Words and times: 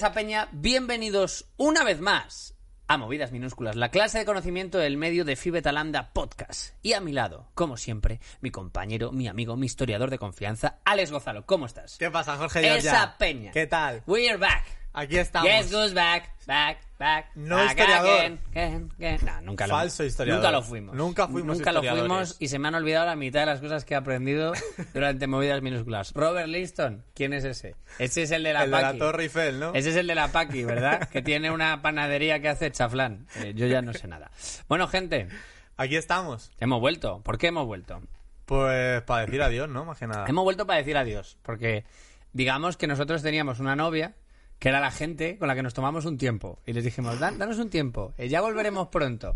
Esa 0.00 0.12
peña, 0.12 0.48
bienvenidos 0.52 1.44
una 1.58 1.84
vez 1.84 2.00
más 2.00 2.56
a 2.88 2.96
Movidas 2.96 3.32
Minúsculas, 3.32 3.76
la 3.76 3.90
clase 3.90 4.16
de 4.16 4.24
conocimiento 4.24 4.78
del 4.78 4.96
medio 4.96 5.26
de 5.26 5.36
Fibetalanda 5.36 6.14
Podcast. 6.14 6.74
Y 6.80 6.94
a 6.94 7.02
mi 7.02 7.12
lado, 7.12 7.50
como 7.52 7.76
siempre, 7.76 8.18
mi 8.40 8.50
compañero, 8.50 9.12
mi 9.12 9.28
amigo, 9.28 9.58
mi 9.58 9.66
historiador 9.66 10.08
de 10.08 10.16
confianza, 10.16 10.78
Alex 10.86 11.10
Gozalo. 11.12 11.44
¿Cómo 11.44 11.66
estás? 11.66 11.98
¿Qué 11.98 12.10
pasa, 12.10 12.38
Jorge? 12.38 12.78
Esa 12.78 13.18
peña. 13.18 13.52
¿Qué 13.52 13.66
tal? 13.66 14.02
We're 14.06 14.38
back. 14.38 14.79
Aquí 14.92 15.18
estamos. 15.18 15.48
Yes, 15.48 15.70
goes 15.70 15.94
back, 15.94 16.30
back, 16.46 16.78
back. 16.98 17.30
No 17.36 17.56
back 17.56 17.68
historiador. 17.70 18.20
again, 18.20 18.40
again, 18.50 18.90
again. 18.98 19.44
Nunca 19.44 19.68
lo, 19.68 19.74
Falso 19.74 20.04
historiador. 20.04 20.42
Nunca 20.42 20.50
lo 20.50 20.62
fuimos. 20.62 20.96
Nunca 20.96 21.28
fuimos 21.28 21.58
Nunca 21.58 21.72
lo 21.72 21.82
fuimos 21.82 22.36
y 22.40 22.48
se 22.48 22.58
me 22.58 22.68
han 22.68 22.74
olvidado 22.74 23.06
la 23.06 23.14
mitad 23.14 23.40
de 23.40 23.46
las 23.46 23.60
cosas 23.60 23.84
que 23.84 23.94
he 23.94 23.96
aprendido 23.96 24.52
durante 24.94 25.28
Movidas 25.28 25.62
Minúsculas. 25.62 26.12
Robert 26.14 26.48
Liston, 26.48 27.04
¿quién 27.14 27.32
es 27.32 27.44
ese? 27.44 27.76
Ese 28.00 28.22
es 28.22 28.32
el 28.32 28.42
de 28.42 28.52
la 28.52 28.64
El 28.64 28.70
de 28.72 28.76
la 28.76 28.82
Paqui. 28.88 28.98
Torre 28.98 29.22
Eiffel, 29.24 29.60
¿no? 29.60 29.74
Ese 29.74 29.90
es 29.90 29.96
el 29.96 30.08
de 30.08 30.14
la 30.16 30.32
Paqui, 30.32 30.64
¿verdad? 30.64 31.08
que 31.12 31.22
tiene 31.22 31.52
una 31.52 31.82
panadería 31.82 32.40
que 32.40 32.48
hace 32.48 32.72
chaflán. 32.72 33.28
Eh, 33.36 33.52
yo 33.54 33.66
ya 33.68 33.82
no 33.82 33.92
sé 33.92 34.08
nada. 34.08 34.32
Bueno, 34.68 34.88
gente, 34.88 35.28
Aquí 35.76 35.96
estamos. 35.96 36.50
hemos 36.58 36.80
vuelto. 36.80 37.22
¿Por 37.22 37.38
qué 37.38 37.46
hemos 37.46 37.66
vuelto? 37.66 38.02
Pues 38.44 39.02
para 39.02 39.24
decir 39.24 39.40
adiós, 39.40 39.68
¿no? 39.68 39.84
Más 39.84 39.98
que 39.98 40.08
nada. 40.08 40.26
Hemos 40.26 40.42
vuelto 40.42 40.66
para 40.66 40.78
decir 40.78 40.96
adiós. 40.96 41.38
Porque 41.42 41.84
digamos 42.32 42.76
que 42.76 42.88
nosotros 42.88 43.22
teníamos 43.22 43.60
una 43.60 43.76
novia 43.76 44.16
que 44.60 44.68
era 44.68 44.78
la 44.78 44.92
gente 44.92 45.36
con 45.38 45.48
la 45.48 45.56
que 45.56 45.62
nos 45.64 45.74
tomamos 45.74 46.04
un 46.04 46.16
tiempo. 46.18 46.60
Y 46.66 46.72
les 46.74 46.84
dijimos, 46.84 47.18
"Dan- 47.18 47.38
danos 47.38 47.58
un 47.58 47.68
tiempo. 47.70 48.14
eh, 48.18 48.28
ya 48.28 48.40
volveremos 48.40 48.86
pronto. 48.88 49.34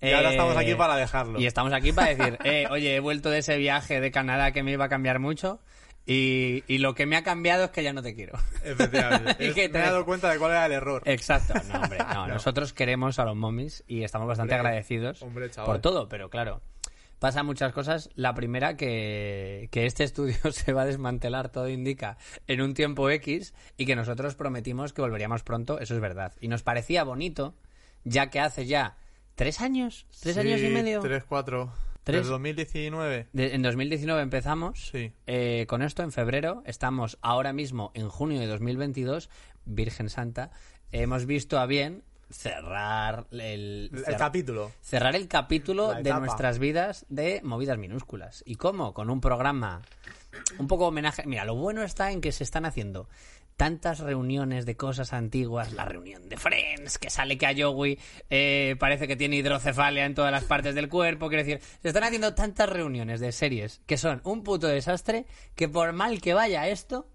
Y 0.00 0.10
ahora 0.10 0.30
Eh, 0.30 0.32
estamos 0.32 0.56
aquí 0.56 0.74
para 0.74 0.96
dejarlo. 0.96 1.38
Y 1.40 1.46
estamos 1.46 1.72
aquí 1.72 1.92
para 1.92 2.12
decir, 2.14 2.38
eh, 2.44 2.66
oye, 2.70 2.96
he 2.96 3.00
vuelto 3.00 3.30
de 3.30 3.38
ese 3.38 3.56
viaje 3.56 4.00
de 4.00 4.10
Canadá 4.10 4.50
que 4.50 4.62
me 4.64 4.72
iba 4.72 4.86
a 4.86 4.88
cambiar 4.88 5.20
mucho. 5.20 5.60
Y, 6.06 6.62
y 6.66 6.78
lo 6.78 6.94
que 6.94 7.06
me 7.06 7.16
ha 7.16 7.22
cambiado 7.22 7.64
es 7.64 7.70
que 7.70 7.82
ya 7.82 7.94
no 7.94 8.02
te 8.02 8.14
quiero. 8.14 8.38
Efectivamente. 8.62 9.36
Y 9.42 9.46
Es- 9.48 9.54
que 9.54 9.60
Me 9.60 9.66
he 9.66 9.68
te- 9.70 9.78
dado 9.78 10.04
cuenta 10.04 10.30
de 10.30 10.38
cuál 10.38 10.50
era 10.50 10.66
el 10.66 10.72
error. 10.72 11.02
Exacto, 11.06 11.54
no, 11.72 11.80
hombre, 11.80 11.98
no, 12.12 12.26
nosotros 12.28 12.72
queremos 12.74 13.18
a 13.18 13.24
los 13.24 13.36
momis 13.36 13.84
y 13.86 14.02
estamos 14.02 14.26
bastante 14.28 14.54
Hombre, 14.54 14.68
agradecidos 14.68 15.22
hombre, 15.22 15.48
por 15.64 15.78
todo, 15.80 16.08
pero 16.08 16.28
claro, 16.28 16.60
pasan 17.24 17.46
muchas 17.46 17.72
cosas. 17.72 18.10
La 18.16 18.34
primera, 18.34 18.76
que, 18.76 19.70
que 19.72 19.86
este 19.86 20.04
estudio 20.04 20.36
se 20.52 20.74
va 20.74 20.82
a 20.82 20.84
desmantelar, 20.84 21.48
todo 21.48 21.70
indica, 21.70 22.18
en 22.48 22.60
un 22.60 22.74
tiempo 22.74 23.08
X 23.08 23.54
y 23.78 23.86
que 23.86 23.96
nosotros 23.96 24.34
prometimos 24.34 24.92
que 24.92 25.00
volveríamos 25.00 25.42
pronto, 25.42 25.80
eso 25.80 25.94
es 25.94 26.00
verdad. 26.02 26.34
Y 26.42 26.48
nos 26.48 26.62
parecía 26.62 27.02
bonito, 27.02 27.54
ya 28.04 28.28
que 28.28 28.40
hace 28.40 28.66
ya 28.66 28.98
tres 29.36 29.62
años, 29.62 30.04
tres 30.20 30.34
Sí, 30.34 30.40
años 30.42 30.60
y 30.60 30.68
medio. 30.68 31.00
Tres, 31.00 31.24
cuatro. 31.24 31.72
Tres. 32.02 32.20
Del 32.20 32.28
2019. 32.28 33.28
De- 33.32 33.54
en 33.54 33.62
2019 33.62 34.20
empezamos 34.20 34.88
Sí. 34.92 35.10
eh, 35.26 35.64
con 35.66 35.80
esto, 35.80 36.02
en 36.02 36.12
febrero. 36.12 36.62
Estamos 36.66 37.16
ahora 37.22 37.54
mismo 37.54 37.90
en 37.94 38.10
junio 38.10 38.38
de 38.38 38.46
2022, 38.48 39.30
Virgen 39.64 40.10
Santa. 40.10 40.50
Hemos 40.92 41.24
visto 41.24 41.58
a 41.58 41.64
bien 41.64 42.02
cerrar 42.30 43.26
el, 43.30 43.90
capítulo. 44.18 44.72
cerrar 44.80 45.14
el 45.16 45.28
capítulo 45.28 45.94
de 45.94 46.12
nuestras 46.14 46.58
vidas 46.58 47.06
de 47.08 47.40
movidas 47.42 47.78
minúsculas. 47.78 48.42
¿Y 48.46 48.56
cómo? 48.56 48.94
Con 48.94 49.10
un 49.10 49.20
programa 49.20 49.82
un 50.58 50.66
poco 50.66 50.86
homenaje. 50.86 51.24
Mira, 51.26 51.44
lo 51.44 51.54
bueno 51.54 51.82
está 51.82 52.10
en 52.12 52.20
que 52.20 52.32
se 52.32 52.44
están 52.44 52.64
haciendo 52.64 53.08
tantas 53.56 54.00
reuniones 54.00 54.66
de 54.66 54.76
cosas 54.76 55.12
antiguas, 55.12 55.72
la 55.72 55.84
reunión 55.84 56.28
de 56.28 56.36
Friends, 56.36 56.98
que 56.98 57.10
sale 57.10 57.38
que 57.38 57.46
a 57.46 57.54
Joey 57.56 57.98
eh, 58.30 58.76
parece 58.78 59.06
que 59.06 59.16
tiene 59.16 59.36
hidrocefalia 59.36 60.04
en 60.06 60.14
todas 60.14 60.32
las 60.32 60.44
partes 60.44 60.74
del 60.74 60.88
cuerpo, 60.88 61.28
quiero 61.28 61.44
decir, 61.44 61.60
se 61.80 61.88
están 61.88 62.04
haciendo 62.04 62.34
tantas 62.34 62.68
reuniones 62.68 63.20
de 63.20 63.32
series 63.32 63.80
que 63.86 63.96
son 63.96 64.20
un 64.24 64.42
puto 64.42 64.66
desastre 64.66 65.26
que 65.54 65.68
por 65.68 65.92
mal 65.92 66.20
que 66.20 66.34
vaya 66.34 66.68
esto, 66.68 67.06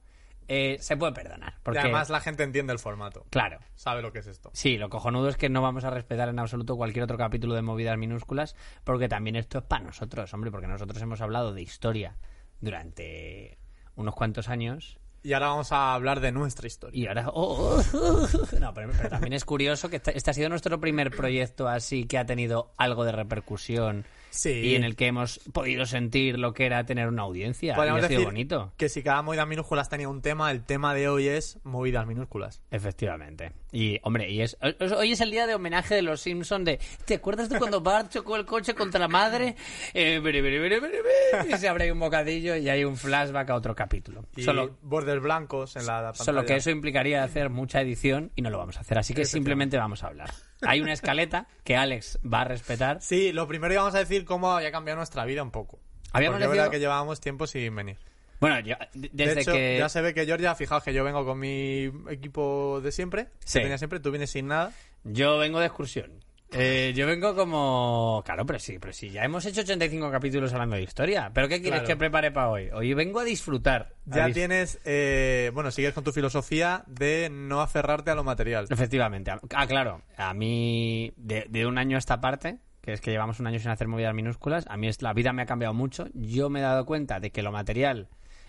eh, 0.49 0.77
se 0.81 0.97
puede 0.97 1.13
perdonar. 1.13 1.53
Y 1.57 1.61
Porque, 1.63 1.79
además 1.79 2.09
la 2.09 2.19
gente 2.19 2.43
entiende 2.43 2.73
el 2.73 2.79
formato. 2.79 3.25
claro, 3.29 3.59
Sabe 3.75 4.01
lo 4.01 4.11
que 4.11 4.19
es 4.19 4.27
esto. 4.27 4.49
Sí, 4.53 4.77
lo 4.77 4.89
cojonudo 4.89 5.29
es 5.29 5.37
que 5.37 5.47
no 5.47 5.61
vamos 5.61 5.85
a 5.85 5.91
respetar 5.91 6.27
en 6.27 6.39
absoluto 6.39 6.75
cualquier 6.75 7.03
otro 7.03 7.17
capítulo 7.17 7.53
de 7.53 7.61
movidas 7.61 7.97
minúsculas, 7.97 8.55
porque 8.83 9.07
también 9.07 9.35
esto 9.35 9.59
es 9.59 9.63
para 9.63 9.85
nosotros, 9.85 10.33
hombre, 10.33 10.51
porque 10.51 10.67
nosotros 10.67 11.01
hemos 11.01 11.21
hablado 11.21 11.53
de 11.53 11.61
historia 11.61 12.17
durante 12.59 13.57
unos 13.95 14.15
cuantos 14.15 14.49
años 14.49 14.99
Y 15.23 15.33
ahora 15.33 15.49
vamos 15.49 15.71
a 15.71 15.93
hablar 15.93 16.19
de 16.19 16.31
nuestra 16.31 16.67
historia. 16.67 16.99
y 16.99 17.07
ahora... 17.07 17.29
oh, 17.29 17.79
oh, 17.93 17.97
oh. 17.97 18.27
No, 18.59 18.73
pero, 18.73 18.89
pero 18.97 19.09
también 19.09 19.33
es 19.33 19.45
curioso 19.45 19.89
que 19.89 19.97
este, 19.97 20.17
este 20.17 20.31
ha 20.31 20.33
sido 20.33 20.49
nuestro 20.49 20.79
primer 20.79 21.11
proyecto 21.11 21.67
así 21.67 22.05
que 22.05 22.17
ha 22.17 22.25
tenido 22.25 22.71
algo 22.77 23.03
de 23.05 23.11
repercusión 23.11 24.05
Sí. 24.29 24.49
y 24.51 24.75
en 24.75 24.83
el 24.83 24.95
que 24.95 25.07
hemos 25.07 25.39
podido 25.53 25.85
sentir 25.85 26.37
lo 26.39 26.53
que 26.53 26.65
era 26.65 26.85
tener 26.85 27.07
una 27.07 27.23
audiencia. 27.23 27.73
Y 27.73 27.75
Podríamos 27.75 28.03
ha 28.03 28.07
sido 28.07 28.19
decir 28.19 28.25
bonito. 28.33 28.73
que 28.77 28.89
si 28.89 29.01
cada 29.03 29.21
movida 29.21 29.45
minúsculas 29.45 29.89
tenía 29.89 30.07
un 30.09 30.21
tema, 30.21 30.51
el 30.51 30.63
tema 30.63 30.93
de 30.93 31.09
hoy 31.09 31.27
es 31.27 31.59
movidas 31.63 32.05
minúsculas. 32.07 32.61
Efectivamente. 32.71 33.51
Y, 33.71 33.99
hombre, 34.03 34.29
y 34.31 34.41
es, 34.41 34.57
hoy 34.97 35.11
es 35.11 35.21
el 35.21 35.29
día 35.31 35.45
de 35.45 35.53
homenaje 35.55 35.93
de 35.95 36.01
los 36.01 36.21
Simpsons 36.21 36.65
de 36.65 36.79
¿te 37.05 37.15
acuerdas 37.15 37.49
de 37.49 37.59
cuando 37.59 37.81
Bart 37.81 38.11
chocó 38.11 38.35
el 38.35 38.45
coche 38.45 38.73
contra 38.73 38.99
la 38.99 39.07
madre? 39.07 39.55
Eh, 39.93 40.19
bere, 40.19 40.41
bere, 40.41 40.59
bere, 40.59 40.79
bere, 40.79 40.97
bere, 41.01 41.55
y 41.55 41.57
se 41.57 41.67
abre 41.69 41.91
un 41.91 41.99
bocadillo 41.99 42.55
y 42.55 42.67
hay 42.69 42.83
un 42.83 42.97
flashback 42.97 43.49
a 43.51 43.55
otro 43.55 43.75
capítulo. 43.75 44.25
Y 44.35 44.43
Solo, 44.43 44.77
bordes 44.81 45.21
blancos 45.21 45.75
en 45.75 45.85
la 45.85 46.01
pantalla. 46.01 46.23
solo 46.23 46.45
que 46.45 46.55
eso 46.55 46.71
implicaría 46.71 47.23
hacer 47.23 47.49
mucha 47.49 47.81
edición 47.81 48.31
y 48.35 48.41
no 48.41 48.49
lo 48.49 48.57
vamos 48.57 48.77
a 48.77 48.81
hacer. 48.81 48.97
Así 48.97 49.13
que 49.13 49.25
simplemente 49.25 49.77
vamos 49.77 50.03
a 50.03 50.07
hablar. 50.07 50.31
Hay 50.61 50.81
una 50.81 50.93
escaleta 50.93 51.47
que 51.63 51.75
Alex 51.77 52.19
va 52.21 52.41
a 52.41 52.45
respetar. 52.45 53.01
Sí, 53.01 53.31
lo 53.31 53.47
primero 53.47 53.73
íbamos 53.73 53.95
a 53.95 53.99
decir 53.99 54.25
cómo 54.25 54.51
había 54.51 54.71
cambiado 54.71 54.97
nuestra 54.97 55.25
vida 55.25 55.41
un 55.43 55.51
poco. 55.51 55.79
Habíamos 56.11 56.35
Porque 56.35 56.45
es 56.45 56.51
verdad 56.57 56.71
que 56.71 56.79
llevábamos 56.79 57.21
tiempo 57.21 57.47
sin 57.47 57.75
venir. 57.75 57.97
Bueno, 58.39 58.59
yo, 58.61 58.75
de- 58.93 59.09
desde 59.13 59.35
de 59.35 59.41
hecho, 59.41 59.51
que... 59.51 59.77
ya 59.77 59.89
se 59.89 60.01
ve 60.01 60.13
que 60.13 60.25
Georgia, 60.25 60.55
fijaos 60.55 60.83
que 60.83 60.93
yo 60.93 61.03
vengo 61.03 61.25
con 61.25 61.39
mi 61.39 61.91
equipo 62.09 62.79
de 62.81 62.91
siempre, 62.91 63.27
Sí. 63.45 63.59
que 63.59 63.63
tenía 63.63 63.77
siempre, 63.77 63.99
tú 63.99 64.11
vienes 64.11 64.31
sin 64.31 64.47
nada. 64.47 64.71
Yo 65.03 65.37
vengo 65.37 65.59
de 65.59 65.65
excursión. 65.67 66.23
Eh, 66.51 66.93
yo 66.95 67.05
vengo 67.05 67.35
como... 67.35 68.23
Claro, 68.25 68.45
pero 68.45 68.57
sí, 68.59 68.79
pero 68.79 68.91
sí, 68.91 69.09
ya 69.11 69.23
hemos 69.23 69.45
hecho 69.45 69.61
85 69.61 70.09
capítulos 70.09 70.51
hablando 70.53 70.75
de 70.77 70.81
historia. 70.83 71.31
¿Pero 71.33 71.47
qué 71.47 71.61
quieres 71.61 71.81
Claro. 71.81 71.87
que 71.87 71.95
prepare 71.95 72.31
para 72.31 72.49
hoy? 72.49 72.69
Hoy 72.73 72.93
vengo 72.95 73.19
a 73.19 73.23
disfrutar. 73.23 73.93
A 74.11 74.15
Ya 74.15 74.27
dis- 74.27 74.33
tienes, 74.33 74.79
eh, 74.83 75.51
bueno, 75.53 75.69
sigues 75.71 75.93
con 75.93 76.03
tu 76.03 76.11
filosofía 76.11 76.83
de 76.87 77.29
no 77.31 77.61
aferrarte 77.61 78.09
a 78.11 78.15
lo 78.15 78.23
material. 78.23 78.65
Efectivamente. 78.69 79.31
Ah, 79.53 79.67
claro. 79.67 80.01
A 80.17 80.33
mí, 80.33 81.13
de, 81.17 81.45
de 81.49 81.65
un 81.67 81.77
año 81.77 81.97
a 81.97 81.99
esta 81.99 82.19
parte, 82.19 82.57
que 82.81 82.93
es 82.93 83.01
que 83.01 83.11
llevamos 83.11 83.39
un 83.39 83.45
año 83.47 83.59
sin 83.59 83.69
hacer 83.69 83.87
movidas 83.87 84.15
minúsculas, 84.15 84.65
a 84.69 84.77
mí 84.77 84.87
es, 84.87 85.01
la 85.03 85.13
vida 85.13 85.33
me 85.33 85.43
ha 85.43 85.45
cambiado 85.45 85.75
mucho. 85.75 86.07
Yo 86.13 86.49
me 86.49 86.59
he 86.59 86.63
dado 86.63 86.85
cuenta 86.85 87.19
de 87.19 87.31
que 87.31 87.43
lo 87.43 87.51
material 87.51 88.07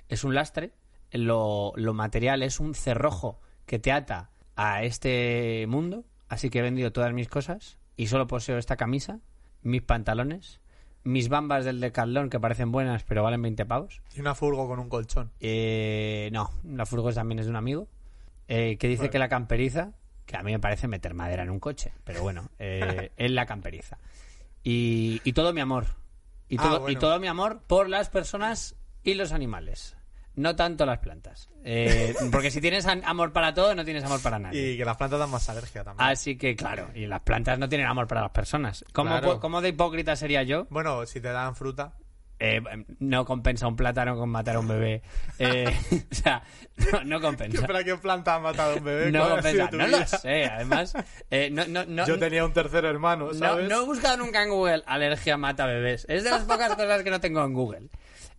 es 0.08 0.24
un 0.24 0.34
lastre, 0.34 0.72
lo, 1.12 1.72
lo 1.76 1.92
material 1.92 2.42
es 2.42 2.60
un 2.60 2.74
cerrojo 2.74 3.40
que 3.66 3.78
te 3.78 3.92
ata 3.92 4.30
a 4.56 4.84
este 4.84 5.66
mundo, 5.68 6.04
así 6.28 6.48
que 6.48 6.60
he 6.60 6.62
vendido 6.62 6.92
todas 6.92 7.12
mis 7.12 7.28
cosas 7.28 7.78
y 8.00 8.06
solo 8.06 8.26
poseo 8.26 8.56
esta 8.56 8.78
camisa, 8.78 9.20
mis 9.60 9.82
pantalones, 9.82 10.58
mis 11.04 11.28
bambas 11.28 11.66
del 11.66 11.80
Decathlon 11.80 12.30
que 12.30 12.40
parecen 12.40 12.72
buenas 12.72 13.04
pero 13.04 13.22
valen 13.22 13.42
20 13.42 13.66
pavos. 13.66 14.00
Y 14.16 14.20
una 14.20 14.34
furgo 14.34 14.66
con 14.66 14.78
un 14.78 14.88
colchón. 14.88 15.32
Eh, 15.38 16.30
no, 16.32 16.50
la 16.64 16.86
furgo 16.86 17.12
también 17.12 17.40
es 17.40 17.44
de 17.44 17.50
un 17.50 17.56
amigo 17.56 17.88
eh, 18.48 18.78
que 18.78 18.88
dice 18.88 19.10
que 19.10 19.18
la 19.18 19.28
camperiza, 19.28 19.92
que 20.24 20.34
a 20.38 20.42
mí 20.42 20.50
me 20.50 20.58
parece 20.58 20.88
meter 20.88 21.12
madera 21.12 21.42
en 21.42 21.50
un 21.50 21.60
coche, 21.60 21.92
pero 22.02 22.22
bueno, 22.22 22.48
eh, 22.58 23.12
es 23.18 23.30
la 23.32 23.44
camperiza. 23.44 23.98
Y, 24.64 25.20
y 25.22 25.34
todo 25.34 25.52
mi 25.52 25.60
amor. 25.60 25.84
Y 26.48 26.56
Ah, 26.58 26.62
todo, 26.62 26.88
y 26.88 26.96
todo 26.96 27.20
mi 27.20 27.26
amor 27.26 27.60
por 27.66 27.90
las 27.90 28.08
personas 28.08 28.76
y 29.04 29.12
los 29.12 29.32
animales. 29.32 29.94
No 30.40 30.56
tanto 30.56 30.86
las 30.86 30.98
plantas. 30.98 31.48
Eh, 31.64 32.14
porque 32.32 32.50
si 32.50 32.60
tienes 32.60 32.86
amor 32.86 33.32
para 33.32 33.52
todo, 33.52 33.74
no 33.74 33.84
tienes 33.84 34.02
amor 34.04 34.20
para 34.22 34.38
nadie. 34.38 34.72
Y 34.72 34.76
que 34.78 34.84
las 34.84 34.96
plantas 34.96 35.18
dan 35.20 35.30
más 35.30 35.48
alergia 35.50 35.84
también. 35.84 36.08
Así 36.08 36.36
que, 36.38 36.56
claro, 36.56 36.88
y 36.94 37.06
las 37.06 37.20
plantas 37.20 37.58
no 37.58 37.68
tienen 37.68 37.86
amor 37.86 38.06
para 38.06 38.22
las 38.22 38.30
personas. 38.30 38.84
¿Cómo, 38.92 39.10
Claro. 39.10 39.38
cómo 39.40 39.60
de 39.60 39.68
hipócrita 39.68 40.16
sería 40.16 40.42
yo? 40.42 40.66
Bueno, 40.70 41.04
si 41.06 41.20
te 41.20 41.28
dan 41.28 41.54
fruta. 41.54 41.92
eh, 42.42 42.62
no 43.00 43.26
compensa 43.26 43.66
un 43.68 43.76
plátano 43.76 44.16
con 44.16 44.30
matar 44.30 44.56
a 44.56 44.60
un 44.60 44.68
bebé. 44.68 45.02
Eh, 45.38 45.66
o 46.10 46.14
sea, 46.14 46.42
no, 46.90 47.04
no 47.04 47.20
compensa. 47.20 47.66
¿Para 47.66 47.84
qué 47.84 47.94
planta 47.96 48.36
ha 48.36 48.38
matado 48.38 48.72
a 48.72 48.76
un 48.76 48.84
bebé? 48.84 49.12
No 49.12 49.20
¿Cuál 49.26 49.38
ha 49.40 49.42
sido 49.42 49.68
compensa. 49.68 49.76
No 49.76 49.90
lo 49.90 49.96
vida? 49.98 50.06
sé, 50.06 50.44
además. 50.46 50.94
eh, 51.30 51.50
no, 51.52 51.66
no, 51.66 51.84
no, 51.84 52.06
Yo 52.06 52.18
tenía 52.18 52.42
un 52.46 52.54
tercer 52.54 52.86
hermano, 52.86 53.30
no, 53.34 53.60
no 53.60 53.82
he 53.82 53.84
buscado 53.84 54.16
nunca 54.16 54.42
en 54.42 54.48
Google 54.48 54.82
alergia 54.86 55.36
mata 55.36 55.66
bebés. 55.66 56.06
Es 56.08 56.24
de 56.24 56.30
las 56.30 56.44
pocas 56.44 56.74
cosas 56.76 57.02
que 57.02 57.10
no 57.10 57.20
tengo 57.20 57.44
en 57.44 57.52
Google. 57.52 57.88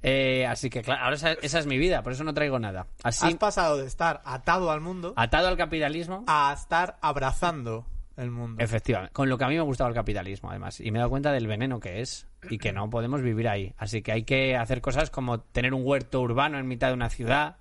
Eh, 0.03 0.47
así 0.47 0.69
que, 0.69 0.81
claro, 0.81 1.03
ahora 1.03 1.15
esa, 1.15 1.33
esa 1.33 1.59
es 1.59 1.67
mi 1.67 1.77
vida, 1.77 2.01
por 2.01 2.13
eso 2.13 2.23
no 2.23 2.33
traigo 2.33 2.57
nada. 2.59 2.87
Has 3.03 3.21
pasado 3.35 3.77
de 3.77 3.85
estar 3.85 4.21
atado 4.25 4.71
al 4.71 4.81
mundo 4.81 5.13
atado 5.15 5.47
al 5.47 5.57
capitalismo, 5.57 6.23
a 6.27 6.53
estar 6.57 6.97
abrazando 7.01 7.85
el 8.17 8.31
mundo. 8.31 8.63
efectivamente, 8.63 9.13
con 9.13 9.29
lo 9.29 9.37
que 9.37 9.43
a 9.43 9.47
mí 9.47 9.55
me 9.55 9.61
gustaba 9.61 9.89
el 9.89 9.95
capitalismo, 9.95 10.49
además. 10.49 10.79
Y 10.79 10.91
me 10.91 10.97
he 10.97 11.01
dado 11.01 11.09
cuenta 11.11 11.31
del 11.31 11.47
veneno 11.47 11.79
que 11.79 12.01
es 12.01 12.27
y 12.49 12.57
que 12.57 12.73
no 12.73 12.89
podemos 12.89 13.21
vivir 13.21 13.47
ahí. 13.47 13.73
Así 13.77 14.01
que 14.01 14.11
hay 14.11 14.23
que 14.23 14.55
hacer 14.55 14.81
cosas 14.81 15.11
como 15.11 15.39
tener 15.39 15.73
un 15.73 15.85
huerto 15.85 16.21
urbano 16.21 16.57
en 16.57 16.67
mitad 16.67 16.87
de 16.87 16.93
una 16.95 17.09
ciudad, 17.09 17.57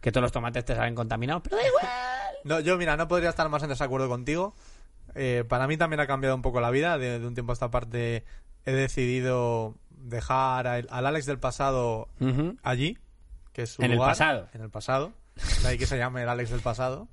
que 0.00 0.12
todos 0.12 0.22
los 0.22 0.32
tomates 0.32 0.64
te 0.64 0.76
salen 0.76 0.94
contaminados, 0.94 1.42
pero 1.42 1.56
da 1.56 1.66
igual. 1.66 1.86
No, 2.44 2.60
yo, 2.60 2.76
mira, 2.76 2.96
no 2.96 3.08
podría 3.08 3.30
estar 3.30 3.48
más 3.48 3.62
en 3.62 3.68
desacuerdo 3.68 4.08
contigo. 4.08 4.54
Eh, 5.14 5.44
para 5.48 5.66
mí 5.66 5.76
también 5.76 6.00
ha 6.00 6.06
cambiado 6.06 6.34
un 6.36 6.42
poco 6.42 6.60
la 6.60 6.70
vida. 6.70 6.96
De, 6.98 7.18
de 7.18 7.26
un 7.26 7.34
tiempo 7.34 7.52
a 7.52 7.54
esta 7.54 7.70
parte 7.70 8.24
he 8.66 8.72
decidido 8.72 9.74
dejar 9.90 10.66
a- 10.66 10.74
al 10.74 11.06
Alex 11.06 11.26
del 11.26 11.38
pasado 11.38 12.08
allí, 12.62 12.98
que 13.52 13.62
es 13.62 13.70
su 13.70 13.82
En 13.82 13.90
el 13.92 13.96
lugar, 13.96 14.10
pasado. 14.12 14.48
En 14.54 14.60
el 14.62 14.70
pasado. 14.70 15.12
De 15.62 15.68
ahí 15.68 15.78
que 15.78 15.86
se 15.86 15.96
llame 15.98 16.22
el 16.22 16.28
Alex 16.28 16.50
del 16.50 16.60
pasado. 16.60 17.08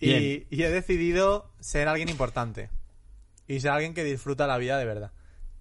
Y, 0.00 0.46
y 0.50 0.62
he 0.62 0.70
decidido 0.70 1.50
ser 1.60 1.88
alguien 1.88 2.08
importante. 2.08 2.70
Y 3.46 3.60
ser 3.60 3.70
alguien 3.72 3.94
que 3.94 4.04
disfruta 4.04 4.46
la 4.46 4.58
vida 4.58 4.78
de 4.78 4.84
verdad. 4.84 5.12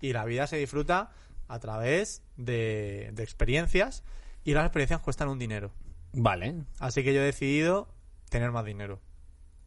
Y 0.02 0.14
la 0.14 0.26
vida 0.26 0.48
se 0.48 0.58
disfruta 0.58 1.12
a 1.48 1.60
través 1.60 2.24
de, 2.38 3.10
de 3.14 3.24
experiencias. 3.24 4.04
Y 4.44 4.54
las 4.54 4.66
experiencias 4.66 5.02
cuestan 5.02 5.28
un 5.30 5.38
dinero. 5.40 5.72
Vale, 6.14 6.56
Así 6.80 7.04
que 7.04 7.14
yo 7.14 7.22
he 7.22 7.26
decidido 7.26 7.88
tener 8.30 8.52
más 8.52 8.66
dinero. 8.66 9.00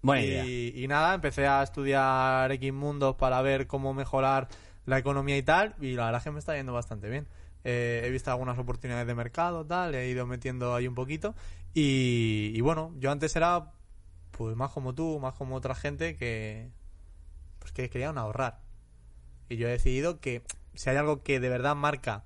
buena 0.03 0.23
idea. 0.25 0.45
Y, 0.45 0.73
y 0.83 0.89
nada, 0.89 1.15
empecé 1.15 1.47
a 1.47 1.63
estudiar 1.63 2.51
X 2.53 2.73
mundos 2.73 3.17
para 3.17 3.41
ver 3.43 3.67
cómo 3.67 3.95
mejorar 3.95 4.49
la 4.87 4.99
economía 4.99 5.37
y 5.37 5.43
tal, 5.43 5.75
y 5.81 5.95
la 5.95 6.07
verdad 6.07 6.19
es 6.19 6.25
que 6.25 6.31
me 6.31 6.39
está 6.39 6.57
yendo 6.57 6.73
bastante 6.73 7.09
bien. 7.09 7.27
Eh, 7.65 8.03
he 8.05 8.11
visto 8.11 8.31
algunas 8.31 8.59
oportunidades 8.59 9.07
de 9.07 9.15
mercado, 9.15 9.65
tal, 9.65 9.95
he 9.95 10.09
ido 10.09 10.27
metiendo 10.27 10.75
ahí 10.75 10.87
un 10.87 10.95
poquito. 10.95 11.35
Y, 11.73 12.53
y 12.55 12.61
bueno, 12.61 12.93
yo 12.99 13.11
antes 13.11 13.35
era 13.37 13.73
pues 14.31 14.57
más 14.57 14.71
como 14.73 14.95
tú, 14.95 15.19
más 15.21 15.35
como 15.35 15.55
otra 15.55 15.75
gente 15.75 16.17
que 16.17 16.71
pues 17.59 17.73
que 17.73 17.89
querían 17.89 18.19
ahorrar. 18.19 18.61
Y 19.49 19.57
yo 19.57 19.69
he 19.69 19.71
decidido 19.71 20.21
que 20.21 20.43
si 20.75 20.91
hay 20.91 20.97
algo 20.97 21.23
que 21.23 21.41
de 21.41 21.49
verdad 21.49 21.75
marca 21.75 22.25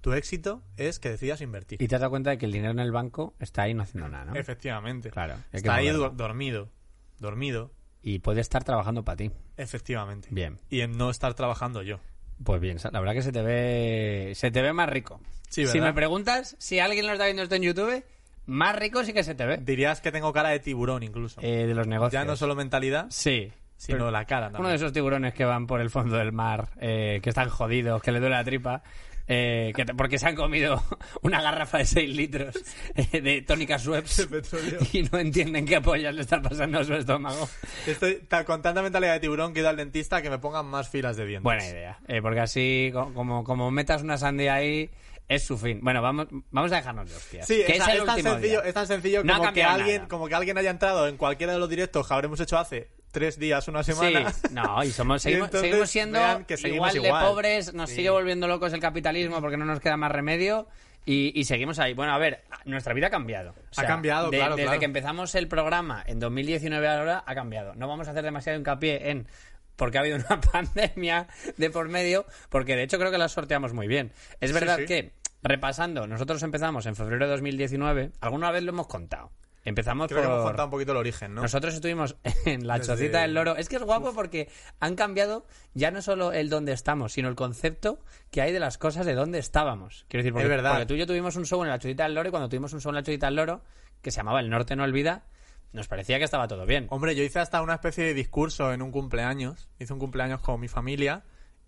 tu 0.00 0.12
éxito 0.14 0.62
es 0.76 0.98
que 0.98 1.10
decidas 1.10 1.40
invertir. 1.40 1.80
Y 1.80 1.88
te 1.88 1.94
has 1.94 2.00
dado 2.00 2.10
cuenta 2.10 2.30
de 2.30 2.38
que 2.38 2.46
el 2.46 2.52
dinero 2.52 2.72
en 2.72 2.78
el 2.78 2.90
banco 2.90 3.34
está 3.38 3.62
ahí 3.62 3.74
no 3.74 3.82
haciendo 3.82 4.08
nada, 4.08 4.26
¿no? 4.26 4.34
Efectivamente. 4.34 5.10
Claro, 5.10 5.36
Está 5.52 5.74
ahí 5.74 5.88
dormido. 5.88 6.70
Dormido. 7.18 7.70
Y 8.02 8.20
puede 8.20 8.40
estar 8.40 8.64
trabajando 8.64 9.04
para 9.04 9.16
ti. 9.16 9.30
Efectivamente. 9.56 10.28
Bien. 10.30 10.58
Y 10.70 10.80
en 10.80 10.96
no 10.96 11.10
estar 11.10 11.34
trabajando 11.34 11.82
yo. 11.82 11.98
Pues 12.42 12.60
bien, 12.60 12.78
la 12.90 13.00
verdad 13.00 13.14
que 13.14 13.22
se 13.22 13.32
te 13.32 13.42
ve 13.42 14.32
se 14.34 14.50
te 14.50 14.62
ve 14.62 14.72
más 14.72 14.88
rico. 14.88 15.20
Sí, 15.50 15.66
si 15.66 15.80
me 15.80 15.92
preguntas, 15.92 16.56
si 16.58 16.78
alguien 16.78 17.06
lo 17.06 17.12
está 17.12 17.24
viendo 17.26 17.42
esto 17.42 17.56
en 17.56 17.62
YouTube, 17.62 18.02
más 18.46 18.74
rico 18.76 19.04
sí 19.04 19.12
que 19.12 19.22
se 19.24 19.34
te 19.34 19.44
ve. 19.44 19.58
Dirías 19.58 20.00
que 20.00 20.10
tengo 20.12 20.32
cara 20.32 20.48
de 20.48 20.60
tiburón 20.60 21.02
incluso. 21.02 21.40
Eh, 21.42 21.66
de 21.66 21.74
los 21.74 21.86
negocios. 21.86 22.12
ya 22.12 22.24
no 22.24 22.36
solo 22.36 22.54
mentalidad, 22.54 23.06
Sí. 23.10 23.52
sino 23.76 23.98
Pero 23.98 24.10
la 24.10 24.24
cara. 24.24 24.46
Uno 24.48 24.52
también. 24.54 24.70
de 24.70 24.76
esos 24.76 24.92
tiburones 24.92 25.34
que 25.34 25.44
van 25.44 25.66
por 25.66 25.80
el 25.82 25.90
fondo 25.90 26.16
del 26.16 26.32
mar, 26.32 26.68
eh, 26.80 27.20
que 27.22 27.28
están 27.28 27.50
jodidos, 27.50 28.00
que 28.00 28.12
le 28.12 28.20
duele 28.20 28.36
la 28.36 28.44
tripa, 28.44 28.82
eh, 29.32 29.72
que 29.76 29.84
te- 29.84 29.94
porque 29.94 30.18
se 30.18 30.26
han 30.26 30.34
comido 30.34 30.82
una 31.22 31.40
garrafa 31.40 31.78
de 31.78 31.84
6 31.86 32.16
litros 32.16 32.54
eh, 32.96 33.20
de 33.20 33.42
tónica 33.42 33.78
Schweppes 33.78 34.26
y 34.92 35.02
no 35.04 35.18
entienden 35.20 35.64
qué 35.66 35.80
pollas 35.80 36.12
le 36.14 36.22
está 36.22 36.42
pasando 36.42 36.80
a 36.80 36.84
su 36.84 36.94
estómago. 36.94 37.48
Estoy 37.86 38.22
con 38.44 38.60
tanta 38.60 38.82
mentalidad 38.82 39.12
de 39.14 39.20
tiburón 39.20 39.52
que 39.52 39.60
he 39.60 39.62
ido 39.62 39.70
al 39.70 39.76
dentista 39.76 40.20
que 40.20 40.30
me 40.30 40.38
pongan 40.38 40.66
más 40.66 40.88
filas 40.88 41.16
de 41.16 41.26
dientes. 41.26 41.44
Buena 41.44 41.64
idea, 41.66 41.98
eh, 42.08 42.20
porque 42.20 42.40
así, 42.40 42.90
co- 42.92 43.14
como, 43.14 43.44
como 43.44 43.70
metas 43.70 44.02
una 44.02 44.18
sandía 44.18 44.54
ahí, 44.54 44.90
es 45.28 45.44
su 45.44 45.56
fin. 45.56 45.78
Bueno, 45.80 46.02
vamos, 46.02 46.26
vamos 46.50 46.72
a 46.72 46.76
dejarnos 46.76 47.08
de 47.08 47.14
hostias. 47.14 47.46
Sí, 47.46 47.60
es, 47.60 47.68
es 47.80 47.86
el 47.88 47.98
es 47.98 48.04
tan 48.04 48.20
sencillo, 48.22 48.62
es 48.64 48.74
tan 48.74 48.86
sencillo 48.88 49.22
No 49.22 49.38
como, 49.38 49.52
que 49.52 49.62
alguien, 49.62 49.96
nada. 49.98 50.08
como 50.08 50.26
que 50.26 50.34
alguien 50.34 50.58
haya 50.58 50.70
entrado 50.70 51.06
en 51.06 51.16
cualquiera 51.16 51.52
de 51.52 51.60
los 51.60 51.68
directos 51.68 52.08
que 52.08 52.14
habremos 52.14 52.40
hecho 52.40 52.58
hace 52.58 52.88
tres 53.10 53.38
días, 53.38 53.66
una 53.68 53.82
Sí, 53.82 53.92
semana. 53.92 54.32
no, 54.52 54.82
y 54.84 54.90
somos, 54.90 55.22
seguimos, 55.22 55.50
seguimos 55.50 55.90
siendo 55.90 56.18
vean 56.18 56.44
que 56.44 56.56
seguimos 56.56 56.94
igual, 56.94 57.06
igual. 57.08 57.22
de 57.24 57.28
pobres, 57.30 57.74
nos 57.74 57.90
Sí. 57.90 57.96
sigue 57.96 58.10
volviendo 58.10 58.46
locos 58.48 58.72
el 58.72 58.80
capitalismo 58.80 59.40
porque 59.40 59.56
no 59.56 59.64
nos 59.64 59.80
queda 59.80 59.96
más 59.96 60.12
remedio 60.12 60.68
y, 61.04 61.32
y 61.38 61.44
seguimos 61.44 61.78
ahí. 61.78 61.94
Bueno, 61.94 62.12
a 62.12 62.18
ver, 62.18 62.44
nuestra 62.64 62.92
vida 62.94 63.06
ha 63.08 63.10
cambiado. 63.10 63.54
O 63.76 63.80
Ha 63.80 63.84
cambiado, 63.86 64.30
de- 64.30 64.36
claro, 64.38 64.56
Desde 64.56 64.66
claro. 64.66 64.78
que 64.80 64.84
empezamos 64.86 65.34
el 65.34 65.48
programa 65.48 66.02
en 66.06 66.20
2019 66.20 66.88
ahora 66.88 67.24
ha 67.26 67.34
cambiado. 67.34 67.74
No 67.74 67.88
vamos 67.88 68.06
a 68.08 68.10
hacer 68.12 68.22
demasiado 68.24 68.58
hincapié 68.58 69.10
en 69.10 69.26
porque 69.76 69.96
ha 69.96 70.02
habido 70.02 70.16
una 70.18 70.40
pandemia 70.52 71.26
de 71.56 71.70
por 71.70 71.88
medio, 71.88 72.26
porque 72.50 72.76
de 72.76 72.82
hecho 72.82 72.98
creo 72.98 73.10
que 73.10 73.16
la 73.18 73.28
sorteamos 73.28 73.72
muy 73.72 73.88
bien. 73.88 74.12
Es 74.40 74.50
Sí, 74.50 74.54
verdad 74.54 74.76
sí. 74.78 74.84
que, 74.84 75.12
repasando, 75.42 76.06
nosotros 76.06 76.42
empezamos 76.42 76.84
en 76.84 76.94
febrero 76.94 77.24
de 77.24 77.30
2019, 77.30 78.12
alguna 78.20 78.50
vez 78.50 78.62
lo 78.62 78.72
hemos 78.72 78.86
contado. 78.88 79.30
Empezamos 79.64 80.08
Creo 80.08 80.20
que 80.22 80.26
hemos 80.26 80.38
por... 80.38 80.46
contado 80.48 80.66
un 80.68 80.70
poquito 80.70 80.92
el 80.92 80.98
origen, 80.98 81.34
¿no? 81.34 81.42
Nosotros 81.42 81.74
estuvimos 81.74 82.16
en 82.46 82.66
la 82.66 82.78
Desde- 82.78 82.92
chocita 82.94 83.20
del 83.22 83.34
loro. 83.34 83.56
Es 83.56 83.68
que 83.68 83.76
es 83.76 83.82
guapo 83.82 84.12
porque 84.14 84.48
han 84.80 84.94
cambiado 84.96 85.44
ya 85.74 85.90
no 85.90 86.00
solo 86.00 86.32
el 86.32 86.48
dónde 86.48 86.72
estamos, 86.72 87.12
sino 87.12 87.28
el 87.28 87.34
concepto 87.34 87.98
que 88.30 88.40
hay 88.40 88.52
de 88.52 88.60
las 88.60 88.78
cosas 88.78 89.04
de 89.04 89.14
dónde 89.14 89.38
estábamos. 89.38 90.06
Quiero 90.08 90.22
decir, 90.22 90.32
porque, 90.32 90.44
Es 90.44 90.50
verdad. 90.50 90.70
porque 90.72 90.86
tú 90.86 90.94
y 90.94 90.98
yo 90.98 91.06
tuvimos 91.06 91.36
un 91.36 91.44
show 91.44 91.62
en 91.62 91.68
la 91.68 91.78
chocita 91.78 92.04
del 92.04 92.14
loro 92.14 92.28
y 92.28 92.30
cuando 92.30 92.48
tuvimos 92.48 92.72
un 92.72 92.80
show 92.80 92.90
en 92.90 92.96
la 92.96 93.02
chocita 93.02 93.26
del 93.26 93.36
loro, 93.36 93.62
que 94.00 94.10
se 94.10 94.16
llamaba 94.18 94.40
El 94.40 94.48
Norte 94.48 94.76
no 94.76 94.84
olvida, 94.84 95.24
nos 95.72 95.88
parecía 95.88 96.18
que 96.18 96.24
estaba 96.24 96.48
todo 96.48 96.64
bien. 96.66 96.86
Hombre, 96.90 97.14
yo 97.14 97.22
hice 97.22 97.38
hasta 97.38 97.60
una 97.62 97.74
especie 97.74 98.02
de 98.04 98.14
discurso 98.14 98.72
en 98.72 98.80
un 98.82 98.90
cumpleaños. 98.90 99.68
Hice 99.78 99.92
un 99.92 99.98
cumpleaños 99.98 100.40
con 100.40 100.58
mi 100.58 100.68
familia 100.68 101.22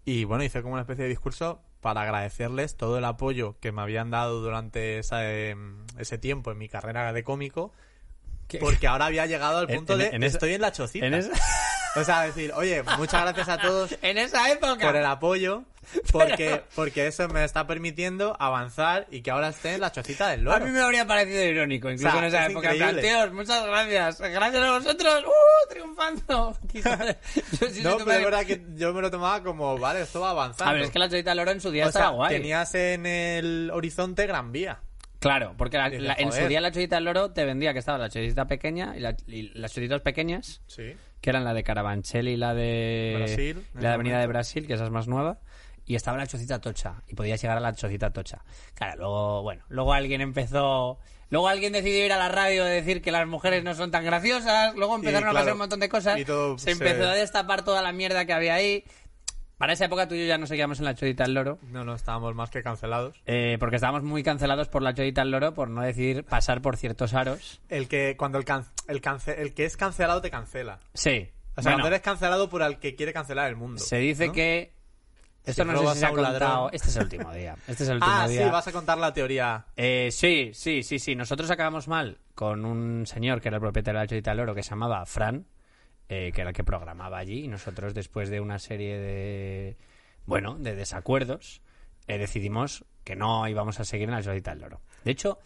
y 0.04 0.24
bueno, 0.24 0.42
hice 0.42 0.62
como 0.62 0.72
una 0.74 0.82
especie 0.82 1.04
de 1.04 1.10
discurso 1.10 1.62
para 1.82 2.00
agradecerles 2.02 2.76
todo 2.76 2.96
el 2.96 3.04
apoyo 3.04 3.56
que 3.60 3.72
me 3.72 3.82
habían 3.82 4.10
dado 4.10 4.40
durante 4.40 4.98
esa, 4.98 5.28
eh, 5.30 5.54
ese 5.98 6.16
tiempo 6.16 6.50
en 6.52 6.56
mi 6.58 6.68
carrera 6.70 7.12
de 7.12 7.22
cómico. 7.24 7.72
¿Qué? 8.48 8.58
Porque 8.58 8.86
ahora 8.86 9.06
había 9.06 9.26
llegado 9.26 9.58
al 9.58 9.66
punto 9.66 9.94
en- 9.94 9.98
de 9.98 10.06
en 10.08 10.22
esa- 10.22 10.36
estoy 10.38 10.54
en 10.54 10.60
la 10.62 10.72
chocita. 10.72 11.06
Esa- 11.06 11.30
O 11.94 12.04
sea, 12.04 12.22
decir, 12.22 12.52
oye, 12.54 12.82
muchas 12.96 13.22
gracias 13.22 13.48
a 13.48 13.58
todos 13.58 13.96
en 14.02 14.16
esa 14.18 14.50
época. 14.50 14.86
por 14.86 14.96
el 14.96 15.04
apoyo, 15.04 15.64
porque, 16.12 16.62
porque 16.74 17.06
eso 17.06 17.28
me 17.28 17.44
está 17.44 17.66
permitiendo 17.66 18.34
avanzar 18.40 19.06
y 19.10 19.20
que 19.20 19.30
ahora 19.30 19.48
esté 19.48 19.74
en 19.74 19.80
la 19.82 19.92
chocita 19.92 20.28
del 20.28 20.40
A 20.40 20.42
loro. 20.58 20.64
mí 20.64 20.70
me 20.70 20.80
habría 20.80 21.06
parecido 21.06 21.42
irónico, 21.42 21.90
incluso 21.90 22.08
O 22.08 22.12
sea, 22.12 22.20
en 22.20 22.26
esa 22.28 22.44
es 22.46 22.50
época. 22.50 22.70
En 22.70 22.76
plan, 22.78 22.90
increíble. 22.96 23.10
"Tíos, 23.16 23.32
muchas 23.32 23.66
gracias. 23.66 24.20
Gracias 24.20 24.64
a 24.64 24.70
vosotros. 24.78 25.24
¡Uh! 25.26 25.68
Triunfando. 25.70 26.56
Yo 26.72 27.90
No, 27.90 27.96
pero 28.04 28.12
es 28.18 28.24
verdad 28.24 28.46
que 28.46 28.62
yo 28.76 28.92
me 28.94 29.00
lo 29.02 29.10
tomaba 29.10 29.42
como, 29.42 29.78
vale, 29.78 30.02
esto 30.02 30.20
va 30.20 30.30
avanzando. 30.30 30.70
A 30.70 30.74
ver, 30.74 30.82
es 30.84 30.90
que 30.90 30.98
la 30.98 31.08
chocita 31.08 31.30
del 31.30 31.38
loro 31.38 31.50
en 31.50 31.60
su 31.60 31.70
día 31.70 31.84
o 31.86 31.88
estaba 31.88 32.06
sea, 32.06 32.14
guay. 32.14 32.34
tenías 32.36 32.74
en 32.74 33.06
el 33.06 33.70
horizonte 33.72 34.26
Gran 34.26 34.52
Vía. 34.52 34.80
Claro, 35.22 35.54
porque 35.56 35.78
la- 35.78 36.14
en 36.18 36.32
su 36.32 36.46
día 36.48 36.60
la 36.60 36.70
chocita 36.70 36.96
del 36.96 37.04
loro 37.04 37.30
te 37.32 37.44
vendía 37.44 37.72
que 37.72 37.78
estaba 37.78 37.96
la 37.98 38.08
chocita 38.10 38.46
pequeña 38.46 38.94
y, 38.96 39.00
la- 39.00 39.16
y 39.26 39.50
las 39.58 39.72
chocitas 39.72 40.00
pequeñas, 40.02 40.60
Sí. 40.66 40.94
que 41.20 41.30
eran 41.30 41.44
la 41.44 41.54
de 41.54 41.62
Carabanchel 41.62 42.28
y 42.28 42.36
la 42.36 42.54
de 42.54 43.14
Brasil, 43.18 43.66
la 43.74 43.80
de 43.80 43.88
Avenida 43.94 44.18
de. 44.20 44.26
Brasil, 44.26 44.66
que 44.66 44.74
esa 44.74 44.84
es 44.84 44.90
más 44.90 45.08
nueva, 45.08 45.38
y 45.86 45.94
estaba 45.94 46.16
la 46.18 46.26
chocita 46.26 46.60
tocha 46.60 47.02
y 47.08 47.14
podías 47.14 47.40
llegar 47.40 47.56
a 47.56 47.60
la 47.60 47.72
chocita 47.74 48.10
tocha. 48.12 48.44
Claro, 48.74 48.96
luego, 48.98 49.42
bueno, 49.42 49.64
luego 49.68 49.92
alguien 49.92 50.20
empezó, 50.20 50.98
luego 51.30 51.48
alguien 51.48 51.72
decidió 51.72 52.04
ir 52.06 52.12
a 52.12 52.18
la 52.18 52.28
radio 52.28 52.66
y 52.66 52.70
decir 52.70 53.02
que 53.02 53.10
las 53.10 53.26
mujeres 53.26 53.64
no 53.64 53.74
son 53.74 53.90
tan 53.90 54.04
graciosas, 54.04 54.74
luego 54.76 54.94
empezaron 54.96 55.28
a 55.28 55.30
claro, 55.30 55.38
pasar 55.44 55.52
un 55.54 55.58
montón 55.58 55.80
de 55.80 55.88
cosas, 55.88 56.18
y 56.18 56.24
todo 56.24 56.56
se 56.58 56.66
se- 56.66 56.70
empezó 56.72 57.08
a 57.08 57.14
destapar 57.14 57.64
toda 57.64 57.82
la 57.82 57.92
mierda 57.92 58.24
que 58.26 58.32
había 58.32 58.54
ahí. 58.54 58.84
Para 59.62 59.74
esa 59.74 59.84
época 59.84 60.08
tú 60.08 60.16
y 60.16 60.18
yo 60.22 60.26
ya 60.26 60.38
no 60.38 60.46
seguíamos 60.48 60.80
en 60.80 60.86
la 60.86 60.94
chocita 60.96 61.22
del 61.22 61.34
loro. 61.34 61.60
No, 61.70 61.84
no, 61.84 61.94
estábamos 61.94 62.34
más 62.34 62.50
que 62.50 62.64
cancelados. 62.64 63.14
Eh, 63.26 63.58
porque 63.60 63.76
estábamos 63.76 64.02
muy 64.02 64.24
cancelados 64.24 64.66
por 64.66 64.82
la 64.82 64.92
chodita 64.92 65.22
al 65.22 65.30
loro, 65.30 65.54
por 65.54 65.70
no 65.70 65.82
decir 65.82 66.24
pasar 66.24 66.60
por 66.60 66.76
ciertos 66.76 67.14
aros. 67.14 67.60
El 67.68 67.86
que, 67.86 68.16
cuando 68.16 68.38
el, 68.38 68.44
can- 68.44 68.66
el, 68.88 69.00
cance- 69.00 69.38
el 69.38 69.54
que 69.54 69.64
es 69.64 69.76
cancelado 69.76 70.20
te 70.20 70.32
cancela. 70.32 70.80
Sí. 70.94 71.30
O 71.54 71.62
sea, 71.62 71.70
Bueno, 71.70 71.76
cuando 71.76 71.86
eres 71.86 72.00
cancelado 72.00 72.48
por 72.50 72.62
el 72.62 72.80
que 72.80 72.96
quiere 72.96 73.12
cancelar 73.12 73.48
el 73.50 73.54
mundo. 73.54 73.78
se 73.78 73.98
dice 73.98 74.26
¿no? 74.26 74.32
que... 74.32 74.72
Esto 75.44 75.62
Si 75.62 75.70
no 75.70 75.78
sé 75.78 75.94
si 75.94 75.98
se 76.00 76.06
ha 76.06 76.10
contado... 76.10 76.32
ladrón. 76.40 76.70
Este 76.72 76.88
es 76.88 76.96
el 76.96 77.02
último 77.04 77.32
día. 77.32 77.54
Este 77.68 77.84
es 77.84 77.88
el 77.88 77.94
último 77.98 78.12
Ah, 78.16 78.26
día. 78.26 78.44
sí, 78.44 78.50
vas 78.50 78.66
a 78.66 78.72
contar 78.72 78.98
la 78.98 79.12
teoría. 79.14 79.66
Eh, 79.76 80.08
sí, 80.10 80.50
sí, 80.54 80.82
sí, 80.82 80.98
sí. 80.98 81.14
Nosotros 81.14 81.48
acabamos 81.52 81.86
mal 81.86 82.18
con 82.34 82.64
un 82.64 83.06
señor 83.06 83.40
que 83.40 83.46
era 83.46 83.58
el 83.58 83.60
propietario 83.60 84.00
de 84.00 84.04
la 84.06 84.08
Chodita 84.08 84.32
del 84.32 84.40
Oro 84.40 84.56
que 84.56 84.64
se 84.64 84.70
llamaba 84.70 85.06
Fran, 85.06 85.46
eh, 86.08 86.32
que 86.34 86.40
era 86.40 86.50
el 86.50 86.56
que 86.56 86.64
programaba 86.64 87.18
allí. 87.18 87.44
Y 87.44 87.48
nosotros, 87.48 87.94
después 87.94 88.28
de 88.30 88.40
una 88.40 88.58
serie 88.58 88.98
de, 88.98 89.76
bueno, 90.26 90.56
de 90.58 90.74
desacuerdos, 90.74 91.62
eh, 92.06 92.18
decidimos 92.18 92.84
que 93.04 93.16
no 93.16 93.46
íbamos 93.48 93.80
a 93.80 93.84
seguir 93.84 94.08
en 94.08 94.14
la 94.14 94.22
Chodita 94.22 94.54
del 94.54 94.64
Oro. 94.64 94.80
De 95.04 95.10
hecho, 95.10 95.38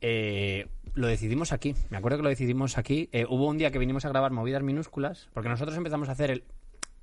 eh, 0.00 0.66
lo 0.94 1.06
decidimos 1.06 1.52
aquí. 1.52 1.74
Me 1.90 1.96
acuerdo 1.98 2.18
que 2.18 2.22
lo 2.24 2.28
decidimos 2.30 2.78
aquí. 2.78 3.10
Hubo 3.28 3.46
un 3.46 3.58
día 3.58 3.70
que 3.70 3.78
vinimos 3.78 4.04
a 4.04 4.08
grabar 4.08 4.32
movidas 4.32 4.62
minúsculas, 4.62 5.28
porque 5.34 5.48
nosotros 5.48 5.76
empezamos 5.76 6.08
a 6.08 6.12
hacer 6.12 6.30
el, 6.30 6.44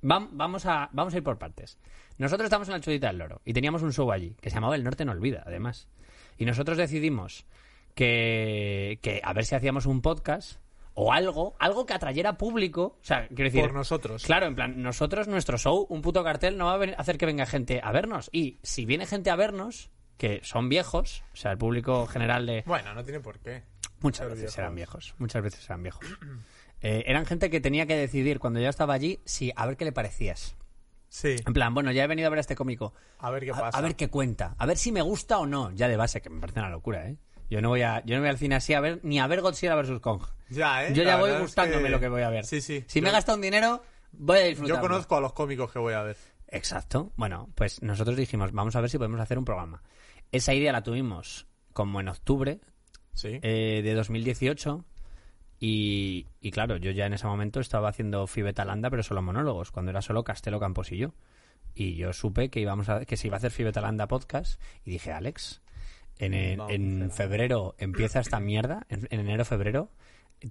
Vam- 0.02 0.28
vamos, 0.32 0.66
a, 0.66 0.90
vamos 0.92 1.14
a 1.14 1.16
ir 1.16 1.22
por 1.22 1.38
partes. 1.38 1.78
Nosotros 2.18 2.46
estamos 2.46 2.68
en 2.68 2.74
la 2.74 2.80
Chudita 2.80 3.08
del 3.08 3.18
Loro 3.18 3.40
y 3.44 3.52
teníamos 3.52 3.82
un 3.82 3.92
show 3.92 4.10
allí 4.12 4.34
que 4.40 4.50
se 4.50 4.54
llamaba 4.56 4.74
El 4.76 4.84
Norte 4.84 5.04
no 5.04 5.12
olvida, 5.12 5.42
además. 5.46 5.88
Y 6.38 6.44
nosotros 6.44 6.76
decidimos 6.78 7.46
que, 7.94 8.98
que 9.02 9.20
a 9.24 9.32
ver 9.32 9.44
si 9.44 9.54
hacíamos 9.54 9.86
un 9.86 10.02
podcast 10.02 10.60
o 10.98 11.12
algo, 11.12 11.54
algo 11.60 11.86
que 11.86 11.92
atrayera 11.94 12.36
público. 12.38 12.96
O 13.00 13.04
sea, 13.04 13.28
quiero 13.28 13.44
decir. 13.44 13.60
Por 13.60 13.74
nosotros. 13.74 14.24
Claro, 14.24 14.46
en 14.46 14.54
plan, 14.56 14.82
nosotros, 14.82 15.28
nuestro 15.28 15.58
show, 15.58 15.86
un 15.90 16.02
puto 16.02 16.24
cartel, 16.24 16.56
no 16.56 16.64
va 16.64 16.72
a 16.74 16.90
hacer 16.98 17.18
que 17.18 17.26
venga 17.26 17.46
gente 17.46 17.80
a 17.84 17.92
vernos. 17.92 18.30
Y 18.32 18.58
si 18.62 18.86
viene 18.86 19.06
gente 19.06 19.30
a 19.30 19.36
vernos, 19.36 19.90
que 20.16 20.40
son 20.42 20.68
viejos, 20.70 21.22
o 21.32 21.36
sea, 21.36 21.52
el 21.52 21.58
público 21.58 22.06
general 22.06 22.46
de. 22.46 22.64
Bueno, 22.66 22.94
no 22.94 23.04
tiene 23.04 23.20
por 23.20 23.38
qué. 23.38 23.62
Muchas 24.00 24.26
veces 24.26 24.40
viejos. 24.40 24.58
eran 24.58 24.74
viejos, 24.74 25.14
muchas 25.18 25.42
veces 25.42 25.64
eran 25.66 25.82
viejos. 25.82 26.04
Eh, 26.82 27.04
eran 27.06 27.24
gente 27.24 27.48
que 27.48 27.58
tenía 27.58 27.86
que 27.86 27.96
decidir 27.96 28.38
cuando 28.38 28.60
yo 28.60 28.68
estaba 28.68 28.92
allí 28.92 29.18
si 29.24 29.50
a 29.56 29.64
ver 29.66 29.78
qué 29.78 29.86
le 29.86 29.92
parecías. 29.92 30.56
Sí. 31.08 31.36
En 31.46 31.54
plan, 31.54 31.72
bueno, 31.72 31.90
ya 31.90 32.04
he 32.04 32.06
venido 32.06 32.26
a 32.26 32.30
ver 32.30 32.36
a 32.36 32.40
este 32.42 32.54
cómico. 32.54 32.92
A 33.18 33.30
ver 33.30 33.44
qué 33.46 33.50
A, 33.52 33.54
pasa. 33.54 33.78
a 33.78 33.80
ver 33.80 33.96
qué 33.96 34.08
cuenta. 34.08 34.54
A 34.58 34.66
ver 34.66 34.76
si 34.76 34.92
me 34.92 35.00
gusta 35.00 35.38
o 35.38 35.46
no. 35.46 35.70
Ya 35.72 35.88
de 35.88 35.96
base, 35.96 36.20
que 36.20 36.28
me 36.28 36.38
parece 36.38 36.60
una 36.60 36.68
locura, 36.68 37.08
¿eh? 37.08 37.16
Yo 37.48 37.60
no 37.62 37.68
voy 37.68 37.82
a, 37.82 38.04
yo 38.04 38.16
no 38.16 38.22
voy 38.22 38.30
al 38.30 38.38
cine 38.38 38.56
así 38.56 38.74
a 38.74 38.80
ver 38.80 39.00
ni 39.02 39.18
a 39.20 39.26
ver 39.26 39.40
Godzilla 39.40 39.74
vs 39.76 40.00
Kong. 40.00 40.22
Ya, 40.48 40.86
¿eh? 40.86 40.92
Yo 40.94 41.02
ya 41.02 41.16
voy 41.16 41.30
es 41.30 41.40
gustándome 41.40 41.84
que- 41.84 41.88
lo 41.90 42.00
que 42.00 42.08
voy 42.08 42.22
a 42.22 42.30
ver. 42.30 42.44
Sí, 42.44 42.60
sí. 42.60 42.84
Si 42.86 43.00
me 43.00 43.08
he 43.08 43.12
gastado 43.12 43.36
un 43.36 43.42
dinero, 43.42 43.82
voy 44.12 44.38
a 44.38 44.44
disfrutar. 44.44 44.76
Yo 44.76 44.80
conozco 44.80 45.16
a 45.16 45.20
los 45.20 45.32
cómicos 45.32 45.70
que 45.72 45.78
voy 45.78 45.94
a 45.94 46.02
ver. 46.02 46.16
Exacto. 46.48 47.12
Bueno, 47.16 47.50
pues 47.54 47.82
nosotros 47.82 48.16
dijimos, 48.16 48.52
vamos 48.52 48.76
a 48.76 48.80
ver 48.80 48.90
si 48.90 48.98
podemos 48.98 49.20
hacer 49.20 49.38
un 49.38 49.44
programa. 49.44 49.82
Esa 50.32 50.54
idea 50.54 50.72
la 50.72 50.82
tuvimos 50.82 51.46
como 51.72 52.00
en 52.00 52.08
octubre 52.08 52.60
Sí. 53.14 53.38
eh, 53.42 53.80
de 53.84 53.94
2018 53.94 54.84
y, 55.58 56.26
y 56.40 56.50
claro, 56.50 56.76
yo 56.76 56.90
ya 56.90 57.06
en 57.06 57.14
ese 57.14 57.26
momento 57.26 57.60
estaba 57.60 57.88
haciendo 57.88 58.26
Fibetalanda, 58.26 58.90
pero 58.90 59.02
solo 59.02 59.22
monólogos, 59.22 59.70
cuando 59.70 59.90
era 59.90 60.02
solo 60.02 60.24
Castelo 60.24 60.60
Campos 60.60 60.92
y 60.92 60.98
yo. 60.98 61.14
Y 61.74 61.94
yo 61.96 62.12
supe 62.12 62.48
que 62.50 62.60
íbamos 62.60 62.88
a, 62.88 63.04
que 63.04 63.16
se 63.16 63.26
iba 63.26 63.36
a 63.36 63.38
hacer 63.38 63.50
Fibetalanda 63.50 64.06
podcast 64.08 64.60
y 64.84 64.90
dije, 64.90 65.12
Alex, 65.12 65.62
en, 66.18 66.60
a 66.60 66.66
en 66.70 67.10
febrero 67.10 67.74
empieza 67.78 68.20
esta 68.20 68.40
mierda, 68.40 68.86
en, 68.88 69.06
en 69.10 69.20
enero, 69.20 69.44
febrero, 69.44 69.90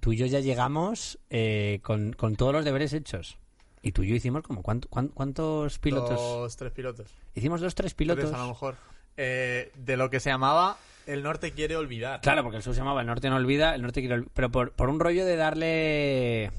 tú 0.00 0.12
y 0.12 0.16
yo 0.16 0.26
ya 0.26 0.40
llegamos 0.40 1.18
eh, 1.30 1.80
con, 1.82 2.12
con 2.12 2.36
todos 2.36 2.52
los 2.52 2.64
deberes 2.64 2.92
hechos. 2.92 3.38
Y 3.82 3.92
tú 3.92 4.02
y 4.02 4.08
yo 4.08 4.14
hicimos 4.16 4.42
como, 4.42 4.62
¿cuánto- 4.62 4.88
cuán- 4.88 5.08
¿cuántos 5.08 5.78
pilotos? 5.78 6.16
Dos, 6.16 6.56
tres 6.56 6.72
pilotos. 6.72 7.06
Hicimos 7.34 7.60
dos, 7.60 7.74
tres 7.74 7.94
pilotos. 7.94 8.24
Tres 8.24 8.34
a 8.34 8.38
lo 8.42 8.48
mejor. 8.48 8.74
Eh, 9.16 9.70
de 9.76 9.96
lo 9.96 10.10
que 10.10 10.18
se 10.20 10.28
llamaba 10.30 10.76
El 11.06 11.22
Norte 11.22 11.52
quiere 11.52 11.76
olvidar. 11.76 12.20
Claro, 12.20 12.42
porque 12.42 12.56
el 12.58 12.62
show 12.62 12.74
se 12.74 12.78
llamaba 12.80 13.00
El 13.00 13.06
Norte 13.06 13.30
no 13.30 13.36
olvida, 13.36 13.74
El 13.74 13.82
Norte 13.82 14.00
quiere 14.00 14.14
olvidar. 14.16 14.32
Pero 14.34 14.50
por, 14.50 14.72
por 14.72 14.88
un 14.88 14.98
rollo 15.00 15.24
de 15.24 15.36
darle. 15.36 16.50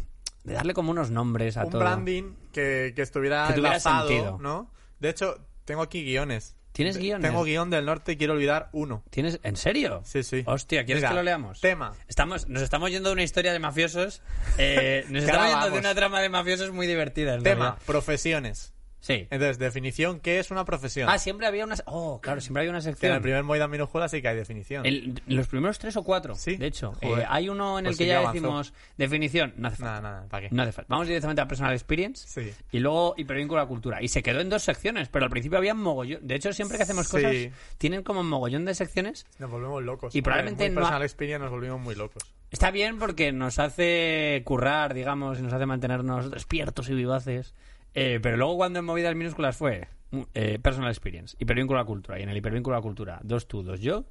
de 0.43 0.53
darle 0.53 0.73
como 0.73 0.91
unos 0.91 1.11
nombres 1.11 1.57
a 1.57 1.65
Un 1.65 1.71
todo. 1.71 1.81
branding 1.81 2.33
que, 2.53 2.93
que 2.95 3.01
estuviera 3.01 3.47
Que 3.47 3.53
tuviera 3.55 3.75
enlazado, 3.75 4.07
sentido. 4.07 4.37
¿no? 4.39 4.71
De 4.99 5.09
hecho, 5.09 5.37
tengo 5.65 5.81
aquí 5.81 6.03
guiones. 6.03 6.55
¿Tienes 6.77 6.99
guiones? 6.99 7.27
Tengo 7.27 7.43
guion 7.43 7.71
del 7.71 7.85
Norte 7.85 8.17
quiero 8.17 8.33
olvidar 8.33 8.69
uno. 8.71 9.03
¿Tienes... 9.09 9.39
¿En 9.41 9.55
serio? 9.55 10.03
Sí, 10.05 10.21
sí. 10.21 10.43
Hostia, 10.45 10.85
¿quieres 10.85 11.01
Mira, 11.01 11.09
que 11.09 11.15
lo 11.15 11.23
leamos? 11.23 11.59
Tema. 11.59 11.93
Estamos, 12.07 12.47
nos 12.49 12.61
estamos 12.61 12.91
yendo 12.91 13.09
de 13.09 13.13
una 13.13 13.23
historia 13.23 13.51
de 13.51 13.57
mafiosos. 13.57 14.21
eh, 14.59 15.03
nos 15.09 15.23
estamos 15.23 15.49
yendo 15.49 15.71
de 15.71 15.79
una 15.79 15.95
trama 15.95 16.21
de 16.21 16.29
mafiosos 16.29 16.71
muy 16.71 16.85
divertida. 16.85 17.39
Tema, 17.39 17.43
realidad. 17.43 17.77
profesiones. 17.87 18.73
Sí. 18.99 19.27
Entonces, 19.29 19.59
definición, 19.59 20.19
¿qué 20.19 20.39
es 20.39 20.49
una 20.51 20.65
profesión? 20.65 21.07
Ah, 21.09 21.17
siempre 21.19 21.45
había 21.47 21.63
una. 21.65 21.75
Oh, 21.85 22.19
claro, 22.19 22.41
siempre 22.41 22.61
había 22.61 22.71
una 22.71 22.79
Que 22.81 22.89
en 22.89 22.93
sección. 22.95 23.13
el 23.15 23.21
primer 23.21 23.43
Moida 23.43 23.67
minúscula 23.67 24.09
sí 24.09 24.21
que 24.21 24.27
hay 24.29 24.35
definición. 24.35 24.85
El- 24.85 25.21
los 25.27 25.47
primeros 25.47 25.77
tres 25.79 25.95
o 25.97 26.03
cuatro, 26.03 26.35
Sí. 26.35 26.55
de 26.57 26.67
hecho. 26.67 26.93
Eh, 27.01 27.23
hay 27.27 27.47
uno 27.47 27.77
en 27.79 27.85
Pues 27.85 27.93
el 27.95 27.97
que 27.99 28.03
sí 28.03 28.07
ya 28.07 28.13
que 28.15 28.19
avanzó. 28.25 28.33
decimos 28.33 28.73
definición. 28.97 29.53
No 29.57 29.67
hace 29.67 29.77
falta. 29.77 30.01
Nada, 30.01 30.01
nada, 30.01 30.27
¿para 30.27 30.49
qué? 30.49 30.55
No 30.55 30.63
hace 30.63 30.71
falta. 30.71 30.87
Vamos 30.89 31.07
directamente 31.07 31.41
a 31.41 31.47
Personal 31.47 31.73
Experience. 31.73 32.27
Sí. 32.27 32.51
Y 32.71 32.79
luego 32.79 33.13
hipervínculo 33.17 33.61
a 33.61 33.63
la 33.63 33.67
cultura. 33.69 34.01
Y 34.01 34.07
se 34.07 34.23
quedó 34.23 34.41
en 34.41 34.49
dos 34.49 34.63
secciones, 34.63 35.09
pero 35.09 35.25
al 35.25 35.31
principio 35.31 35.57
había 35.57 35.73
mogollón. 35.73 36.25
De 36.27 36.35
hecho, 36.35 36.51
siempre 36.51 36.77
que 36.77 36.83
hacemos 36.83 37.05
Sí. 37.07 37.11
cosas, 37.11 37.33
tienen 37.77 38.03
como 38.03 38.23
mogollón 38.23 38.65
de 38.65 38.73
secciones. 38.73 39.25
Nos 39.39 39.49
volvemos 39.51 39.83
locos. 39.83 40.15
Y 40.15 40.21
probablemente 40.21 40.67
no 40.69 40.79
ha- 40.81 40.83
personal 40.83 41.03
experience 41.03 41.39
nos 41.39 41.51
volvimos 41.51 41.79
muy 41.79 41.95
locos. 41.95 42.23
Está 42.49 42.71
bien 42.71 42.97
porque 42.97 43.33
nos 43.33 43.59
hace 43.59 44.41
currar, 44.45 44.93
digamos, 44.93 45.37
y 45.37 45.41
nos 45.41 45.51
hace 45.53 45.65
mantenernos 45.65 46.31
despiertos 46.31 46.89
y 46.89 46.93
vivaces. 46.95 47.53
Eh, 47.99 48.19
pero 48.21 48.37
luego 48.37 48.55
cuando 48.57 48.79
en 48.79 48.85
movidas 48.85 49.15
minúsculas 49.15 49.57
fue 49.57 49.87
mm, 50.11 50.21
eh, 50.33 50.59
Personal 50.59 50.89
Experience, 50.91 51.35
hipervínculo 51.39 51.79
a 51.79 51.81
la 51.81 51.85
cultura. 51.87 52.19
Y 52.19 52.23
en 52.23 52.29
el 52.29 52.37
hipervínculo 52.37 52.75
a 52.75 52.79
la 52.79 52.83
cultura, 52.83 53.19
dos 53.23 53.47
tú, 53.47 53.63
dos 53.63 53.79
yo. 53.79 54.05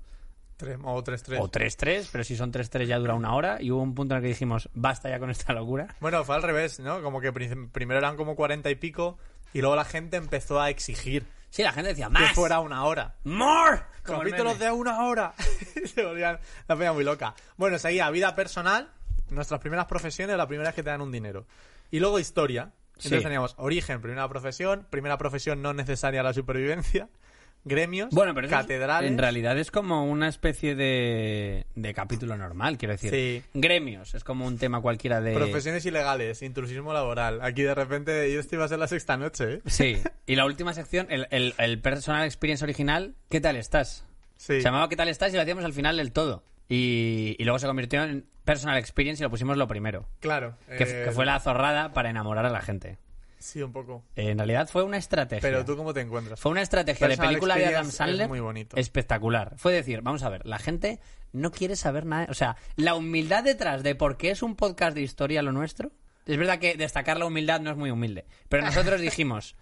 Tres, 0.57 0.79
o 0.83 1.05
tres, 1.05 1.23
tres. 1.23 1.39
O 1.41 1.49
tres, 1.49 1.77
tres, 1.77 2.09
pero 2.11 2.25
si 2.25 2.35
son 2.35 2.51
tres, 2.51 2.71
tres 2.71 2.89
ya 2.89 2.99
dura 2.99 3.15
una 3.15 3.35
hora. 3.35 3.59
Y 3.61 3.71
hubo 3.71 3.83
un 3.83 3.95
punto 3.95 4.15
en 4.15 4.19
el 4.19 4.23
que 4.23 4.29
dijimos, 4.29 4.69
basta 4.75 5.09
ya 5.11 5.19
con 5.19 5.31
esta 5.31 5.53
locura. 5.53 5.95
Bueno, 6.01 6.25
fue 6.25 6.35
al 6.35 6.43
revés, 6.43 6.81
¿no? 6.81 7.03
Como 7.03 7.21
que 7.21 7.33
prim- 7.33 7.69
primero 7.71 7.99
eran 7.99 8.17
como 8.17 8.35
cuarenta 8.35 8.71
y 8.71 8.75
pico 8.75 9.19
y 9.53 9.61
luego 9.61 9.77
la 9.77 9.85
gente 9.85 10.17
empezó 10.17 10.61
a 10.61 10.71
exigir 10.71 11.27
Sí, 11.51 11.63
la 11.63 11.73
gente 11.73 11.91
decía, 11.91 12.07
que 12.07 12.13
más, 12.13 12.33
fuera 12.35 12.61
una 12.61 12.85
hora. 12.85 13.15
more. 13.25 13.81
Como 14.05 14.19
Capítulos 14.19 14.59
de 14.59 14.71
una 14.73 15.05
hora. 15.07 15.33
Se 15.95 16.05
volvían 16.05 16.39
la 16.69 16.77
peña 16.77 16.93
muy 16.93 17.05
loca. 17.05 17.35
Bueno, 17.57 17.79
seguía 17.79 18.11
vida 18.11 18.35
personal, 18.35 18.91
nuestras 19.31 19.61
primeras 19.61 19.87
profesiones, 19.87 20.37
la 20.37 20.49
primera 20.49 20.71
es 20.71 20.75
que 20.75 20.83
te 20.83 20.91
dan 20.91 21.01
un 21.03 21.13
dinero. 21.13 21.47
Y 21.91 22.01
luego 22.01 22.19
historia. 22.19 22.73
Entonces 22.97 23.19
Sí. 23.19 23.25
teníamos 23.25 23.55
origen, 23.59 24.01
primera 24.01 24.29
profesión, 24.29 24.87
primera 24.91 25.19
profesión 25.19 25.61
no 25.63 25.75
necesaria 25.75 26.21
a 26.21 26.23
la 26.25 26.33
supervivencia, 26.33 27.09
gremios, 27.65 28.09
Bueno, 28.11 28.33
pero 28.35 28.49
catedrales. 28.49 29.11
en 29.11 29.19
realidad 29.19 29.59
es 29.59 29.71
como 29.71 30.05
una 30.07 30.29
especie 30.29 30.75
de, 30.75 31.67
de 31.75 31.95
capítulo 31.95 32.37
normal, 32.37 32.79
quiero 32.79 32.93
decir. 32.93 33.11
Sí. 33.11 33.43
Gremios, 33.55 34.15
es 34.15 34.23
como 34.25 34.47
un 34.47 34.57
tema 34.57 34.81
cualquiera 34.81 35.21
de... 35.21 35.35
Profesiones 35.35 35.85
ilegales, 35.85 36.43
intrusismo 36.43 36.93
laboral. 36.93 37.41
Aquí 37.43 37.63
de 37.63 37.75
repente, 37.75 38.31
y 38.31 38.35
esto 38.37 38.55
iba 38.55 38.65
a 38.65 38.69
ser 38.69 38.79
la 38.79 38.89
sexta 38.89 39.17
noche, 39.17 39.55
¿eh? 39.55 39.61
Sí. 39.67 39.97
Y 40.27 40.35
la 40.37 40.45
última 40.47 40.73
sección, 40.75 41.07
el, 41.11 41.27
el, 41.31 41.55
el 41.59 41.79
Personal 41.81 42.25
Experience 42.25 42.65
original, 42.65 43.15
¿qué 43.29 43.41
tal 43.41 43.57
estás? 43.57 44.05
Sí. 44.37 44.55
Se 44.55 44.61
llamaba 44.63 44.89
¿Qué 44.89 44.97
tal 44.97 45.09
estás? 45.09 45.33
y 45.33 45.37
lo 45.37 45.43
hacíamos 45.43 45.65
al 45.65 45.73
final 45.73 45.97
del 45.99 46.13
todo. 46.13 46.43
Y, 46.69 47.37
y 47.39 47.45
luego 47.45 47.59
se 47.61 47.67
convirtió 47.69 48.03
en 48.05 48.25
Personal 48.47 48.79
Experience 48.79 49.23
y 49.23 49.25
lo 49.25 49.31
pusimos 49.31 49.59
lo 49.59 49.69
primero. 49.69 50.09
Claro. 50.21 50.57
Que, 50.67 50.85
eh, 50.85 51.05
que 51.05 51.11
fue 51.11 51.27
la 51.27 51.39
zorrada 51.41 51.93
para 51.93 52.09
enamorar 52.09 52.47
a 52.47 52.51
la 52.51 52.63
gente. 52.63 52.97
Sí, 53.39 53.63
un 53.63 53.73
poco. 53.73 54.03
Eh, 54.17 54.31
en 54.31 54.39
realidad 54.39 54.69
fue 54.69 54.83
una 54.83 54.97
estrategia. 54.97 55.43
Pero 55.43 55.65
tú, 55.65 55.77
¿cómo 55.77 55.93
te 55.93 56.01
encuentras? 56.01 56.41
Fue 56.41 56.51
una 56.51 56.63
estrategia 56.63 57.07
de 57.07 57.17
película 57.17 57.57
de 57.57 57.67
Adam 57.67 57.91
Sandler 57.91 58.23
es 58.23 58.29
muy 58.29 58.41
bonito. 58.41 58.77
espectacular. 58.77 59.55
Fue 59.57 59.73
decir, 59.73 60.01
vamos 60.01 60.23
a 60.23 60.31
ver, 60.31 60.47
la 60.47 60.59
gente 60.59 61.01
no 61.33 61.51
quiere 61.51 61.77
saber 61.77 62.07
nada. 62.07 62.27
O 62.31 62.35
sea, 62.35 62.57
la 62.77 62.95
humildad 62.95 63.45
detrás 63.45 63.83
de 63.83 63.95
por 63.95 64.17
qué 64.17 64.31
es 64.31 64.43
un 64.43 64.57
podcast 64.57 64.95
de 64.95 65.03
historia 65.03 65.43
lo 65.43 65.53
nuestro. 65.53 65.93
Es 66.25 66.39
verdad 66.39 66.59
que 66.59 66.77
destacar 66.77 67.19
la 67.19 67.27
humildad 67.27 67.61
no 67.61 67.71
es 67.71 67.77
muy 67.77 67.91
humilde. 67.91 68.25
Pero 68.49 68.65
nosotros 68.65 69.01
dijimos, 69.03 69.55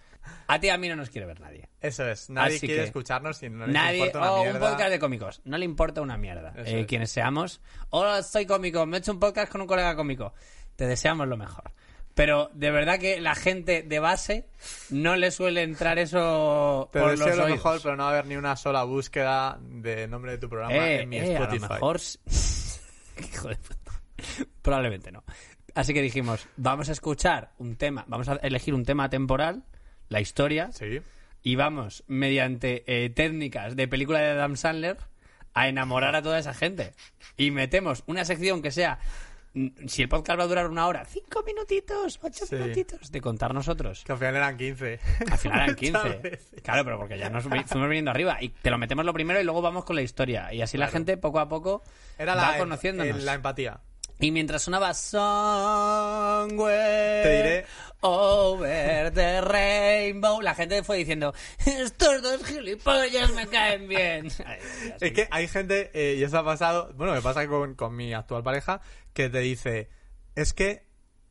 a 0.46 0.60
ti 0.60 0.68
a 0.68 0.78
mí 0.78 0.88
no 0.88 0.96
nos 0.96 1.10
quiere 1.10 1.26
ver 1.26 1.40
nadie. 1.40 1.68
Eso 1.84 2.08
es. 2.08 2.30
Nadie 2.30 2.56
Así 2.56 2.66
quiere 2.66 2.82
que- 2.82 2.86
escucharnos 2.88 3.42
y 3.42 3.50
no 3.50 3.66
Nadie, 3.66 3.98
importa 4.06 4.18
una 4.18 4.32
o 4.32 4.36
un 4.38 4.42
mierda. 4.48 4.68
podcast 4.70 4.90
de 4.90 4.98
cómicos. 4.98 5.40
No 5.44 5.58
le 5.58 5.64
importa 5.64 6.00
una 6.00 6.16
mierda. 6.16 6.52
Eh, 6.56 6.80
es. 6.80 6.86
Quienes 6.86 7.10
seamos. 7.10 7.60
Hola, 7.90 8.22
soy 8.22 8.46
cómico. 8.46 8.86
Me 8.86 8.96
he 8.96 9.00
hecho 9.00 9.12
un 9.12 9.20
podcast 9.20 9.50
con 9.52 9.60
un 9.60 9.66
colega 9.66 9.94
cómico. 9.96 10.32
Te 10.76 10.86
deseamos 10.86 11.28
lo 11.28 11.36
mejor. 11.36 11.72
Pero 12.14 12.48
de 12.54 12.70
verdad 12.70 12.98
que 13.00 13.20
la 13.20 13.34
gente 13.34 13.82
de 13.82 13.98
base 13.98 14.48
no 14.90 15.16
le 15.16 15.30
suele 15.32 15.62
entrar 15.62 15.98
eso 15.98 16.88
Te 16.92 17.00
por 17.00 17.10
deseo 17.10 17.26
los 17.28 17.36
lo 17.38 17.44
oídos. 17.44 17.58
mejor, 17.58 17.80
pero 17.82 17.96
no 17.96 18.04
va 18.04 18.08
a 18.10 18.12
haber 18.12 18.26
ni 18.26 18.36
una 18.36 18.54
sola 18.56 18.84
búsqueda 18.84 19.58
de 19.60 20.06
nombre 20.06 20.32
de 20.32 20.38
tu 20.38 20.48
programa 20.48 20.74
Eh, 20.76 21.02
en 21.02 21.08
mi 21.08 21.16
eh, 21.18 21.36
a 21.36 21.40
lo 21.40 21.44
Spotify. 21.46 21.72
mejor... 21.72 21.96
s- 21.96 22.18
Hijo 23.18 23.48
de 23.48 23.56
puta. 23.56 23.92
Probablemente 24.62 25.10
no. 25.12 25.24
Así 25.74 25.92
que 25.92 26.02
dijimos, 26.02 26.46
vamos 26.56 26.88
a 26.88 26.92
escuchar 26.92 27.50
un 27.58 27.74
tema, 27.76 28.04
vamos 28.06 28.28
a 28.28 28.34
elegir 28.36 28.74
un 28.74 28.84
tema 28.84 29.08
temporal, 29.10 29.64
la 30.08 30.20
historia, 30.20 30.70
Sí. 30.72 31.00
Y 31.44 31.54
vamos, 31.54 32.02
mediante 32.08 32.82
eh, 32.88 33.08
técnicas 33.10 33.76
de 33.76 33.86
película 33.86 34.18
de 34.18 34.30
Adam 34.30 34.56
Sandler, 34.56 34.96
a 35.52 35.68
enamorar 35.68 36.16
a 36.16 36.22
toda 36.22 36.40
esa 36.40 36.54
gente. 36.54 36.92
Y 37.36 37.52
metemos 37.52 38.02
una 38.06 38.24
sección 38.24 38.62
que 38.62 38.72
sea, 38.72 38.98
mm, 39.52 39.68
si 39.86 40.02
el 40.02 40.08
podcast 40.08 40.40
va 40.40 40.44
a 40.44 40.48
durar 40.48 40.68
una 40.68 40.86
hora, 40.88 41.04
cinco 41.04 41.44
minutitos, 41.46 42.18
ocho 42.22 42.46
Sí. 42.46 42.56
minutitos, 42.56 43.12
de 43.12 43.20
contar 43.20 43.54
nosotros. 43.54 44.02
Que 44.04 44.10
al 44.12 44.18
final 44.18 44.34
eran 44.36 44.56
15. 44.56 44.98
Al 45.30 45.38
final 45.38 45.58
eran 45.60 45.76
Muchas 45.80 46.02
15. 46.02 46.08
veces. 46.28 46.62
Claro, 46.64 46.84
pero 46.84 46.98
porque 46.98 47.16
ya 47.18 47.28
nos 47.30 47.44
fuimos 47.44 47.70
viniendo 47.88 48.10
arriba. 48.10 48.38
Y 48.40 48.48
te 48.48 48.70
lo 48.70 48.78
metemos 48.78 49.04
lo 49.04 49.12
primero 49.12 49.40
y 49.40 49.44
luego 49.44 49.62
vamos 49.62 49.84
con 49.84 49.94
la 49.94 50.02
historia. 50.02 50.52
Y 50.52 50.62
así 50.62 50.76
la 50.78 50.88
gente 50.88 51.16
poco 51.18 51.38
a 51.38 51.48
poco 51.48 51.84
Era 52.18 52.34
va 52.34 52.52
la, 52.52 52.58
conociéndonos. 52.58 53.16
el- 53.18 53.24
la 53.26 53.34
empatía. 53.34 53.80
Y 54.20 54.30
mientras 54.30 54.62
sonaba 54.62 54.94
Somewhere 54.94 57.22
Te 57.22 57.36
diré- 57.36 57.66
Over 58.06 59.12
the 59.12 59.40
Rainbow, 59.40 60.42
la 60.42 60.54
gente 60.54 60.82
fue 60.82 60.98
diciendo: 60.98 61.32
Estos 61.64 62.20
dos 62.20 62.44
gilipollas 62.44 63.32
me 63.32 63.46
caen 63.46 63.88
bien. 63.88 64.28
Ay, 64.44 64.58
Dios. 64.82 64.96
Es 65.00 65.12
que 65.12 65.26
hay 65.30 65.48
gente, 65.48 65.90
eh, 65.94 66.16
y 66.18 66.22
eso 66.22 66.38
ha 66.38 66.44
pasado, 66.44 66.92
bueno, 66.96 67.14
me 67.14 67.22
pasa 67.22 67.48
con, 67.48 67.74
con 67.74 67.96
mi 67.96 68.12
actual 68.12 68.42
pareja, 68.42 68.82
que 69.14 69.30
te 69.30 69.38
dice, 69.38 69.88
es 70.34 70.52
que 70.52 70.84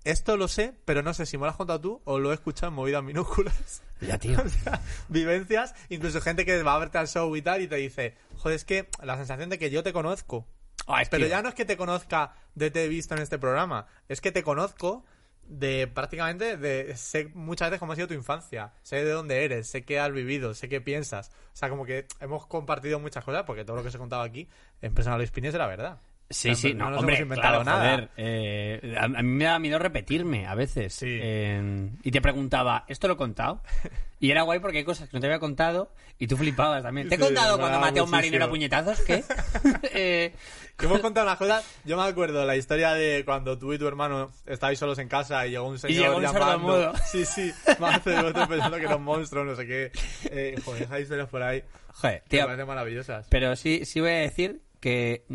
esto 0.03 0.35
lo 0.35 0.47
sé, 0.47 0.73
pero 0.83 1.03
no 1.03 1.13
sé 1.13 1.27
si 1.27 1.37
me 1.37 1.43
lo 1.45 1.51
has 1.51 1.57
contado 1.57 1.79
tú 1.79 2.01
o 2.05 2.17
lo 2.17 2.31
he 2.31 2.33
escuchado 2.33 2.69
en 2.69 2.73
movidas 2.73 3.03
minúsculas. 3.03 3.83
Ya, 4.01 4.17
tío. 4.17 4.37
O 4.45 4.49
sea, 4.49 4.81
vivencias, 5.07 5.75
incluso 5.87 6.19
gente 6.19 6.43
que 6.43 6.61
va 6.63 6.75
a 6.75 6.79
verte 6.79 6.97
al 6.97 7.07
show 7.07 7.33
y 7.37 7.41
tal 7.41 7.61
y 7.61 7.67
te 7.67 7.75
dice, 7.77 8.15
joder, 8.37 8.55
es 8.55 8.65
que 8.65 8.89
la 9.01 9.15
sensación 9.15 9.49
de 9.49 9.57
que 9.57 9.69
yo 9.69 9.81
te 9.83 9.93
conozco. 9.93 10.45
Ay, 10.87 11.05
Pero 11.09 11.23
tío. 11.25 11.29
ya 11.29 11.41
no 11.41 11.47
es 11.49 11.55
que 11.55 11.63
te 11.63 11.77
conozca 11.77 12.33
de 12.55 12.69
te 12.69 12.83
he 12.83 12.87
visto 12.89 13.15
en 13.15 13.21
este 13.21 13.37
programa, 13.37 13.85
es 14.09 14.19
que 14.19 14.33
te 14.33 14.43
conozco 14.43 15.05
de 15.47 15.87
prácticamente 15.87 16.57
de 16.57 16.95
sé 16.95 17.29
muchas 17.33 17.69
veces 17.69 17.79
cómo 17.79 17.93
ha 17.93 17.95
sido 17.95 18.07
tu 18.07 18.13
infancia, 18.13 18.73
sé 18.81 19.03
de 19.03 19.11
dónde 19.11 19.43
eres, 19.43 19.67
sé 19.67 19.83
qué 19.83 19.99
has 19.99 20.11
vivido, 20.11 20.53
sé 20.53 20.69
qué 20.69 20.81
piensas. 20.81 21.29
O 21.53 21.55
sea, 21.55 21.69
como 21.69 21.85
que 21.85 22.07
hemos 22.19 22.45
compartido 22.47 22.99
muchas 22.99 23.23
cosas 23.23 23.43
porque 23.43 23.65
todo 23.65 23.75
lo 23.75 23.83
que 23.83 23.91
se 23.91 23.97
contaba 23.97 24.23
aquí 24.23 24.49
en 24.81 24.93
Personal 24.93 25.21
Experience 25.21 25.55
era 25.55 25.67
verdad. 25.67 26.01
Sí, 26.33 26.55
sí, 26.55 26.73
no, 26.73 26.89
nos 26.89 26.99
hombre, 26.99 27.15
hemos 27.15 27.23
inventado 27.23 27.63
claro, 27.63 27.79
nada. 27.79 27.93
joder, 27.95 28.09
eh, 28.17 28.95
a, 28.99 29.03
a 29.05 29.07
mí 29.07 29.23
me 29.23 29.45
da 29.45 29.59
miedo 29.59 29.79
repetirme 29.79 30.45
a 30.47 30.55
veces. 30.55 30.93
Sí. 30.93 31.07
Eh, 31.21 31.89
y 32.03 32.11
te 32.11 32.21
preguntaba, 32.21 32.85
¿esto 32.87 33.07
lo 33.07 33.13
he 33.13 33.17
contado? 33.17 33.61
Y 34.19 34.31
era 34.31 34.43
guay 34.43 34.59
porque 34.59 34.77
hay 34.79 34.83
cosas 34.85 35.09
que 35.09 35.17
no 35.17 35.21
te 35.21 35.27
había 35.27 35.39
contado 35.39 35.91
y 36.17 36.27
tú 36.27 36.37
flipabas 36.37 36.81
también. 36.83 37.09
¿Te 37.09 37.15
he 37.15 37.17
Sí, 37.17 37.23
contado 37.23 37.57
me 37.57 37.61
cuando 37.61 37.79
maté 37.79 37.99
a 37.99 38.03
un 38.03 38.09
marinero 38.09 38.45
a 38.45 38.49
puñetazos? 38.49 39.01
¿Qué? 39.01 39.23
Eh, 39.93 40.33
Que 40.77 40.85
hemos 40.85 41.01
contado 41.01 41.27
unas 41.27 41.37
cosas. 41.37 41.65
Yo 41.85 41.97
me 41.97 42.03
acuerdo 42.03 42.45
la 42.45 42.55
historia 42.55 42.93
de 42.93 43.23
cuando 43.25 43.57
tú 43.59 43.73
y 43.73 43.77
tu 43.77 43.85
hermano 43.87 44.31
estabais 44.45 44.79
solos 44.79 44.97
en 44.99 45.07
casa 45.09 45.45
y 45.45 45.51
llegó 45.51 45.67
un 45.67 45.77
señor 45.77 46.01
llegó 46.01 46.17
un 46.17 46.23
llamando. 46.23 46.93
Sí, 47.11 47.25
sí. 47.25 47.51
Más 47.79 48.03
de 48.05 48.17
otro 48.17 48.47
pensando 48.47 48.77
que 48.77 48.85
era 48.85 48.95
un 48.95 49.03
monstruo, 49.03 49.43
no 49.43 49.55
sé 49.55 49.67
qué. 49.67 49.91
Eh, 50.31 50.55
joder, 50.63 50.83
esas 50.83 51.01
historias 51.01 51.27
por 51.29 51.43
ahí 51.43 51.63
joder, 51.95 52.21
me 52.23 52.29
tío, 52.29 52.45
parecen 52.45 52.67
maravillosas. 52.67 53.27
pero 53.29 53.55
sí, 53.55 53.85
sí 53.85 53.99
voy 53.99 54.09
a 54.11 54.13
decir 54.19 54.61
que 54.79 55.25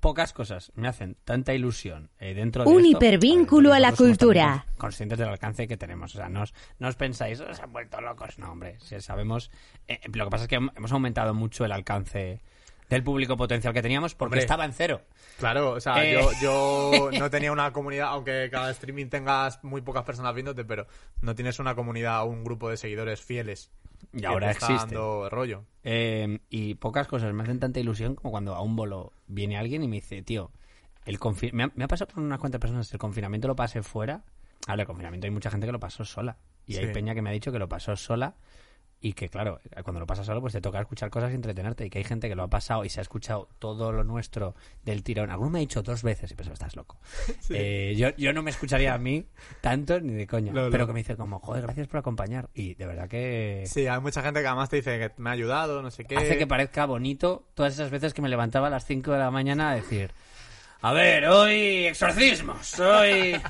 pocas 0.00 0.32
cosas 0.32 0.72
me 0.74 0.88
hacen 0.88 1.16
tanta 1.24 1.54
ilusión 1.54 2.10
eh, 2.18 2.34
dentro 2.34 2.64
de 2.64 2.70
Un 2.70 2.84
esto. 2.84 2.88
hipervínculo 2.98 3.72
a 3.72 3.80
la 3.80 3.92
cultura. 3.92 4.66
Conscientes 4.76 5.18
del 5.18 5.28
alcance 5.28 5.66
que 5.68 5.76
tenemos. 5.76 6.14
O 6.14 6.18
sea, 6.18 6.28
no 6.28 6.42
os, 6.42 6.54
no 6.78 6.88
os 6.88 6.96
pensáis, 6.96 7.40
"Oh, 7.40 7.52
se 7.52 7.62
han 7.62 7.72
vuelto 7.72 8.00
locos. 8.00 8.38
No, 8.38 8.52
hombre, 8.52 8.76
si 8.80 9.00
sabemos. 9.00 9.50
eh, 9.88 10.00
lo 10.12 10.24
que 10.26 10.30
pasa 10.30 10.44
es 10.44 10.48
que 10.48 10.58
hem- 10.58 10.72
hemos 10.76 10.92
aumentado 10.92 11.34
mucho 11.34 11.64
el 11.64 11.72
alcance 11.72 12.40
del 12.88 13.02
público 13.02 13.36
potencial 13.36 13.74
que 13.74 13.82
teníamos 13.82 14.14
porque 14.14 14.30
Hombre. 14.34 14.40
estaba 14.40 14.64
en 14.64 14.72
cero. 14.72 15.02
Claro, 15.38 15.72
o 15.72 15.80
sea, 15.80 16.02
Eh. 16.04 16.12
yo, 16.14 16.30
yo 16.40 17.10
no 17.18 17.30
tenía 17.30 17.52
una 17.52 17.72
comunidad, 17.72 18.08
aunque 18.08 18.48
cada 18.50 18.70
streaming 18.70 19.06
tengas 19.06 19.62
muy 19.62 19.80
pocas 19.82 20.04
personas 20.04 20.34
viéndote, 20.34 20.64
pero 20.64 20.86
no 21.20 21.34
tienes 21.34 21.58
una 21.58 21.74
comunidad 21.74 22.22
o 22.22 22.26
un 22.26 22.44
grupo 22.44 22.70
de 22.70 22.76
seguidores 22.76 23.20
fieles. 23.20 23.70
Y 24.12 24.24
ahora 24.24 24.50
está 24.52 24.66
existe. 24.66 24.94
dando 24.94 25.28
rollo. 25.28 25.64
Eh, 25.84 26.38
y 26.50 26.74
pocas 26.76 27.06
cosas 27.08 27.32
me 27.34 27.42
hacen 27.42 27.58
tanta 27.60 27.80
ilusión 27.80 28.14
como 28.14 28.30
cuando 28.30 28.54
a 28.54 28.62
un 28.62 28.76
bolo 28.76 29.12
viene 29.26 29.58
alguien 29.58 29.82
y 29.82 29.88
me 29.88 29.96
dice, 29.96 30.22
tío, 30.22 30.50
el 31.04 31.18
confi- 31.18 31.52
me, 31.52 31.64
ha, 31.64 31.70
me 31.74 31.84
ha 31.84 31.88
pasado 31.88 32.12
con 32.14 32.24
unas 32.24 32.38
cuantas 32.38 32.60
personas, 32.60 32.92
el 32.92 32.98
confinamiento 32.98 33.48
lo 33.48 33.56
pasé 33.56 33.82
fuera. 33.82 34.22
Ahora, 34.66 34.82
el 34.82 34.86
confinamiento 34.86 35.26
hay 35.26 35.30
mucha 35.30 35.50
gente 35.50 35.66
que 35.66 35.72
lo 35.72 35.80
pasó 35.80 36.04
sola. 36.04 36.36
Y 36.66 36.76
hay 36.76 36.92
peña 36.92 37.14
que 37.14 37.22
me 37.22 37.30
ha 37.30 37.32
dicho 37.32 37.50
que 37.50 37.58
lo 37.58 37.68
pasó 37.68 37.96
sola 37.96 38.34
y 39.00 39.12
que, 39.12 39.28
claro, 39.28 39.60
cuando 39.84 40.00
lo 40.00 40.06
pasas 40.06 40.26
solo, 40.26 40.40
pues 40.40 40.52
te 40.52 40.60
toca 40.60 40.80
escuchar 40.80 41.10
cosas 41.10 41.30
y 41.30 41.34
entretenerte. 41.34 41.86
Y 41.86 41.90
que 41.90 41.98
hay 41.98 42.04
gente 42.04 42.28
que 42.28 42.34
lo 42.34 42.42
ha 42.42 42.48
pasado 42.48 42.84
y 42.84 42.88
se 42.88 43.00
ha 43.00 43.02
escuchado 43.02 43.48
todo 43.58 43.92
lo 43.92 44.02
nuestro 44.02 44.56
del 44.84 45.04
tirón. 45.04 45.30
Alguno 45.30 45.50
me 45.50 45.58
ha 45.58 45.60
dicho 45.60 45.82
dos 45.82 46.02
veces 46.02 46.30
y 46.32 46.34
pensaba, 46.34 46.54
estás 46.54 46.76
loco. 46.76 46.98
Eh, 47.50 47.94
yo, 47.96 48.10
yo 48.16 48.32
no 48.32 48.42
me 48.42 48.50
escucharía 48.50 48.92
a 48.92 48.98
mí 48.98 49.26
tanto 49.60 50.00
ni 50.00 50.12
de 50.12 50.26
coña. 50.26 50.52
No, 50.52 50.64
no. 50.64 50.70
Pero 50.70 50.86
que 50.86 50.92
me 50.92 51.00
dice 51.00 51.16
como, 51.16 51.38
joder, 51.38 51.62
gracias 51.62 51.88
por 51.88 51.98
acompañar. 51.98 52.50
Y 52.52 52.74
de 52.74 52.86
verdad 52.86 53.08
que... 53.08 53.64
Sí, 53.66 53.86
hay 53.86 54.00
mucha 54.00 54.22
gente 54.22 54.40
que 54.40 54.46
además 54.46 54.68
te 54.68 54.76
dice 54.76 54.98
que 54.98 55.12
me 55.16 55.30
ha 55.30 55.32
ayudado, 55.32 55.80
no 55.82 55.90
sé 55.90 56.04
qué. 56.04 56.16
hace 56.16 56.36
que 56.36 56.46
parezca 56.46 56.84
bonito 56.84 57.48
todas 57.54 57.72
esas 57.72 57.90
veces 57.90 58.12
que 58.12 58.22
me 58.22 58.28
levantaba 58.28 58.66
a 58.66 58.70
las 58.70 58.84
5 58.84 59.12
de 59.12 59.18
la 59.18 59.30
mañana 59.30 59.70
a 59.70 59.74
decir, 59.74 60.12
a 60.80 60.92
ver, 60.92 61.26
hoy 61.26 61.86
exorcismos, 61.86 62.78
hoy 62.78 63.40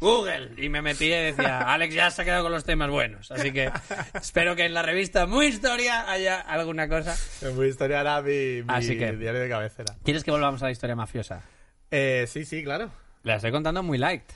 Google. 0.00 0.50
Y 0.58 0.68
me 0.68 0.82
metí 0.82 1.06
y 1.06 1.08
decía, 1.08 1.60
Alex 1.72 1.94
ya 1.94 2.10
se 2.10 2.22
ha 2.22 2.24
quedado 2.24 2.44
con 2.44 2.52
los 2.52 2.64
temas 2.64 2.90
buenos. 2.90 3.30
Así 3.32 3.52
que 3.52 3.70
espero 4.14 4.54
que 4.54 4.64
en 4.66 4.74
la 4.74 4.82
revista 4.82 5.26
Muy 5.26 5.46
Historia 5.46 6.10
haya 6.10 6.40
alguna 6.40 6.88
cosa. 6.88 7.16
En 7.42 7.58
mi 7.58 7.66
historia 7.68 8.00
era 8.02 8.20
mi, 8.22 8.62
mi 8.62 8.64
Así 8.68 8.98
que- 8.98 9.12
diario 9.12 9.40
de 9.40 9.48
cabecera. 9.48 9.96
¿Quieres 10.04 10.24
que 10.24 10.30
volvamos 10.30 10.62
a 10.62 10.66
la 10.66 10.72
historia 10.72 10.94
mafiosa? 10.94 11.42
Eh, 11.90 12.26
sí, 12.28 12.44
sí, 12.44 12.62
claro. 12.62 12.90
La 13.22 13.36
estoy 13.36 13.50
contando 13.50 13.82
muy 13.82 13.98
light, 13.98 14.30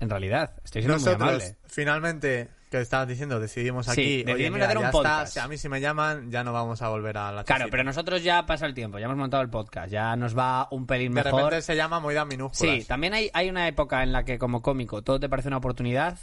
en 0.00 0.10
realidad. 0.10 0.52
Estoy 0.64 0.82
siendo 0.82 0.98
muy 0.98 1.12
amable. 1.14 1.56
finalmente, 1.66 2.48
que 2.70 2.80
estabas 2.80 3.08
diciendo, 3.08 3.40
decidimos 3.40 3.86
Sí, 3.86 3.90
aquí. 3.92 4.00
oye, 4.02 4.24
decidimos 4.24 4.54
mira, 4.54 4.66
hacer 4.66 4.78
un 4.78 4.84
ya 4.84 4.90
podcast. 4.92 5.28
está, 5.28 5.40
si 5.40 5.44
a 5.44 5.48
mí 5.48 5.58
si 5.58 5.68
me 5.68 5.80
llaman, 5.80 6.30
ya 6.30 6.44
no 6.44 6.52
vamos 6.52 6.80
a 6.82 6.88
volver 6.88 7.18
a 7.18 7.32
la 7.32 7.44
Claro, 7.44 7.66
pero 7.70 7.82
nosotros 7.84 8.22
ya 8.22 8.46
pasa 8.46 8.64
el 8.66 8.74
tiempo, 8.74 8.98
ya 8.98 9.06
hemos 9.06 9.16
montado 9.18 9.42
el 9.42 9.50
podcast, 9.50 9.90
ya 9.90 10.14
nos 10.16 10.38
va 10.38 10.68
un 10.70 10.86
pelín 10.86 11.12
De 11.12 11.24
mejor. 11.24 11.42
repente 11.44 11.62
se 11.62 11.76
llama 11.76 11.98
Moidas 12.00 12.26
minúsculas. 12.26 12.76
Sí, 12.76 12.84
también 12.84 13.12
hay, 13.14 13.28
hay 13.34 13.50
una 13.50 13.66
época 13.68 14.02
en 14.02 14.12
la 14.12 14.24
que 14.24 14.38
como 14.38 14.62
cómico 14.62 15.02
todo 15.02 15.18
te 15.18 15.28
parece 15.28 15.48
una 15.48 15.56
oportunidad, 15.58 16.16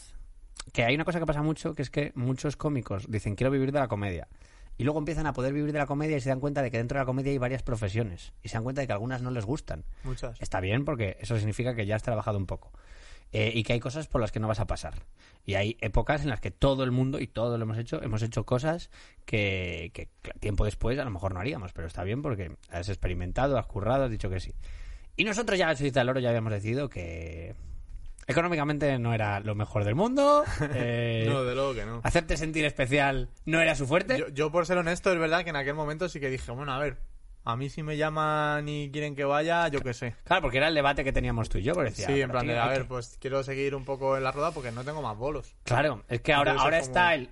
que 0.73 0.83
hay 0.85 0.95
una 0.95 1.03
cosa 1.05 1.19
que 1.19 1.25
pasa 1.25 1.41
mucho, 1.41 1.73
que 1.75 1.81
es 1.81 1.89
que 1.89 2.11
muchos 2.15 2.55
cómicos 2.55 3.11
dicen 3.11 3.35
quiero 3.35 3.51
vivir 3.51 3.71
de 3.71 3.79
la 3.79 3.87
comedia. 3.87 4.27
Y 4.79 4.83
luego 4.83 4.99
empiezan 4.99 5.25
a 5.25 5.33
poder 5.33 5.53
vivir 5.53 5.71
de 5.73 5.79
la 5.79 5.87
comedia 5.87 6.17
y 6.17 6.21
se 6.21 6.29
dan 6.29 6.39
cuenta 6.39 6.61
de 6.61 6.69
que 6.69 6.77
dentro 6.77 6.97
de 6.97 7.01
la 7.01 7.05
comedia 7.07 7.31
hay 7.31 7.39
varias 7.39 7.63
profesiones. 7.63 8.31
Y 8.43 8.49
se 8.49 8.53
dan 8.57 8.63
cuenta 8.63 8.79
de 8.81 8.85
que 8.87 8.93
algunas 8.93 9.23
no 9.23 9.31
les 9.31 9.43
gustan. 9.43 9.83
Muchas. 10.03 10.39
Está 10.39 10.59
bien 10.59 10.85
porque 10.85 11.17
eso 11.19 11.35
significa 11.37 11.73
que 11.73 11.87
ya 11.87 11.95
has 11.95 12.03
trabajado 12.03 12.37
un 12.37 12.45
poco. 12.45 12.71
Eh, 13.33 13.51
y 13.53 13.63
que 13.63 13.73
hay 13.73 13.79
cosas 13.79 14.07
por 14.07 14.21
las 14.21 14.31
que 14.31 14.39
no 14.39 14.47
vas 14.47 14.59
a 14.59 14.67
pasar. 14.67 14.93
Y 15.45 15.55
hay 15.55 15.77
épocas 15.81 16.23
en 16.23 16.29
las 16.29 16.39
que 16.39 16.51
todo 16.51 16.83
el 16.83 16.91
mundo, 16.91 17.19
y 17.19 17.27
todo 17.27 17.57
lo 17.57 17.63
hemos 17.63 17.77
hecho, 17.77 18.01
hemos 18.01 18.21
hecho 18.21 18.45
cosas 18.45 18.89
que, 19.25 20.09
tiempo 20.39 20.65
después 20.65 20.97
a 20.99 21.03
lo 21.03 21.11
mejor 21.11 21.33
no 21.33 21.39
haríamos, 21.39 21.73
pero 21.73 21.87
está 21.87 22.03
bien 22.03 22.21
porque 22.21 22.51
has 22.69 22.89
experimentado, 22.89 23.57
has 23.57 23.65
currado, 23.65 24.05
has 24.05 24.11
dicho 24.11 24.29
que 24.29 24.39
sí. 24.39 24.53
Y 25.15 25.23
nosotros 25.23 25.57
ya, 25.57 25.75
Suiza 25.75 26.01
del 26.01 26.09
Oro, 26.09 26.19
ya 26.19 26.29
habíamos 26.29 26.53
decidido 26.53 26.89
que 26.89 27.55
económicamente 28.27 28.99
no 28.99 29.13
era 29.13 29.39
lo 29.39 29.55
mejor 29.55 29.83
del 29.83 29.95
mundo. 29.95 30.43
eh, 30.73 31.25
No, 31.27 31.43
de 31.43 31.55
luego 31.55 31.73
que 31.73 31.85
no. 31.85 32.01
hacerte 32.03 32.37
sentir 32.37 32.65
especial 32.65 33.29
no 33.45 33.59
era 33.59 33.75
su 33.75 33.87
fuerte. 33.87 34.17
Yo, 34.17 34.29
yo, 34.29 34.51
por 34.51 34.65
ser 34.65 34.77
honesto, 34.77 35.11
es 35.11 35.19
verdad 35.19 35.43
que 35.43 35.49
en 35.49 35.55
aquel 35.55 35.73
momento 35.73 36.07
sí 36.07 36.19
que 36.19 36.29
dije, 36.29 36.51
bueno, 36.51 36.73
a 36.73 36.79
ver, 36.79 36.97
a 37.51 37.55
mí 37.55 37.69
si 37.69 37.81
me 37.83 37.97
llaman 37.97 38.67
y 38.67 38.89
quieren 38.91 39.15
que 39.15 39.23
vaya, 39.23 39.67
yo 39.69 39.79
qué 39.81 39.93
sé. 39.93 40.15
Claro, 40.25 40.41
porque 40.41 40.57
era 40.57 40.67
el 40.67 40.75
debate 40.75 41.03
que 41.03 41.13
teníamos 41.13 41.49
tú 41.49 41.57
y 41.59 41.63
yo. 41.63 41.73
porque 41.73 41.89
decía, 41.91 42.07
sí, 42.07 42.21
en 42.21 42.29
plan 42.29 42.45
de, 42.45 42.57
a 42.57 42.67
ver, 42.67 42.87
pues 42.87 43.17
quiero 43.21 43.43
seguir 43.43 43.73
un 43.75 43.85
poco 43.85 44.17
en 44.17 44.23
la 44.23 44.31
rueda 44.31 44.51
porque 44.51 44.71
no 44.71 44.83
tengo 44.83 45.01
más 45.01 45.17
bolos. 45.17 45.55
Claro, 45.63 46.03
es 46.09 46.21
que 46.21 46.33
ahora, 46.33 46.51
Entonces 46.51 46.65
ahora 46.65 46.77
es 46.79 46.83
como- 46.87 46.97
está 46.97 47.15
el... 47.15 47.29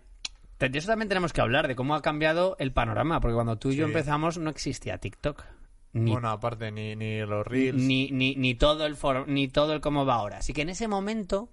De 0.57 0.77
eso 0.77 0.87
también 0.87 1.09
tenemos 1.09 1.33
que 1.33 1.41
hablar, 1.41 1.67
de 1.67 1.75
cómo 1.75 1.95
ha 1.95 2.01
cambiado 2.01 2.55
el 2.59 2.71
panorama, 2.71 3.19
porque 3.19 3.33
cuando 3.35 3.57
tú 3.57 3.71
y 3.71 3.75
yo 3.75 3.85
Sí. 3.85 3.91
empezamos 3.91 4.37
no 4.37 4.49
existía 4.49 4.97
TikTok. 4.99 5.43
Ni, 5.91 6.11
Bueno, 6.11 6.29
aparte, 6.29 6.71
ni, 6.71 6.95
ni 6.95 7.19
los 7.25 7.45
reels. 7.45 7.77
ni, 7.81 8.09
ni, 8.11 8.35
ni 8.35 8.55
todo 8.55 8.85
el 8.85 8.95
foro- 8.95 9.25
ni 9.27 9.47
todo 9.49 9.73
el 9.73 9.81
cómo 9.81 10.05
va 10.05 10.15
ahora. 10.15 10.37
Así 10.37 10.53
que 10.53 10.61
en 10.61 10.69
ese 10.69 10.87
momento, 10.87 11.49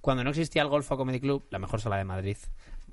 cuando 0.00 0.24
no 0.24 0.30
existía 0.30 0.62
el 0.62 0.68
Golfo 0.68 0.96
Comedy 0.96 1.20
Club, 1.20 1.46
la 1.50 1.58
mejor 1.58 1.80
sala 1.82 1.96
de 1.98 2.04
Madrid, 2.04 2.36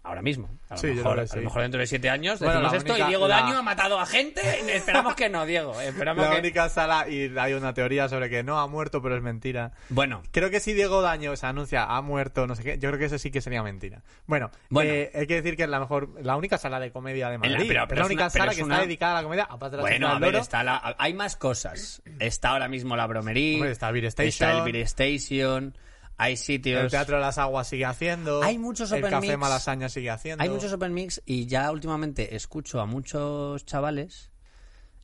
ahora 0.04 0.22
mismo. 0.22 0.50
A 0.70 0.74
lo, 0.76 0.80
Sí, 0.82 0.88
mejor, 0.88 1.20
a 1.20 1.24
lo 1.36 1.62
dentro 1.62 1.80
de 1.80 1.88
siete 1.88 2.10
años 2.10 2.40
Bueno, 2.40 2.56
decimos 2.62 2.72
la 2.74 2.78
esto 2.78 2.98
y 2.98 3.08
Diego 3.08 3.28
la- 3.28 3.42
Daño 3.42 3.58
ha 3.58 3.62
matado 3.62 4.00
a 4.00 4.06
gente. 4.06 4.42
Esperamos 4.76 5.16
que 5.16 5.30
no, 5.30 5.46
Diego. 5.46 5.80
Esperamos 5.80 6.26
La 6.26 6.32
que... 6.34 6.40
única 6.40 6.68
sala, 6.70 7.08
y 7.08 7.32
hay 7.38 7.54
una 7.54 7.74
teoría 7.74 8.10
sobre 8.10 8.30
que 8.30 8.44
no 8.44 8.60
ha 8.60 8.68
muerto, 8.68 9.02
pero 9.02 9.16
es 9.16 9.22
mentira. 9.24 9.72
Bueno, 9.90 10.22
Creo 10.32 10.50
que 10.50 10.60
si 10.60 10.74
Diego 10.74 11.02
Daño 11.02 11.36
se 11.36 11.46
anuncia 11.46 11.84
ha 11.86 12.02
muerto, 12.02 12.48
no 12.48 12.56
sé 12.56 12.64
qué, 12.64 12.78
yo 12.80 12.90
creo 12.90 13.00
que 13.00 13.06
eso 13.06 13.18
sí 13.18 13.32
que 13.32 13.40
sería 13.42 13.64
mentira. 13.64 14.02
Bueno, 14.26 14.52
Bueno. 14.70 14.92
eh, 14.92 15.12
hay 15.16 15.28
que 15.28 15.36
decir 15.36 15.56
que 15.56 15.64
es 15.64 15.70
la 15.70 15.80
mejor, 15.80 16.10
la 16.22 16.36
única 16.36 16.58
sala 16.58 16.80
de 16.80 16.92
comedia 16.92 17.28
de 17.30 17.38
la- 17.38 17.40
Madrid. 17.40 17.66
pero- 17.68 17.84
es 17.84 17.90
pero 17.90 18.00
la 18.00 18.06
es 18.06 18.08
única 18.08 18.24
una- 18.24 18.30
sala 18.30 18.52
es 18.52 18.58
que 18.58 18.64
una- 18.64 18.76
está 18.76 18.86
dedicada 18.86 19.12
a 19.14 19.16
la 19.16 19.24
comedia, 19.24 19.44
aparte 19.50 19.78
de 19.78 19.84
la 19.84 19.90
Bueno, 19.90 20.08
a 20.10 20.20
ver, 20.20 20.36
está 20.36 20.64
la- 20.64 20.96
hay 20.98 21.14
más 21.14 21.36
cosas. 21.38 22.02
Está 22.20 22.50
ahora 22.50 22.68
mismo 22.68 22.96
la 22.98 23.08
Bromería. 23.08 23.56
Hombre, 23.56 23.72
está 23.72 23.90
Beer 23.92 24.06
Está 24.06 24.24
Station. 24.24 24.66
el 24.68 24.72
Beer 24.72 24.84
Station. 24.86 25.78
Hay 26.24 26.38
sitios. 26.38 26.84
El 26.84 26.90
Teatro 26.90 27.18
de 27.18 27.22
las 27.22 27.38
Aguas 27.38 27.68
sigue 27.68 27.86
haciendo. 27.86 28.42
Hay 28.44 28.58
muchos 28.58 28.92
El 28.92 29.00
open 29.00 29.12
Café 29.12 29.28
mix. 29.28 29.38
Malasaña 29.38 29.90
sigue 29.90 30.10
haciendo. 30.10 30.42
Hay 30.42 30.50
muchos 30.50 30.72
open 30.72 30.94
mix 30.94 31.22
y 31.26 31.48
ya 31.48 31.70
últimamente 31.72 32.36
escucho 32.36 32.80
a 32.80 32.86
muchos 32.86 33.66
chavales 33.66 34.32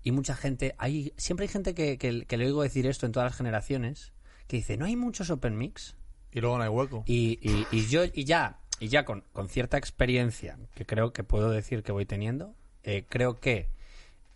y 0.02 0.12
mucha 0.12 0.36
gente. 0.36 0.76
Hay, 0.78 1.14
siempre 1.18 1.44
hay 1.44 1.50
gente 1.50 1.74
que, 1.74 1.98
que, 1.98 2.26
que 2.26 2.38
le 2.38 2.46
oigo 2.46 2.64
decir 2.64 2.88
esto 2.88 3.06
en 3.06 3.12
todas 3.12 3.32
las 3.32 3.38
generaciones 3.38 4.14
que 4.48 4.58
dice: 4.58 4.78
No 4.78 4.86
hay 4.86 4.96
muchos 4.96 5.30
open 5.30 5.58
mix. 5.58 5.96
Y 6.32 6.40
luego 6.40 6.58
no 6.58 6.64
hay 6.64 6.70
hueco. 6.70 7.04
Y, 7.06 7.40
y, 7.42 7.68
y 7.72 7.88
yo, 7.88 8.04
y 8.06 8.24
ya, 8.24 8.60
y 8.80 8.88
ya 8.88 9.04
con, 9.04 9.26
con 9.34 9.50
cierta 9.50 9.78
experiencia 9.78 10.58
que 10.76 10.86
creo 10.86 11.12
que 11.12 11.24
puedo 11.24 11.50
decir 11.50 11.84
que 11.84 11.92
voy 11.92 12.06
teniendo, 12.06 12.56
eh, 12.84 13.06
creo 13.10 13.40
que 13.40 13.68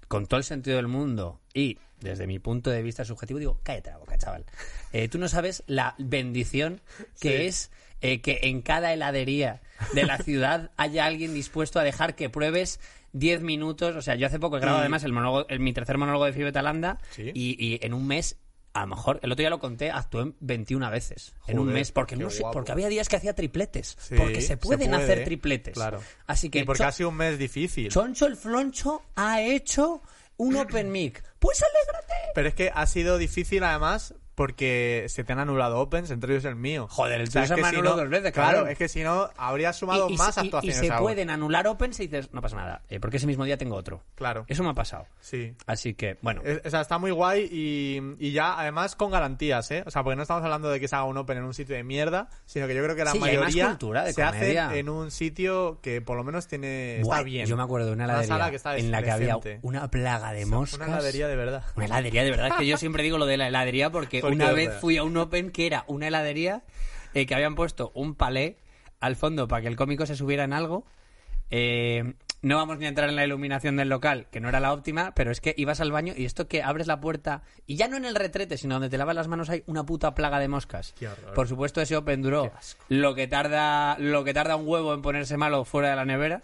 con 0.07 0.25
todo 0.25 0.37
el 0.37 0.43
sentido 0.43 0.77
del 0.77 0.87
mundo 0.87 1.39
y 1.53 1.77
desde 2.03 2.27
mi 2.27 2.39
punto 2.39 2.69
de 2.69 2.81
vista 2.83 3.05
subjetivo, 3.05 3.39
digo, 3.39 3.59
cállate 3.63 3.89
la 3.91 3.97
boca, 3.97 4.17
chaval. 4.17 4.45
Eh, 4.91 5.07
tú 5.07 5.17
no 5.17 5.27
sabes 5.27 5.63
la 5.67 5.95
bendición 5.97 6.81
que 7.19 7.37
Sí. 7.39 7.45
es 7.45 7.71
eh, 8.01 8.19
que 8.21 8.39
en 8.43 8.61
cada 8.61 8.91
heladería 8.93 9.61
de 9.93 10.03
la 10.03 10.17
ciudad 10.23 10.71
haya 10.77 11.05
alguien 11.05 11.33
dispuesto 11.33 11.79
a 11.79 11.83
dejar 11.83 12.15
que 12.15 12.29
pruebes 12.29 12.79
10 13.13 13.41
minutos. 13.41 13.95
O 13.95 14.01
sea, 14.01 14.15
yo 14.15 14.27
hace 14.27 14.39
poco 14.39 14.57
he 14.57 14.59
grabado 14.59 14.79
Y- 14.79 14.83
además 14.83 15.03
el 15.05 15.13
monólogo, 15.13 15.47
el- 15.47 15.59
mi 15.61 15.71
tercer 15.71 15.97
monólogo 15.97 16.25
de 16.25 16.33
Fibe 16.33 16.51
Talanda 16.51 16.97
Sí. 17.11 17.31
y, 17.33 17.55
y 17.65 17.79
en 17.81 17.93
un 17.93 18.05
mes, 18.05 18.35
a 18.73 18.81
lo 18.81 18.87
mejor, 18.87 19.19
el 19.23 19.31
otro 19.31 19.41
día 19.41 19.49
lo 19.49 19.59
conté, 19.59 19.89
actué 19.91 20.33
21 20.41 20.89
veces 20.91 21.33
en 21.47 21.59
un 21.59 21.67
mes, 21.67 21.91
porque, 21.93 22.17
no 22.17 22.29
sé, 22.29 22.41
guapo. 22.41 22.55
porque 22.55 22.71
había 22.73 22.89
días 22.89 23.07
que 23.07 23.15
hacía 23.15 23.33
tripletes. 23.35 23.95
Sí, 24.01 24.15
porque 24.17 24.41
se 24.41 24.47
se 24.47 24.57
pueden 24.57 24.89
puede, 24.89 25.03
hacer 25.03 25.23
tripletes. 25.23 25.73
Claro. 25.75 26.01
Así 26.27 26.49
que 26.49 26.59
y 26.59 26.63
porque 26.65 26.83
ha 26.83 26.91
sido 26.91 27.07
un 27.09 27.15
mes 27.15 27.37
difícil. 27.39 27.87
Choncho 27.89 28.25
el 28.25 28.35
Floncho 28.35 29.01
ha 29.15 29.41
hecho 29.41 30.01
un 30.37 30.55
open 30.55 30.91
mic. 30.91 31.23
Pues 31.39 31.61
alégrate. 31.61 32.13
Pero 32.33 32.47
es 32.47 32.55
que 32.55 32.71
ha 32.73 32.85
sido 32.87 33.17
difícil 33.17 33.63
además 33.63 34.15
porque 34.35 35.05
se 35.09 35.23
te 35.23 35.33
han 35.33 35.39
anulado 35.39 35.79
Opens, 35.79 36.09
entre 36.11 36.33
ellos 36.33 36.45
el 36.45 36.55
mío. 36.55 36.87
Joder, 36.89 37.21
el 37.21 37.27
O 37.27 37.31
sea, 37.31 37.45
se 37.47 37.55
me 37.55 37.61
si 37.63 37.67
anuló 37.75 37.91
no- 37.91 37.97
dos 37.97 38.09
veces, 38.09 38.31
Claro, 38.31 38.67
es 38.67 38.77
que 38.77 38.87
si 38.87 39.03
no, 39.03 39.29
habría 39.37 39.73
sumado 39.73 40.09
y, 40.09 40.13
y 40.13 40.17
más 40.17 40.37
y- 40.37 40.39
actuaciones. 40.41 40.77
Y, 40.81 40.87
se 40.87 40.91
aún. 40.93 41.03
pueden 41.03 41.29
anular 41.29 41.67
Opens 41.67 41.99
y 41.99 42.07
dices, 42.07 42.29
no 42.33 42.41
pasa 42.41 42.55
nada, 42.55 42.81
eh, 42.89 42.99
porque 42.99 43.17
ese 43.17 43.27
mismo 43.27 43.45
día 43.45 43.57
tengo 43.57 43.75
otro. 43.75 44.01
Claro. 44.15 44.45
Eso 44.47 44.63
me 44.63 44.69
ha 44.69 44.73
pasado. 44.73 45.05
Sí. 45.19 45.53
Así 45.67 45.93
que, 45.93 46.17
bueno. 46.21 46.41
Es- 46.43 46.61
o 46.65 46.69
sea, 46.69 46.81
está 46.81 46.97
muy 46.97 47.11
guay 47.11 47.47
y, 47.51 48.31
ya, 48.31 48.59
además, 48.59 48.95
con 48.95 49.11
garantías, 49.11 49.69
¿eh? 49.71 49.83
O 49.85 49.91
sea, 49.91 50.03
porque 50.03 50.15
no 50.15 50.23
estamos 50.23 50.43
hablando 50.43 50.69
de 50.69 50.79
que 50.79 50.87
se 50.87 50.95
haga 50.95 51.05
un 51.05 51.17
Open 51.17 51.37
en 51.37 51.43
un 51.43 51.53
sitio 51.53 51.75
de 51.75 51.83
mierda, 51.83 52.29
sino 52.45 52.67
que 52.67 52.75
yo 52.75 52.83
creo 52.83 52.95
que 52.95 53.03
la 53.03 53.11
Sí, 53.11 53.19
mayoría 53.19 53.77
se 53.77 53.77
comedia. 53.77 54.67
hacen 54.67 54.77
en 54.77 54.89
un 54.89 55.11
sitio 55.11 55.79
que 55.81 56.01
por 56.01 56.17
lo 56.17 56.23
menos 56.23 56.47
tiene 56.47 56.99
Buah, 57.03 57.17
está 57.17 57.23
bien. 57.23 57.45
Yo 57.45 57.55
me 57.57 57.63
acuerdo 57.63 57.87
de 57.87 57.93
una 57.93 58.05
heladería 58.05 58.27
sala 58.27 58.49
que 58.49 58.55
está 58.55 58.77
en 58.77 58.91
la 58.91 59.03
que 59.03 59.11
había 59.11 59.37
una 59.61 59.87
plaga 59.89 60.31
de 60.33 60.45
moscas. 60.45 60.79
Una 60.79 60.87
heladería 60.97 61.27
de 61.27 61.35
verdad. 61.35 61.63
Una 61.75 61.85
heladería, 61.85 62.23
de 62.23 62.31
verdad, 62.31 62.47
es 62.47 62.53
que 62.55 62.65
yo 62.67 62.77
siempre 62.77 63.03
digo 63.03 63.17
lo 63.17 63.25
de 63.25 63.37
la 63.37 63.47
heladería 63.47 63.89
Porque 63.91 64.21
una 64.23 64.51
vez 64.51 64.67
verdad. 64.67 64.81
fui 64.81 64.97
a 64.97 65.03
un 65.03 65.17
Open 65.17 65.51
que 65.51 65.65
era 65.65 65.83
una 65.87 66.07
heladería 66.07 66.63
eh, 67.13 67.25
que 67.25 67.35
habían 67.35 67.55
puesto 67.55 67.91
un 67.93 68.15
palé 68.15 68.57
al 68.99 69.15
fondo 69.15 69.47
para 69.47 69.61
que 69.61 69.67
el 69.67 69.75
cómico 69.75 70.05
se 70.05 70.15
subiera 70.15 70.43
en 70.43 70.53
algo. 70.53 70.85
Eh, 71.49 72.13
no 72.43 72.57
vamos 72.57 72.77
ni 72.77 72.85
a 72.85 72.89
entrar 72.89 73.09
en 73.09 73.15
la 73.15 73.23
iluminación 73.23 73.77
del 73.77 73.87
local, 73.87 74.27
que 74.29 74.41
no 74.41 74.49
era 74.49 74.59
la 74.59 74.73
óptima, 74.73 75.13
pero 75.15 75.31
es 75.31 75.39
que 75.39 75.55
ibas 75.57 75.79
al 75.79 75.93
baño 75.93 76.13
y 76.15 76.25
esto 76.25 76.49
que 76.49 76.61
abres 76.61 76.87
la 76.87 76.99
puerta 76.99 77.41
y 77.65 77.77
ya 77.77 77.87
no 77.87 77.95
en 77.95 78.03
el 78.03 78.15
retrete, 78.15 78.57
sino 78.57 78.75
donde 78.75 78.89
te 78.89 78.97
lavas 78.97 79.15
las 79.15 79.29
manos 79.29 79.49
hay 79.49 79.63
una 79.65 79.85
puta 79.85 80.13
plaga 80.13 80.39
de 80.39 80.49
moscas. 80.49 80.93
Por 81.35 81.47
supuesto 81.47 81.79
ese 81.79 81.95
Open 81.95 82.21
duró 82.21 82.51
lo 82.89 83.15
que 83.15 83.27
tarda 83.27 83.97
lo 83.97 84.25
que 84.25 84.33
tarda 84.33 84.57
un 84.57 84.67
huevo 84.67 84.93
en 84.93 85.01
ponerse 85.01 85.37
malo 85.37 85.63
fuera 85.63 85.89
de 85.89 85.95
la 85.95 86.05
nevera. 86.05 86.41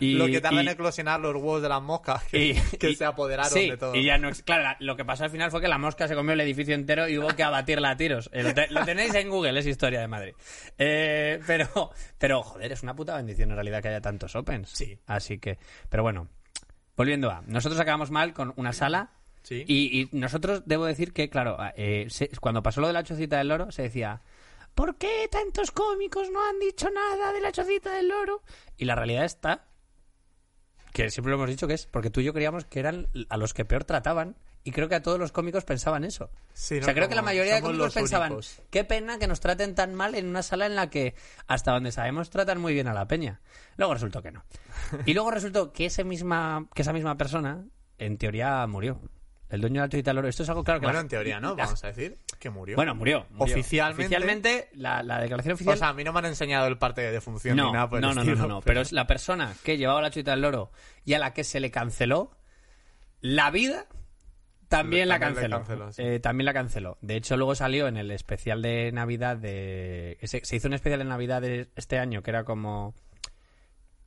Y, 0.00 0.14
lo 0.14 0.26
que 0.26 0.40
tarda 0.40 0.60
en 0.62 0.68
eclosionar 0.68 1.20
los 1.20 1.34
huevos 1.36 1.62
de 1.62 1.68
las 1.68 1.80
moscas 1.80 2.24
que, 2.24 2.46
y- 2.46 2.54
que 2.78 2.90
y- 2.90 2.96
se 2.96 3.04
apoderaron 3.04 3.52
sí, 3.52 3.70
de 3.70 3.76
todo. 3.76 3.94
Y 3.94 4.04
ya 4.04 4.18
no, 4.18 4.30
claro, 4.44 4.62
la- 4.64 4.76
lo 4.80 4.96
que 4.96 5.04
pasó 5.04 5.22
al 5.24 5.30
final 5.30 5.50
fue 5.52 5.60
que 5.60 5.68
la 5.68 5.78
mosca 5.78 6.08
se 6.08 6.16
comió 6.16 6.32
el 6.32 6.40
edificio 6.40 6.74
entero 6.74 7.08
y 7.08 7.18
hubo 7.18 7.28
que 7.28 7.44
abatirla 7.44 7.90
a 7.90 7.96
tiros. 7.96 8.28
Eh, 8.32 8.42
Lo, 8.42 8.52
te- 8.52 8.68
lo 8.70 8.84
tenéis 8.84 9.14
en 9.14 9.28
Google, 9.28 9.56
es 9.60 9.66
historia 9.66 10.00
de 10.00 10.08
Madrid. 10.08 10.34
Eh, 10.78 11.40
pero, 11.46 11.92
pero, 12.18 12.42
joder, 12.42 12.72
es 12.72 12.82
una 12.82 12.96
puta 12.96 13.14
bendición 13.16 13.50
en 13.50 13.56
realidad 13.56 13.80
que 13.80 13.88
haya 13.88 14.00
tantos 14.00 14.34
Opens. 14.34 14.70
Sí. 14.70 14.98
Así 15.06 15.38
que, 15.38 15.58
pero 15.88 16.02
bueno, 16.02 16.26
volviendo 16.96 17.30
a. 17.30 17.42
Nosotros 17.46 17.80
acabamos 17.80 18.10
mal 18.10 18.32
con 18.32 18.52
una 18.56 18.72
sala. 18.72 19.10
Sí. 19.42 19.64
Y, 19.68 20.00
y 20.02 20.08
nosotros, 20.16 20.62
debo 20.66 20.86
decir 20.86 21.12
que, 21.12 21.28
claro, 21.28 21.58
eh, 21.76 22.06
se- 22.08 22.28
cuando 22.40 22.62
pasó 22.62 22.80
lo 22.80 22.88
de 22.88 22.92
la 22.92 23.04
chocita 23.04 23.38
del 23.38 23.48
loro, 23.48 23.70
se 23.70 23.82
decía. 23.82 24.20
¿Por 24.74 24.96
qué 24.96 25.28
tantos 25.30 25.70
cómicos 25.70 26.30
no 26.30 26.44
han 26.46 26.58
dicho 26.58 26.88
nada 26.90 27.32
de 27.32 27.40
la 27.40 27.52
chocita 27.52 27.92
del 27.92 28.08
loro? 28.08 28.42
Y 28.76 28.84
la 28.84 28.94
realidad 28.94 29.24
está 29.24 29.66
que 30.92 31.10
siempre 31.10 31.30
lo 31.30 31.36
hemos 31.36 31.48
dicho 31.48 31.66
que 31.66 31.74
es 31.74 31.86
porque 31.86 32.10
tú 32.10 32.20
y 32.20 32.24
yo 32.24 32.34
creíamos 32.34 32.64
que 32.66 32.80
eran 32.80 33.08
a 33.28 33.36
los 33.36 33.54
que 33.54 33.64
peor 33.64 33.84
trataban 33.84 34.36
y 34.64 34.70
creo 34.70 34.88
que 34.88 34.94
a 34.94 35.02
todos 35.02 35.18
los 35.18 35.32
cómicos 35.32 35.64
pensaban 35.64 36.04
eso. 36.04 36.30
Sí, 36.52 36.78
o 36.78 36.84
sea, 36.84 36.94
creo 36.94 37.08
que 37.08 37.14
la 37.14 37.22
mayoría 37.22 37.56
de 37.56 37.62
cómicos 37.62 37.94
pensaban, 37.94 38.32
únicos. 38.32 38.60
qué 38.70 38.84
pena 38.84 39.18
que 39.18 39.26
nos 39.26 39.40
traten 39.40 39.74
tan 39.74 39.94
mal 39.94 40.14
en 40.14 40.28
una 40.28 40.42
sala 40.42 40.66
en 40.66 40.76
la 40.76 40.88
que 40.88 41.14
hasta 41.48 41.72
donde 41.72 41.90
sabemos 41.90 42.30
tratan 42.30 42.60
muy 42.60 42.72
bien 42.72 42.86
a 42.86 42.94
la 42.94 43.08
peña. 43.08 43.40
Luego 43.76 43.94
resultó 43.94 44.22
que 44.22 44.30
no. 44.30 44.44
Y 45.06 45.14
luego 45.14 45.30
resultó 45.30 45.72
que 45.72 45.86
ese 45.86 46.04
misma 46.04 46.68
que 46.74 46.82
esa 46.82 46.92
misma 46.92 47.16
persona 47.16 47.64
en 47.98 48.18
teoría 48.18 48.66
murió. 48.66 49.00
El 49.52 49.60
dueño 49.60 49.82
de 49.86 49.96
la 49.98 50.02
del 50.02 50.16
Loro. 50.16 50.28
Esto 50.28 50.42
es 50.42 50.48
algo 50.48 50.64
claro 50.64 50.80
que 50.80 50.86
Bueno, 50.86 50.96
la- 50.98 51.02
en 51.02 51.08
teoría, 51.08 51.38
¿no? 51.38 51.54
Vamos 51.54 51.84
a 51.84 51.86
decir 51.88 52.18
que 52.40 52.50
murió. 52.50 52.74
Bueno, 52.76 52.94
murió. 52.94 53.26
murió. 53.30 53.54
Oficialmente- 53.54 54.06
Oficialmente, 54.06 54.68
la, 54.74 55.02
la 55.02 55.20
declaración 55.20 55.54
oficial 55.54 55.74
o 55.74 55.78
sea, 55.78 55.88
a 55.88 55.92
mí 55.92 56.02
no 56.02 56.12
me 56.12 56.18
han 56.20 56.24
enseñado 56.26 56.66
el 56.66 56.78
parte 56.78 57.02
de 57.02 57.12
defunción 57.12 57.56
no, 57.56 57.66
ni 57.66 57.72
nada 57.72 57.88
por 57.88 58.00
no, 58.00 58.08
no, 58.08 58.14
no, 58.14 58.20
estilo, 58.22 58.36
no, 58.48 58.54
no, 58.54 58.60
pero 58.62 58.80
es 58.80 58.90
la 58.92 59.06
persona 59.06 59.54
que 59.62 59.76
llevaba 59.76 60.02
la 60.02 60.10
chuita 60.10 60.32
del 60.32 60.40
loro 60.40 60.72
y 61.04 61.14
a 61.14 61.18
la 61.18 61.32
que 61.34 61.44
se 61.44 61.60
le 61.60 61.70
canceló 61.70 62.32
la 63.20 63.50
vida 63.50 63.86
también 64.68 65.06
la 65.08 65.18
También 65.20 65.34
canceló. 65.34 65.56
canceló, 65.58 65.92
sí. 65.92 66.02
Eh, 66.02 66.18
también 66.18 66.46
la 66.46 66.54
canceló. 66.54 66.96
De 67.02 67.16
hecho, 67.16 67.36
luego 67.36 67.54
salió 67.54 67.88
en 67.88 67.98
el 67.98 68.10
especial 68.10 68.62
de 68.62 68.90
Navidad 68.90 69.36
de... 69.36 70.16
Se, 70.22 70.42
se 70.46 70.56
hizo 70.56 70.66
un 70.68 70.72
especial 70.72 70.98
de 70.98 71.04
Navidad 71.04 71.42
de 71.42 71.68
este 71.76 71.98
año 71.98 72.22
que 72.22 72.30
era 72.30 72.44
como... 72.44 72.94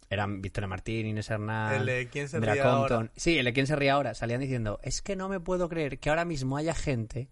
Eran 0.10 0.42
Victoria 0.42 0.68
Martín, 0.68 1.08
Inés 1.08 1.30
Hernán... 1.30 1.74
El 1.74 1.86
de 1.86 2.08
¿Quién 2.12 2.30
se 2.30 2.38
Andrea 2.38 2.54
ríe 2.54 2.64
Compton. 2.64 2.98
ahora? 2.98 3.12
Sí, 3.16 3.38
el 3.40 3.46
de 3.46 3.54
quién 3.54 3.66
se 3.68 3.76
ríe 3.76 3.90
ahora. 3.90 4.14
Salían 4.14 4.40
diciendo, 4.42 4.80
es 4.84 5.02
que 5.02 5.16
no 5.16 5.30
me 5.30 5.40
puedo 5.40 5.68
creer 5.68 6.00
que 6.00 6.10
ahora 6.10 6.26
mismo 6.26 6.58
haya 6.58 6.76
gente... 6.76 7.30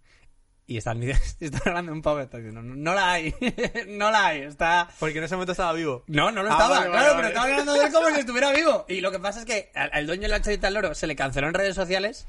Y 0.66 0.78
están, 0.78 1.04
están 1.40 1.62
hablando 1.66 1.92
de 1.92 2.00
un 2.00 2.22
está 2.22 2.38
diciendo, 2.38 2.62
no, 2.64 2.74
no 2.76 2.94
la 2.96 3.12
hay, 3.12 3.36
no 3.90 4.10
la 4.12 4.28
hay, 4.28 4.42
está... 4.42 4.90
Porque 5.00 5.18
en 5.20 5.26
ese 5.26 5.36
momento 5.36 5.52
estaba 5.52 5.74
vivo. 5.74 6.04
No, 6.08 6.32
no 6.32 6.42
lo 6.42 6.50
Ah, 6.50 6.54
estaba, 6.54 6.80
vale, 6.80 6.90
claro, 6.90 7.06
vale. 7.06 7.16
pero 7.18 7.28
estaba 7.28 7.46
hablando 7.46 7.74
de 7.74 7.86
él 7.86 7.92
como 7.94 8.10
si 8.10 8.20
estuviera 8.22 8.52
vivo. 8.54 8.86
Y 8.88 9.02
lo 9.02 9.12
que 9.12 9.20
pasa 9.20 9.40
es 9.42 9.46
que 9.46 9.72
al, 9.76 9.90
al 9.94 10.08
dueño 10.08 10.24
de 10.24 10.28
la 10.30 10.42
chorita 10.42 10.68
del 10.68 10.74
loro 10.76 10.96
se 10.96 11.06
le 11.06 11.16
canceló 11.16 11.48
en 11.50 11.54
redes 11.54 11.76
sociales 11.76 12.28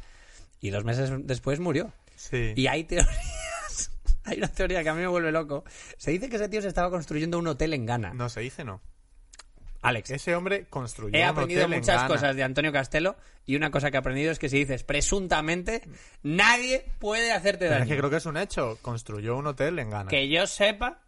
y 0.60 0.70
dos 0.70 0.84
meses 0.84 1.10
después 1.24 1.60
murió. 1.60 1.92
Sí. 2.16 2.52
Y 2.56 2.66
hay 2.66 2.84
teorías. 2.84 3.90
Hay 4.24 4.38
una 4.38 4.48
teoría 4.48 4.82
que 4.82 4.88
a 4.88 4.94
mí 4.94 5.00
me 5.02 5.06
vuelve 5.06 5.30
loco. 5.30 5.64
Se 5.98 6.10
dice 6.10 6.28
que 6.28 6.36
ese 6.36 6.48
tío 6.48 6.60
se 6.62 6.68
estaba 6.68 6.90
construyendo 6.90 7.38
un 7.38 7.46
hotel 7.46 7.72
en 7.74 7.84
Ghana. 7.86 8.14
No 8.14 8.28
se 8.28 8.40
dice, 8.40 8.64
no. 8.64 8.80
Alex, 9.84 10.10
Ese 10.10 10.34
hombre 10.34 10.66
construyó 10.70 11.16
he 11.16 11.22
un 11.22 11.28
aprendido 11.28 11.60
hotel 11.62 11.72
en 11.74 11.78
muchas 11.80 11.96
Ghana. 11.96 12.08
cosas 12.08 12.36
de 12.36 12.42
Antonio 12.42 12.72
Castelo 12.72 13.16
y 13.46 13.54
una 13.56 13.70
cosa 13.70 13.90
que 13.90 13.96
he 13.96 14.00
aprendido 14.00 14.32
es 14.32 14.38
que 14.38 14.48
si 14.48 14.58
dices 14.58 14.82
presuntamente, 14.82 15.82
nadie 16.22 16.86
puede 16.98 17.32
hacerte 17.32 17.66
Pero 17.66 17.70
daño. 17.72 17.82
es 17.84 17.88
que 17.90 17.96
creo 17.98 18.10
que 18.10 18.16
es 18.16 18.26
un 18.26 18.36
hecho. 18.36 18.78
Construyó 18.82 19.36
un 19.36 19.46
hotel 19.46 19.78
en 19.78 19.90
Ghana. 19.90 20.08
Que 20.08 20.28
yo 20.28 20.46
sepa, 20.46 21.02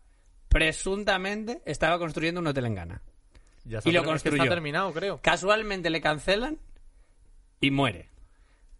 presuntamente 0.48 1.62
estaba 1.64 1.98
construyendo 1.98 2.40
un 2.40 2.46
hotel 2.48 2.66
en 2.66 2.74
Ghana. 2.74 3.02
Ya 3.64 3.80
y 3.84 3.92
lo 3.92 4.04
construyó. 4.04 4.42
Está 4.42 4.54
terminado, 4.54 4.92
creo. 4.92 5.20
Casualmente 5.22 5.90
le 5.90 6.00
cancelan 6.00 6.58
y 7.60 7.70
muere. 7.70 8.08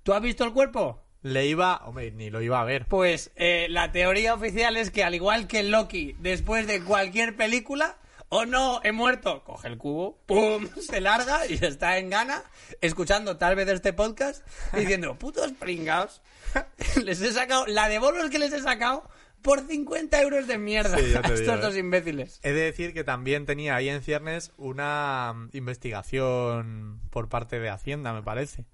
¿Tú 0.02 0.12
has 0.14 0.22
visto 0.22 0.44
el 0.44 0.52
cuerpo? 0.52 1.02
Le 1.22 1.46
iba... 1.46 1.78
Hombre, 1.86 2.12
ni 2.12 2.30
lo 2.30 2.40
iba 2.40 2.60
a 2.60 2.64
ver. 2.64 2.86
Pues 2.86 3.32
eh, 3.34 3.66
la 3.70 3.90
teoría 3.90 4.34
oficial 4.34 4.76
es 4.76 4.90
que 4.90 5.02
al 5.02 5.14
igual 5.14 5.48
que 5.48 5.64
Loki, 5.64 6.14
después 6.20 6.66
de 6.68 6.84
cualquier 6.84 7.34
película, 7.34 7.96
o 8.28 8.44
no, 8.44 8.80
he 8.82 8.92
muerto, 8.92 9.44
coge 9.44 9.68
el 9.68 9.78
cubo, 9.78 10.18
pum, 10.26 10.68
se 10.80 11.00
larga 11.00 11.46
y 11.46 11.54
está 11.64 11.98
en 11.98 12.10
gana, 12.10 12.42
escuchando 12.80 13.36
tal 13.36 13.56
vez 13.56 13.68
este 13.68 13.92
podcast, 13.92 14.46
diciendo, 14.72 15.18
putos 15.18 15.52
pringaos, 15.52 16.22
les 17.04 17.20
he 17.20 17.32
sacado, 17.32 17.66
la 17.66 17.88
de 17.88 17.98
bolos 17.98 18.30
que 18.30 18.38
les 18.38 18.52
he 18.52 18.60
sacado 18.60 19.08
por 19.42 19.64
50 19.64 20.20
euros 20.22 20.48
de 20.48 20.58
mierda 20.58 20.98
Sí, 20.98 21.14
a 21.14 21.20
estos 21.20 21.40
eh. 21.40 21.60
dos 21.60 21.76
imbéciles. 21.76 22.40
He 22.42 22.52
de 22.52 22.62
decir 22.62 22.92
que 22.92 23.04
también 23.04 23.46
tenía 23.46 23.76
ahí 23.76 23.88
en 23.88 24.02
ciernes 24.02 24.50
una 24.56 25.32
mm, 25.34 25.50
investigación 25.52 27.00
por 27.10 27.28
parte 27.28 27.60
de 27.60 27.68
Hacienda, 27.68 28.12
me 28.12 28.24
parece. 28.24 28.64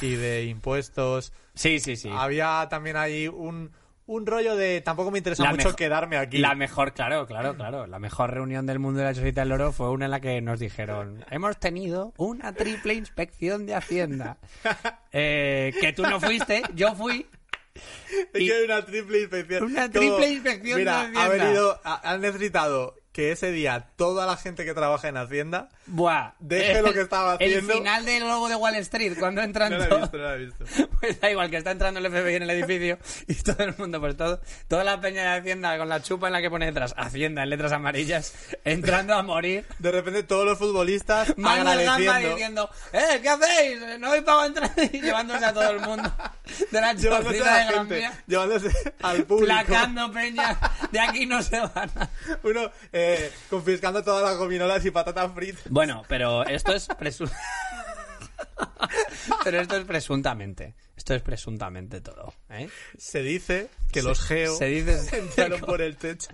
Y 0.00 0.16
de 0.16 0.46
impuestos. 0.46 1.32
Sí, 1.54 1.78
sí, 1.78 1.94
sí. 1.94 2.10
Había 2.12 2.66
también 2.68 2.96
ahí 2.96 3.28
un, 3.28 3.70
un 4.06 4.26
rollo 4.26 4.54
de... 4.56 4.80
Tampoco 4.80 5.10
me 5.10 5.18
interesa 5.18 5.42
La 5.42 5.50
mucho 5.50 5.74
quedarme 5.74 6.16
aquí. 6.16 6.38
La 6.38 6.54
mejor, 6.54 6.92
claro, 6.94 7.26
claro, 7.26 7.54
claro. 7.56 7.86
La 7.86 7.98
mejor 7.98 8.30
reunión 8.32 8.64
del 8.66 8.78
mundo 8.78 9.00
de 9.00 9.06
la 9.06 9.14
Chocita 9.14 9.40
del 9.42 9.52
Oro 9.52 9.72
fue 9.72 9.90
una 9.90 10.04
en 10.04 10.10
la 10.12 10.20
que 10.20 10.40
nos 10.40 10.60
dijeron, 10.60 11.24
hemos 11.30 11.58
tenido 11.58 12.12
una 12.16 12.52
triple 12.52 12.94
inspección 12.94 13.66
de 13.66 13.74
Hacienda. 13.74 14.38
Eh, 15.18 15.72
que 15.80 15.94
tú 15.94 16.02
no 16.02 16.20
fuiste, 16.20 16.62
yo 16.74 16.94
fui. 16.94 17.26
Es 18.34 18.40
Y- 18.42 18.46
que 18.48 18.52
hay 18.54 18.64
una 18.64 18.84
triple 18.84 19.20
inspección. 19.22 19.64
Una 19.64 19.90
triple 19.90 20.28
inspección 20.28 20.78
Mira, 20.78 21.08
de 21.08 21.18
ha 21.18 21.24
Hacienda. 21.24 21.44
venido... 21.44 21.80
ha- 21.84 22.10
Han 22.12 22.20
necesitado 22.20 22.94
que 23.16 23.32
ese 23.32 23.50
día 23.50 23.86
toda 23.96 24.26
la 24.26 24.36
gente 24.36 24.66
que 24.66 24.74
trabaja 24.74 25.08
en 25.08 25.16
Hacienda... 25.16 25.70
Buah. 25.86 26.32
Deje 26.38 26.82
lo 26.82 26.92
que 26.92 27.00
estaba 27.00 27.32
haciendo. 27.36 27.72
El 27.72 27.78
final 27.78 28.04
del 28.04 28.28
logo 28.28 28.50
de 28.50 28.56
Wall 28.56 28.74
Street, 28.74 29.14
cuando 29.18 29.40
entran 29.40 29.70
No 29.78 29.78
lo 29.78 29.84
he 29.84 30.00
visto, 30.00 30.16
no 30.18 30.22
lo 30.22 30.34
he 30.34 30.38
visto. 30.38 30.64
Pues 31.00 31.20
da 31.20 31.30
igual 31.30 31.50
que 31.50 31.56
está 31.58 31.70
entrando 31.70 32.00
el 32.00 32.10
FBI 32.10 32.36
en 32.36 32.42
el 32.42 32.50
edificio 32.50 32.98
y 33.26 33.34
todo 33.34 33.64
el 33.64 33.74
mundo, 33.76 34.00
pues 34.00 34.16
todo, 34.16 34.40
toda 34.68 34.82
la 34.84 35.00
peña 35.00 35.22
de 35.22 35.38
Hacienda 35.38 35.78
con 35.78 35.88
la 35.88 36.02
chupa 36.02 36.26
en 36.26 36.34
la 36.34 36.42
que 36.42 36.50
pone 36.50 36.66
detrás 36.66 36.94
Hacienda 36.96 37.42
en 37.42 37.50
letras 37.50 37.72
amarillas, 37.72 38.34
entrando 38.64 39.14
a 39.14 39.22
morir. 39.22 39.64
De 39.78 39.90
repente 39.90 40.22
todos 40.22 40.44
los 40.44 40.58
futbolistas 40.58 41.34
el 41.36 41.46
agradeciendo. 41.46 42.28
diciendo, 42.30 42.70
¡eh, 42.92 43.20
qué 43.22 43.28
hacéis! 43.28 43.98
No 43.98 44.08
habéis 44.08 44.24
pagado 44.24 44.46
entrada 44.46 44.74
y 44.90 45.00
llevándose 45.00 45.44
a 45.44 45.52
todo 45.52 45.70
el 45.70 45.80
mundo 45.80 46.12
de 46.70 46.80
la 46.80 46.92
Llevándose 46.94 47.28
a 47.28 47.32
de 47.32 47.38
la 47.40 47.64
Gran 47.64 47.78
gente, 47.78 47.96
Vía, 47.96 48.24
llevándose 48.26 48.94
al 49.02 49.24
público. 49.24 49.46
placando 49.46 50.12
peña, 50.12 50.58
de 50.90 51.00
aquí 51.00 51.26
no 51.26 51.42
se 51.42 51.60
van. 51.60 51.90
Uno 52.42 52.70
eh, 52.92 53.05
confiscando 53.50 54.02
todas 54.02 54.22
las 54.22 54.36
gominolas 54.36 54.84
y 54.84 54.90
patatas 54.90 55.32
fritas. 55.34 55.62
Bueno, 55.70 56.02
pero 56.08 56.44
esto 56.46 56.72
es 56.74 56.88
presu- 56.88 57.30
Pero 59.44 59.60
esto 59.60 59.76
es 59.76 59.84
presuntamente. 59.84 60.74
Esto 60.96 61.14
es 61.14 61.22
presuntamente 61.22 62.00
todo, 62.00 62.32
¿eh? 62.50 62.68
Se 62.96 63.20
dice 63.22 63.68
que 63.92 64.02
los 64.02 64.20
geos 64.20 64.56
Se 64.58 64.64
dice 64.66 64.98
entraron 65.18 65.60
por 65.60 65.82
el 65.82 65.96
techo. 65.96 66.30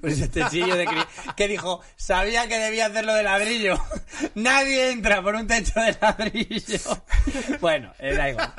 Pues 0.00 0.14
ese 0.14 0.28
techillo 0.28 0.76
de 0.76 0.86
cri- 0.86 1.34
que 1.34 1.48
dijo, 1.48 1.80
sabía 1.96 2.46
que 2.46 2.58
debía 2.58 2.86
hacerlo 2.86 3.14
de 3.14 3.22
ladrillo. 3.22 3.80
Nadie 4.34 4.90
entra 4.90 5.22
por 5.22 5.34
un 5.34 5.46
techo 5.46 5.72
de 5.80 5.96
ladrillo. 6.00 6.78
Bueno, 7.60 7.92
eh, 7.98 8.14
da 8.14 8.30
igual. 8.30 8.52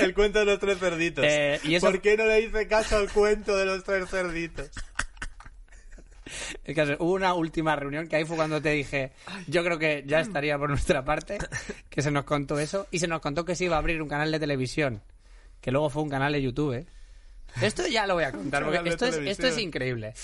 El 0.00 0.14
cuento 0.14 0.40
de 0.40 0.44
los 0.46 0.58
tres 0.58 0.78
cerditos. 0.78 1.24
Eh, 1.28 1.60
y 1.62 1.76
eso- 1.76 1.86
¿Por 1.86 2.00
qué 2.00 2.16
no 2.16 2.24
le 2.26 2.40
hice 2.40 2.66
caso 2.66 2.96
al 2.96 3.10
cuento 3.10 3.56
de 3.56 3.66
los 3.66 3.84
tres 3.84 4.08
cerditos? 4.10 4.68
El 6.64 6.74
caso, 6.74 6.96
hubo 7.00 7.12
una 7.12 7.34
última 7.34 7.74
reunión 7.76 8.08
que 8.08 8.16
ahí 8.16 8.24
fue 8.24 8.36
cuando 8.36 8.60
te 8.60 8.70
dije, 8.70 9.12
yo 9.46 9.62
creo 9.64 9.78
que 9.78 10.04
ya 10.06 10.20
estaría 10.20 10.58
por 10.58 10.68
nuestra 10.70 11.04
parte, 11.04 11.38
que 11.90 12.02
se 12.02 12.10
nos 12.10 12.24
contó 12.24 12.58
eso, 12.58 12.86
y 12.90 12.98
se 12.98 13.08
nos 13.08 13.20
contó 13.20 13.44
que 13.44 13.54
se 13.54 13.64
iba 13.64 13.76
a 13.76 13.78
abrir 13.78 14.00
un 14.02 14.08
canal 14.08 14.30
de 14.32 14.38
televisión, 14.40 15.02
que 15.60 15.70
luego 15.70 15.90
fue 15.90 16.02
un 16.02 16.10
canal 16.10 16.32
de 16.32 16.42
YouTube, 16.42 16.74
¿eh? 16.74 16.86
Esto 17.60 17.86
ya 17.86 18.06
lo 18.06 18.14
voy 18.14 18.24
a 18.24 18.32
contar, 18.32 18.64
porque 18.64 18.88
esto 18.88 19.06
es, 19.06 19.16
esto 19.16 19.46
es 19.46 19.58
increíble. 19.58 20.14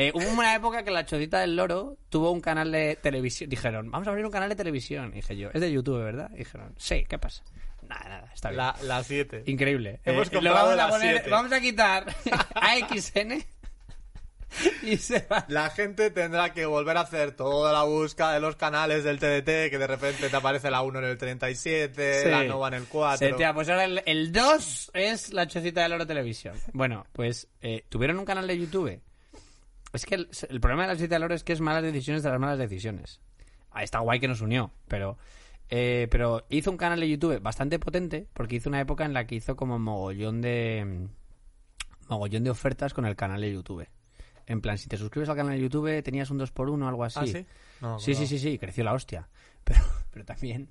Eh, 0.00 0.12
hubo 0.14 0.28
una 0.30 0.54
época 0.54 0.84
que 0.84 0.92
la 0.92 1.04
chocita 1.04 1.40
del 1.40 1.56
loro 1.56 1.96
tuvo 2.08 2.30
un 2.30 2.40
canal 2.40 2.70
de 2.70 2.96
televisión. 3.02 3.50
Dijeron, 3.50 3.90
vamos 3.90 4.06
a 4.06 4.10
abrir 4.12 4.24
un 4.24 4.30
canal 4.30 4.48
de 4.48 4.54
televisión. 4.54 5.10
Dije 5.10 5.36
yo, 5.36 5.50
es 5.52 5.60
de 5.60 5.72
YouTube, 5.72 6.02
¿verdad? 6.04 6.30
Dijeron, 6.30 6.72
sí, 6.78 7.04
¿qué 7.08 7.18
pasa? 7.18 7.42
Nada, 7.88 8.08
nada, 8.08 8.30
está 8.32 8.50
bien. 8.50 8.58
La, 8.58 8.76
la 8.84 9.02
7. 9.02 9.42
Increíble. 9.46 9.98
Hemos 10.04 10.30
Eh, 10.32 10.40
lo 10.40 10.52
vamos, 10.54 10.78
a 10.78 10.88
poner- 10.88 11.14
siete. 11.16 11.30
vamos 11.30 11.50
a 11.52 11.60
quitar 11.60 12.06
AXN 12.54 13.44
y 14.82 14.96
se 14.96 15.26
va. 15.30 15.44
La 15.48 15.70
gente 15.70 16.10
tendrá 16.10 16.52
que 16.52 16.64
volver 16.66 16.96
a 16.96 17.02
hacer 17.02 17.32
toda 17.32 17.72
la 17.72 17.82
búsqueda 17.84 18.32
de 18.32 18.40
los 18.40 18.56
canales 18.56 19.04
del 19.04 19.18
TDT, 19.18 19.70
que 19.70 19.78
de 19.78 19.86
repente 19.86 20.28
te 20.28 20.36
aparece 20.36 20.70
la 20.70 20.82
1 20.82 20.98
en 21.00 21.04
el 21.04 21.18
37, 21.18 22.22
Sí. 22.22 22.28
la 22.30 22.44
Nova 22.44 22.68
en 22.68 22.74
el 22.74 22.84
4. 22.86 23.18
Se 23.28 23.34
te 23.34 23.44
ha- 23.44 23.52
pues 23.54 23.68
ahora 23.68 23.84
el, 23.84 24.02
el 24.06 24.32
2 24.32 24.90
es 24.94 25.32
la 25.32 25.46
chocita 25.46 25.82
del 25.82 25.92
oro 25.92 26.06
televisión. 26.06 26.56
Bueno, 26.72 27.06
pues 27.12 27.48
eh, 27.60 27.84
tuvieron 27.88 28.18
un 28.18 28.24
canal 28.24 28.46
de 28.46 28.58
YouTube. 28.58 29.00
Es 29.92 30.04
que 30.06 30.14
el, 30.16 30.28
el 30.48 30.60
problema 30.60 30.82
de 30.82 30.88
la 30.88 30.94
chocita 30.94 31.14
del 31.16 31.24
oro 31.24 31.34
es 31.34 31.44
que 31.44 31.52
es 31.52 31.60
malas 31.60 31.82
decisiones 31.82 32.22
de 32.22 32.30
las 32.30 32.40
malas 32.40 32.58
decisiones. 32.58 33.20
Ah, 33.70 33.82
está 33.82 33.98
guay 34.00 34.18
que 34.20 34.28
nos 34.28 34.40
unió, 34.40 34.72
pero... 34.88 35.18
eh, 35.70 36.08
pero 36.10 36.46
hizo 36.48 36.70
un 36.70 36.78
canal 36.78 37.00
de 37.00 37.08
YouTube 37.08 37.40
bastante 37.40 37.78
potente 37.78 38.26
porque 38.32 38.56
hizo 38.56 38.70
una 38.70 38.80
época 38.80 39.04
en 39.04 39.12
la 39.12 39.26
que 39.26 39.34
hizo 39.34 39.56
como 39.56 39.78
mogollón 39.78 40.40
de... 40.40 41.06
mogollón 42.08 42.44
de 42.44 42.50
ofertas 42.50 42.94
con 42.94 43.04
el 43.06 43.14
canal 43.16 43.40
de 43.42 43.52
YouTube. 43.52 43.86
En 44.48 44.60
plan, 44.60 44.76
si 44.78 44.88
te 44.88 44.96
suscribes 44.96 45.28
al 45.28 45.36
canal 45.36 45.54
de 45.54 45.60
YouTube 45.60 46.02
tenías 46.02 46.30
un 46.30 46.38
2x1 46.40 46.82
o 46.82 46.88
algo 46.88 47.04
así. 47.04 47.20
¿Ah, 47.20 47.26
sí? 47.26 47.46
No, 47.80 47.98
Sí, 48.00 48.14
sí, 48.14 48.26
sí, 48.26 48.38
sí, 48.38 48.58
creció 48.58 48.82
la 48.82 48.94
hostia. 48.94 49.28
Pero, 49.64 49.80
pero 50.10 50.24
también, 50.24 50.68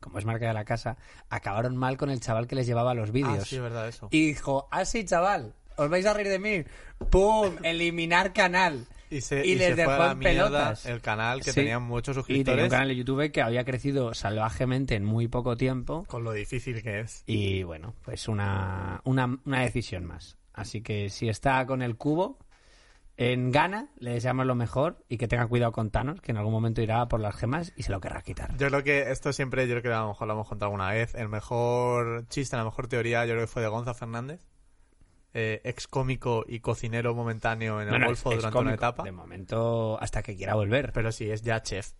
como 0.00 0.18
es 0.18 0.24
marca 0.24 0.46
de 0.48 0.54
la 0.54 0.64
casa, 0.64 0.96
acabaron 1.28 1.76
mal 1.76 1.98
con 1.98 2.08
el 2.08 2.18
chaval 2.20 2.46
que 2.46 2.54
les 2.56 2.66
llevaba 2.66 2.94
los 2.94 3.10
Ah, 3.10 3.12
vídeos. 3.12 3.46
sí, 3.46 3.56
es 3.56 3.62
verdad 3.62 3.86
eso. 3.86 4.08
y 4.10 4.28
dijo, 4.28 4.66
ah, 4.70 4.86
sí, 4.86 5.04
chaval, 5.04 5.54
os 5.76 5.90
vais 5.90 6.06
a 6.06 6.14
reír 6.14 6.28
de 6.28 6.38
mí. 6.38 6.64
¡Pum! 7.10 7.56
Eliminar 7.62 8.32
canal. 8.32 8.86
Y 9.10 9.20
se, 9.20 9.44
y 9.46 9.52
y 9.52 9.54
les 9.56 9.68
se 9.68 9.74
dejó 9.76 9.90
fue 9.96 10.04
a 10.04 10.08
la 10.08 10.18
pelotas. 10.18 10.86
el 10.86 11.00
canal 11.02 11.40
que 11.42 11.52
Sí. 11.52 11.60
tenía 11.60 11.78
muchos 11.78 12.16
Y 12.16 12.20
tenía 12.22 12.24
suscriptores 12.24 12.64
un 12.64 12.70
canal 12.70 12.88
de 12.88 12.96
YouTube 12.96 13.30
que 13.32 13.42
había 13.42 13.64
crecido 13.64 14.14
salvajemente 14.14 14.94
en 14.94 15.04
muy 15.04 15.28
poco 15.28 15.56
tiempo. 15.58 16.04
con 16.08 16.24
lo 16.24 16.32
difícil 16.32 16.82
que 16.82 17.00
es. 17.00 17.22
Y 17.26 17.62
bueno, 17.64 17.94
pues 18.04 18.28
una, 18.28 19.00
una, 19.04 19.38
una 19.44 19.60
decisión 19.60 20.04
más. 20.06 20.38
Así 20.54 20.80
que 20.80 21.10
si 21.10 21.28
está 21.28 21.64
con 21.66 21.82
el 21.82 21.96
cubo 21.96 22.38
en 23.18 23.50
gana, 23.50 23.88
le 23.98 24.12
deseamos 24.12 24.46
lo 24.46 24.54
mejor 24.54 25.04
y 25.08 25.18
que 25.18 25.26
tenga 25.26 25.44
cuidado 25.48 25.72
con 25.72 25.90
Thanos, 25.90 26.20
que 26.20 26.30
en 26.30 26.38
algún 26.38 26.52
momento 26.52 26.80
irá 26.82 27.06
por 27.08 27.18
las 27.18 27.34
gemas 27.34 27.72
y 27.76 27.82
se 27.82 27.90
lo 27.90 28.00
querrá 28.00 28.22
quitar. 28.22 28.56
Yo 28.56 28.68
creo 28.68 28.84
que 28.84 29.10
esto 29.10 29.32
siempre, 29.32 29.66
yo 29.66 29.72
creo 29.72 29.82
que 29.82 29.92
a 29.92 30.02
lo 30.02 30.08
mejor 30.08 30.28
lo 30.28 30.34
hemos 30.34 30.48
contado 30.48 30.66
alguna 30.66 30.92
vez. 30.92 31.16
El 31.16 31.28
mejor 31.28 32.28
chiste, 32.28 32.56
la 32.56 32.62
mejor 32.62 32.86
teoría, 32.86 33.26
yo 33.26 33.32
creo 33.32 33.42
que 33.42 33.52
fue 33.52 33.62
de 33.62 33.68
Gonza 33.68 33.92
Fernández. 33.92 34.40
Eh, 35.34 35.60
ex 35.64 35.88
cómico 35.88 36.44
y 36.46 36.60
cocinero 36.60 37.12
momentáneo 37.12 37.82
en 37.82 37.92
el 37.92 38.04
Golfo 38.04 38.30
durante 38.30 38.58
una 38.58 38.74
etapa. 38.74 39.02
De 39.02 39.10
momento, 39.10 39.98
hasta 40.00 40.22
que 40.22 40.36
quiera 40.36 40.54
volver. 40.54 40.92
Pero 40.92 41.10
sí, 41.10 41.28
es 41.28 41.42
ya 41.42 41.60
chef. 41.60 41.90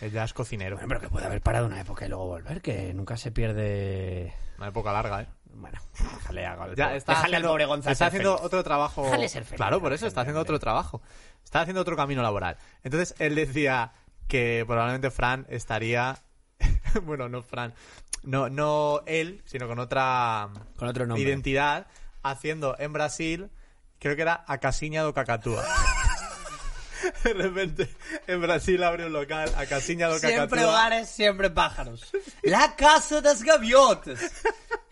Es 0.00 0.12
ya 0.12 0.24
es 0.24 0.32
cocinero. 0.32 0.76
Bueno, 0.76 0.88
pero 0.88 1.00
que 1.02 1.08
puede 1.10 1.26
haber 1.26 1.42
parado 1.42 1.66
una 1.66 1.80
época 1.80 2.06
y 2.06 2.08
luego 2.08 2.26
volver, 2.26 2.62
que 2.62 2.94
nunca 2.94 3.18
se 3.18 3.32
pierde. 3.32 4.32
Una 4.56 4.68
época 4.68 4.92
larga, 4.94 5.22
¿eh? 5.22 5.26
Bueno, 5.54 5.78
déjale, 5.98 6.44
el 6.44 6.76
Ya 6.76 6.86
pobre- 6.86 6.96
está 6.96 7.12
déjale 7.12 7.12
al 7.12 7.32
haciendo, 7.34 7.48
pobre 7.48 7.64
Gonzalo. 7.66 7.92
está 7.92 8.06
haciendo 8.06 8.32
feliz. 8.36 8.46
otro 8.46 8.64
trabajo. 8.64 9.04
Déjale 9.04 9.28
ser 9.28 9.44
feliz, 9.44 9.56
claro, 9.56 9.80
por 9.80 9.92
eso 9.92 10.06
está 10.06 10.22
haciendo 10.22 10.40
otro 10.40 10.58
trabajo. 10.58 11.02
Está 11.44 11.60
haciendo 11.60 11.80
otro 11.82 11.96
camino 11.96 12.22
laboral. 12.22 12.56
Entonces 12.82 13.14
él 13.18 13.34
decía 13.34 13.92
que 14.28 14.64
probablemente 14.66 15.10
Fran 15.10 15.46
estaría. 15.50 16.18
bueno, 17.02 17.28
no 17.28 17.42
Fran. 17.42 17.74
No, 18.22 18.48
no 18.48 19.02
él, 19.06 19.42
sino 19.44 19.66
con 19.68 19.78
otra 19.78 20.48
Con 20.76 20.88
otro 20.88 21.06
nombre. 21.06 21.22
identidad, 21.22 21.86
haciendo 22.22 22.76
en 22.78 22.92
Brasil, 22.92 23.50
creo 23.98 24.14
que 24.16 24.22
era 24.22 24.44
Acasiña 24.46 25.02
do 25.02 25.12
Cacatúa. 25.12 25.64
De 27.24 27.32
repente, 27.34 27.92
en 28.28 28.40
Brasil 28.40 28.80
abre 28.84 29.06
un 29.06 29.12
local, 29.12 29.52
Acasiña 29.56 30.06
do 30.06 30.18
Siempre 30.20 30.38
Cacatúa. 30.60 30.68
hogares, 30.70 31.08
siempre 31.08 31.50
pájaros. 31.50 32.12
La 32.42 32.76
casa 32.76 33.16
de 33.16 33.22
las 33.22 33.42
gaviotas. 33.42 34.20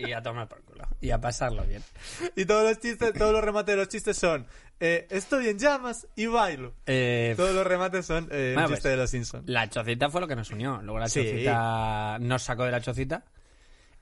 Y 0.09 0.13
a 0.13 0.23
tomar 0.23 0.49
por 0.49 0.63
culo. 0.63 0.85
Y 1.01 1.11
a 1.11 1.21
pasarlo 1.21 1.63
bien. 1.65 1.83
Y 2.37 2.45
todos 2.45 2.65
los 2.65 2.79
chistes, 2.81 3.13
todos 3.13 3.33
los 3.33 3.43
remates 3.45 3.75
de 3.75 3.77
los 3.77 3.89
chistes 3.89 4.17
son 4.17 4.47
eh, 4.81 5.07
estoy 5.11 5.49
en 5.49 5.59
llamas 5.59 6.07
y 6.17 6.27
bailo. 6.27 6.73
Eh, 6.87 7.35
Todos 7.37 7.55
los 7.55 7.67
remates 7.67 8.07
son 8.07 8.29
eh, 8.31 8.53
Bueno, 8.55 8.69
un 8.69 8.75
chiste 8.75 8.83
pues, 8.89 8.93
de 8.93 8.97
los 8.97 9.11
Simpsons. 9.11 9.49
la 9.49 9.69
chocita 9.69 10.09
fue 10.09 10.21
lo 10.23 10.27
que 10.29 10.37
nos 10.37 10.51
unió. 10.51 10.81
Luego 10.83 10.99
la 10.99 11.09
Sí. 11.09 11.23
chocita 11.23 12.17
nos 12.21 12.43
sacó 12.43 12.65
de 12.65 12.71
la 12.71 12.81
chocita. 12.81 13.25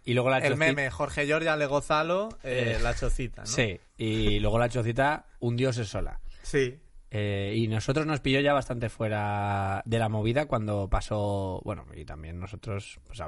Y 0.04 0.14
luego 0.14 0.30
la 0.30 0.38
El 0.38 0.44
chocita. 0.44 0.56
meme 0.66 0.90
Jorge 0.90 1.26
Giorgia 1.26 1.56
Le 1.56 1.66
Gozalo, 1.66 2.28
eh, 2.44 2.76
Eh, 2.76 2.82
la 2.82 2.94
chocita, 2.94 3.42
¿no? 3.42 3.46
Sí. 3.48 3.78
Y 3.96 4.38
luego 4.40 4.58
la 4.58 4.68
chocita 4.68 5.26
hundióse 5.40 5.84
sola. 5.84 6.20
Sí. 6.42 6.78
Eh, 7.10 7.54
y 7.56 7.68
nosotros 7.68 8.06
nos 8.06 8.20
pilló 8.20 8.40
ya 8.40 8.52
bastante 8.52 8.88
fuera 8.90 9.82
de 9.86 9.98
la 9.98 10.08
movida 10.08 10.46
cuando 10.46 10.88
pasó, 10.88 11.60
bueno, 11.64 11.86
y 11.94 12.04
también 12.04 12.38
nosotros, 12.38 13.00
pues, 13.06 13.20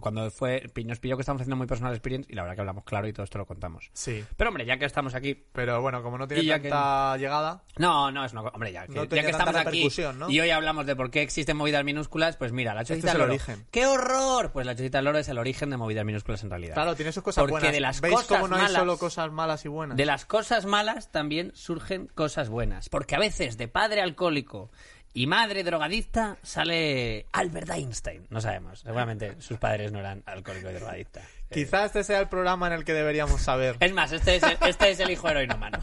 cuando 0.00 0.30
fue, 0.30 0.64
nos 0.84 0.98
pilló 0.98 1.16
que 1.16 1.22
estábamos 1.22 1.42
haciendo 1.42 1.56
muy 1.56 1.66
personal 1.66 1.92
experience 1.92 2.30
y 2.30 2.34
la 2.34 2.42
verdad 2.42 2.56
que 2.56 2.60
hablamos 2.62 2.84
claro 2.84 3.06
y 3.06 3.12
todo 3.12 3.24
esto 3.24 3.38
lo 3.38 3.46
contamos. 3.46 3.90
Sí. 3.92 4.24
Pero 4.36 4.50
hombre, 4.50 4.66
ya 4.66 4.78
que 4.78 4.84
estamos 4.84 5.14
aquí, 5.14 5.34
Pero 5.52 5.80
bueno, 5.80 6.02
como 6.02 6.18
no 6.18 6.26
tiene 6.26 6.44
ya 6.44 6.60
tanta 6.60 7.16
llegada, 7.16 7.62
no, 7.76 8.10
no, 8.10 8.24
es 8.24 8.32
una 8.32 8.42
hombre, 8.42 8.72
ya 8.72 8.86
que, 8.86 8.94
No 8.94 9.04
ya 9.04 9.22
que 9.22 9.30
estamos 9.30 9.54
aquí 9.54 9.88
y 10.28 10.40
hoy 10.40 10.50
hablamos 10.50 10.86
de 10.86 10.96
por 10.96 11.10
qué 11.10 11.22
existen 11.22 11.56
movidas 11.56 11.84
minúsculas, 11.84 12.36
pues 12.36 12.52
mira, 12.52 12.74
la 12.74 12.84
chocita 12.84 13.08
es 13.08 13.14
el 13.14 13.20
origen. 13.20 13.66
¡Qué 13.70 13.86
horror! 13.86 14.50
Pues 14.52 14.66
la 14.66 14.74
chocita 14.74 14.98
del 14.98 15.06
oro 15.06 15.18
es 15.18 15.28
el 15.28 15.38
origen 15.38 15.70
de 15.70 15.76
movidas 15.76 16.04
minúsculas 16.04 16.42
en 16.42 16.50
realidad. 16.50 16.74
claro, 16.74 16.96
tiene 16.96 17.12
sus 17.12 17.22
cosas 17.22 17.42
Porque 17.42 17.52
buenas. 17.52 17.72
de 17.72 17.80
las 17.80 18.00
¿Veis 18.00 18.14
cosas 18.14 18.28
cómo 18.28 18.48
no 18.48 18.56
hay 18.56 18.68
solo 18.68 18.98
cosas 18.98 19.30
malas 19.30 19.64
y 19.64 19.68
buenas? 19.68 19.96
De 19.96 20.06
las 20.06 20.26
cosas 20.26 20.66
malas 20.66 21.12
también 21.12 21.52
surgen 21.54 22.08
cosas 22.08 22.48
buenas. 22.48 22.88
Porque 22.88 23.14
a 23.14 23.18
veces 23.18 23.27
de 23.36 23.68
padre 23.68 24.00
alcohólico 24.00 24.70
y 25.12 25.26
madre 25.26 25.62
drogadicta 25.62 26.38
sale 26.42 27.26
Albert 27.32 27.70
Einstein. 27.70 28.26
No 28.30 28.40
sabemos. 28.40 28.80
Seguramente 28.80 29.40
sus 29.40 29.58
padres 29.58 29.92
no 29.92 29.98
eran 29.98 30.22
alcohólico 30.24 30.70
y 30.70 30.74
drogadicta. 30.74 31.20
Quizás 31.50 31.86
este 31.86 32.04
sea 32.04 32.20
el 32.20 32.28
programa 32.28 32.68
en 32.68 32.72
el 32.72 32.84
que 32.84 32.94
deberíamos 32.94 33.42
saber. 33.42 33.76
Es 33.80 33.92
más, 33.92 34.12
este 34.12 34.36
es, 34.36 34.42
el, 34.42 34.56
este 34.66 34.90
es 34.90 35.00
el 35.00 35.10
hijo 35.10 35.28
heroinómano. 35.28 35.78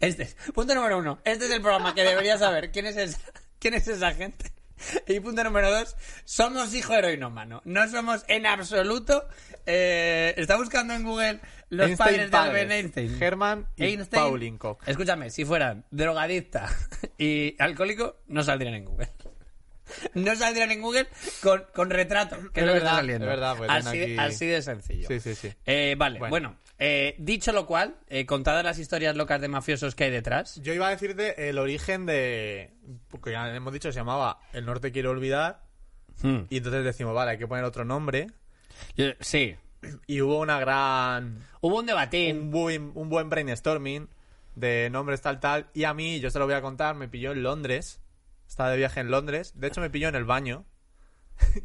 Este 0.00 0.24
es. 0.24 0.36
Punto 0.52 0.74
número 0.74 0.98
uno. 0.98 1.20
Este 1.24 1.46
es 1.46 1.50
el 1.50 1.60
programa 1.60 1.94
que 1.94 2.02
debería 2.02 2.36
saber 2.36 2.72
quién 2.72 2.86
es 2.86 2.96
esa, 2.96 3.18
quién 3.58 3.74
es 3.74 3.86
esa 3.88 4.12
gente. 4.12 4.52
Y 5.06 5.20
punto 5.20 5.44
número 5.44 5.70
dos, 5.70 5.96
somos 6.24 6.74
hijo 6.74 6.94
heroinómano. 6.94 7.62
No 7.64 7.88
somos 7.88 8.24
en 8.28 8.46
absoluto. 8.46 9.26
eh, 9.66 10.34
está 10.36 10.56
buscando 10.56 10.94
en 10.94 11.04
Google 11.04 11.40
los 11.70 11.88
Einstein 11.88 11.96
padres 11.96 12.30
de. 12.30 12.36
Albert 12.36 12.70
Einstein. 12.70 13.22
Herman 13.22 13.66
y 13.76 13.84
Einstein. 13.84 14.22
Pauline 14.22 14.58
Koch. 14.58 14.78
Escúchame, 14.86 15.30
si 15.30 15.44
fueran 15.44 15.84
drogadicta 15.90 16.68
y 17.18 17.54
alcohólico, 17.58 18.16
no 18.28 18.42
saldrían 18.42 18.74
en 18.74 18.84
Google. 18.84 19.08
No 20.14 20.34
saldrían 20.36 20.70
en 20.70 20.80
Google 20.80 21.06
con, 21.42 21.64
con 21.74 21.90
retrato, 21.90 22.36
que 22.52 22.60
es, 22.60 22.62
Es 22.62 22.66
lo 22.66 22.72
que 22.72 22.78
verdad, 22.78 22.82
está 22.84 22.96
saliendo. 22.96 23.24
es 23.26 23.30
verdad, 23.30 23.56
pues 23.58 23.70
así, 23.70 24.00
aquí- 24.02 24.16
así 24.18 24.46
de 24.46 24.62
sencillo. 24.62 25.06
Sí, 25.08 25.20
sí, 25.20 25.34
sí. 25.34 25.52
Eh, 25.66 25.96
vale, 25.98 26.18
Bueno. 26.18 26.30
bueno, 26.30 26.56
eh, 26.84 27.14
dicho 27.18 27.52
lo 27.52 27.64
cual, 27.66 27.94
eh, 28.08 28.26
contadas 28.26 28.64
las 28.64 28.78
historias 28.80 29.14
locas 29.14 29.40
de 29.40 29.46
mafiosos 29.46 29.94
que 29.94 30.04
hay 30.04 30.10
detrás. 30.10 30.56
Yo 30.62 30.72
iba 30.74 30.88
a 30.88 30.90
decirte 30.90 31.48
el 31.48 31.58
origen 31.58 32.06
de... 32.06 32.72
Porque 33.08 33.30
ya 33.30 33.54
hemos 33.54 33.72
dicho, 33.72 33.92
se 33.92 33.98
llamaba 34.00 34.40
El 34.52 34.66
Norte 34.66 34.90
Quiero 34.90 35.10
Olvidar. 35.10 35.62
Hmm. 36.22 36.40
Y 36.50 36.56
entonces 36.56 36.82
decimos, 36.84 37.14
vale, 37.14 37.30
hay 37.32 37.38
que 37.38 37.46
poner 37.46 37.64
otro 37.64 37.84
nombre. 37.84 38.26
Yo- 38.96 39.12
sí, 39.20 39.54
Y 40.08 40.20
hubo 40.22 40.40
una 40.40 40.58
gran... 40.58 41.38
hubo 41.60 41.78
un 41.78 41.86
debatín. 41.86 42.36
Un 42.40 42.50
buen, 42.50 42.90
un 42.96 43.08
buen 43.08 43.30
brainstorming 43.30 44.08
de 44.56 44.88
nombres 44.90 45.20
tal, 45.20 45.38
tal. 45.38 45.68
Y 45.74 45.84
a 45.84 45.94
mí, 45.94 46.18
yo 46.18 46.30
se 46.30 46.38
lo 46.40 46.46
voy 46.46 46.54
a 46.54 46.62
contar, 46.62 46.96
me 46.96 47.06
pilló 47.08 47.30
en 47.30 47.44
Londres. 47.44 48.00
Estaba 48.48 48.70
de 48.70 48.76
viaje 48.78 48.98
en 48.98 49.10
Londres. 49.10 49.52
De 49.54 49.68
hecho, 49.68 49.80
me 49.80 49.88
pilló 49.88 50.08
en 50.08 50.16
el 50.16 50.24
baño. 50.24 50.64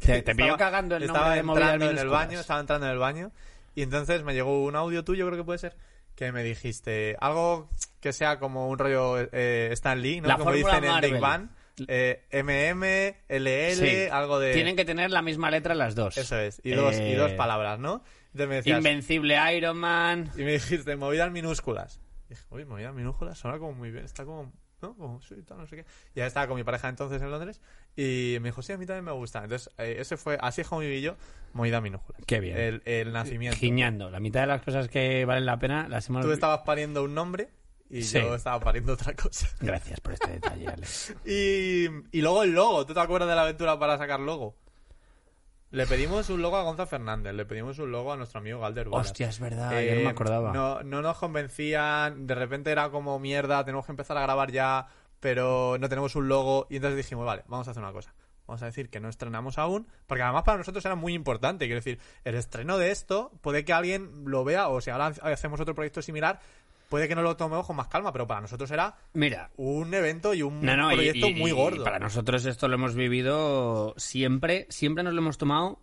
Te, 0.00 0.22
te 0.22 0.34
pilló 0.36 0.52
Estaba- 0.52 0.58
cagando 0.58 0.94
el 0.96 1.02
estaba 1.02 1.18
nombre 1.20 1.36
de 1.36 1.42
movidas 1.42 1.72
entrando 1.74 1.90
en 1.92 1.98
el 2.06 2.08
baño, 2.08 2.40
estaba 2.40 2.60
entrando 2.60 2.86
en 2.86 2.92
el 2.92 2.98
baño 2.98 3.32
y 3.78 3.82
entonces 3.82 4.22
me 4.24 4.34
llegó 4.34 4.64
un 4.64 4.74
audio 4.76 5.04
tuyo, 5.04 5.26
creo 5.26 5.38
que 5.38 5.44
puede 5.44 5.58
ser, 5.58 5.76
que 6.14 6.32
me 6.32 6.42
dijiste 6.42 7.16
algo 7.20 7.68
que 8.00 8.12
sea 8.12 8.38
como 8.38 8.68
un 8.68 8.78
rollo 8.78 9.18
eh, 9.32 9.68
Stan 9.72 10.00
Lee, 10.00 10.20
¿no? 10.20 10.28
La 10.28 10.36
como 10.36 10.52
dicen 10.52 10.84
en 10.84 10.90
Marvel. 10.90 11.12
Big 11.12 11.20
Bang, 11.20 11.48
eh, 11.86 12.24
MM, 12.32 13.14
LL, 13.28 13.74
Sí. 13.76 14.08
algo 14.10 14.38
de 14.40 14.52
Tienen 14.52 14.74
que 14.74 14.84
tener 14.84 15.10
la 15.12 15.22
misma 15.22 15.50
letra 15.50 15.74
las 15.76 15.94
dos. 15.94 16.16
eso 16.18 16.36
es 16.38 16.60
y 16.64 16.72
dos 16.72 16.96
y 16.96 17.12
Eh, 17.12 17.16
dos 17.16 17.32
palabras, 17.32 17.78
¿no? 17.78 18.02
Entonces 18.32 18.48
me 18.48 18.54
decías 18.56 18.78
Invencible 18.78 19.56
Iron 19.56 19.76
Man. 19.78 20.30
y 20.36 20.42
me 20.42 20.52
dijiste 20.52 20.96
movidas 20.96 21.30
minúsculas. 21.30 22.00
Y 22.26 22.30
dije, 22.30 22.42
uy, 22.50 22.64
movidas 22.64 22.94
minúsculas 22.94 23.38
suena 23.38 23.58
como 23.58 23.72
muy 23.74 23.90
bien, 23.92 24.04
está 24.04 24.24
como 24.24 24.52
¿no? 24.82 24.94
Como, 24.96 25.20
sí, 25.22 25.34
tal, 25.46 25.58
no 25.58 25.66
sé 25.66 25.76
qué. 25.76 25.84
Y 26.14 26.18
ya 26.18 26.26
estaba 26.26 26.46
con 26.46 26.56
mi 26.56 26.64
pareja 26.64 26.88
entonces 26.88 27.20
en 27.22 27.30
Londres 27.30 27.60
y 27.96 28.36
me 28.40 28.48
dijo, 28.48 28.62
sí, 28.62 28.72
a 28.72 28.78
mí 28.78 28.86
también 28.86 29.04
me 29.04 29.12
gusta. 29.12 29.42
Entonces, 29.42 29.70
eh, 29.78 29.96
ese 29.98 30.16
fue, 30.16 30.38
así 30.40 30.60
es 30.60 30.68
como 30.68 30.80
viví 30.80 31.00
yo, 31.00 31.16
movida 31.52 31.80
minúscula. 31.80 32.18
Qué 32.26 32.40
bien. 32.40 32.56
El, 32.56 32.82
el 32.84 33.12
nacimiento. 33.12 33.56
Giñando. 33.58 34.10
La 34.10 34.20
mitad 34.20 34.40
de 34.40 34.46
las 34.46 34.62
cosas 34.62 34.88
que 34.88 35.24
valen 35.24 35.46
la 35.46 35.58
pena 35.58 35.88
las 35.88 36.08
hemos... 36.08 36.24
Tú 36.24 36.32
estabas 36.32 36.60
pariendo 36.64 37.02
un 37.04 37.14
nombre 37.14 37.48
y 37.90 38.02
Sí. 38.02 38.20
yo 38.20 38.34
estaba 38.34 38.60
pariendo 38.60 38.92
otra 38.92 39.14
cosa. 39.14 39.48
Gracias 39.60 40.00
por 40.00 40.12
este 40.12 40.30
detalle, 40.30 40.68
Alex. 40.68 41.14
Y, 41.26 41.86
y 42.12 42.20
luego 42.22 42.42
el 42.42 42.52
logo. 42.52 42.84
¿Tú 42.86 42.94
te 42.94 43.00
acuerdas 43.00 43.28
de 43.28 43.34
la 43.34 43.42
aventura 43.42 43.78
para 43.78 43.96
sacar 43.98 44.20
logo? 44.20 44.56
Le 45.70 45.86
pedimos 45.86 46.30
un 46.30 46.40
logo 46.40 46.56
a 46.56 46.62
Gonza 46.62 46.86
Fernández, 46.86 47.34
le 47.34 47.44
pedimos 47.44 47.78
un 47.78 47.92
logo 47.92 48.12
a 48.12 48.16
nuestro 48.16 48.40
amigo 48.40 48.58
Galder 48.60 48.88
Bolas. 48.88 49.08
Hostia, 49.08 49.28
es 49.28 49.38
verdad, 49.38 49.70
yo 49.72 49.76
Eh, 49.78 49.94
no 49.96 50.04
me 50.04 50.08
acordaba. 50.10 50.52
No, 50.52 50.82
no 50.82 51.02
nos 51.02 51.18
convencían, 51.18 52.26
de 52.26 52.34
repente 52.34 52.70
era 52.70 52.88
como 52.90 53.18
mierda, 53.18 53.62
tenemos 53.64 53.84
que 53.84 53.92
empezar 53.92 54.16
a 54.16 54.22
grabar 54.22 54.50
ya, 54.50 54.86
pero 55.20 55.76
no 55.78 55.88
tenemos 55.90 56.16
un 56.16 56.26
logo. 56.28 56.66
Y 56.70 56.76
entonces 56.76 56.96
dijimos, 56.96 57.26
vale, 57.26 57.44
vamos 57.48 57.68
a 57.68 57.72
hacer 57.72 57.82
una 57.82 57.92
cosa. 57.92 58.14
Vamos 58.46 58.62
a 58.62 58.64
decir 58.66 58.88
que 58.88 58.98
no 58.98 59.10
estrenamos 59.10 59.58
aún, 59.58 59.86
porque 60.06 60.22
además 60.22 60.42
para 60.44 60.56
nosotros 60.56 60.82
era 60.86 60.94
muy 60.94 61.12
importante. 61.12 61.66
Quiero 61.66 61.80
decir, 61.80 61.98
el 62.24 62.34
estreno 62.34 62.78
de 62.78 62.90
esto 62.90 63.30
puede 63.42 63.66
que 63.66 63.74
alguien 63.74 64.22
lo 64.24 64.42
vea, 64.44 64.68
o 64.68 64.80
si 64.80 64.88
ahora 64.88 65.08
hacemos 65.20 65.60
otro 65.60 65.74
proyecto 65.74 66.00
similar, 66.00 66.40
puede 66.88 67.08
que 67.08 67.14
no 67.14 67.22
lo 67.22 67.36
tomemos 67.36 67.66
con 67.66 67.76
más 67.76 67.88
calma, 67.88 68.12
pero 68.12 68.26
para 68.26 68.40
nosotros 68.40 68.70
era 68.70 68.94
Mira, 69.12 69.50
un 69.56 69.92
evento 69.94 70.34
y 70.34 70.42
un 70.42 70.60
no, 70.62 70.76
no, 70.76 70.90
y- 70.92 70.94
proyecto 70.94 71.26
y- 71.28 71.34
muy 71.34 71.50
y 71.50 71.54
gordo. 71.54 71.84
para 71.84 71.98
nosotros 71.98 72.44
esto 72.46 72.68
lo 72.68 72.74
hemos 72.74 72.94
vivido 72.94 73.94
siempre, 73.96 74.66
siempre 74.70 75.04
nos 75.04 75.12
lo 75.14 75.20
hemos 75.20 75.38
tomado 75.38 75.80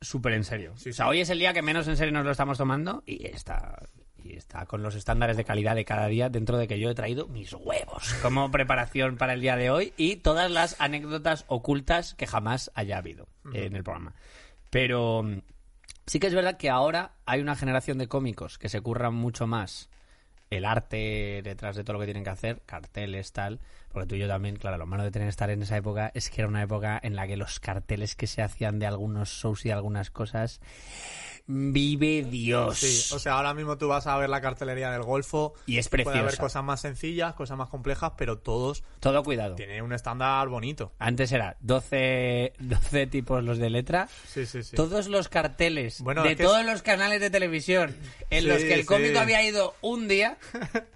súper 0.00 0.34
en 0.34 0.44
serio. 0.44 0.72
Sí, 0.76 0.90
o 0.90 0.92
sea, 0.92 1.08
hoy 1.08 1.20
es 1.20 1.30
el 1.30 1.38
día 1.38 1.52
que 1.52 1.62
menos 1.62 1.88
en 1.88 1.96
serio 1.96 2.12
nos 2.12 2.24
lo 2.24 2.30
estamos 2.30 2.58
tomando 2.58 3.02
y 3.06 3.26
está, 3.26 3.78
y 4.22 4.34
está 4.36 4.66
con 4.66 4.82
los 4.82 4.94
estándares 4.94 5.36
de 5.36 5.44
calidad 5.44 5.74
de 5.74 5.84
cada 5.84 6.06
día 6.06 6.28
dentro 6.28 6.58
de 6.58 6.68
que 6.68 6.78
yo 6.78 6.90
he 6.90 6.94
traído 6.94 7.26
mis 7.28 7.52
huevos 7.54 8.14
como 8.22 8.50
preparación 8.52 9.16
para 9.16 9.32
el 9.32 9.40
día 9.40 9.56
de 9.56 9.70
hoy 9.70 9.94
y 9.96 10.16
todas 10.16 10.50
las 10.50 10.76
anécdotas 10.80 11.44
ocultas 11.48 12.14
que 12.14 12.26
jamás 12.26 12.70
haya 12.74 12.98
habido 12.98 13.26
en 13.52 13.74
el 13.74 13.82
programa. 13.82 14.14
Pero 14.70 15.22
mm, 15.22 15.40
sí 16.06 16.20
que 16.20 16.26
es 16.26 16.34
verdad 16.34 16.56
que 16.58 16.68
ahora 16.70 17.12
hay 17.24 17.40
una 17.40 17.56
generación 17.56 17.98
de 17.98 18.06
cómicos 18.08 18.58
que 18.58 18.68
se 18.68 18.80
curran 18.80 19.14
mucho 19.14 19.46
más 19.46 19.88
el 20.50 20.64
arte 20.64 21.40
detrás 21.42 21.76
de 21.76 21.84
todo 21.84 21.94
lo 21.94 22.00
que 22.00 22.06
tienen 22.06 22.24
que 22.24 22.30
hacer, 22.30 22.60
carteles, 22.66 23.32
tal. 23.32 23.60
Porque 23.92 24.06
tú 24.06 24.14
y 24.14 24.18
yo 24.18 24.28
también, 24.28 24.56
claro, 24.56 24.78
lo 24.78 24.86
malo 24.86 25.04
de 25.04 25.10
tener 25.10 25.28
estar 25.28 25.50
en 25.50 25.62
esa 25.62 25.76
época 25.76 26.10
es 26.14 26.30
que 26.30 26.42
era 26.42 26.48
una 26.48 26.62
época 26.62 27.00
en 27.02 27.16
la 27.16 27.26
que 27.26 27.36
los 27.36 27.60
carteles 27.60 28.14
que 28.14 28.26
se 28.26 28.42
hacían 28.42 28.78
de 28.78 28.86
algunos 28.86 29.30
shows 29.30 29.64
y 29.64 29.68
de 29.68 29.74
algunas 29.74 30.10
cosas. 30.10 30.60
Vive 31.48 32.24
Dios. 32.28 32.78
Sí, 32.78 33.14
o 33.14 33.18
sea, 33.18 33.34
ahora 33.34 33.54
mismo 33.54 33.78
tú 33.78 33.86
vas 33.88 34.06
a 34.06 34.16
ver 34.18 34.28
la 34.28 34.40
cartelería 34.40 34.90
del 34.90 35.02
Golfo. 35.02 35.54
Y 35.66 35.78
es 35.78 35.88
Puede 35.88 36.02
haber 36.02 36.22
preciosa. 36.22 36.42
cosas 36.42 36.64
más 36.64 36.80
sencillas, 36.80 37.34
cosas 37.34 37.56
más 37.56 37.68
complejas, 37.68 38.12
pero 38.18 38.38
todos 38.38 38.82
Todo 39.00 39.22
cuidado. 39.22 39.54
tienen 39.54 39.82
un 39.84 39.92
estándar 39.92 40.48
bonito. 40.48 40.92
Antes 40.98 41.30
era 41.30 41.56
12, 41.60 42.52
12 42.58 43.06
tipos 43.06 43.44
los 43.44 43.58
de 43.58 43.70
letra. 43.70 44.08
Sí, 44.26 44.44
sí, 44.46 44.62
sí. 44.64 44.74
Todos 44.74 45.06
los 45.08 45.28
carteles 45.28 46.00
Bueno, 46.00 46.22
de 46.24 46.34
todos 46.34 46.60
es- 46.60 46.66
los 46.66 46.82
canales 46.82 47.20
de 47.20 47.30
televisión 47.30 47.96
en 48.30 48.42
Sí, 48.42 48.48
los 48.48 48.58
que 48.58 48.74
el 48.74 48.84
cómico 48.86 49.12
sí. 49.14 49.18
había 49.18 49.42
ido 49.44 49.74
un 49.82 50.08
día, 50.08 50.38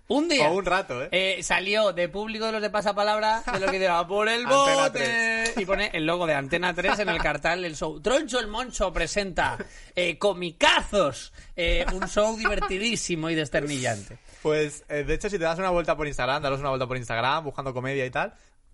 un 0.08 0.28
día, 0.28 0.48
O 0.50 0.54
un 0.54 0.64
rato, 0.66 1.02
¿eh? 1.04 1.08
Eh, 1.12 1.42
salió 1.44 1.92
de 1.92 2.08
público 2.08 2.46
de 2.46 2.52
los 2.52 2.62
de 2.62 2.70
pasapalabra 2.70 3.42
de 3.52 3.60
lo 3.60 3.66
que 3.70 3.78
decía 3.78 4.04
por 4.08 4.28
el 4.28 4.46
bote 4.46 5.52
y 5.56 5.64
pone 5.64 5.90
el 5.94 6.06
logo 6.06 6.26
de 6.26 6.34
Antena 6.34 6.74
3 6.74 6.98
en 7.00 7.08
el 7.08 7.18
cartel 7.18 7.62
del 7.62 7.76
show. 7.76 8.00
Troncho 8.00 8.40
el 8.40 8.48
Moncho 8.48 8.92
presenta 8.92 9.56
eh, 9.94 10.18
comicazos, 10.40 11.32
eh, 11.54 11.84
un 11.92 12.08
show 12.08 12.34
divertidísimo 12.36 13.28
y 13.28 13.34
desternillante. 13.34 14.18
Pues, 14.42 14.84
eh, 14.88 15.04
de 15.04 15.14
hecho, 15.14 15.28
si 15.28 15.36
te 15.38 15.44
das 15.44 15.58
una 15.58 15.68
vuelta 15.68 15.96
por 15.98 16.06
Instagram, 16.06 16.42
daros 16.42 16.60
una 16.60 16.70
vuelta 16.70 16.86
por 16.86 16.96
Instagram 16.96 17.44
buscando 17.44 17.74
comedia 17.74 18.06
y 18.06 18.10
tal, 18.10 18.32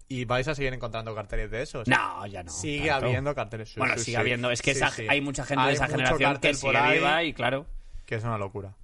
y 0.08 0.24
vais 0.24 0.46
a 0.46 0.54
seguir 0.54 0.72
encontrando 0.72 1.12
carteles 1.12 1.50
de 1.50 1.62
esos. 1.62 1.88
No, 1.88 2.24
ya 2.28 2.44
no. 2.44 2.52
Sigue 2.52 2.86
tanto. 2.88 3.06
habiendo 3.06 3.34
carteles. 3.34 3.70
Sí, 3.70 3.80
Bueno, 3.80 3.94
sí, 3.94 4.04
sigue 4.04 4.16
sí. 4.16 4.20
habiendo. 4.20 4.50
Es 4.52 4.62
que 4.62 4.70
esa- 4.70 4.92
hay 5.08 5.20
mucha 5.20 5.44
gente 5.44 5.62
Hay 5.62 5.68
de 5.70 5.74
esa 5.74 5.88
generación 5.88 6.36
que 6.38 6.54
sigue 6.54 6.76
ahí, 6.76 6.98
viva 6.98 7.24
y 7.24 7.32
claro, 7.34 7.66
Que 8.04 8.14
es 8.14 8.22
una 8.22 8.38
locura. 8.38 8.74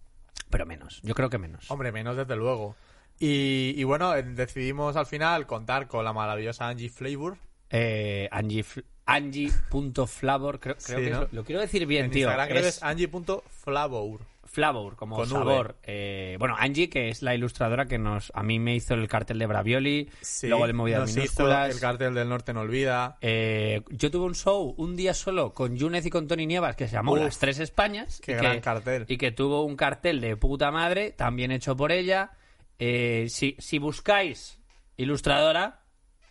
pero 0.50 0.66
menos. 0.66 1.00
Yo 1.04 1.14
creo 1.14 1.30
que 1.30 1.38
menos. 1.38 1.70
Hombre, 1.70 1.92
menos 1.92 2.16
desde 2.16 2.34
luego. 2.34 2.74
Y, 3.20 3.74
y 3.76 3.84
bueno, 3.84 4.12
eh, 4.16 4.24
decidimos 4.24 4.96
al 4.96 5.06
final 5.06 5.46
contar 5.46 5.86
con 5.86 6.04
la 6.04 6.12
maravillosa 6.12 6.66
Angie 6.66 6.88
Flavor. 6.90 7.38
Eh, 7.70 8.28
Angie, 8.32 8.64
Angie.flavor, 9.06 10.60
creo, 10.60 10.76
creo 10.76 10.98
Sí, 10.98 11.04
que 11.04 11.10
¿no? 11.10 11.22
es 11.24 11.32
lo, 11.32 11.44
quiero 11.44 11.60
decir 11.60 11.86
bien, 11.86 12.06
en 12.06 12.10
tío. 12.10 12.28
Instagram 12.28 12.56
Es- 12.58 12.82
Angie.flavor. 12.82 14.20
Flavor, 14.44 14.96
como 14.96 15.16
Con 15.16 15.26
sabor. 15.30 15.76
Eh, 15.82 16.36
bueno, 16.38 16.54
Angie, 16.58 16.90
que 16.90 17.08
es 17.08 17.22
la 17.22 17.34
ilustradora 17.34 17.86
que 17.86 17.96
nos 17.96 18.30
a 18.34 18.42
mí 18.42 18.58
me 18.58 18.74
hizo 18.74 18.92
el 18.92 19.08
cartel 19.08 19.38
de 19.38 19.46
Bravioli, 19.46 20.10
Sí, 20.20 20.46
luego 20.48 20.66
de 20.66 20.74
movidas 20.74 21.00
nos 21.00 21.10
hizo 21.12 21.20
minúsculas. 21.20 21.74
el 21.74 21.80
cartel 21.80 22.14
del 22.14 22.28
norte 22.28 22.52
no 22.52 22.60
olvida. 22.60 23.16
Eh, 23.22 23.80
yo 23.88 24.10
tuve 24.10 24.26
un 24.26 24.34
show 24.34 24.74
un 24.76 24.94
día 24.94 25.14
solo 25.14 25.54
con 25.54 25.74
Yunez 25.74 26.04
y 26.04 26.10
con 26.10 26.28
Tony 26.28 26.44
Nievas 26.46 26.76
que 26.76 26.86
se 26.86 26.92
llamó 26.96 27.12
Uf, 27.12 27.20
Las 27.20 27.38
Tres 27.38 27.60
Españas. 27.60 28.20
qué 28.22 28.32
y 28.32 28.34
gran 28.34 28.56
que, 28.56 28.60
cartel. 28.60 29.04
Y 29.08 29.16
que 29.16 29.32
tuvo 29.32 29.62
un 29.64 29.74
cartel 29.74 30.20
de 30.20 30.36
puta 30.36 30.70
madre, 30.70 31.12
también 31.12 31.50
hecho 31.50 31.74
por 31.74 31.90
ella. 31.90 32.32
Eh, 32.78 33.28
si, 33.30 33.56
si 33.58 33.78
buscáis 33.78 34.58
ilustradora, 34.98 35.80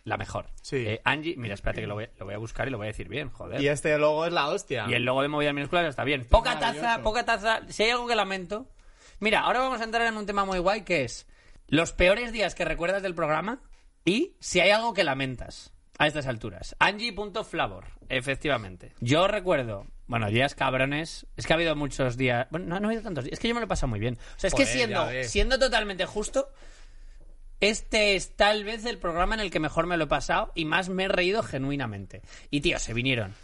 la 0.04 0.16
mejor. 0.16 0.46
Sí. 0.62 0.76
Eh, 0.86 1.00
Angie, 1.04 1.36
mira, 1.36 1.54
espérate 1.54 1.80
que 1.80 1.86
lo 1.86 1.94
voy, 1.94 2.08
lo 2.18 2.26
voy 2.26 2.34
a 2.34 2.38
buscar 2.38 2.68
y 2.68 2.70
lo 2.70 2.78
voy 2.78 2.86
a 2.86 2.88
decir 2.88 3.08
bien, 3.08 3.30
joder. 3.30 3.60
Y 3.60 3.68
este 3.68 3.96
logo 3.98 4.26
es 4.26 4.32
la 4.32 4.48
hostia. 4.48 4.86
Y 4.88 4.94
el 4.94 5.04
logo 5.04 5.22
de 5.22 5.28
movidas 5.28 5.54
minúsculas 5.54 5.86
está 5.86 6.04
bien. 6.04 6.26
Poca 6.26 6.58
taza, 6.58 7.02
poca 7.02 7.24
taza. 7.24 7.60
Si 7.68 7.84
hay 7.84 7.90
algo 7.90 8.06
que 8.06 8.14
lamento. 8.14 8.68
Mira, 9.20 9.40
ahora 9.40 9.60
vamos 9.60 9.80
a 9.80 9.84
entrar 9.84 10.06
en 10.06 10.16
un 10.16 10.26
tema 10.26 10.44
muy 10.44 10.58
guay 10.58 10.82
que 10.82 11.04
es 11.04 11.28
los 11.68 11.92
peores 11.92 12.32
días 12.32 12.54
que 12.54 12.64
recuerdas 12.64 13.02
del 13.02 13.14
programa 13.14 13.60
y 14.04 14.36
si 14.40 14.60
hay 14.60 14.70
algo 14.70 14.94
que 14.94 15.04
lamentas 15.04 15.72
a 15.98 16.08
estas 16.08 16.26
alturas. 16.26 16.74
Angie.flavor, 16.80 17.84
efectivamente. 18.08 18.92
Yo 19.00 19.28
recuerdo, 19.28 19.86
bueno, 20.06 20.28
días 20.28 20.54
cabrones. 20.54 21.26
Es 21.36 21.46
que 21.46 21.52
ha 21.52 21.56
habido 21.56 21.76
muchos 21.76 22.16
días. 22.16 22.48
Bueno, 22.50 22.66
no, 22.66 22.80
no 22.80 22.88
ha 22.88 22.90
habido 22.90 23.02
tantos 23.02 23.24
días. 23.24 23.34
Es 23.34 23.38
que 23.38 23.48
yo 23.48 23.54
me 23.54 23.60
lo 23.60 23.66
he 23.66 23.68
pasado 23.68 23.88
muy 23.88 24.00
bien. 24.00 24.18
O 24.36 24.40
sea, 24.40 24.48
es 24.48 24.54
que 24.54 24.66
siendo, 24.66 25.06
siendo 25.22 25.58
totalmente 25.58 26.04
justo, 26.04 26.50
este 27.62 28.16
es 28.16 28.34
tal 28.36 28.64
vez 28.64 28.84
el 28.84 28.98
programa 28.98 29.34
en 29.34 29.40
el 29.40 29.50
que 29.50 29.60
mejor 29.60 29.86
me 29.86 29.96
lo 29.96 30.04
he 30.04 30.08
pasado 30.08 30.50
y 30.54 30.64
más 30.64 30.88
me 30.88 31.04
he 31.04 31.08
reído 31.08 31.42
genuinamente. 31.42 32.20
Y 32.50 32.60
tío, 32.60 32.78
se 32.78 32.92
vinieron. 32.92 33.34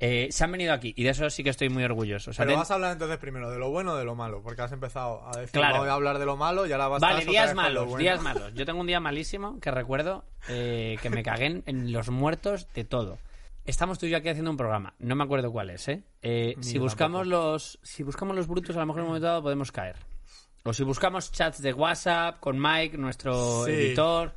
Eh, 0.00 0.28
se 0.30 0.44
han 0.44 0.52
venido 0.52 0.72
aquí 0.72 0.94
y 0.96 1.02
de 1.02 1.10
eso 1.10 1.28
sí 1.28 1.42
que 1.42 1.50
estoy 1.50 1.70
muy 1.70 1.82
orgulloso. 1.82 2.30
O 2.30 2.32
sea, 2.32 2.44
Pero 2.44 2.52
ten- 2.54 2.60
vas 2.60 2.70
a 2.70 2.74
hablar 2.74 2.92
entonces 2.92 3.18
primero 3.18 3.50
de 3.50 3.58
lo 3.58 3.70
bueno 3.70 3.94
o 3.94 3.96
de 3.96 4.04
lo 4.04 4.14
malo, 4.14 4.42
porque 4.44 4.62
has 4.62 4.70
empezado 4.70 5.26
a 5.26 5.36
decir 5.38 5.52
Claro. 5.58 5.82
a 5.82 5.92
hablar 5.92 6.18
de 6.20 6.24
lo 6.26 6.36
malo 6.36 6.66
y 6.66 6.72
ahora 6.72 6.86
vas 6.86 7.00
Vale, 7.00 7.14
a 7.14 7.18
otra 7.18 7.30
días 7.32 7.54
malos, 7.54 7.84
bueno. 7.86 7.98
días 7.98 8.20
malos. 8.22 8.54
Yo 8.54 8.64
tengo 8.64 8.80
un 8.80 8.86
día 8.86 9.00
malísimo 9.00 9.58
que 9.60 9.70
recuerdo 9.72 10.24
eh, 10.48 10.98
que 11.02 11.10
me 11.10 11.22
cagué 11.24 11.62
en, 11.66 11.92
los 11.92 12.10
muertos 12.10 12.68
de 12.74 12.84
todo. 12.84 13.18
Estamos 13.64 13.98
tú 13.98 14.06
y 14.06 14.10
yo 14.10 14.16
aquí 14.18 14.28
haciendo 14.28 14.50
un 14.52 14.56
programa. 14.56 14.94
No 15.00 15.16
me 15.16 15.24
acuerdo 15.24 15.50
cuál 15.50 15.70
es, 15.70 15.88
¿eh? 15.88 16.02
Eh, 16.22 16.54
si 16.60 16.78
buscamos 16.78 17.28
tampoco. 17.28 17.46
los 17.52 17.78
si 17.82 18.02
buscamos 18.04 18.36
los 18.36 18.46
brutos, 18.46 18.76
a 18.76 18.80
lo 18.80 18.86
mejor 18.86 19.00
en 19.00 19.04
un 19.04 19.08
momento 19.08 19.26
dado 19.26 19.42
podemos 19.42 19.72
caer. 19.72 19.96
O 20.68 20.74
si 20.74 20.84
buscamos 20.84 21.32
chats 21.32 21.62
de 21.62 21.72
WhatsApp 21.72 22.40
con 22.40 22.60
Mike, 22.60 22.98
nuestro 22.98 23.64
Sí. 23.64 23.70
editor. 23.70 24.34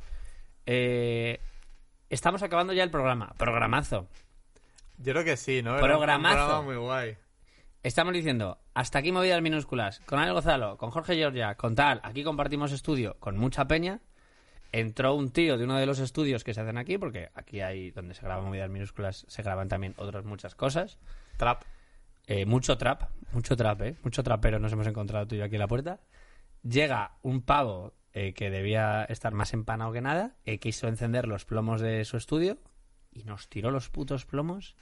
eh, 0.64 1.40
estamos 2.08 2.42
acabando 2.42 2.72
ya 2.72 2.84
el 2.84 2.90
programa. 2.90 3.34
Programazo. 3.36 4.08
Yo 4.96 5.12
creo 5.12 5.24
que 5.24 5.36
sí, 5.36 5.60
¿no? 5.62 5.72
Era 5.76 5.82
un 5.84 5.88
Programazo. 5.90 6.36
programa 6.36 6.62
muy 6.62 6.76
guay. 6.76 7.16
Estamos 7.82 8.14
diciendo, 8.14 8.58
hasta 8.72 9.00
aquí 9.00 9.12
movidas 9.12 9.42
minúsculas, 9.42 10.00
con 10.06 10.20
Ale 10.20 10.32
Gozalo, 10.32 10.78
con 10.78 10.90
Jorge 10.90 11.16
Georgia, 11.16 11.54
con 11.56 11.74
tal, 11.74 12.00
aquí 12.02 12.24
compartimos 12.24 12.72
estudio 12.72 13.16
con 13.20 13.36
mucha 13.36 13.66
peña. 13.66 14.00
Entró 14.70 15.14
un 15.14 15.32
tío 15.32 15.58
de 15.58 15.64
uno 15.64 15.76
de 15.76 15.84
los 15.84 15.98
estudios 15.98 16.44
que 16.44 16.54
se 16.54 16.62
hacen 16.62 16.78
aquí, 16.78 16.96
porque 16.96 17.28
aquí 17.34 17.60
hay 17.60 17.90
donde 17.90 18.14
se 18.14 18.22
graban 18.22 18.46
movidas 18.46 18.70
minúsculas, 18.70 19.26
se 19.28 19.42
graban 19.42 19.68
también 19.68 19.92
otras 19.98 20.24
muchas 20.24 20.54
cosas. 20.54 20.96
Trap. 21.36 21.62
Eh, 22.26 22.46
mucho 22.46 22.78
trap, 22.78 23.02
mucho 23.32 23.54
trap, 23.54 23.82
¿eh? 23.82 23.96
Mucho 24.02 24.22
trapero 24.22 24.58
nos 24.60 24.72
hemos 24.72 24.86
encontrado 24.86 25.26
tú 25.26 25.34
y 25.34 25.38
yo 25.38 25.44
aquí 25.44 25.56
en 25.56 25.60
la 25.60 25.66
puerta. 25.68 25.98
Llega 26.62 27.16
un 27.22 27.42
pavo 27.42 27.92
eh, 28.12 28.34
que 28.34 28.50
debía 28.50 29.04
estar 29.04 29.32
más 29.32 29.52
empanado 29.52 29.92
que 29.92 30.00
nada, 30.00 30.34
eh, 30.44 30.58
quiso 30.58 30.86
encender 30.88 31.26
los 31.26 31.44
plomos 31.44 31.80
de 31.80 32.04
su 32.04 32.16
estudio 32.16 32.58
y 33.12 33.24
nos 33.24 33.48
tiró 33.48 33.70
los 33.70 33.88
putos 33.88 34.24
plomos 34.26 34.76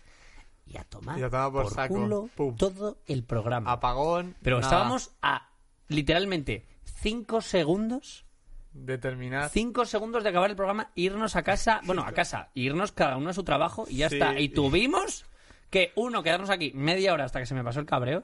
y 0.67 0.77
a 0.77 0.85
tomar 0.85 1.19
Y 1.19 1.23
a 1.23 1.31
tomar 1.31 1.51
por 1.53 1.71
saco. 1.71 1.95
culo 1.95 2.29
Pum. 2.35 2.57
todo 2.57 2.99
el 3.07 3.25
programa. 3.25 3.73
Apagón. 3.73 4.35
Pero 4.43 4.57
nada. 4.61 4.69
estábamos 4.69 5.13
a 5.23 5.49
literalmente 5.89 6.67
cinco 6.85 7.41
segundos, 7.41 8.25
Determinar. 8.73 9.49
cinco 9.49 9.85
segundos 9.85 10.23
de 10.23 10.29
acabar 10.31 10.51
el 10.51 10.57
programa, 10.57 10.91
irnos 10.95 11.35
a 11.35 11.43
casa, 11.43 11.81
bueno, 11.87 12.03
a 12.03 12.13
casa, 12.13 12.51
irnos 12.55 12.93
cada 12.93 13.17
uno 13.17 13.31
a 13.31 13.33
su 13.33 13.43
trabajo 13.43 13.87
y 13.89 13.97
ya 13.97 14.09
Sí. 14.09 14.17
está. 14.17 14.39
Y 14.39 14.51
tuvimos 14.51 15.25
que, 15.71 15.93
uno, 15.97 16.23
quedarnos 16.23 16.51
aquí 16.51 16.73
media 16.75 17.13
hora 17.15 17.25
hasta 17.25 17.41
que 17.41 17.47
se 17.47 17.55
me 17.55 17.65
pasó 17.65 17.81
el 17.81 17.87
cabreo. 17.87 18.23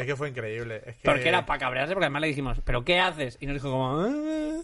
Es 0.00 0.06
que 0.06 0.16
fue 0.16 0.28
increíble. 0.30 0.82
Es 0.86 0.96
que... 0.96 1.02
Porque 1.04 1.28
era 1.28 1.44
para 1.46 1.58
cabrearse, 1.60 1.94
porque 1.94 2.06
además 2.06 2.22
le 2.22 2.28
dijimos, 2.28 2.60
¿pero 2.64 2.84
qué 2.84 2.98
haces? 3.00 3.36
Y 3.40 3.46
nos 3.46 3.54
dijo 3.54 3.70
como... 3.70 4.00
"Ah". 4.00 4.60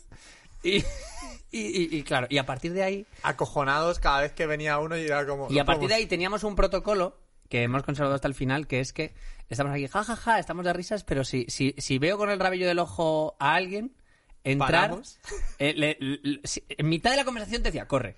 Y, 1.53 1.97
y, 1.99 2.03
claro, 2.05 2.29
y 2.31 2.39
a 2.39 2.47
partir 2.47 2.73
de 2.73 2.85
ahí... 2.85 3.07
Acojonados 3.25 3.99
cada 3.99 4.21
vez 4.21 4.31
que 4.33 4.47
venía 4.47 4.79
uno 4.79 4.97
y 4.97 5.01
era 5.07 5.27
como... 5.27 5.49
Y 5.51 5.59
a 5.59 5.63
"No 5.63 5.67
partir 5.67 5.83
de 5.83 5.87
podemos". 5.89 5.99
ahí 5.99 6.07
teníamos 6.07 6.45
un 6.45 6.55
protocolo 6.55 7.19
que 7.49 7.65
hemos 7.65 7.83
conservado 7.83 8.15
hasta 8.15 8.29
el 8.29 8.35
final, 8.37 8.69
que 8.69 8.79
es 8.79 8.93
que 8.93 9.13
estamos 9.49 9.73
aquí, 9.73 9.89
jajaja, 9.89 10.15
ja, 10.15 10.23
ja, 10.35 10.39
estamos 10.39 10.65
de 10.65 10.73
risas, 10.73 11.03
pero 11.03 11.25
si, 11.25 11.47
si, 11.49 11.75
si 11.77 11.99
veo 11.99 12.19
con 12.19 12.31
el 12.31 12.39
rabillo 12.39 12.69
del 12.69 12.79
ojo 12.79 13.35
a 13.41 13.55
alguien, 13.57 13.91
entrar... 14.45 14.95
Eh, 15.59 15.75
le- 15.77 15.97
le- 15.99 16.41
si- 16.45 16.63
en 16.69 16.89
mitad 16.89 17.11
de 17.11 17.17
la 17.17 17.25
conversación 17.25 17.63
te 17.65 17.71
decía, 17.71 17.89
corre. 17.89 18.15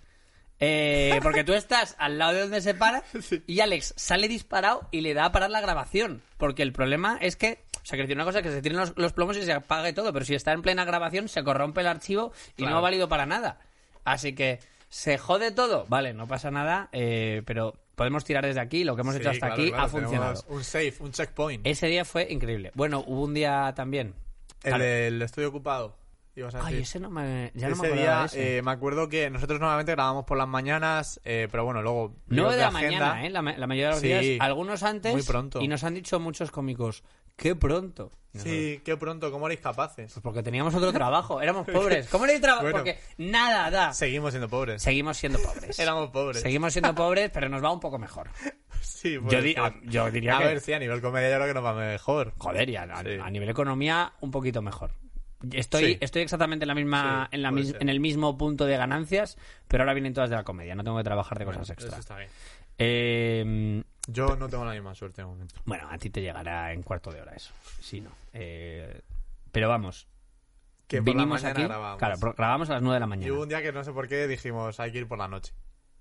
Eh, 0.64 1.18
porque 1.22 1.42
tú 1.42 1.52
estás 1.54 1.96
al 1.98 2.18
lado 2.18 2.34
de 2.34 2.40
donde 2.42 2.60
se 2.60 2.74
para 2.74 3.02
y 3.48 3.60
Alex 3.60 3.94
sale 3.96 4.28
disparado 4.28 4.88
y 4.92 5.00
le 5.00 5.12
da 5.12 5.26
a 5.26 5.32
parar 5.32 5.50
la 5.50 5.60
grabación. 5.60 6.22
Porque 6.38 6.62
el 6.62 6.72
problema 6.72 7.18
es 7.20 7.34
que, 7.36 7.64
o 7.82 7.84
sea, 7.84 7.98
que 7.98 8.12
una 8.12 8.24
cosa 8.24 8.38
es 8.38 8.44
que 8.44 8.52
se 8.52 8.62
tiren 8.62 8.78
los, 8.78 8.96
los 8.96 9.12
plomos 9.12 9.36
y 9.36 9.42
se 9.42 9.52
apague 9.52 9.92
todo, 9.92 10.12
pero 10.12 10.24
si 10.24 10.34
está 10.34 10.52
en 10.52 10.62
plena 10.62 10.84
grabación 10.84 11.28
se 11.28 11.42
corrompe 11.42 11.80
el 11.80 11.88
archivo 11.88 12.32
y 12.56 12.62
no 12.62 12.78
ha 12.78 12.80
valido 12.80 13.08
para 13.08 13.26
nada. 13.26 13.58
Así 14.04 14.34
que 14.34 14.60
se 14.88 15.18
jode 15.18 15.50
todo. 15.50 15.86
Vale, 15.88 16.12
no 16.12 16.28
pasa 16.28 16.50
nada, 16.50 16.88
eh, 16.92 17.42
pero 17.44 17.74
podemos 17.96 18.24
tirar 18.24 18.44
desde 18.44 18.60
aquí, 18.60 18.84
lo 18.84 18.94
que 18.94 19.02
hemos 19.02 19.14
Sí, 19.14 19.20
hecho 19.20 19.30
hasta 19.30 19.46
claro, 19.46 19.62
aquí 19.62 19.70
claro, 19.70 19.84
ha 19.84 19.88
funcionado. 19.88 20.44
Un 20.48 20.64
safe, 20.64 20.94
un 21.00 21.12
checkpoint. 21.12 21.66
Ese 21.66 21.86
día 21.88 22.04
fue 22.04 22.26
increíble. 22.30 22.70
Bueno, 22.74 23.02
hubo 23.06 23.22
un 23.22 23.34
día 23.34 23.72
también. 23.74 24.14
El 24.62 24.78
del 24.78 25.22
estudio 25.22 25.48
ocupado. 25.48 25.96
Ibas 26.34 26.54
a 26.54 26.64
Ay, 26.66 26.78
ese 26.82 26.98
no 27.00 27.10
me. 27.10 27.50
Ya 27.54 27.68
no 27.68 27.76
me 27.76 27.88
ese 27.88 27.96
día 27.96 28.18
de 28.20 28.26
ese. 28.26 28.56
eh, 28.58 28.62
me 28.62 28.70
acuerdo 28.70 29.08
que 29.08 29.28
nosotros 29.30 29.60
normalmente 29.60 29.92
grabamos 29.92 30.24
por 30.24 30.38
las 30.38 30.48
mañanas, 30.48 31.20
eh, 31.24 31.48
pero 31.50 31.64
bueno, 31.64 31.82
luego... 31.82 32.16
No 32.28 32.50
de 32.50 32.56
la 32.56 32.68
agenda. 32.68 32.80
mañana, 33.14 33.26
¿eh? 33.26 33.30
La, 33.30 33.42
ma- 33.42 33.56
la 33.56 33.66
mayoría 33.66 33.86
de 33.88 33.92
los 33.92 34.00
Sí, 34.00 34.08
días. 34.08 34.40
Algunos 34.40 34.82
antes. 34.82 35.12
muy 35.12 35.22
pronto. 35.22 35.60
Y 35.60 35.68
nos 35.68 35.84
han 35.84 35.94
dicho 35.94 36.18
muchos 36.20 36.50
cómicos. 36.50 37.02
¡Qué 37.36 37.54
pronto! 37.56 38.10
Sí, 38.34 38.80
qué 38.84 38.96
pronto, 38.96 39.30
¿cómo 39.30 39.46
erais 39.46 39.60
capaces? 39.60 40.12
Pues 40.12 40.22
porque 40.22 40.42
teníamos 40.42 40.74
otro 40.74 40.90
trabajo. 40.92 41.40
Éramos 41.42 41.66
pobres. 41.72 42.08
¿Cómo 42.08 42.24
eres 42.24 42.40
trabajo? 42.40 42.62
Bueno. 42.62 42.78
Porque 42.78 42.98
nada 43.18 43.70
da. 43.70 43.92
Seguimos 43.92 44.30
siendo 44.32 44.48
pobres. 44.48 44.82
Seguimos 44.82 45.16
siendo 45.18 45.38
pobres. 45.38 45.78
Éramos 45.78 46.10
pobres. 46.10 46.40
Seguimos 46.42 46.72
siendo 46.72 46.94
pobres, 46.94 47.30
pero 47.32 47.48
nos 47.50 47.62
va 47.62 47.70
un 47.72 47.80
poco 47.80 47.98
mejor. 47.98 48.30
Sí, 48.80 49.18
Yo, 49.28 49.40
di- 49.42 49.54
ser. 49.54 49.62
a- 49.62 49.74
yo 49.84 50.10
diría 50.10 50.36
A 50.36 50.40
que. 50.40 50.44
ver, 50.46 50.60
sí, 50.60 50.72
a 50.72 50.78
nivel 50.78 51.00
comedia 51.02 51.28
yo 51.30 51.36
creo 51.36 51.48
que 51.48 51.54
nos 51.54 51.64
va 51.64 51.74
mejor. 51.74 52.32
Joder, 52.38 52.68
y 52.70 52.76
a, 52.76 52.82
a- 52.84 53.02
Sí. 53.02 53.10
a 53.22 53.30
nivel 53.30 53.48
economía, 53.50 54.12
un 54.20 54.30
poquito 54.30 54.62
mejor. 54.62 54.92
Estoy, 55.50 55.84
Sí. 55.94 55.98
estoy 56.00 56.22
exactamente 56.22 56.64
en, 56.64 56.68
la 56.68 56.74
misma, 56.74 57.28
Sí, 57.30 57.36
en, 57.36 57.42
la 57.42 57.50
mis- 57.50 57.74
en 57.80 57.88
el 57.88 57.98
mismo 58.00 58.36
punto 58.38 58.64
de 58.66 58.76
ganancias, 58.76 59.36
pero 59.68 59.82
ahora 59.82 59.94
vienen 59.94 60.14
todas 60.14 60.30
de 60.30 60.36
la 60.36 60.44
comedia. 60.44 60.74
No 60.74 60.84
tengo 60.84 60.96
que 60.98 61.04
trabajar 61.04 61.38
de 61.38 61.44
cosas 61.44 61.68
extra. 61.70 61.88
eso 61.90 62.00
está 62.00 62.16
bien. 62.16 62.28
Eh, 62.78 63.82
Yo 64.08 64.36
no 64.36 64.48
tengo 64.48 64.64
la 64.64 64.72
misma 64.72 64.94
suerte 64.94 65.22
de 65.22 65.26
momento. 65.26 65.54
bueno, 65.64 65.88
a 65.90 65.98
ti 65.98 66.10
te 66.10 66.20
llegará 66.20 66.72
en 66.72 66.82
cuarto 66.82 67.10
de 67.12 67.20
hora 67.22 67.32
eso. 67.34 67.52
Sí, 67.80 68.00
no. 68.00 68.10
Eh, 68.32 69.00
pero 69.50 69.68
vamos. 69.68 70.06
Que 70.88 70.98
por 70.98 71.08
la 71.08 71.12
vinimos 71.14 71.42
mañana 71.42 71.50
aquí. 71.60 71.62
grabábamos. 71.68 71.98
Claro, 71.98 72.34
grabamos 72.36 72.70
a 72.70 72.74
las 72.74 72.82
9 72.82 72.94
de 72.96 73.00
la 73.00 73.06
Y 73.06 73.08
mañana. 73.08 73.32
hubo 73.32 73.42
un 73.42 73.48
día 73.48 73.62
que 73.62 73.72
no 73.72 73.84
sé 73.84 73.92
por 73.92 74.08
qué 74.08 74.26
dijimos 74.26 74.78
hay 74.80 74.92
que 74.92 74.98
ir 74.98 75.06
por 75.08 75.18
la 75.18 75.28
noche. 75.28 75.52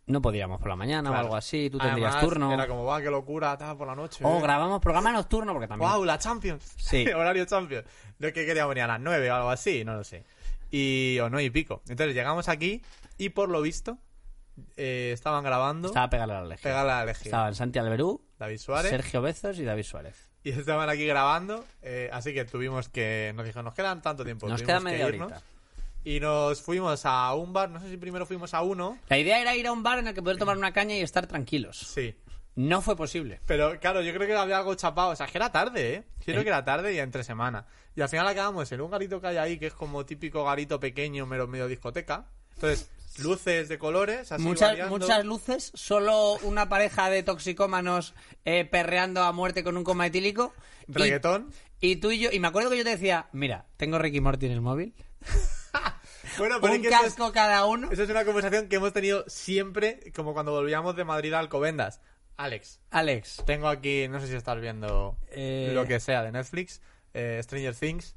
No 0.07 0.21
podíamos 0.21 0.59
por 0.59 0.67
la 0.69 0.75
mañana 0.75 1.09
o 1.09 1.13
Claro. 1.13 1.25
algo 1.27 1.35
así. 1.37 1.69
Tú 1.69 1.77
tendrías 1.77 2.13
Además, 2.15 2.29
turno. 2.29 2.53
Era 2.53 2.67
como, 2.67 2.83
va, 2.85 3.01
qué 3.01 3.09
locura, 3.09 3.57
tal, 3.57 3.77
por 3.77 3.87
la 3.87 3.95
noche. 3.95 4.23
O 4.25 4.37
eh". 4.37 4.41
grabamos 4.41 4.81
programa 4.81 5.11
nocturno 5.11 5.53
porque 5.53 5.67
también. 5.67 5.89
¡Wow, 5.91 6.03
la 6.03 6.17
Champions! 6.17 6.63
Sí. 6.77 7.07
Horario 7.07 7.45
Champions. 7.45 7.85
No 8.19 8.27
es 8.27 8.33
que 8.33 8.45
queríamos 8.45 8.69
venir 8.69 8.83
a 8.83 8.87
las 8.87 8.99
9 8.99 9.31
o 9.31 9.35
algo 9.35 9.49
así, 9.49 9.83
no 9.85 9.95
lo 9.95 10.03
sé. 10.03 10.25
Y, 10.71 11.17
o 11.19 11.29
no 11.29 11.39
y 11.39 11.49
pico. 11.49 11.81
Entonces 11.87 12.15
llegamos 12.15 12.49
aquí 12.49 12.81
y 13.17 13.29
por 13.29 13.49
lo 13.49 13.61
visto 13.61 13.97
eh, 14.77 15.11
estaban 15.13 15.43
grabando 15.43 15.87
Estaba 15.89 16.09
pegada 16.09 16.39
a 16.39 16.41
la 16.41 16.47
legión. 16.47 16.63
Pegar 16.71 16.85
la 16.85 17.05
Legión. 17.05 17.25
Estaban 17.27 17.55
Santi 17.55 17.79
Alberú, 17.79 18.21
David 18.37 18.57
Suárez. 18.57 18.89
Sergio 18.91 19.21
Bezos 19.21 19.57
y 19.59 19.63
David 19.63 19.83
Suárez. 19.83 20.29
Y 20.43 20.49
estaban 20.51 20.89
aquí 20.89 21.05
grabando. 21.05 21.63
eh, 21.81 22.09
así 22.11 22.33
que 22.33 22.45
tuvimos 22.45 22.89
que. 22.89 23.31
Nos 23.35 23.45
dijeron, 23.45 23.65
nos 23.65 23.73
quedan 23.75 24.01
tanto 24.01 24.23
tiempo. 24.23 24.47
Nos 24.47 24.61
queda 24.63 24.79
que 24.79 24.83
media 24.85 25.07
irnos. 25.07 25.31
horita. 25.31 25.45
Y 26.03 26.19
nos 26.19 26.61
fuimos 26.61 27.05
a 27.05 27.33
un 27.35 27.53
bar. 27.53 27.69
No 27.69 27.79
sé 27.79 27.89
si 27.89 27.97
primero 27.97 28.25
fuimos 28.25 28.53
a 28.53 28.61
uno. 28.61 28.97
La 29.09 29.17
idea 29.17 29.39
era 29.39 29.55
ir 29.55 29.67
a 29.67 29.71
un 29.71 29.83
bar 29.83 29.99
en 29.99 30.07
el 30.07 30.13
que 30.13 30.21
poder 30.21 30.37
tomar 30.37 30.57
una 30.57 30.73
caña 30.73 30.95
y 30.95 31.01
estar 31.01 31.27
tranquilos. 31.27 31.77
Sí. 31.77 32.15
No 32.55 32.81
fue 32.81 32.95
posible. 32.97 33.39
Pero 33.45 33.79
claro, 33.79 34.01
yo 34.01 34.13
creo 34.13 34.27
que 34.27 34.35
había 34.35 34.57
algo 34.57 34.75
chapado. 34.75 35.11
O 35.11 35.15
sea, 35.15 35.27
que 35.27 35.37
era 35.37 35.51
tarde, 35.51 35.93
¿eh? 35.95 36.03
Yo 36.19 36.25
creo 36.25 36.41
¿Eh? 36.41 36.43
que 36.43 36.49
era 36.49 36.65
tarde 36.65 36.93
y 36.93 36.99
entre 36.99 37.23
semana. 37.23 37.65
Y 37.95 38.01
al 38.01 38.09
final 38.09 38.27
acabamos 38.27 38.71
en 38.71 38.81
un 38.81 38.91
garito 38.91 39.21
que 39.21 39.27
hay 39.27 39.37
ahí, 39.37 39.57
que 39.59 39.67
es 39.67 39.73
como 39.73 40.05
típico 40.05 40.43
garito 40.43 40.79
pequeño, 40.79 41.25
medio, 41.25 41.47
medio 41.47 41.67
discoteca. 41.67 42.25
Entonces, 42.55 42.89
luces 43.19 43.69
de 43.69 43.77
colores, 43.77 44.31
así 44.31 44.43
Muchas, 44.43 44.69
variando. 44.71 44.97
muchas 44.97 45.23
luces, 45.25 45.71
solo 45.75 46.33
una 46.43 46.67
pareja 46.69 47.09
de 47.09 47.23
toxicómanos 47.23 48.13
eh, 48.45 48.65
perreando 48.65 49.23
a 49.23 49.31
muerte 49.31 49.63
con 49.63 49.77
un 49.77 49.83
coma 49.83 50.07
etílico. 50.07 50.53
Y- 50.87 50.93
Reggaetón. 50.93 51.51
Y, 51.79 51.95
tú 51.97 52.11
y 52.11 52.19
yo, 52.19 52.29
y 52.31 52.39
me 52.39 52.47
acuerdo 52.47 52.69
que 52.69 52.77
yo 52.77 52.83
te 52.83 52.91
decía, 52.91 53.27
mira, 53.31 53.65
tengo 53.77 53.97
Ricky 53.97 54.19
Morty 54.21 54.45
en 54.45 54.51
el 54.51 54.61
móvil, 54.61 54.93
Bueno, 56.37 56.57
pero 56.61 56.73
es 56.73 56.79
un 56.79 56.81
que 56.83 56.87
eso 56.89 56.97
es- 56.97 57.03
casco 57.15 57.31
cada 57.31 57.65
uno. 57.65 57.91
Esa 57.91 58.03
es 58.03 58.09
una 58.09 58.25
conversación 58.25 58.67
que 58.67 58.77
hemos 58.77 58.93
tenido 58.93 59.23
siempre, 59.27 60.11
como 60.15 60.33
cuando 60.33 60.51
volvíamos 60.51 60.95
de 60.95 61.03
Madrid 61.03 61.33
a 61.33 61.39
Alcobendas. 61.39 62.01
Alex, 62.37 62.79
Alex, 62.89 63.43
tengo 63.45 63.67
aquí, 63.67 64.07
no 64.07 64.19
sé 64.19 64.27
si 64.27 64.35
estás 64.35 64.59
viendo 64.59 65.17
Eh. 65.31 65.71
lo 65.73 65.85
que 65.85 65.99
sea 65.99 66.23
de 66.23 66.31
Netflix, 66.31 66.81
eh, 67.13 67.39
Stranger 67.43 67.75
Things. 67.75 68.15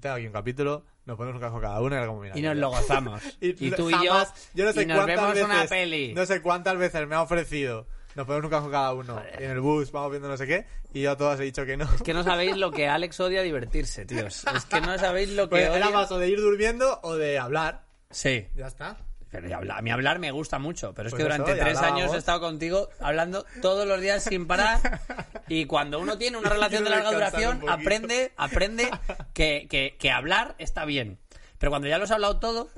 Tengo 0.00 0.14
aquí 0.16 0.26
un 0.26 0.32
capítulo, 0.32 0.84
nos 1.04 1.16
ponemos 1.16 1.36
un 1.36 1.40
casco 1.42 1.60
cada 1.60 1.80
uno 1.80 1.96
y 1.96 2.20
mira, 2.20 2.38
y 2.38 2.42
nos 2.42 2.56
lo 2.56 2.70
gozamos. 2.70 3.20
Y, 3.40 3.52
tú 3.72 3.88
y 3.90 3.92
yo, 4.04 4.24
yo 4.54 4.64
no 4.64 4.72
sé 4.72 4.82
y 4.82 4.86
nos 4.86 4.96
cuántas 4.98 5.06
vemos 5.16 5.34
veces, 5.34 5.44
una 5.44 5.64
peli. 5.66 6.12
No 6.14 6.26
sé 6.26 6.42
cuántas 6.42 6.76
veces 6.78 7.06
me 7.08 7.14
ha 7.16 7.22
ofrecido. 7.22 7.86
Nos 8.16 8.26
ponemos 8.26 8.44
un 8.46 8.50
casco 8.50 8.70
cada 8.70 8.92
uno. 8.94 9.22
Y 9.38 9.44
en 9.44 9.50
el 9.50 9.60
bus 9.60 9.92
vamos 9.92 10.10
viendo 10.10 10.28
no 10.28 10.36
sé 10.36 10.46
qué. 10.46 10.66
Y 10.94 11.02
yo 11.02 11.12
a 11.12 11.16
todas 11.16 11.38
he 11.38 11.44
dicho 11.44 11.64
que 11.66 11.76
no. 11.76 11.84
Es 11.94 12.02
que 12.02 12.14
no 12.14 12.24
sabéis 12.24 12.56
lo 12.56 12.70
que 12.72 12.88
Alex 12.88 13.20
odia 13.20 13.42
divertirse, 13.42 14.06
tíos. 14.06 14.44
Es 14.54 14.64
que 14.64 14.80
no 14.80 14.98
sabéis 14.98 15.30
lo 15.30 15.44
que 15.44 15.56
Pues 15.56 15.68
era 15.70 15.90
más 15.90 16.10
o 16.10 16.18
de 16.18 16.28
ir 16.30 16.40
durmiendo 16.40 16.98
o 17.02 17.14
de 17.16 17.38
hablar. 17.38 17.82
Sí. 18.10 18.46
Ya 18.56 18.66
está. 18.68 18.96
Pero 19.30 19.48
ya 19.48 19.58
a 19.58 19.82
mí 19.82 19.90
hablar 19.90 20.18
me 20.18 20.30
gusta 20.30 20.58
mucho, 20.58 20.94
pero 20.94 21.08
es 21.08 21.12
Pues 21.12 21.22
que 21.22 21.28
eso, 21.28 21.38
durante 21.42 21.60
tres 21.62 21.78
años 21.78 22.14
he 22.14 22.16
estado 22.16 22.40
contigo 22.40 22.88
hablando 23.00 23.44
todos 23.60 23.86
los 23.86 24.00
días 24.00 24.22
sin 24.24 24.46
parar 24.46 24.78
y 25.48 25.66
cuando 25.66 25.98
uno 25.98 26.16
tiene 26.16 26.38
una 26.38 26.48
relación 26.50 26.84
de 26.84 26.90
larga 26.90 27.10
duración 27.12 27.60
aprende 27.68 28.32
aprende 28.36 28.88
que, 29.34 29.66
que- 29.68 29.96
que 29.98 30.10
hablar 30.12 30.54
está 30.58 30.84
bien. 30.86 31.18
Pero 31.58 31.70
cuando 31.70 31.88
ya 31.88 31.98
lo 31.98 32.04
has 32.04 32.10
hablado 32.12 32.38
todo, 32.38 32.68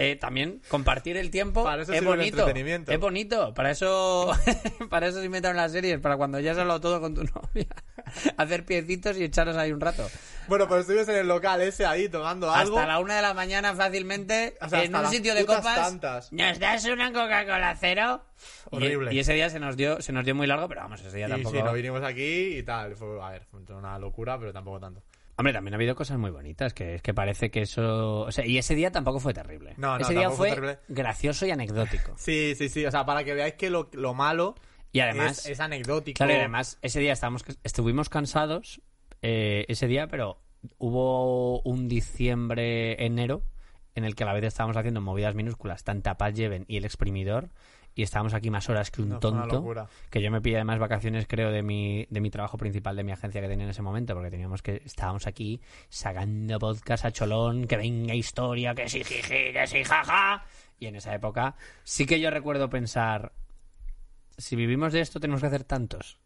eh, 0.00 0.14
también 0.16 0.62
compartir 0.68 1.16
el 1.16 1.30
tiempo 1.32 1.64
Para 1.64 1.82
eso 1.82 1.92
es 1.92 2.04
bonito. 2.04 2.46
Es 2.86 3.00
bonito. 3.00 3.52
Para 3.52 3.72
eso, 3.72 4.30
para 4.90 5.08
eso 5.08 5.18
se 5.18 5.26
inventaron 5.26 5.56
las 5.56 5.72
series, 5.72 5.98
para 6.00 6.16
cuando 6.16 6.38
ya 6.38 6.52
has 6.52 6.58
hablado 6.58 6.80
todo 6.80 7.00
con 7.00 7.14
tu 7.14 7.22
novia. 7.34 7.66
Hacer 8.36 8.64
piecitos 8.64 9.16
y 9.18 9.24
echaros 9.24 9.56
ahí 9.56 9.72
un 9.72 9.80
rato. 9.80 10.08
Bueno, 10.46 10.66
pues 10.68 10.80
estuvimos 10.82 11.08
en 11.08 11.16
el 11.16 11.28
local 11.28 11.60
ese 11.60 11.84
ahí 11.84 12.08
tomando 12.08 12.50
algo. 12.50 12.78
Hasta 12.78 12.88
la 12.88 13.00
una 13.00 13.16
de 13.16 13.22
la 13.22 13.34
mañana 13.34 13.74
fácilmente 13.74 14.56
O 14.62 14.68
sea, 14.68 14.82
en 14.84 14.94
un 14.94 15.06
sitio 15.08 15.34
de 15.34 15.44
copas. 15.44 15.74
tantas. 15.76 16.32
¿Nos 16.32 16.58
das 16.58 16.84
una 16.86 17.12
Coca-Cola 17.12 17.76
cero? 17.78 18.22
Y- 18.70 18.76
Horrible. 18.76 19.12
Y, 19.12 19.18
ese 19.18 19.34
día 19.34 19.50
se 19.50 19.58
nos 19.58 19.76
dio 19.76 20.00
se 20.00 20.12
nos 20.12 20.24
dio 20.24 20.34
muy 20.34 20.46
largo, 20.46 20.68
pero 20.68 20.82
vamos, 20.82 21.00
ese 21.00 21.16
día 21.16 21.26
Y 21.26 21.30
tampoco. 21.30 21.56
sí, 21.56 21.62
nos 21.62 21.74
vinimos 21.74 22.02
aquí 22.04 22.56
y 22.58 22.62
tal. 22.62 22.94
Fue, 22.94 23.20
a 23.22 23.30
ver, 23.30 23.42
fue 23.50 23.60
una 23.74 23.98
locura, 23.98 24.38
pero 24.38 24.52
tampoco 24.52 24.78
tanto. 24.78 25.02
Hombre, 25.38 25.52
también 25.52 25.72
ha 25.74 25.76
habido 25.76 25.94
cosas 25.94 26.18
muy 26.18 26.30
bonitas, 26.30 26.74
que 26.74 26.96
es 26.96 27.02
que 27.02 27.14
parece 27.14 27.52
que 27.52 27.62
eso... 27.62 28.22
O 28.22 28.32
sea, 28.32 28.44
y 28.44 28.58
ese 28.58 28.74
día 28.74 28.90
tampoco 28.90 29.20
fue 29.20 29.32
terrible. 29.32 29.74
No, 29.76 29.96
no, 29.96 30.04
ese 30.04 30.12
día 30.12 30.30
fue 30.30 30.80
gracioso 30.88 31.46
y 31.46 31.52
anecdótico. 31.52 32.12
Sí, 32.16 32.54
sí, 32.56 32.68
sí. 32.68 32.84
O 32.84 32.90
sea, 32.90 33.06
para 33.06 33.22
que 33.22 33.34
veáis 33.34 33.54
que 33.54 33.70
lo, 33.70 33.88
lo 33.92 34.14
malo 34.14 34.56
Y 34.90 34.98
además... 34.98 35.38
es, 35.38 35.46
es 35.46 35.60
anecdótico. 35.60 36.16
Claro, 36.16 36.32
y 36.32 36.36
además 36.36 36.78
ese 36.82 36.98
día 36.98 37.12
estábamos, 37.12 37.44
estuvimos 37.62 38.08
cansados 38.08 38.82
eh, 39.22 39.64
ese 39.68 39.86
día, 39.86 40.08
pero 40.08 40.42
hubo 40.78 41.60
un 41.60 41.86
diciembre, 41.86 43.04
enero, 43.04 43.44
en 43.94 44.04
el 44.04 44.16
que 44.16 44.24
a 44.24 44.26
la 44.26 44.32
vez 44.32 44.44
estábamos 44.44 44.76
haciendo 44.76 45.00
movidas 45.00 45.36
minúsculas, 45.36 45.84
tanta 45.84 46.16
paz 46.18 46.34
lleven 46.34 46.64
y 46.66 46.78
el 46.78 46.84
exprimidor, 46.84 47.50
y 47.98 48.04
estábamos 48.04 48.32
aquí 48.32 48.48
más 48.48 48.68
horas 48.68 48.92
que 48.92 49.02
un 49.02 49.08
No, 49.08 49.18
tonto. 49.18 49.88
Que 50.08 50.22
yo 50.22 50.30
me 50.30 50.40
pillé 50.40 50.54
además 50.54 50.78
vacaciones, 50.78 51.26
creo, 51.26 51.50
de 51.50 51.64
mi, 51.64 52.06
de 52.08 52.20
mi 52.20 52.30
trabajo 52.30 52.56
principal 52.56 52.94
de 52.94 53.02
mi 53.02 53.10
agencia 53.10 53.40
que 53.40 53.48
tenía 53.48 53.64
en 53.64 53.70
ese 53.70 53.82
momento, 53.82 54.14
porque 54.14 54.30
teníamos 54.30 54.62
que, 54.62 54.82
estábamos 54.84 55.26
aquí 55.26 55.60
sacando 55.88 56.60
podcast 56.60 57.06
a 57.06 57.10
cholón, 57.10 57.66
que 57.66 57.76
venga 57.76 58.14
historia, 58.14 58.72
que 58.72 58.88
sí, 58.88 59.02
jiji, 59.02 59.52
que 59.52 59.66
sí, 59.66 59.82
jaja. 59.82 60.44
Y 60.78 60.86
en 60.86 60.94
esa 60.94 61.12
época 61.12 61.56
sí 61.82 62.06
que 62.06 62.20
yo 62.20 62.30
recuerdo 62.30 62.70
pensar, 62.70 63.32
si 64.36 64.54
vivimos 64.54 64.92
de 64.92 65.00
esto 65.00 65.18
tenemos 65.18 65.40
que 65.40 65.48
hacer 65.48 65.64
tantos. 65.64 66.20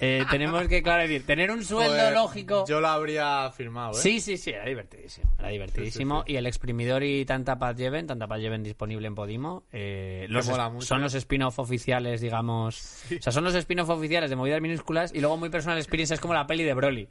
Eh, 0.00 0.24
tenemos 0.28 0.66
que, 0.66 0.82
claro, 0.82 1.02
decir, 1.02 1.24
tener 1.24 1.50
un 1.52 1.62
sueldo 1.64 1.92
Joder, 1.92 2.12
lógico. 2.12 2.64
Yo 2.66 2.80
lo 2.80 2.88
habría 2.88 3.50
firmado, 3.52 3.92
¿eh? 3.92 4.02
Sí, 4.02 4.20
sí, 4.20 4.36
sí, 4.36 4.50
era 4.50 4.66
divertidísimo. 4.66 5.32
Era 5.38 5.48
divertidísimo. 5.48 6.16
Sí, 6.16 6.22
sí, 6.22 6.26
sí. 6.26 6.32
Y 6.32 6.36
el 6.36 6.46
exprimidor 6.46 7.04
y 7.04 7.24
Tanta 7.24 7.58
Paz 7.58 7.76
Lleven, 7.76 8.06
Tanta 8.06 8.26
Paz 8.26 8.40
Lleven 8.40 8.62
disponible 8.64 9.06
en 9.06 9.14
Podimo. 9.14 9.64
eh, 9.72 10.26
los 10.28 10.46
son 10.80 11.00
los 11.00 11.14
spin-off 11.14 11.58
oficiales, 11.60 12.20
digamos. 12.20 13.04
O 13.06 13.22
sea, 13.22 13.32
son 13.32 13.44
los 13.44 13.54
spin-off 13.54 13.88
oficiales 13.90 14.30
de 14.30 14.36
movidas 14.36 14.60
minúsculas 14.60 15.14
y 15.14 15.20
luego 15.20 15.36
muy 15.36 15.48
personal 15.48 15.78
experience 15.78 16.14
es 16.14 16.20
como 16.20 16.34
la 16.34 16.46
peli 16.46 16.64
de 16.64 16.74
Broly. 16.74 17.08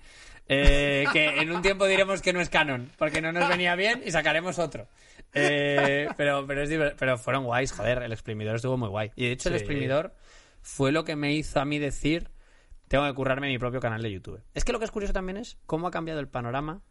Eh, 0.50 1.06
que 1.14 1.40
en 1.40 1.52
un 1.52 1.62
tiempo 1.62 1.86
diremos 1.88 2.22
que 2.22 2.34
no 2.34 2.42
es 2.42 2.50
canon, 2.50 2.92
porque 2.98 3.22
no 3.22 3.32
nos 3.32 3.48
venía 3.48 3.76
bien 3.76 4.04
y 4.06 4.12
sacaremos 4.12 4.60
otro. 4.60 4.88
Eh, 5.34 6.08
pero, 6.18 6.46
pero, 6.46 6.64
es 6.64 6.94
pero 6.98 7.18
fueron 7.18 7.46
guays, 7.46 7.72
joder, 7.72 8.04
el 8.04 8.12
exprimidor 8.12 8.58
estuvo 8.58 8.78
muy 8.78 8.90
guay. 8.90 9.12
Y 9.16 9.28
de 9.28 9.32
hecho, 9.32 9.50
el 9.50 9.56
exprimidor 9.56 10.14
fue 10.62 10.92
lo 10.92 11.06
que 11.06 11.16
me 11.16 11.34
hizo 11.34 11.60
a 11.62 11.66
mí 11.66 11.80
decir 11.80 12.30
tengo 12.94 13.06
que 13.08 13.14
currarme 13.16 13.48
mi 13.48 13.58
propio 13.58 13.80
canal 13.80 14.04
de 14.04 14.12
YouTube. 14.12 14.39
Es 14.54 14.64
que 14.64 14.72
lo 14.72 14.78
que 14.78 14.86
es 14.86 14.91
curioso 14.91 15.14
también 15.14 15.38
es 15.38 15.58
cómo 15.66 15.88
ha 15.88 15.91
cambiado 15.91 16.20
el 16.20 16.28
panorama 16.28 16.82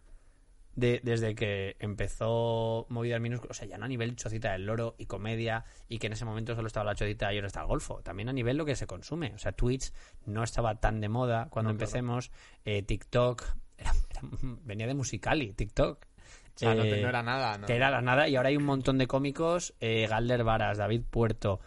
de- 0.75 1.01
desde 1.05 1.37
que 1.37 1.77
empezó 1.79 2.87
Movidas 2.89 3.21
Minúsculas, 3.21 3.57
o 3.57 3.59
sea, 3.61 3.69
ya 3.69 3.79
no 3.79 3.85
a 3.85 3.89
nivel 3.89 4.17
chocita 4.17 4.51
del 4.51 4.67
loro 4.67 4.97
y 4.99 5.07
comedia, 5.07 5.65
y 5.89 5.99
que 6.01 6.09
en 6.09 6.15
ese 6.15 6.25
momento 6.25 6.57
solo 6.57 6.67
estaba 6.67 6.85
la 6.85 6.97
chocita 6.97 7.33
y 7.33 7.37
ahora 7.37 7.47
está 7.47 7.61
el 7.61 7.67
golfo, 7.69 8.03
también 8.03 8.29
a 8.29 8.33
nivel 8.33 8.57
lo 8.57 8.65
que 8.65 8.75
se 8.75 8.89
consume. 8.89 9.33
O 9.35 9.39
sea, 9.39 9.53
Twitch 9.53 9.93
no 10.27 10.43
estaba 10.43 10.75
tan 10.81 11.01
de 11.01 11.09
moda 11.09 11.47
cuando 11.51 11.71
No, 11.73 11.77
claro. 11.79 11.85
empecemos, 11.91 12.33
eh, 12.65 12.83
TikTok, 12.83 13.45
era- 13.79 13.93
era- 14.11 14.21
venía 14.65 14.89
de 14.89 14.95
Musicali, 14.95 15.53
TikTok. 15.53 16.05
O 16.05 16.59
sea, 16.59 16.75
no, 16.75 16.83
Eh, 16.83 16.91
te- 16.91 17.01
no 17.03 17.09
era 17.11 17.23
nada, 17.23 17.59
¿no? 17.59 17.67
que 17.69 17.77
era 17.77 17.91
la 17.91 18.01
nada 18.03 18.27
y 18.29 18.35
ahora 18.35 18.49
hay 18.49 18.57
un 18.57 18.65
montón 18.65 18.99
de 18.99 19.07
cómicos 19.07 19.73
eh, 19.79 20.07
Galder 20.11 20.43
Varas, 20.43 20.79
David 20.79 21.03
Puerto 21.09 21.61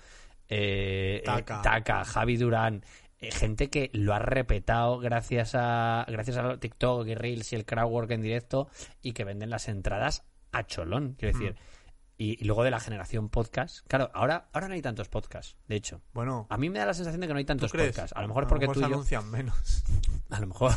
eh, 0.49 1.23
Taka. 1.25 2.01
eh, 2.01 2.05
Javi 2.05 2.37
Durán 2.37 2.83
gente 3.31 3.69
que 3.69 3.89
lo 3.93 4.13
ha 4.13 4.19
repetado 4.19 4.99
gracias 4.99 5.51
a 5.55 6.05
gracias 6.09 6.37
a 6.37 6.57
TikTok 6.59 7.07
y 7.07 7.15
Reels 7.15 7.51
y 7.53 7.55
el 7.55 7.65
crowdwork 7.65 8.11
en 8.11 8.21
directo 8.21 8.67
y 9.01 9.13
que 9.13 9.23
venden 9.23 9.49
las 9.49 9.67
entradas 9.67 10.23
a 10.51 10.63
cholón 10.65 11.15
quiero 11.19 11.37
decir 11.37 11.55
y, 12.17 12.41
y 12.41 12.45
luego 12.45 12.63
de 12.63 12.71
la 12.71 12.79
generación 12.79 13.27
podcast. 13.27 13.85
Claro, 13.89 14.09
ahora, 14.13 14.47
ahora 14.53 14.69
no 14.69 14.73
hay 14.75 14.81
tantos 14.81 15.09
podcasts, 15.09 15.57
de 15.67 15.75
hecho. 15.75 15.99
Bueno, 16.13 16.47
A 16.49 16.57
mí 16.57 16.69
me 16.69 16.79
da 16.79 16.85
la 16.85 16.93
sensación 16.93 17.19
de 17.19 17.27
que 17.27 17.33
no 17.33 17.39
hay 17.39 17.43
¿tú 17.43 17.47
tantos 17.47 17.73
crees? 17.73 17.89
podcasts. 17.89 18.15
A 18.15 18.21
lo 18.21 18.29
mejor 18.29 18.43
es 18.43 18.49
porque 18.49 18.67
tú 18.67 18.71
y 18.71 18.75
se 18.75 18.79
yo... 18.79 18.85
anuncian 18.85 19.29
menos. 19.29 19.83
A 20.29 20.39
lo 20.39 20.47
mejor, 20.47 20.71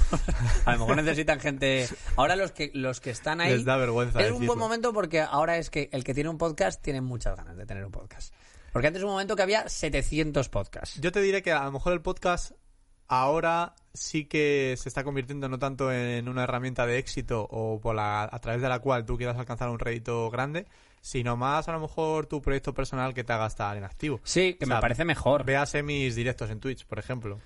a 0.67 0.73
lo 0.73 0.79
mejor 0.81 0.97
necesitan 0.97 1.41
gente. 1.41 1.89
Ahora 2.17 2.37
los 2.37 2.53
que 2.53 2.71
los 2.75 3.01
que 3.01 3.09
están 3.11 3.41
ahí 3.41 3.51
Les 3.53 3.65
da 3.65 3.77
vergüenza 3.79 4.21
es 4.21 4.27
un 4.27 4.33
decirlo. 4.33 4.47
buen 4.49 4.59
momento 4.59 4.93
porque 4.93 5.21
ahora 5.23 5.57
es 5.57 5.71
que 5.71 5.89
el 5.93 6.05
que 6.05 6.13
tiene 6.13 6.29
un 6.29 6.37
podcast 6.37 6.83
tiene 6.83 7.01
muchas 7.01 7.35
ganas 7.35 7.57
de 7.57 7.65
tener 7.65 7.83
un 7.85 7.91
podcast. 7.91 8.35
Porque 8.79 8.87
antes 8.87 9.01
es 9.01 9.05
un 9.05 9.11
momento 9.11 9.35
que 9.35 9.43
había 9.43 9.68
700 9.68 10.49
podcasts. 10.51 11.01
Yo 11.01 11.11
te 11.11 11.20
diré 11.20 11.43
que 11.43 11.51
a 11.51 11.64
lo 11.64 11.72
mejor 11.72 11.95
el 11.95 12.01
podcast 12.01 12.53
ahora 13.09 13.74
sí 13.93 14.26
que 14.26 14.76
se 14.79 14.89
está 14.89 15.03
convirtiendo 15.03 15.49
no 15.49 15.59
tanto 15.59 15.91
en 15.91 16.29
una 16.29 16.45
herramienta 16.45 16.87
de 16.87 16.99
éxito 16.99 17.45
o 17.51 17.81
por 17.81 17.97
la, 17.97 18.22
a 18.31 18.39
través 18.39 18.62
de 18.62 18.68
la 18.68 18.79
cual 18.79 19.05
tú 19.05 19.16
quieras 19.16 19.37
alcanzar 19.37 19.68
un 19.68 19.81
rédito 19.81 20.31
grande, 20.31 20.68
sino 21.01 21.37
más 21.37 21.68
a 21.68 21.72
lo 21.72 21.81
mejor 21.81 22.26
tu 22.26 22.41
proyecto 22.41 22.72
personal 22.72 23.14
que 23.14 23.24
te 23.24 23.33
haga 23.33 23.49
estar 23.49 23.76
en 23.76 23.83
activo. 23.83 24.20
Sí, 24.22 24.55
que 24.55 24.64
O 24.64 24.68
me 24.68 24.81
parece 24.81 25.05
mejor. 25.05 25.45
Véase 25.45 25.83
mis 25.83 26.14
directos 26.14 26.49
en 26.49 26.61
Twitch, 26.61 26.87
por 26.87 27.01
ejemplo. 27.01 27.41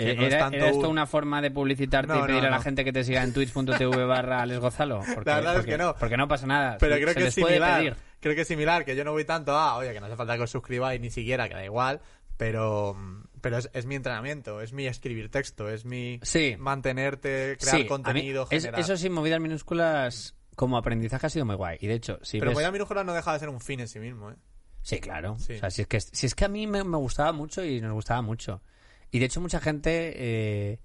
Eh, 0.00 0.14
no 0.14 0.22
es 0.22 0.28
¿Era, 0.32 0.38
tanto 0.44 0.56
era 0.58 0.66
esto 0.68 0.78
un- 0.86 0.92
una 0.92 1.06
forma 1.06 1.42
de 1.42 1.50
publicitarte 1.50 2.12
No, 2.12 2.20
y 2.24 2.26
pedir 2.26 2.42
no, 2.42 2.48
a 2.48 2.50
la 2.50 2.60
gente 2.60 2.84
que 2.84 2.92
te 2.92 3.02
siga 3.04 3.22
en 3.24 3.32
twitch.tv 3.32 4.04
barra 4.06 4.42
Alex 4.42 4.60
Gozalo? 4.60 5.00
Porque, 5.14 5.28
La 5.30 5.36
verdad 5.36 5.58
es 5.58 5.66
que 5.66 5.76
no. 5.78 5.94
Porque 5.96 6.16
no 6.16 6.28
pasa 6.28 6.46
nada. 6.46 6.76
Pero 6.78 6.94
Se- 6.94 7.00
creo 7.02 7.14
se 7.14 7.20
que 7.20 7.26
es 7.26 7.34
similar. 7.34 7.96
Creo 8.20 8.34
que 8.34 8.40
es 8.42 8.48
similar, 8.48 8.84
que 8.84 8.94
yo 8.96 9.04
no 9.04 9.12
voy 9.12 9.24
tanto 9.24 9.52
a, 9.56 9.76
oye, 9.76 9.92
que 9.92 10.00
no 10.00 10.06
hace 10.06 10.16
falta 10.16 10.36
que 10.36 10.42
os 10.44 10.50
suscribáis 10.50 11.00
ni 11.00 11.10
siquiera, 11.10 11.48
que 11.48 11.54
da 11.54 11.64
igual, 11.64 12.00
pero, 12.36 12.96
pero 13.40 13.58
es, 13.58 13.68
es 13.72 13.86
mi 13.86 13.94
entrenamiento, 13.96 14.60
es 14.60 14.72
mi 14.72 14.86
escribir 14.86 15.30
texto, 15.30 15.68
es 15.68 15.84
mi 15.84 16.20
Sí. 16.22 16.56
mantenerte, 16.58 17.56
crear 17.60 17.76
Sí, 17.76 17.82
mí- 17.82 17.88
contenido, 17.88 18.44
es- 18.50 18.62
generar. 18.62 18.80
eso 18.80 18.96
sí, 18.96 19.10
movidas 19.10 19.40
minúsculas 19.40 20.34
como 20.56 20.76
aprendizaje 20.78 21.26
ha 21.26 21.30
sido 21.30 21.44
muy 21.44 21.54
guay. 21.56 21.78
Y 21.80 21.86
de 21.86 21.94
hecho, 21.94 22.18
si 22.22 22.38
Pero 22.38 22.50
ves... 22.50 22.56
Moida 22.56 22.70
Minúscula 22.72 23.04
no 23.04 23.12
deja 23.14 23.32
de 23.32 23.38
ser 23.38 23.48
un 23.48 23.60
fin 23.60 23.80
en 23.80 23.88
sí 23.88 24.00
mismo, 24.00 24.30
¿eh? 24.30 24.36
Sí, 24.82 24.98
claro. 25.00 25.36
Sí. 25.38 25.54
O 25.54 25.58
sea, 25.58 25.70
si 25.70 25.82
es 25.82 25.88
que, 25.88 26.00
si 26.00 26.26
es 26.26 26.34
que 26.34 26.44
a 26.44 26.48
mí 26.48 26.66
me, 26.66 26.82
me 26.82 26.96
gustaba 26.96 27.32
mucho 27.32 27.64
y 27.64 27.80
nos 27.80 27.92
gustaba 27.92 28.22
mucho. 28.22 28.62
Y 29.10 29.18
de 29.18 29.26
hecho 29.26 29.40
mucha 29.40 29.60
gente 29.60 30.12
eh, 30.16 30.80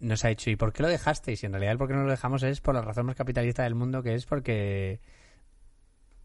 nos 0.00 0.24
ha 0.24 0.28
dicho, 0.28 0.50
¿y 0.50 0.56
por 0.56 0.72
qué 0.72 0.82
lo 0.82 0.88
dejasteis? 0.88 1.42
Y 1.42 1.46
en 1.46 1.52
realidad 1.52 1.72
el 1.72 1.78
por 1.78 1.88
qué 1.88 1.94
no 1.94 2.04
lo 2.04 2.10
dejamos 2.10 2.42
es 2.42 2.60
por 2.60 2.74
la 2.74 2.82
razón 2.82 3.06
más 3.06 3.16
capitalista 3.16 3.62
del 3.62 3.74
mundo, 3.74 4.02
que 4.02 4.14
es 4.14 4.26
porque 4.26 5.00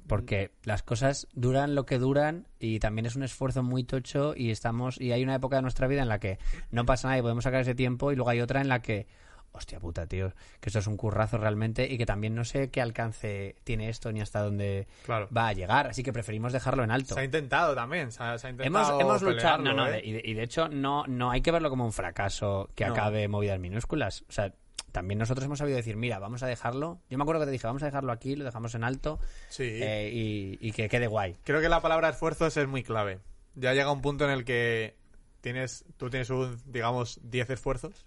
porque 0.09 0.51
las 0.63 0.81
cosas 0.81 1.27
duran 1.33 1.75
lo 1.75 1.85
que 1.85 1.99
duran 1.99 2.47
y 2.59 2.79
también 2.79 3.05
es 3.05 3.15
un 3.15 3.21
esfuerzo 3.21 3.61
muy 3.61 3.83
tocho 3.83 4.33
y 4.35 4.49
estamos 4.49 4.99
y 4.99 5.11
hay 5.11 5.21
una 5.23 5.35
época 5.35 5.57
de 5.57 5.61
nuestra 5.61 5.87
vida 5.87 6.01
en 6.01 6.09
la 6.09 6.19
que 6.19 6.39
no 6.71 6.83
pasa 6.83 7.09
nada 7.09 7.19
y 7.19 7.21
podemos 7.21 7.43
sacar 7.43 7.61
ese 7.61 7.75
tiempo 7.75 8.11
y 8.11 8.15
luego 8.15 8.31
hay 8.31 8.41
otra 8.41 8.59
en 8.59 8.69
la 8.69 8.81
que 8.81 9.05
hostia 9.51 9.79
puta 9.79 10.05
tío 10.07 10.33
que 10.59 10.69
esto 10.69 10.79
es 10.79 10.87
un 10.87 10.95
currazo 10.97 11.37
realmente 11.37 11.85
y 11.91 11.97
que 11.97 12.05
también 12.05 12.35
no 12.35 12.43
sé 12.45 12.69
qué 12.69 12.81
alcance 12.81 13.55
tiene 13.63 13.89
esto 13.89 14.11
ni 14.11 14.21
hasta 14.21 14.41
dónde 14.43 14.87
Claro. 15.05 15.27
va 15.35 15.47
a 15.47 15.53
llegar 15.53 15.87
así 15.87 16.03
que 16.03 16.13
preferimos 16.13 16.53
dejarlo 16.53 16.83
en 16.83 16.91
alto 16.91 17.15
Se 17.15 17.21
ha 17.21 17.23
intentado 17.23 17.73
también, 17.75 18.11
se 18.11 18.21
ha, 18.23 18.37
se 18.37 18.47
ha 18.47 18.49
hemos, 18.51 18.65
intentado 18.67 19.01
hemos 19.01 19.21
luchado 19.21 19.63
no, 19.63 19.73
no, 19.73 19.87
¿eh? 19.87 19.91
de- 19.93 20.05
y, 20.05 20.11
de, 20.13 20.21
y 20.23 20.33
de 20.33 20.43
hecho 20.43 20.67
no 20.69 21.05
no 21.07 21.31
hay 21.31 21.41
que 21.41 21.51
verlo 21.51 21.69
como 21.69 21.85
un 21.85 21.93
fracaso 21.93 22.69
que 22.75 22.85
No. 22.85 22.93
acabe 22.93 23.27
movidas 23.27 23.59
minúsculas 23.59 24.23
o 24.29 24.31
sea 24.31 24.53
también 24.91 25.19
nosotros 25.19 25.45
hemos 25.45 25.59
sabido 25.59 25.77
decir 25.77 25.95
mira 25.97 26.19
vamos 26.19 26.41
a 26.43 26.47
dejarlo 26.47 26.99
yo 27.09 27.17
me 27.17 27.23
acuerdo 27.23 27.41
que 27.41 27.45
te 27.47 27.51
dije 27.51 27.67
vamos 27.67 27.83
a 27.83 27.85
dejarlo 27.87 28.11
aquí 28.11 28.35
lo 28.35 28.43
dejamos 28.45 28.73
en 28.75 28.83
alto 28.83 29.19
Sí. 29.49 29.63
eh, 29.65 30.09
y, 30.13 30.57
y 30.61 30.71
que 30.71 30.89
quede 30.89 31.07
guay 31.07 31.35
Creo 31.43 31.61
que 31.61 31.69
la 31.69 31.81
palabra 31.81 32.09
esfuerzos 32.09 32.55
es 32.57 32.67
muy 32.67 32.83
clave. 32.83 33.19
Ya 33.55 33.73
llega 33.73 33.91
un 33.91 34.01
punto 34.01 34.25
en 34.25 34.31
el 34.31 34.45
que 34.45 34.95
tienes, 35.41 35.85
tú 35.97 36.09
tienes 36.09 36.29
un, 36.29 36.57
digamos, 36.65 37.19
10 37.23 37.49
esfuerzos. 37.51 38.05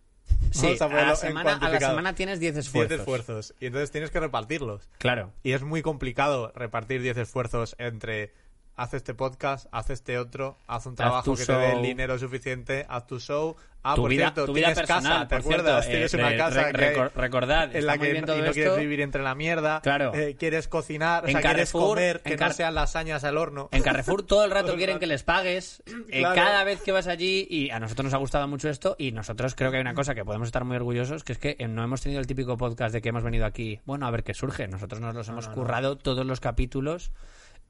Sí, 0.50 0.76
a 0.78 0.84
a 0.84 0.88
la, 0.88 1.16
semana, 1.16 1.54
a 1.54 1.68
la 1.68 1.80
semana 1.80 2.14
tienes 2.14 2.38
10 2.38 2.54
10 2.54 2.66
esfuerzos. 2.66 2.98
esfuerzos. 2.98 3.54
Y 3.58 3.66
entonces 3.66 3.90
tienes 3.90 4.10
que 4.10 4.20
repartirlos. 4.20 4.88
Claro. 4.98 5.32
Y 5.42 5.52
es 5.52 5.62
muy 5.62 5.82
complicado 5.82 6.52
repartir 6.54 7.00
10 7.02 7.16
esfuerzos 7.16 7.74
entre 7.78 8.32
haz 8.76 8.94
este 8.94 9.14
podcast, 9.14 9.66
haz 9.72 9.90
este 9.90 10.18
otro, 10.18 10.56
haz 10.66 10.86
un 10.86 10.94
trabajo 10.94 11.34
que 11.36 11.44
te 11.44 11.52
dé 11.52 11.72
el 11.72 11.82
dinero 11.82 12.18
suficiente, 12.18 12.86
haz 12.88 13.06
tu 13.06 13.20
show. 13.20 13.56
Ah, 13.84 13.96
tu 13.96 14.02
por 14.02 14.10
vida, 14.12 14.26
cierto, 14.26 14.46
tu 14.46 14.52
vida 14.52 14.66
tienes 14.72 14.78
personal, 14.88 15.12
casa, 15.12 15.28
¿te 15.28 15.34
acuerdas? 15.34 15.86
eh, 15.86 15.90
tienes 15.90 16.12
re- 16.12 16.22
una 16.22 16.36
casa 16.36 16.62
re- 16.62 16.72
que- 16.72 16.94
recor- 16.96 17.10
recordad, 17.16 17.74
en 17.74 17.84
la 17.84 17.98
que 17.98 18.20
no- 18.20 18.26
quieres 18.52 18.76
vivir 18.78 19.00
entre 19.00 19.24
la 19.24 19.34
mierda. 19.34 19.80
Claro. 19.80 20.14
eh, 20.14 20.36
quieres 20.38 20.68
cocinar, 20.68 21.24
o 21.24 21.26
En 21.26 21.32
sea, 21.32 21.40
quieres 21.40 21.72
comer, 21.72 22.22
en 22.24 22.30
que 22.30 22.36
Car- 22.36 22.50
no 22.50 22.54
sean 22.54 22.74
lasañas 22.76 23.24
al 23.24 23.36
horno. 23.36 23.68
En 23.72 23.82
Carrefour 23.82 24.24
todo 24.24 24.44
el 24.44 24.50
rato 24.52 24.76
quieren 24.76 25.00
que 25.00 25.08
les 25.08 25.24
pagues 25.24 25.82
eh, 25.86 25.92
Claro. 26.20 26.36
cada 26.36 26.62
vez 26.62 26.80
que 26.82 26.92
vas 26.92 27.08
allí 27.08 27.44
y 27.50 27.70
a 27.70 27.80
nosotros 27.80 28.04
nos 28.04 28.14
ha 28.14 28.18
gustado 28.18 28.46
mucho 28.46 28.68
esto 28.68 28.94
y 29.00 29.10
nosotros 29.10 29.56
creo 29.56 29.72
que 29.72 29.78
hay 29.78 29.80
una 29.82 29.94
cosa 29.94 30.14
que 30.14 30.24
podemos 30.24 30.46
estar 30.46 30.64
muy 30.64 30.76
orgullosos 30.76 31.24
que 31.24 31.32
es 31.32 31.38
que 31.38 31.56
eh, 31.58 31.66
no 31.66 31.82
hemos 31.82 32.02
tenido 32.02 32.20
el 32.20 32.28
típico 32.28 32.56
podcast 32.56 32.92
de 32.94 33.02
que 33.02 33.08
hemos 33.08 33.24
venido 33.24 33.46
aquí, 33.46 33.80
bueno, 33.84 34.06
a 34.06 34.12
ver 34.12 34.22
qué 34.22 34.32
surge. 34.32 34.68
Nosotros 34.68 35.00
nos 35.00 35.12
los 35.12 35.28
hemos 35.28 35.48
currado 35.48 35.98
todos 35.98 36.24
los 36.24 36.38
capítulos 36.38 37.10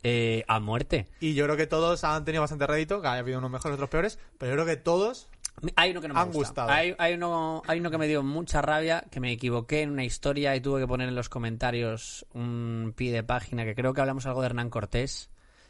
eh, 0.02 0.44
a 0.48 0.58
muerte. 0.60 1.06
Y 1.20 1.34
yo 1.34 1.44
creo 1.44 1.56
que 1.56 1.66
todos 1.66 2.02
han 2.04 2.24
tenido 2.24 2.40
bastante 2.42 2.66
rédito, 2.66 3.00
que 3.00 3.08
ha 3.08 3.12
habido 3.14 3.38
unos 3.38 3.50
mejores, 3.50 3.74
otros 3.74 3.90
peores, 3.90 4.18
pero 4.38 4.50
yo 4.52 4.56
creo 4.56 4.66
que 4.66 4.76
todos 4.82 5.28
Hay 5.76 5.90
uno 5.92 6.00
que 6.00 6.08
no 6.08 6.14
me 6.14 6.20
Han 6.20 6.26
gusta. 6.32 6.38
gustado. 6.62 6.70
Hay, 6.70 6.94
hay 6.98 7.14
uno, 7.14 7.62
hay 7.66 7.78
uno 7.80 7.90
que 7.90 7.98
me 7.98 8.08
dio 8.08 8.22
mucha 8.22 8.62
rabia, 8.62 9.04
que 9.10 9.20
me 9.20 9.30
equivoqué 9.32 9.82
en 9.82 9.90
una 9.90 10.04
historia 10.04 10.56
y 10.56 10.60
tuve 10.60 10.80
que 10.80 10.86
poner 10.88 11.08
en 11.08 11.14
los 11.14 11.28
comentarios 11.28 12.26
un 12.34 12.94
pie 12.96 13.12
de 13.12 13.22
página 13.22 13.64
que 13.64 13.74
creo 13.74 13.92
que 13.94 14.00
hablamos 14.00 14.26
algo 14.26 14.40
de 14.40 14.46
Hernán 14.46 14.70
Cortés. 14.70 15.28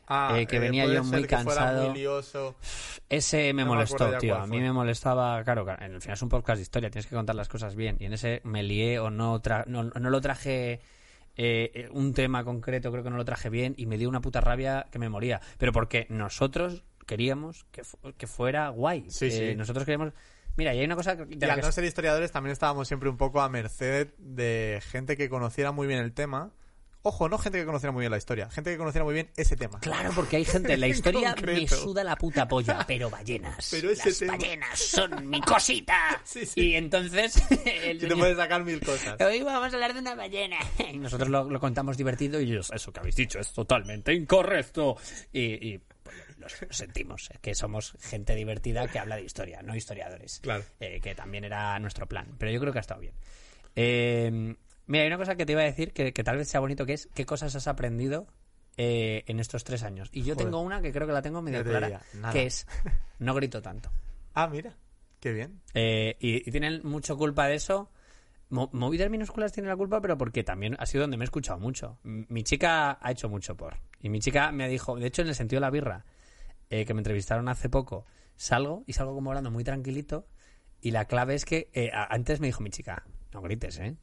Ah, 0.09 0.35
Eh, 0.37 0.47
que 0.47 0.59
venía 0.59 0.85
puede 0.85 0.97
yo 0.97 1.05
muy 1.05 1.25
cansado. 1.25 1.91
muy. 1.91 2.07
Ese 3.09 3.53
me 3.53 3.63
No 3.65 3.75
molestó, 3.75 4.17
tío. 4.19 4.37
A 4.37 4.47
mí 4.47 4.61
me 4.61 4.73
molestaba, 4.73 5.43
claro, 5.45 5.65
que 5.65 5.73
en 5.73 5.93
el 5.95 6.01
final 6.01 6.15
es 6.15 6.23
un 6.23 6.29
podcast 6.29 6.57
de 6.57 6.63
historia, 6.63 6.91
tienes 6.91 7.07
que 7.07 7.15
contar 7.15 7.35
las 7.37 7.49
cosas 7.49 7.75
bien. 7.75 7.97
Y 8.01 8.07
en 8.07 8.13
ese 8.15 8.41
me 8.45 8.63
lié 8.63 8.99
o 8.99 9.11
no, 9.11 9.41
tra- 9.43 9.65
no, 9.67 9.85
no 9.85 10.11
lo 10.11 10.21
traje 10.21 10.81
eh, 11.37 11.89
un 11.93 12.15
tema 12.15 12.45
concreto, 12.45 12.91
creo 12.91 13.03
que 13.05 13.11
no 13.11 13.17
lo 13.17 13.25
traje 13.25 13.49
bien 13.51 13.75
y 13.77 13.87
me 13.87 13.99
dio 13.99 14.09
una 14.09 14.21
puta 14.21 14.41
rabia 14.41 14.87
que 14.91 14.99
me 14.99 15.09
moría. 15.09 15.41
Pero 15.59 15.73
porque 15.73 16.07
nosotros 16.11 16.85
queríamos 17.07 17.65
que, 17.73 17.85
fu- 17.85 17.99
que 18.17 18.27
fuera 18.27 18.69
guay. 18.69 19.07
Sí, 19.11 19.27
Eh, 19.27 19.31
sí. 19.51 19.57
Nosotros 19.57 19.85
queríamos... 19.85 20.13
Mira, 20.57 20.75
y 20.75 20.81
hay 20.81 20.85
una 20.85 20.97
cosa 20.97 21.17
de 21.17 21.25
Y 21.35 21.43
al 21.51 21.61
no 21.61 21.73
ser 21.73 21.85
historiadores 21.85 22.31
también 22.31 22.53
estábamos 22.53 22.87
siempre 22.87 23.09
un 23.09 23.17
poco 23.17 23.41
a 23.41 23.49
merced 23.49 24.09
de 24.19 24.83
gente 24.91 25.17
que 25.17 25.31
conociera 25.31 25.73
muy 25.73 25.87
bien 25.87 25.99
el 26.01 26.13
tema. 26.13 26.53
Ojo, 27.05 27.29
no 27.29 27.37
gente 27.37 27.59
que 27.59 27.65
conociera 27.67 27.91
muy 27.91 28.03
bien 28.03 28.13
la 28.13 28.17
historia, 28.19 28.49
gente 28.51 28.71
que 28.71 28.77
conociera 28.79 29.05
muy 29.05 29.15
bien 29.15 29.29
ese 29.37 29.57
tema. 29.57 29.81
Claro, 29.81 30.13
porque 30.15 30.37
hay 30.37 30.45
gente, 30.45 30.77
la 30.77 30.87
En 30.93 30.93
historia 30.93 31.31
me 31.31 31.35
concreto. 31.35 31.77
suda 31.77 32.05
la 32.05 32.15
puta 32.17 32.47
polla, 32.47 32.85
pero 32.87 33.11
ballenas. 33.11 33.69
Pero 33.73 33.91
ese 33.91 34.09
las 34.11 34.19
tema- 34.21 34.33
ballenas 34.37 34.79
son 34.79 35.29
mi 35.29 35.41
cosita. 35.41 36.21
Sí, 36.25 36.47
sí. 36.47 36.61
Y 36.71 36.77
entonces 36.77 37.43
el 37.85 37.97
Y 37.97 38.07
te 38.09 38.17
puedes 38.17 38.37
sacar 38.37 38.63
mil 38.65 38.81
cosas. 38.81 39.21
Hoy 39.21 39.43
vamos 39.43 39.73
a 39.73 39.75
hablar 39.77 39.93
de 39.95 39.99
una 40.01 40.15
ballena. 40.15 40.59
Y 40.93 40.99
nosotros 40.99 41.29
lo, 41.29 41.45
lo 41.51 41.59
contamos 41.61 41.97
divertido 41.97 42.41
y 42.41 42.45
ellos, 42.53 42.71
eso 42.73 42.93
que 42.93 43.01
habéis 43.01 43.17
dicho 43.17 43.39
es 43.41 43.53
totalmente 43.53 44.15
incorrecto. 44.15 44.97
Y, 45.33 45.75
y, 45.75 45.79
pues, 45.79 46.17
lo, 46.39 46.47
sentimos, 46.73 47.29
es 47.33 47.39
que 47.41 47.55
somos 47.57 47.97
gente 48.01 48.35
divertida 48.37 48.87
que 48.89 48.99
habla 49.01 49.17
de 49.17 49.23
historia, 49.25 49.61
no 49.63 49.75
historiadores. 49.75 50.39
Claro. 50.41 50.65
Eh, 50.79 51.01
que 51.03 51.15
también 51.17 51.43
era 51.45 51.77
nuestro 51.81 52.07
plan. 52.07 52.29
Pero 52.39 52.53
yo 52.53 52.61
creo 52.61 52.73
que 52.73 52.79
ha 52.79 52.81
estado 52.81 53.01
bien. 53.01 53.15
Eh, 53.75 54.55
mira, 54.93 55.03
hay 55.05 55.09
una 55.09 55.19
cosa 55.19 55.35
que 55.35 55.45
te 55.47 55.53
iba 55.53 55.63
a 55.63 55.65
decir 55.65 55.93
que, 55.93 56.13
que 56.13 56.23
tal 56.23 56.37
vez 56.37 56.49
sea 56.49 56.61
bonito, 56.61 56.87
que 56.87 56.93
es 56.93 57.09
qué 57.15 57.27
cosas 57.27 57.55
has 57.57 57.67
aprendido 57.67 58.27
eh, 58.77 59.25
en 59.27 59.41
estos 59.41 59.65
tres 59.65 59.83
años. 59.83 60.09
Y 60.13 60.23
yo 60.23 60.35
Joder. 60.35 60.47
tengo 60.47 60.61
una 60.61 60.81
que 60.83 60.93
creo 60.93 61.07
que 61.07 61.13
la 61.13 61.23
tengo 61.23 61.43
medio 61.43 61.65
clara, 61.65 61.87
diría, 62.13 62.31
que 62.33 62.47
es 62.47 62.67
no 63.19 63.35
grito 63.35 63.61
tanto. 63.63 63.91
Ah, 64.35 64.49
mira, 64.49 64.77
qué 65.21 65.33
bien. 65.33 65.61
Eh, 65.75 66.17
y, 66.21 66.49
y 66.49 66.53
tienen 66.53 66.81
mucho 66.85 67.17
culpa 67.17 67.47
de 67.49 67.55
eso. 67.57 67.91
Mo- 68.51 68.69
movidas 68.73 69.09
minúsculas 69.11 69.51
tiene 69.53 69.69
la 69.71 69.77
culpa, 69.77 70.01
pero 70.03 70.19
porque 70.19 70.45
también 70.45 70.77
ha 70.79 70.85
sido 70.87 71.03
donde 71.03 71.17
me 71.17 71.25
he 71.25 71.27
escuchado 71.27 71.59
mucho. 71.59 71.99
M- 72.05 72.27
Mi 72.29 72.45
chica 72.45 72.99
ha 73.01 73.11
hecho 73.11 73.29
mucho 73.31 73.57
por. 73.57 73.77
Y 74.01 74.11
mi 74.11 74.21
chica 74.21 74.53
me 74.53 74.69
dijo, 74.69 74.97
de 74.97 75.07
hecho, 75.07 75.23
en 75.23 75.29
el 75.29 75.35
sentido 75.35 75.57
de 75.59 75.63
la 75.63 75.71
birra, 75.71 76.05
eh, 76.71 76.85
que 76.85 76.93
me 76.95 77.01
entrevistaron 77.01 77.49
hace 77.49 77.69
poco, 77.71 78.05
salgo 78.37 78.85
y 78.87 78.93
salgo 78.93 79.15
como 79.15 79.31
hablando 79.31 79.51
muy 79.51 79.65
tranquilito. 79.65 80.27
Y 80.83 80.91
la 80.91 81.07
clave 81.07 81.35
es 81.35 81.45
que 81.47 81.71
eh, 81.73 81.91
antes 81.95 82.41
me 82.41 82.47
dijo 82.49 82.63
mi 82.63 82.71
chica, 82.71 83.05
no 83.33 83.41
grites, 83.41 83.79
¿eh? 83.79 83.97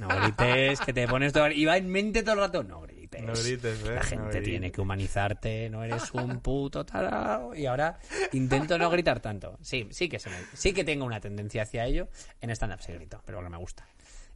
No 0.00 0.08
grites, 0.08 0.80
que 0.80 0.92
te 0.92 1.06
pones 1.06 1.32
todo... 1.32 1.48
Y 1.50 1.64
va 1.66 1.76
en 1.76 1.88
mente 1.88 2.22
todo 2.22 2.34
el 2.34 2.40
rato, 2.40 2.62
no 2.62 2.80
grites. 2.82 3.22
No 3.22 3.32
grites, 3.32 3.82
¿eh? 3.84 3.88
La 3.90 3.94
No 3.96 4.02
gente 4.02 4.26
grites. 4.28 4.42
tiene 4.44 4.72
que 4.72 4.80
humanizarte, 4.80 5.68
no 5.70 5.84
eres 5.84 6.10
un 6.12 6.40
puto 6.40 6.84
tarao. 6.86 7.54
Y 7.54 7.66
ahora 7.66 7.98
intento 8.32 8.78
no 8.78 8.88
gritar 8.90 9.20
tanto. 9.20 9.58
Sí, 9.60 9.88
sí 9.90 10.08
que, 10.08 10.18
se 10.18 10.30
me- 10.30 10.36
sí 10.54 10.72
que 10.72 10.84
tengo 10.84 11.04
una 11.04 11.20
tendencia 11.20 11.62
hacia 11.62 11.84
ello. 11.86 12.08
En 12.40 12.50
stand-up 12.50 12.80
sí 12.80 12.92
grito, 12.92 13.20
pero 13.24 13.38
porque 13.38 13.50
me 13.50 13.58
gusta. 13.58 13.86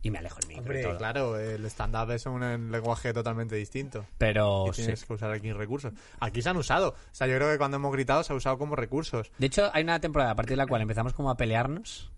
Y 0.03 0.11
me 0.11 0.19
alejo 0.19 0.39
el 0.43 0.49
micro 0.49 0.63
y 0.65 0.67
Hombre, 0.67 0.83
todo. 0.83 0.99
claro, 0.99 1.39
el 1.41 1.65
stand-up 1.67 2.11
es 2.11 2.27
un 2.27 2.71
lenguaje 2.71 3.15
totalmente 3.15 3.55
distinto. 3.57 4.05
Pero 4.19 4.67
y 4.67 4.69
Oh, 4.69 4.73
sí. 4.75 4.83
tienes 4.83 5.03
que 5.03 5.13
usar 5.15 5.31
aquí 5.33 5.51
recursos. 5.53 5.95
Aquí 6.21 6.43
se 6.43 6.51
han 6.51 6.59
usado. 6.59 6.91
O 6.91 6.95
sea, 7.15 7.27
yo 7.27 7.37
creo 7.37 7.51
que 7.51 7.57
cuando 7.57 7.79
hemos 7.79 7.91
gritado 7.91 8.23
se 8.23 8.35
ha 8.35 8.37
usado 8.37 8.59
como 8.59 8.77
recursos. 8.77 9.33
De 9.39 9.47
hecho, 9.47 9.71
hay 9.73 9.83
una 9.83 10.01
temporada 10.01 10.33
a 10.33 10.35
partir 10.35 10.53
de 10.53 10.57
la 10.59 10.67
cual 10.67 10.83
empezamos 10.83 11.15
como 11.15 11.31
a 11.31 11.39
pelearnos 11.39 12.11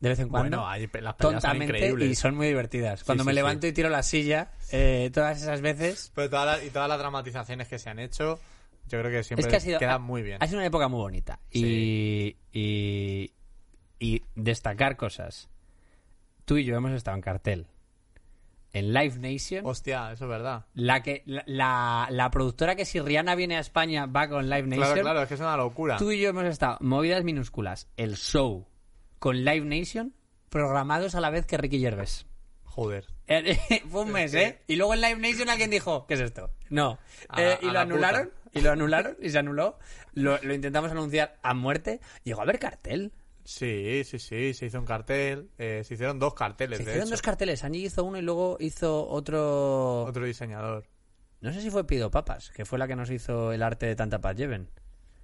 de 0.00 0.08
vez 0.10 0.18
en 0.18 0.28
cuando. 0.28 0.58
Bueno, 0.58 0.68
hay 0.68 0.82
las 0.82 0.90
peleas 0.90 1.14
son 1.18 1.32
tontamente 1.32 1.76
increíbles. 1.76 2.10
y 2.10 2.14
son 2.14 2.34
muy 2.36 2.48
divertidas. 2.48 3.02
Cuando 3.04 3.24
sí, 3.24 3.26
me 3.26 3.32
sí. 3.32 3.36
levanto 3.36 3.66
y 3.66 3.72
tiro 3.72 3.88
la 3.88 4.02
silla, 4.02 4.50
eh, 4.70 5.10
todas 5.12 5.40
esas 5.40 5.60
veces. 5.62 6.12
Pero 6.14 6.28
todas 6.30 6.46
las, 6.46 6.66
y 6.66 6.70
todas 6.70 6.88
las 6.88 6.98
dramatizaciones 6.98 7.66
que 7.68 7.78
se 7.78 7.88
han 7.88 7.98
hecho, 7.98 8.38
yo 8.88 9.00
creo 9.00 9.10
que 9.10 9.24
siempre 9.24 9.42
es 9.42 9.48
que 9.48 9.56
ha 9.56 9.60
sido, 9.60 9.78
quedan 9.78 10.02
muy 10.02 10.22
bien. 10.22 10.38
Ha 10.40 10.46
sido 10.46 10.58
una 10.58 10.66
época 10.66 10.88
muy 10.88 10.98
bonita. 10.98 11.40
Y, 11.50 12.36
y, 12.52 13.32
y 13.98 14.22
destacar 14.34 14.96
cosas. 14.96 15.48
Tú 16.44 16.58
y 16.58 16.64
yo 16.64 16.76
hemos 16.76 16.92
estado 16.92 17.16
en 17.16 17.22
cartel. 17.22 17.66
en 18.72 18.92
Live 18.92 19.18
Nation. 19.18 19.64
Hostia, 19.64 20.12
eso 20.12 20.24
es 20.24 20.30
verdad. 20.30 20.66
La, 20.74 21.02
que, 21.02 21.22
la, 21.24 21.42
la, 21.46 22.08
la 22.10 22.30
productora 22.30 22.76
que 22.76 22.84
si 22.84 23.00
Rihanna 23.00 23.34
viene 23.34 23.56
a 23.56 23.60
España 23.60 24.04
va 24.06 24.28
con 24.28 24.48
Live 24.50 24.64
Nation. 24.68 24.84
Claro, 24.84 25.00
claro, 25.00 25.22
es 25.22 25.28
que 25.28 25.34
es 25.34 25.40
una 25.40 25.56
locura. 25.56 25.96
Tú 25.96 26.12
y 26.12 26.20
yo 26.20 26.28
hemos 26.28 26.44
estado, 26.44 26.76
movidas 26.80 27.24
minúsculas, 27.24 27.88
el 27.96 28.16
show 28.16 28.66
con 29.26 29.44
Live 29.44 29.66
Nation, 29.66 30.14
programados 30.50 31.16
a 31.16 31.20
la 31.20 31.30
vez 31.30 31.46
que 31.46 31.56
Ricky 31.56 31.80
Gervais. 31.80 32.26
Joder. 32.62 33.06
Fue 33.90 34.02
un 34.02 34.12
mes, 34.12 34.32
¿eh? 34.34 34.60
Y 34.68 34.76
luego 34.76 34.94
en 34.94 35.00
Live 35.00 35.16
Nation 35.18 35.48
alguien 35.48 35.68
dijo, 35.68 36.06
¿qué 36.06 36.14
es 36.14 36.20
esto? 36.20 36.52
No. 36.70 37.00
A- 37.28 37.42
Eh, 37.42 37.58
y 37.62 37.66
lo 37.66 37.72
la 37.72 37.80
anularon, 37.80 38.26
puta. 38.28 38.50
y 38.56 38.60
lo 38.62 38.70
anularon, 38.70 39.16
y 39.20 39.30
se 39.30 39.38
anuló. 39.38 39.80
Lo, 40.14 40.38
lo 40.40 40.54
intentamos 40.54 40.92
anunciar 40.92 41.40
a 41.42 41.54
muerte. 41.54 42.00
Llegó 42.22 42.38
a 42.38 42.44
haber 42.44 42.60
cartel. 42.60 43.12
Sí, 43.44 44.02
sí, 44.04 44.20
sí, 44.20 44.54
se 44.54 44.66
hizo 44.66 44.78
un 44.78 44.84
cartel. 44.86 45.50
eh, 45.58 45.82
se 45.84 45.94
hicieron 45.94 46.20
dos 46.20 46.34
carteles, 46.34 46.78
Se 46.78 46.84
de 46.84 46.90
hicieron 46.92 47.08
hecho. 47.08 47.14
dos 47.14 47.22
carteles. 47.22 47.64
Angie 47.64 47.80
hizo 47.86 48.04
uno 48.04 48.18
y 48.18 48.22
luego 48.22 48.58
hizo 48.60 49.08
otro... 49.08 50.04
Otro 50.04 50.24
diseñador. 50.24 50.86
No 51.40 51.52
sé 51.52 51.60
si 51.62 51.70
fue 51.70 51.84
Pido 51.84 52.12
Papas, 52.12 52.50
que 52.50 52.64
fue 52.64 52.78
la 52.78 52.86
que 52.86 52.94
nos 52.94 53.10
hizo 53.10 53.50
el 53.52 53.64
arte 53.64 53.86
de 53.86 53.96
Tanta 53.96 54.20
Paz 54.20 54.36
Lleven. 54.36 54.70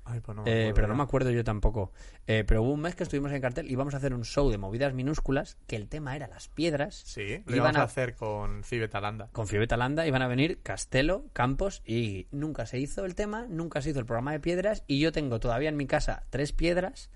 Ay, 0.04 0.20
pues 0.20 0.34
no 0.36 0.42
me 0.42 0.68
Eh, 0.68 0.72
pero 0.74 0.88
no 0.88 0.94
me 0.96 1.02
acuerdo 1.04 1.30
yo 1.30 1.44
tampoco. 1.44 1.92
Eh, 2.26 2.44
pero 2.46 2.62
hubo 2.62 2.72
un 2.72 2.80
mes 2.80 2.94
que 2.96 3.04
estuvimos 3.04 3.30
en 3.32 3.40
cartel 3.40 3.66
y 3.68 3.72
íbamos 3.72 3.94
a 3.94 3.98
hacer 3.98 4.12
un 4.14 4.24
show 4.24 4.50
de 4.50 4.58
movidas 4.58 4.94
minúsculas, 4.94 5.56
que 5.68 5.76
el 5.76 5.88
tema 5.88 6.16
era 6.16 6.26
las 6.26 6.48
piedras. 6.48 6.94
Sí, 7.06 7.42
lo 7.46 7.54
Iban 7.54 7.56
íbamos 7.56 7.76
a 7.76 7.80
a- 7.82 7.84
hacer 7.84 8.14
con 8.16 8.64
Cibetalanda. 8.64 9.28
Con 9.32 9.46
Fiobeta 9.46 9.76
Landa 9.76 10.06
iban 10.06 10.22
a 10.22 10.26
venir 10.28 10.58
Castelo, 10.62 11.26
Campos 11.32 11.82
y 11.86 12.26
nunca 12.32 12.66
se 12.66 12.78
hizo 12.80 13.04
el 13.04 13.14
tema, 13.14 13.46
nunca 13.48 13.80
se 13.80 13.90
hizo 13.90 14.00
el 14.00 14.06
programa 14.06 14.32
de 14.32 14.40
piedras 14.40 14.82
y 14.88 14.98
yo 14.98 15.12
tengo 15.12 15.38
todavía 15.38 15.68
en 15.68 15.76
mi 15.76 15.86
casa 15.86 16.24
tres 16.30 16.52
piedras 16.52 17.08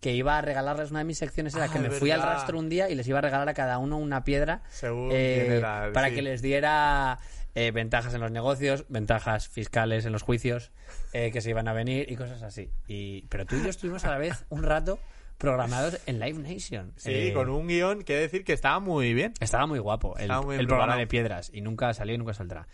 que 0.00 0.12
iba 0.12 0.36
a 0.36 0.42
regalarles 0.42 0.90
una 0.90 0.98
de 0.98 1.06
mis 1.06 1.16
secciones 1.16 1.54
era 1.54 1.64
Ah, 1.64 1.72
que 1.72 1.78
me 1.78 1.88
fui 1.88 2.10
al 2.10 2.20
rastro 2.20 2.58
un 2.58 2.68
día 2.68 2.90
y 2.90 2.94
les 2.94 3.08
iba 3.08 3.18
a 3.20 3.22
regalar 3.22 3.48
a 3.48 3.54
cada 3.54 3.78
uno 3.78 3.96
una 3.96 4.22
piedra 4.22 4.60
Según 4.68 5.08
eh, 5.12 5.56
era, 5.56 5.90
para 5.94 6.10
sí. 6.10 6.14
que 6.16 6.20
les 6.22 6.42
diera 6.42 7.18
eh, 7.54 7.70
ventajas 7.70 8.14
en 8.14 8.20
los 8.20 8.30
negocios, 8.30 8.84
ventajas 8.88 9.48
fiscales 9.48 10.04
en 10.06 10.12
los 10.12 10.22
juicios 10.22 10.72
eh, 11.12 11.30
que 11.32 11.40
se 11.40 11.50
iban 11.50 11.68
a 11.68 11.72
venir 11.72 12.10
y 12.10 12.16
cosas 12.16 12.42
así. 12.42 12.70
Y, 12.88 13.22
pero 13.28 13.46
tú 13.46 13.56
y 13.56 13.62
yo 13.62 13.68
estuvimos 13.70 14.04
a 14.04 14.10
la 14.10 14.18
vez 14.18 14.44
un 14.50 14.62
rato 14.62 14.98
programados 15.38 16.00
en 16.06 16.20
Live 16.20 16.38
Nation. 16.38 16.92
Sí, 16.96 17.10
Eh, 17.12 17.32
con 17.32 17.48
un 17.48 17.66
guion 17.66 18.02
que 18.02 18.14
decir 18.16 18.44
que 18.44 18.52
estaba 18.52 18.80
muy 18.80 19.14
bien. 19.14 19.34
Estaba 19.40 19.66
muy 19.66 19.78
guapo 19.78 20.16
el, 20.16 20.30
muy 20.42 20.56
el 20.56 20.66
programa 20.66 20.96
de 20.96 21.06
piedras 21.06 21.50
y 21.52 21.60
nunca 21.60 21.92
salió 21.94 22.14
y 22.14 22.18
nunca 22.18 22.34
saldrá. 22.34 22.66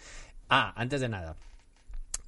Ah, 0.49 0.73
antes 0.77 1.01
de 1.01 1.09
nada, 1.09 1.37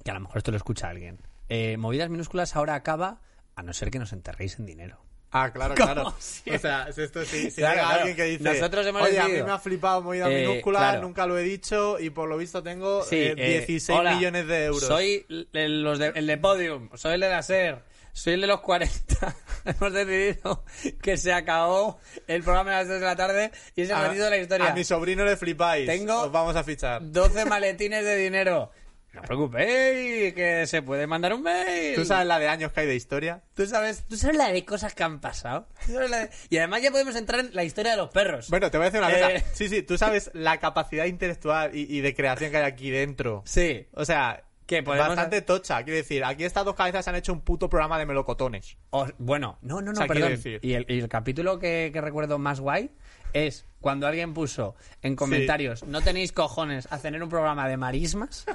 que 0.03 0.11
a 0.11 0.13
lo 0.13 0.21
mejor 0.21 0.37
esto 0.37 0.51
lo 0.51 0.57
escucha 0.57 0.89
alguien. 0.89 1.19
Eh, 1.49 1.77
Movidas 1.77 2.09
minúsculas 2.09 2.55
ahora 2.55 2.75
acaba, 2.75 3.19
a 3.55 3.63
no 3.63 3.73
ser 3.73 3.91
que 3.91 3.99
nos 3.99 4.13
enterréis 4.13 4.57
en 4.59 4.65
dinero. 4.65 5.02
Ah, 5.35 5.51
claro, 5.51 5.73
claro. 5.75 6.13
siempre. 6.19 6.55
O 6.57 6.59
sea, 6.59 6.93
si 6.93 7.01
esto 7.01 7.25
sí, 7.25 7.49
si 7.49 7.57
Claro, 7.57 7.73
llega 7.75 7.85
claro. 7.87 7.99
alguien 7.99 8.15
que 8.15 8.23
dice, 8.23 8.43
Nosotros 8.43 8.85
hemos 8.85 9.01
oye, 9.01 9.19
a 9.19 9.23
mí 9.23 9.27
decidido". 9.31 9.47
me 9.47 9.51
ha 9.53 9.59
flipado 9.59 10.01
movida 10.01 10.31
Eh, 10.31 10.47
minúscula, 10.47 10.79
claro. 10.79 11.01
nunca 11.01 11.25
lo 11.25 11.37
he 11.37 11.43
dicho 11.43 11.99
y 11.99 12.09
por 12.11 12.29
lo 12.29 12.37
visto 12.37 12.61
tengo 12.63 13.03
Sí, 13.03 13.15
eh, 13.17 13.33
eh, 13.37 13.65
16 13.65 13.99
hola, 13.99 14.15
millones 14.15 14.47
de 14.47 14.65
euros. 14.65 14.83
Soy 14.83 15.25
el, 15.53 15.81
los 15.83 15.97
de, 15.99 16.13
el 16.15 16.27
de 16.27 16.37
Podium, 16.37 16.89
soy 16.95 17.15
el 17.15 17.21
de 17.21 17.29
la 17.29 17.41
SER, 17.41 17.83
soy 18.13 18.33
el 18.33 18.41
de 18.41 18.47
los 18.47 18.61
40. 18.61 19.35
hemos 19.65 19.91
decidido 19.93 20.63
que 21.01 21.17
se 21.17 21.33
acabó 21.33 21.99
el 22.27 22.43
programa 22.43 22.71
a 22.71 22.75
las 22.79 22.87
3 22.87 22.99
de 22.99 23.05
la 23.05 23.15
tarde 23.15 23.51
y 23.75 23.81
ese 23.81 23.93
ha 23.93 24.11
sido 24.13 24.29
la 24.29 24.37
historia. 24.37 24.67
A 24.71 24.75
mi 24.75 24.83
sobrino 24.83 25.25
le 25.25 25.35
flipáis. 25.35 25.87
Tengo- 25.87 26.21
Os 26.21 26.31
vamos 26.31 26.55
a 26.55 26.63
fichar. 26.63 27.01
12 27.11 27.45
maletines 27.45 28.05
de 28.05 28.15
dinero. 28.17 28.71
No 29.13 29.21
os 29.21 29.27
preocupéis, 29.27 30.33
que 30.33 30.65
se 30.65 30.81
puede 30.81 31.05
mandar 31.07 31.33
un 31.33 31.43
mail. 31.43 31.95
¿Tú 31.95 32.03
sabes 32.03 32.25
la 32.27 32.39
de 32.39 32.47
años 32.47 32.71
que 32.71 32.79
hay 32.81 32.87
de 32.87 32.95
historia? 32.95 33.43
¿Tú 33.53 33.65
sabes, 33.67 34.03
tú 34.07 34.17
sabes 34.17 34.35
la 34.37 34.51
de 34.51 34.65
cosas 34.65 34.95
que 34.95 35.03
han 35.03 35.19
pasado. 35.21 35.67
¿Tú 35.85 35.93
sabes 35.93 36.09
la 36.09 36.19
de- 36.19 36.29
Y 36.49 36.57
además 36.57 36.81
ya 36.81 36.89
podemos 36.91 37.15
entrar 37.15 37.41
en 37.41 37.53
la 37.53 37.63
historia 37.63 37.91
de 37.91 37.97
los 37.97 38.09
perros. 38.09 38.49
Bueno, 38.49 38.71
te 38.71 38.77
voy 38.77 38.87
a 38.87 38.89
decir 38.89 38.99
una 39.05 39.11
Eh. 39.11 39.33
cosa. 39.41 39.45
Sí, 39.53 39.69
sí, 39.69 39.83
tú 39.83 39.97
sabes 39.97 40.31
la 40.33 40.59
capacidad 40.59 41.05
intelectual 41.05 41.75
y, 41.75 41.81
y 41.95 42.01
de 42.01 42.15
creación 42.15 42.49
que 42.51 42.57
hay 42.57 42.63
aquí 42.63 42.89
dentro. 42.89 43.43
sí. 43.45 43.87
O 43.93 44.03
sea, 44.05 44.43
¿Qué, 44.65 44.81
podemos 44.83 45.07
bastante 45.09 45.41
tocha. 45.41 45.83
Quiero 45.83 45.97
decir, 45.97 46.23
aquí 46.23 46.43
estas 46.45 46.63
dos 46.65 46.75
cabezas 46.75 47.07
han 47.07 47.15
hecho 47.15 47.33
un 47.33 47.41
puto 47.41 47.69
programa 47.69 47.99
de 47.99 48.05
melocotones. 48.05 48.77
O- 48.91 49.07
bueno, 49.17 49.57
no, 49.61 49.81
no, 49.81 49.87
no, 49.87 49.91
O 49.91 49.95
sea, 49.95 50.07
perdón. 50.07 50.21
quiero 50.29 50.35
decir- 50.37 50.59
Y 50.61 50.73
el, 50.73 50.85
y 50.87 50.99
el 50.99 51.09
capítulo 51.09 51.59
que, 51.59 51.89
que 51.93 51.99
recuerdo 52.01 52.37
más 52.39 52.59
guay 52.59 52.91
es 53.33 53.65
cuando 53.81 54.07
alguien 54.07 54.33
puso 54.33 54.75
en 55.01 55.15
comentarios, 55.15 55.83
no 55.83 56.01
tenéis 56.01 56.31
cojones 56.31 56.87
a 56.91 56.99
tener 56.99 57.21
un 57.23 57.29
programa 57.29 57.67
de 57.67 57.75
marismas. 57.77 58.45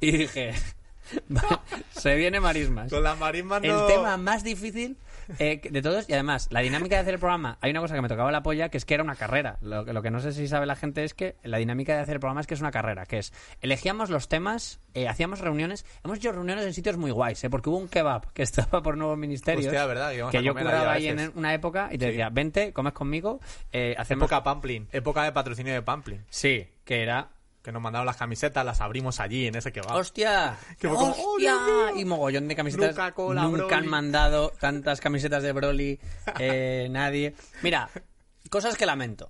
Y 0.00 0.12
dije, 0.12 0.54
"Vale, 1.28 1.58
se 1.90 2.14
viene 2.14 2.40
marismas. 2.40 2.90
Con 2.90 3.02
las 3.02 3.18
marismas 3.18 3.62
El 3.62 3.70
no... 3.72 3.86
tema 3.86 4.16
más 4.16 4.42
difícil 4.44 4.96
eh, 5.38 5.60
de 5.70 5.82
todos, 5.82 6.08
y 6.08 6.12
además, 6.14 6.48
la 6.50 6.60
dinámica 6.60 6.96
de 6.96 7.02
hacer 7.02 7.14
el 7.14 7.20
programa, 7.20 7.58
hay 7.60 7.70
una 7.70 7.80
cosa 7.80 7.94
que 7.94 8.02
me 8.02 8.08
tocaba 8.08 8.32
la 8.32 8.42
polla, 8.42 8.68
que 8.68 8.76
es 8.78 8.84
que 8.84 8.94
era 8.94 9.02
una 9.02 9.14
carrera. 9.16 9.58
Lo, 9.60 9.84
que- 9.84 9.92
lo 9.92 10.02
que 10.02 10.10
no 10.10 10.20
sé 10.20 10.32
si 10.32 10.48
sabe 10.48 10.66
la 10.66 10.76
gente 10.76 11.04
es 11.04 11.14
que 11.14 11.36
la 11.42 11.58
dinámica 11.58 11.94
de 11.94 12.00
hacer 12.00 12.14
el 12.14 12.20
programa 12.20 12.40
es 12.40 12.46
que 12.46 12.54
es 12.54 12.60
una 12.60 12.70
carrera, 12.70 13.06
que 13.06 13.18
es, 13.18 13.32
elegíamos 13.60 14.10
los 14.10 14.28
temas, 14.28 14.80
eh, 14.94 15.08
hacíamos 15.08 15.40
reuniones, 15.40 15.84
hemos 16.04 16.18
hecho 16.18 16.32
reuniones 16.32 16.64
en 16.66 16.74
sitios 16.74 16.96
muy 16.96 17.10
guays, 17.10 17.42
eh, 17.44 17.50
porque 17.50 17.68
hubo 17.70 17.78
un 17.78 17.88
kebab 17.88 18.32
que 18.32 18.42
estaba 18.44 18.82
por 18.82 18.96
nuevos 18.96 19.18
ministerios. 19.18 19.66
Hostia, 19.66 19.86
¿verdad? 19.86 20.10
Que 20.30 20.42
yo 20.42 20.54
curaba 20.54 20.92
ahí 20.92 21.08
en 21.08 21.32
una 21.36 21.54
época 21.54 21.88
y 21.92 21.98
te 21.98 22.06
decía, 22.06 22.28
vente, 22.30 22.72
comes 22.72 22.92
conmigo, 22.92 23.40
eh, 23.72 23.94
hacemos... 23.98 24.24
Época 24.26 24.42
Pamplin. 24.42 24.88
Época 24.92 25.22
de 25.24 25.32
patrocinio 25.32 25.72
de 25.72 25.82
Pamplin. 25.82 26.24
Sí, 26.30 26.66
que 26.84 27.02
era 27.02 27.28
Que 27.62 27.72
nos 27.72 27.82
mandaron 27.82 28.06
las 28.06 28.16
camisetas, 28.16 28.64
las 28.64 28.80
abrimos 28.80 29.20
allí 29.20 29.46
en 29.46 29.54
ese 29.54 29.70
que 29.70 29.82
va. 29.82 29.94
¡Hostia! 29.96 30.56
Que 30.78 30.88
fue 30.88 30.96
como, 30.96 31.14
¡oh, 31.18 31.36
Dios 31.38 31.54
¡Hostia! 31.60 32.00
y 32.00 32.04
mogollón 32.06 32.48
de 32.48 32.56
camisetas. 32.56 32.96
Nunca 32.96 33.10
Broly. 33.10 33.74
han 33.74 33.86
mandado 33.86 34.50
tantas 34.58 35.00
camisetas 35.00 35.42
de 35.42 35.52
Broly 35.52 36.00
eh, 36.38 36.88
nadie. 36.90 37.34
Mira, 37.62 37.90
cosas 38.48 38.76
que 38.76 38.86
lamento. 38.86 39.28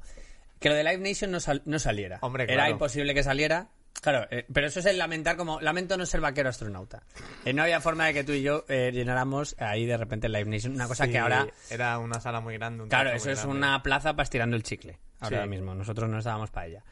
Que 0.61 0.69
lo 0.69 0.75
de 0.77 0.85
Live 0.85 0.99
Nation 0.99 1.31
no, 1.33 1.41
sal- 1.41 1.63
no 1.65 1.79
saliera. 1.81 2.19
Hombre, 2.23 2.45
Era 2.49 2.71
imposible 2.71 3.15
que 3.15 3.23
saliera. 3.25 3.69
Claro, 4.01 4.27
eh, 4.31 4.47
pero 4.53 4.69
eso 4.69 4.79
es 4.81 4.87
el 4.87 4.97
lamentar 4.99 5.37
como... 5.37 5.61
Lamento 5.61 5.97
no 5.97 6.07
ser 6.07 6.21
vaquero 6.21 6.49
astronauta. 6.49 7.03
Eh, 7.45 7.53
no 7.53 7.63
había 7.63 7.81
forma 7.81 8.07
de 8.07 8.15
que 8.15 8.25
tú 8.25 8.33
y 8.33 8.43
yo 8.43 8.65
eh, 8.69 8.91
llenáramos 8.95 9.57
ahí 9.59 9.85
de 9.87 9.97
repente 9.97 10.29
Live 10.29 10.45
Nation. 10.49 10.75
Una 10.75 10.87
cosa 10.87 11.07
Sí, 11.07 11.11
que 11.13 11.19
ahora... 11.19 11.49
Era 11.69 11.99
una 11.99 12.21
sala 12.21 12.41
muy 12.41 12.55
grande. 12.57 12.85
un 12.85 12.89
Claro, 12.89 13.11
eso 13.11 13.31
es 13.31 13.39
grande. 13.41 13.57
una 13.59 13.83
plaza 13.83 14.13
para 14.13 14.23
estirando 14.23 14.55
el 14.57 14.63
chicle. 14.63 14.99
Ahora 15.19 15.43
Sí. 15.43 15.49
mismo. 15.49 15.75
Nosotros 15.75 16.09
no 16.09 16.19
estábamos 16.19 16.51
para 16.51 16.67
ella. 16.69 16.85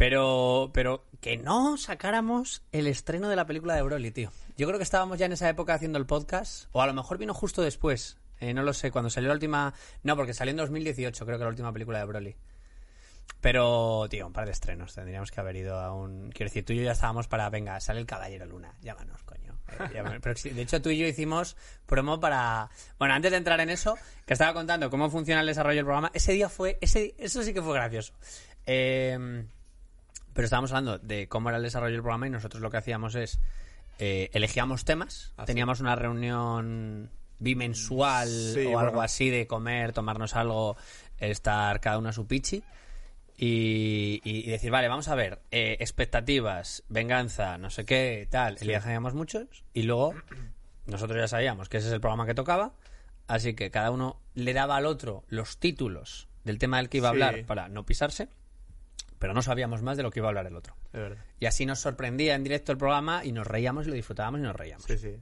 Pero, 0.00 0.70
pero 0.72 1.04
que 1.20 1.36
no 1.36 1.76
sacáramos 1.76 2.62
el 2.72 2.86
estreno 2.86 3.28
de 3.28 3.36
la 3.36 3.44
película 3.44 3.74
de 3.74 3.82
Broly, 3.82 4.10
tío. 4.10 4.32
Yo 4.56 4.66
creo 4.66 4.78
que 4.78 4.82
estábamos 4.82 5.18
ya 5.18 5.26
en 5.26 5.32
esa 5.32 5.46
época 5.46 5.74
haciendo 5.74 5.98
el 5.98 6.06
podcast. 6.06 6.70
O 6.72 6.80
a 6.80 6.86
lo 6.86 6.94
mejor 6.94 7.18
vino 7.18 7.34
justo 7.34 7.60
después. 7.60 8.16
Eh, 8.38 8.54
no 8.54 8.62
lo 8.62 8.72
sé, 8.72 8.90
cuando 8.90 9.10
salió 9.10 9.28
la 9.28 9.34
última... 9.34 9.74
No, 10.02 10.16
porque 10.16 10.32
salió 10.32 10.52
en 10.52 10.56
2018, 10.56 11.26
creo 11.26 11.36
que 11.36 11.44
la 11.44 11.50
última 11.50 11.70
película 11.74 11.98
de 11.98 12.06
Broly. 12.06 12.36
Pero, 13.42 14.06
tío, 14.08 14.26
un 14.26 14.32
par 14.32 14.46
de 14.46 14.52
estrenos. 14.52 14.94
Tendríamos 14.94 15.30
que 15.30 15.38
haber 15.38 15.56
ido 15.56 15.78
a 15.78 15.92
un... 15.92 16.30
Quiero 16.30 16.48
decir, 16.48 16.64
tú 16.64 16.72
y 16.72 16.76
yo 16.76 16.82
ya 16.84 16.92
estábamos 16.92 17.28
para... 17.28 17.50
Venga, 17.50 17.78
sale 17.78 18.00
el 18.00 18.06
Caballero 18.06 18.46
Luna. 18.46 18.74
Llámanos, 18.80 19.22
coño. 19.24 19.60
Eh, 19.68 19.90
llámanos. 19.94 20.20
Pero 20.22 20.34
sí, 20.34 20.48
de 20.48 20.62
hecho, 20.62 20.80
tú 20.80 20.88
y 20.88 20.96
yo 20.96 21.06
hicimos 21.06 21.58
promo 21.84 22.18
para... 22.18 22.70
Bueno, 22.98 23.12
antes 23.12 23.32
de 23.32 23.36
entrar 23.36 23.60
en 23.60 23.68
eso, 23.68 23.98
que 24.24 24.32
estaba 24.32 24.54
contando 24.54 24.88
cómo 24.88 25.10
funciona 25.10 25.42
el 25.42 25.46
desarrollo 25.46 25.76
del 25.76 25.84
programa, 25.84 26.10
ese 26.14 26.32
día 26.32 26.48
fue... 26.48 26.78
ese 26.80 27.14
Eso 27.18 27.42
sí 27.42 27.52
que 27.52 27.60
fue 27.60 27.74
gracioso. 27.74 28.14
Eh, 28.64 29.44
pero 30.34 30.44
estábamos 30.44 30.72
hablando 30.72 30.98
de 30.98 31.28
cómo 31.28 31.48
era 31.48 31.58
el 31.58 31.62
desarrollo 31.64 31.92
del 31.92 32.02
programa 32.02 32.26
y 32.26 32.30
nosotros 32.30 32.62
lo 32.62 32.70
que 32.70 32.76
hacíamos 32.78 33.14
es... 33.14 33.40
eh, 33.98 34.30
elegíamos 34.32 34.84
temas. 34.84 35.32
Ah, 35.36 35.42
sí. 35.42 35.46
Teníamos 35.48 35.80
una 35.80 35.96
reunión 35.96 37.10
bimensual 37.38 38.28
Sí, 38.28 38.66
o 38.66 38.78
algo 38.78 39.00
así 39.02 39.30
de 39.30 39.46
comer, 39.46 39.92
tomarnos 39.92 40.36
algo, 40.36 40.76
estar 41.18 41.80
cada 41.80 41.98
uno 41.98 42.10
a 42.10 42.12
su 42.12 42.26
pichi. 42.26 42.62
Y, 43.42 44.50
decir, 44.50 44.70
vale, 44.70 44.88
vamos 44.88 45.08
a 45.08 45.14
ver, 45.14 45.40
eh, 45.50 45.78
expectativas, 45.80 46.82
venganza, 46.88 47.56
no 47.56 47.70
sé 47.70 47.86
qué, 47.86 48.28
tal. 48.30 48.58
Elegíamos 48.60 49.14
muchos 49.14 49.64
y 49.72 49.84
luego 49.84 50.14
nosotros 50.84 51.18
ya 51.18 51.26
sabíamos 51.28 51.70
que 51.70 51.78
ese 51.78 51.86
es 51.88 51.92
el 51.94 52.00
programa 52.02 52.26
que 52.26 52.34
tocaba, 52.34 52.74
así 53.28 53.54
que 53.54 53.70
cada 53.70 53.90
uno 53.92 54.20
le 54.34 54.52
daba 54.52 54.76
al 54.76 54.84
otro 54.84 55.24
los 55.28 55.56
títulos 55.58 56.28
del 56.44 56.58
tema 56.58 56.76
del 56.76 56.90
que 56.90 56.98
iba 56.98 57.08
a 57.08 57.12
Sí. 57.12 57.22
hablar 57.22 57.46
para 57.46 57.68
no 57.70 57.86
pisarse, 57.86 58.28
pero 59.20 59.34
no 59.34 59.42
sabíamos 59.42 59.82
más 59.82 59.96
de 59.98 60.02
lo 60.02 60.10
que 60.10 60.18
iba 60.18 60.26
a 60.26 60.30
hablar 60.30 60.46
el 60.46 60.56
otro. 60.56 60.74
Verdad. 60.92 61.18
Y 61.38 61.46
así 61.46 61.66
nos 61.66 61.78
sorprendía 61.78 62.34
en 62.34 62.42
directo 62.42 62.72
el 62.72 62.78
programa 62.78 63.22
y 63.24 63.30
nos 63.30 63.46
reíamos 63.46 63.86
y 63.86 63.90
lo 63.90 63.94
disfrutábamos 63.94 64.40
y 64.40 64.42
nos 64.42 64.56
reíamos. 64.56 64.86
Sí, 64.86 64.98
sí. 64.98 65.20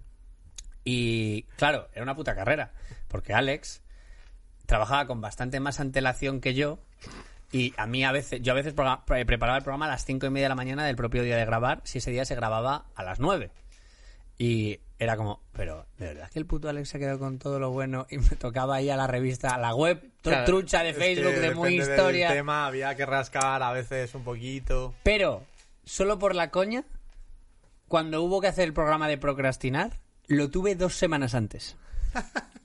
Y 0.84 1.42
claro, 1.56 1.88
era 1.92 2.04
una 2.04 2.14
puta 2.14 2.34
carrera, 2.34 2.72
porque 3.08 3.34
Alex 3.34 3.82
trabajaba 4.64 5.06
con 5.06 5.20
bastante 5.20 5.58
más 5.58 5.80
antelación 5.80 6.40
que 6.40 6.54
yo 6.54 6.78
y 7.50 7.74
a 7.76 7.86
mí 7.86 8.04
a 8.04 8.12
veces, 8.12 8.40
yo 8.40 8.52
a 8.52 8.54
veces 8.54 8.72
preparaba 8.72 9.58
el 9.58 9.64
programa 9.64 9.86
a 9.86 9.88
las 9.88 10.04
cinco 10.04 10.26
y 10.26 10.30
media 10.30 10.44
de 10.44 10.50
la 10.50 10.54
mañana 10.54 10.86
del 10.86 10.96
propio 10.96 11.24
día 11.24 11.36
de 11.36 11.44
grabar, 11.44 11.80
si 11.84 11.98
ese 11.98 12.12
día 12.12 12.24
se 12.24 12.36
grababa 12.36 12.86
a 12.94 13.02
las 13.02 13.18
nueve. 13.18 13.50
Y 14.38 14.80
era 14.98 15.16
como, 15.16 15.42
pero 15.52 15.86
¿de 15.98 16.06
verdad 16.06 16.30
que 16.30 16.38
el 16.38 16.46
puto 16.46 16.68
Alex 16.68 16.88
se 16.88 16.98
quedó 16.98 17.18
con 17.18 17.38
todo 17.38 17.58
lo 17.58 17.70
bueno 17.70 18.06
y 18.10 18.18
me 18.18 18.30
tocaba 18.30 18.80
ir 18.80 18.92
a 18.92 18.96
la 18.96 19.06
revista, 19.06 19.54
a 19.54 19.58
la 19.58 19.74
web, 19.74 20.10
Claro, 20.22 20.44
trucha 20.44 20.82
de 20.82 20.90
es 20.90 20.96
que 20.96 21.02
Facebook, 21.02 21.34
de 21.34 21.54
muy 21.54 21.78
del 21.78 21.88
historia? 21.90 22.28
tema 22.32 22.66
había 22.66 22.94
que 22.96 23.06
rascar 23.06 23.62
a 23.62 23.72
veces 23.72 24.14
un 24.14 24.24
poquito. 24.24 24.94
Pero, 25.02 25.42
solo 25.84 26.18
por 26.18 26.34
la 26.34 26.50
coña, 26.50 26.84
cuando 27.86 28.22
hubo 28.22 28.40
que 28.40 28.48
hacer 28.48 28.64
el 28.64 28.72
programa 28.72 29.08
de 29.08 29.18
procrastinar, 29.18 29.92
lo 30.26 30.50
tuve 30.50 30.74
dos 30.74 30.94
semanas 30.94 31.34
antes. 31.34 31.76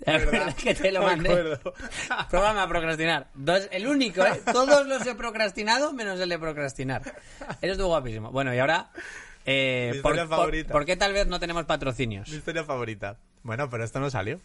¿Te 0.04 0.12
acuerdas 0.12 0.56
que 0.56 0.76
te 0.76 0.92
lo 0.92 1.02
mandé? 1.04 1.58
Programa 2.30 2.68
procrastinar. 2.68 3.28
Dos, 3.36 3.70
el 3.72 3.88
único, 3.88 4.26
¿eh? 4.26 4.42
Todos 4.52 4.86
los 4.86 5.06
he 5.08 5.16
procrastinado 5.16 5.94
menos 5.94 6.20
el 6.20 6.28
de 6.28 6.40
procrastinar. 6.40 7.02
Eso 7.62 7.72
estuvo 7.72 7.88
guapísimo. 7.88 8.32
Bueno, 8.32 8.54
y 8.54 8.60
ahora... 8.60 8.92
Eh, 9.46 9.92
Mi 9.96 10.02
por, 10.02 10.12
historia 10.14 10.28
por- 10.30 10.38
favorita. 10.38 10.72
por 10.72 10.86
qué 10.86 10.96
tal 10.98 11.14
vez 11.14 11.28
no 11.28 11.40
tenemos 11.40 11.66
patrocinios? 11.66 12.30
Mi 12.30 12.38
historia 12.38 12.64
favorita. 12.64 13.18
Bueno, 13.44 13.70
pero 13.70 13.84
esto 13.84 14.00
no 14.00 14.10
salió. 14.10 14.40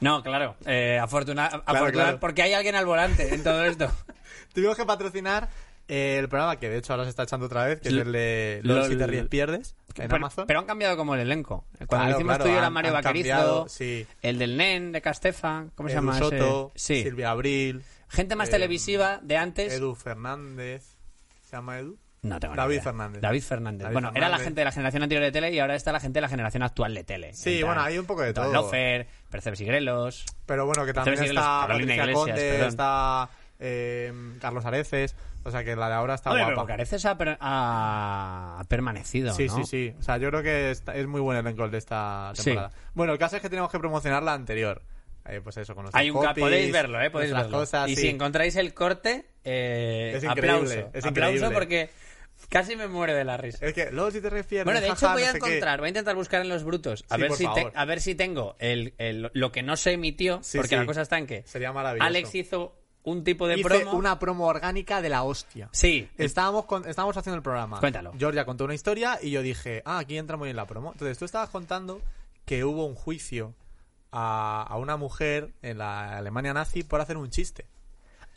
No, 0.00 0.22
claro. 0.22 0.56
Eh, 0.66 0.98
afortuna- 1.00 1.46
afortuna- 1.64 1.90
claro. 1.92 2.20
Porque 2.20 2.42
hay 2.42 2.52
alguien 2.52 2.74
al 2.74 2.84
volante 2.86 3.34
en 3.34 3.42
todo 3.42 3.64
esto. 3.64 3.90
Tuvimos 4.54 4.76
que 4.76 4.84
patrocinar 4.84 5.48
eh, 5.88 6.16
el 6.18 6.28
programa 6.28 6.56
que 6.56 6.68
de 6.68 6.76
hecho 6.78 6.92
ahora 6.92 7.04
se 7.04 7.10
está 7.10 7.22
echando 7.22 7.46
otra 7.46 7.64
vez, 7.64 7.80
que 7.80 7.88
es 7.88 7.94
L- 7.94 8.02
el 8.02 8.12
de 8.12 8.60
LOL. 8.62 8.86
si 8.88 8.96
te 8.96 9.06
ríes 9.06 9.26
pierdes, 9.28 9.74
en 9.88 9.94
pero, 10.08 10.16
Amazon. 10.16 10.46
pero 10.46 10.58
han 10.60 10.66
cambiado 10.66 10.96
como 10.98 11.14
el 11.14 11.20
elenco. 11.22 11.64
Cuando 11.72 11.86
Claro, 11.88 12.04
lo 12.04 12.10
hicimos 12.16 12.30
claro, 12.36 12.44
tú 12.44 12.48
y 12.50 12.52
yo 12.52 12.58
era 12.58 12.70
Mario 12.70 12.92
Vaquerizo, 12.92 13.28
cambiado, 13.30 13.68
sí. 13.68 14.06
el 14.20 14.38
del 14.38 14.56
NEN 14.58 14.92
de 14.92 15.00
Castefa, 15.00 15.66
¿cómo 15.74 15.88
se 15.88 15.94
llama 15.94 16.12
ese? 16.18 16.20
Soto, 16.38 16.72
Sí. 16.74 17.02
Silvia 17.02 17.30
Abril, 17.30 17.82
Gente 18.08 18.36
más 18.36 18.48
eh, 18.48 18.52
televisiva 18.52 19.18
de 19.22 19.36
antes. 19.38 19.72
Edu 19.72 19.94
Fernández. 19.94 20.84
¿Se 21.48 21.56
llama 21.56 21.78
Edu? 21.78 21.98
No 22.24 22.38
tengo 22.38 22.54
David 22.54 22.74
idea. 22.74 22.82
Fernández. 22.84 23.20
David 23.20 23.42
Fernández. 23.42 23.82
David 23.82 23.92
bueno, 23.94 24.12
era 24.14 24.28
la 24.28 24.38
gente 24.38 24.60
de 24.60 24.64
la 24.66 24.70
generación 24.70 25.02
anterior 25.02 25.24
de 25.24 25.32
tele 25.32 25.50
y 25.52 25.58
ahora 25.58 25.74
está 25.74 25.90
la 25.90 25.98
gente 25.98 26.18
de 26.18 26.20
la 26.20 26.28
generación 26.28 26.62
actual 26.62 26.94
de 26.94 27.02
tele. 27.02 27.32
Sí, 27.34 27.54
Entra- 27.58 27.66
bueno, 27.66 27.80
hay 27.82 27.98
un 27.98 28.06
poco 28.06 28.22
de 28.22 28.32
todo. 28.32 28.52
Lofer, 28.52 29.08
Percebes 29.28 29.60
y 29.60 29.64
Grelos. 29.64 30.24
Pero 30.46 30.64
bueno, 30.64 30.86
que 30.86 30.92
también 30.94 31.14
está 31.20 31.64
Carolina 31.66 31.66
Patricia 31.66 31.94
Iglesias, 32.04 32.14
Conde, 32.14 32.50
perdón. 32.52 32.68
está 32.68 33.28
eh, 33.58 34.12
Carlos 34.40 34.64
Areces. 34.64 35.16
O 35.44 35.50
sea 35.50 35.64
que 35.64 35.74
la 35.74 35.88
de 35.88 35.94
ahora 35.94 36.14
está 36.14 36.30
Hombre, 36.30 36.44
guapa. 36.44 36.54
pero 36.62 36.66
Careces 36.68 37.04
ha, 37.06 37.18
per- 37.18 37.36
ha- 37.40 38.58
ha 38.60 38.64
permanecido, 38.68 39.34
Sí, 39.34 39.46
¿no? 39.48 39.56
sí, 39.56 39.64
sí. 39.64 39.94
O 39.98 40.02
sea, 40.04 40.16
yo 40.18 40.28
creo 40.30 40.44
que 40.44 40.70
está- 40.70 40.94
es 40.94 41.08
muy 41.08 41.20
buen 41.20 41.36
elenco 41.36 41.64
el 41.64 41.72
de 41.72 41.78
esta 41.78 42.30
Sí. 42.36 42.44
temporada. 42.44 42.70
Bueno, 42.94 43.12
el 43.14 43.18
caso 43.18 43.34
es 43.34 43.42
que 43.42 43.50
tenemos 43.50 43.68
que 43.72 43.80
promocionar 43.80 44.22
la 44.22 44.34
anterior. 44.34 44.80
Eh, 45.28 45.40
pues 45.42 45.56
eso, 45.56 45.74
con 45.74 45.84
nuestros 45.84 46.00
Hay 46.00 46.10
un 46.10 46.16
copies, 46.18 46.38
podéis 46.44 46.72
verlo, 46.72 47.00
¿eh? 47.00 47.10
Podéis 47.10 47.32
verlo. 47.32 47.58
cosas, 47.58 47.88
y 47.88 47.96
sí. 47.96 48.02
si 48.02 48.08
encontráis 48.08 48.54
el 48.54 48.74
corte, 48.74 49.26
eh, 49.44 50.12
Es 50.16 50.22
increíble, 50.22 50.50
aplauso. 50.52 50.90
es 50.92 51.04
aplauso 51.04 51.36
increíble. 51.36 51.50
porque 51.54 51.90
casi 52.48 52.76
me 52.76 52.88
muero 52.88 53.14
de 53.14 53.24
la 53.24 53.36
risa. 53.36 53.64
Es 53.66 53.72
que 53.74 53.90
luego 53.90 54.10
si 54.10 54.20
te 54.20 54.30
refieres... 54.30 54.64
Bueno, 54.64 54.80
de 54.80 54.86
hecho 54.86 54.96
jaja, 54.96 55.12
voy 55.14 55.22
no 55.22 55.28
a 55.28 55.32
qué. 55.32 55.36
encontrar, 55.38 55.78
voy 55.80 55.86
a 55.86 55.88
intentar 55.88 56.14
buscar 56.16 56.40
en 56.42 56.48
los 56.48 56.64
brutos, 56.64 57.04
a 57.08 57.16
Sí, 57.16 57.20
ver 57.22 57.32
si 57.32 57.46
te- 57.54 57.72
a 57.74 57.84
ver 57.84 58.00
si 58.00 58.14
tengo 58.14 58.56
el, 58.58 58.94
el- 58.98 59.30
lo 59.32 59.52
que 59.52 59.62
no 59.62 59.76
se 59.76 59.92
emitió, 59.92 60.40
Sí, 60.42 60.58
porque 60.58 60.70
sí. 60.70 60.76
la 60.76 60.86
cosa 60.86 61.02
está 61.02 61.18
en 61.18 61.26
que 61.26 61.42
Sería 61.46 61.72
maravilloso. 61.72 62.06
Alex 62.06 62.34
hizo 62.34 62.76
un 63.04 63.24
tipo 63.24 63.48
de 63.48 63.58
Hice 63.58 63.64
promo. 63.68 63.92
una 63.94 64.18
promo 64.18 64.46
orgánica 64.46 65.02
de 65.02 65.08
la 65.08 65.24
hostia. 65.24 65.68
Sí, 65.72 66.08
Estábamos, 66.18 66.66
con- 66.66 66.88
estábamos 66.88 67.16
haciendo 67.16 67.36
el 67.36 67.42
programa. 67.42 67.80
Cuéntalo. 67.80 68.12
Georgia 68.18 68.44
contó 68.44 68.64
una 68.64 68.74
historia 68.74 69.18
y 69.20 69.30
yo 69.30 69.42
dije, 69.42 69.82
ah, 69.84 69.98
aquí 69.98 70.16
entra 70.18 70.36
muy 70.36 70.46
bien 70.46 70.56
la 70.56 70.66
promo. 70.66 70.92
Entonces 70.92 71.18
tú 71.18 71.24
estabas 71.24 71.50
contando 71.50 72.00
que 72.44 72.64
hubo 72.64 72.86
un 72.86 72.94
juicio 72.94 73.54
a, 74.12 74.62
a 74.68 74.76
una 74.76 74.96
mujer 74.96 75.50
en 75.62 75.78
la 75.78 76.18
Alemania 76.18 76.52
nazi 76.52 76.82
por 76.84 77.00
hacer 77.00 77.16
un 77.16 77.30
chiste. 77.30 77.66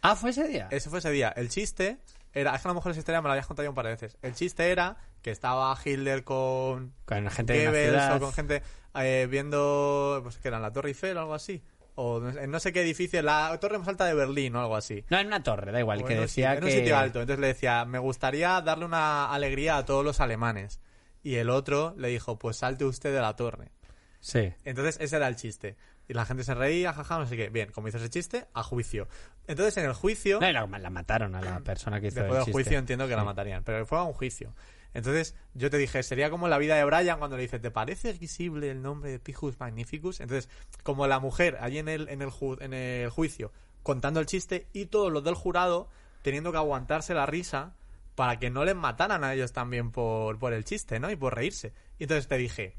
Ah, 0.02 0.16
fue 0.16 0.30
ese 0.32 0.48
día. 0.48 0.68
Ese 0.72 0.90
fue 0.90 1.00
ese 1.00 1.12
día. 1.12 1.30
El 1.36 1.50
chiste 1.50 1.98
era, 2.36 2.54
es 2.56 2.62
que 2.62 2.68
a 2.68 2.70
lo 2.70 2.76
mejor 2.76 2.92
esa 2.92 3.00
historia 3.00 3.22
me 3.22 3.28
la 3.28 3.34
habías 3.34 3.48
contado 3.48 3.66
ya 3.66 3.70
un 3.70 3.76
par 3.76 3.86
de 3.86 3.92
veces. 3.92 4.18
El 4.22 4.34
chiste 4.36 4.70
era 4.72 4.98
que 5.24 5.32
estaba 5.32 5.76
Hitler 5.84 6.24
con 6.24 6.94
Con 7.06 7.30
gente 7.32 7.54
de 7.54 7.64
la 7.66 7.72
Goebbels 7.72 7.90
ciudad. 7.92 8.16
o 8.18 8.20
con 8.20 8.34
gente 8.34 8.62
eh, 8.96 9.28
viendo, 9.32 10.20
pues 10.24 10.38
que 10.38 10.48
era 10.50 10.60
la 10.60 10.72
Torre 10.72 10.90
Eiffel 10.90 11.18
o 11.18 11.22
algo 11.22 11.34
así. 11.34 11.64
O 11.96 12.20
no 12.20 12.32
sé- 12.34 12.44
en 12.44 12.52
no 12.52 12.60
sé 12.60 12.74
qué 12.74 12.82
edificio, 12.82 13.22
la 13.22 13.58
torre 13.62 13.80
más 13.80 13.88
alta 13.88 14.06
de 14.06 14.14
Berlín 14.14 14.54
o 14.58 14.60
algo 14.60 14.76
así. 14.76 15.06
No, 15.10 15.18
en 15.18 15.28
una 15.28 15.42
torre, 15.44 15.72
da 15.72 15.80
igual, 15.80 16.02
O 16.04 16.06
que 16.06 16.14
en 16.14 16.20
un 16.20 16.26
decía 16.26 16.52
que... 16.52 16.58
En 16.58 16.64
un 16.66 16.72
sitio 16.72 16.98
alto. 16.98 17.22
Entonces 17.22 17.40
le 17.40 17.48
decía, 17.48 17.86
me 17.86 18.00
gustaría 18.00 18.60
darle 18.62 18.84
una 18.86 19.32
alegría 19.34 19.78
a 19.78 19.86
todos 19.86 20.04
los 20.04 20.20
alemanes. 20.20 20.82
Y 21.24 21.36
el 21.36 21.50
otro 21.50 21.96
le 21.98 22.10
dijo, 22.10 22.38
pues 22.38 22.58
salte 22.58 22.84
usted 22.84 23.14
de 23.14 23.22
la 23.22 23.36
torre. 23.38 23.72
Sí. 24.20 24.54
Entonces 24.66 24.98
ese 25.00 25.16
era 25.16 25.28
el 25.30 25.38
chiste. 25.38 25.78
Y 26.08 26.14
la 26.14 26.26
gente 26.26 26.44
se 26.44 26.54
reía, 26.54 26.94
jaja, 26.94 27.18
no 27.18 27.26
sé 27.26 27.36
qué. 27.36 27.50
Bien, 27.50 27.72
como 27.72 27.88
hizo 27.88 27.98
ese 27.98 28.10
chiste, 28.10 28.46
a 28.54 28.62
juicio. 28.64 29.08
Entonces 29.48 29.76
en 29.78 29.86
el 29.86 29.94
juicio... 29.94 30.40
No, 30.40 30.52
la, 30.52 30.66
la 30.68 30.90
mataron 30.90 31.36
a 31.36 31.42
la 31.42 31.60
persona 31.62 32.00
que 32.00 32.08
hizo 32.08 32.16
Después 32.22 32.30
el 32.32 32.36
del 32.38 32.46
chiste. 32.46 32.52
juicio 32.54 32.78
entiendo 32.78 33.08
que 33.08 33.16
la 33.16 33.24
matarían, 33.24 33.64
pero 33.64 33.86
fue 33.86 33.98
a 33.98 34.04
un 34.04 34.14
juicio. 34.14 34.54
Entonces 34.94 35.36
yo 35.54 35.70
te 35.70 35.78
dije, 35.78 36.04
sería 36.04 36.30
como 36.30 36.48
la 36.48 36.58
vida 36.58 36.76
de 36.76 36.84
Brian 36.86 37.18
cuando 37.20 37.36
le 37.36 37.44
dice, 37.44 37.60
¿te 37.60 37.72
parece 37.72 38.14
risible 38.14 38.70
el 38.72 38.82
nombre 38.82 39.12
de 39.12 39.20
Pijus 39.20 39.60
Magnificus? 39.60 40.22
Entonces, 40.22 40.50
como 40.84 41.06
la 41.08 41.20
mujer 41.20 41.58
allí 41.60 41.80
en 41.80 41.90
el, 41.90 42.08
en 42.08 42.22
el, 42.22 42.30
ju- 42.30 42.62
en 42.62 42.74
el 42.74 43.10
juicio 43.10 43.52
contando 43.84 44.20
el 44.20 44.26
chiste 44.26 44.68
y 44.74 44.86
todos 44.86 45.12
los 45.12 45.24
del 45.24 45.36
jurado 45.36 45.90
teniendo 46.22 46.52
que 46.52 46.58
aguantarse 46.58 47.14
la 47.14 47.26
risa 47.26 47.76
para 48.16 48.40
que 48.40 48.50
no 48.50 48.64
les 48.64 48.76
mataran 48.76 49.24
a 49.26 49.34
ellos 49.34 49.52
también 49.52 49.92
por, 49.92 50.40
por 50.40 50.54
el 50.54 50.64
chiste, 50.64 51.00
¿no? 51.00 51.12
Y 51.12 51.16
por 51.18 51.36
reírse. 51.36 51.74
Y 52.00 52.04
entonces 52.04 52.28
te 52.28 52.38
dije, 52.38 52.76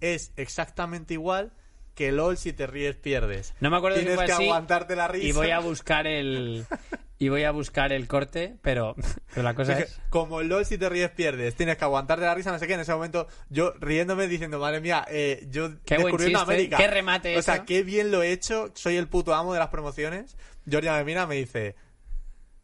es 0.00 0.32
exactamente 0.36 1.12
igual 1.14 1.52
que 2.00 2.12
LOL 2.12 2.38
si 2.38 2.54
te 2.54 2.66
ríes 2.66 2.96
pierdes. 2.96 3.52
No 3.60 3.68
me 3.68 3.76
acuerdo 3.76 3.98
si 3.98 4.04
Tienes 4.04 4.16
fue 4.16 4.24
que 4.24 4.32
así, 4.32 4.44
aguantarte 4.44 4.96
la 4.96 5.06
risa. 5.06 5.26
Y 5.26 5.32
voy 5.32 5.50
a 5.50 5.58
buscar 5.58 6.06
el... 6.06 6.64
Y 7.18 7.28
voy 7.28 7.44
a 7.44 7.50
buscar 7.50 7.92
el 7.92 8.06
corte, 8.08 8.56
pero, 8.62 8.96
pero 9.34 9.42
la 9.42 9.52
cosa 9.54 9.72
Dije, 9.74 9.84
es... 9.84 10.00
como 10.08 10.40
LOL 10.40 10.64
si 10.64 10.78
te 10.78 10.88
ríes 10.88 11.10
pierdes, 11.10 11.54
tienes 11.54 11.76
que 11.76 11.84
aguantarte 11.84 12.24
la 12.24 12.34
risa, 12.34 12.50
no 12.52 12.58
sé 12.58 12.66
qué, 12.66 12.72
en 12.72 12.80
ese 12.80 12.94
momento 12.94 13.28
yo 13.50 13.74
riéndome 13.78 14.26
diciendo, 14.28 14.58
madre 14.58 14.80
mía, 14.80 15.04
eh, 15.10 15.46
yo 15.50 15.68
Qué 15.84 15.98
descubriendo 15.98 16.38
chiste, 16.38 16.52
América. 16.54 16.76
qué 16.78 16.86
remate 16.86 17.36
O 17.36 17.42
sea, 17.42 17.56
eso. 17.56 17.64
qué 17.66 17.82
bien 17.82 18.10
lo 18.10 18.22
he 18.22 18.32
hecho, 18.32 18.70
soy 18.74 18.96
el 18.96 19.06
puto 19.08 19.34
amo 19.34 19.52
de 19.52 19.58
las 19.58 19.68
promociones. 19.68 20.38
Georgia 20.66 20.94
me 20.94 21.04
mira, 21.04 21.26
me 21.26 21.34
dice, 21.34 21.76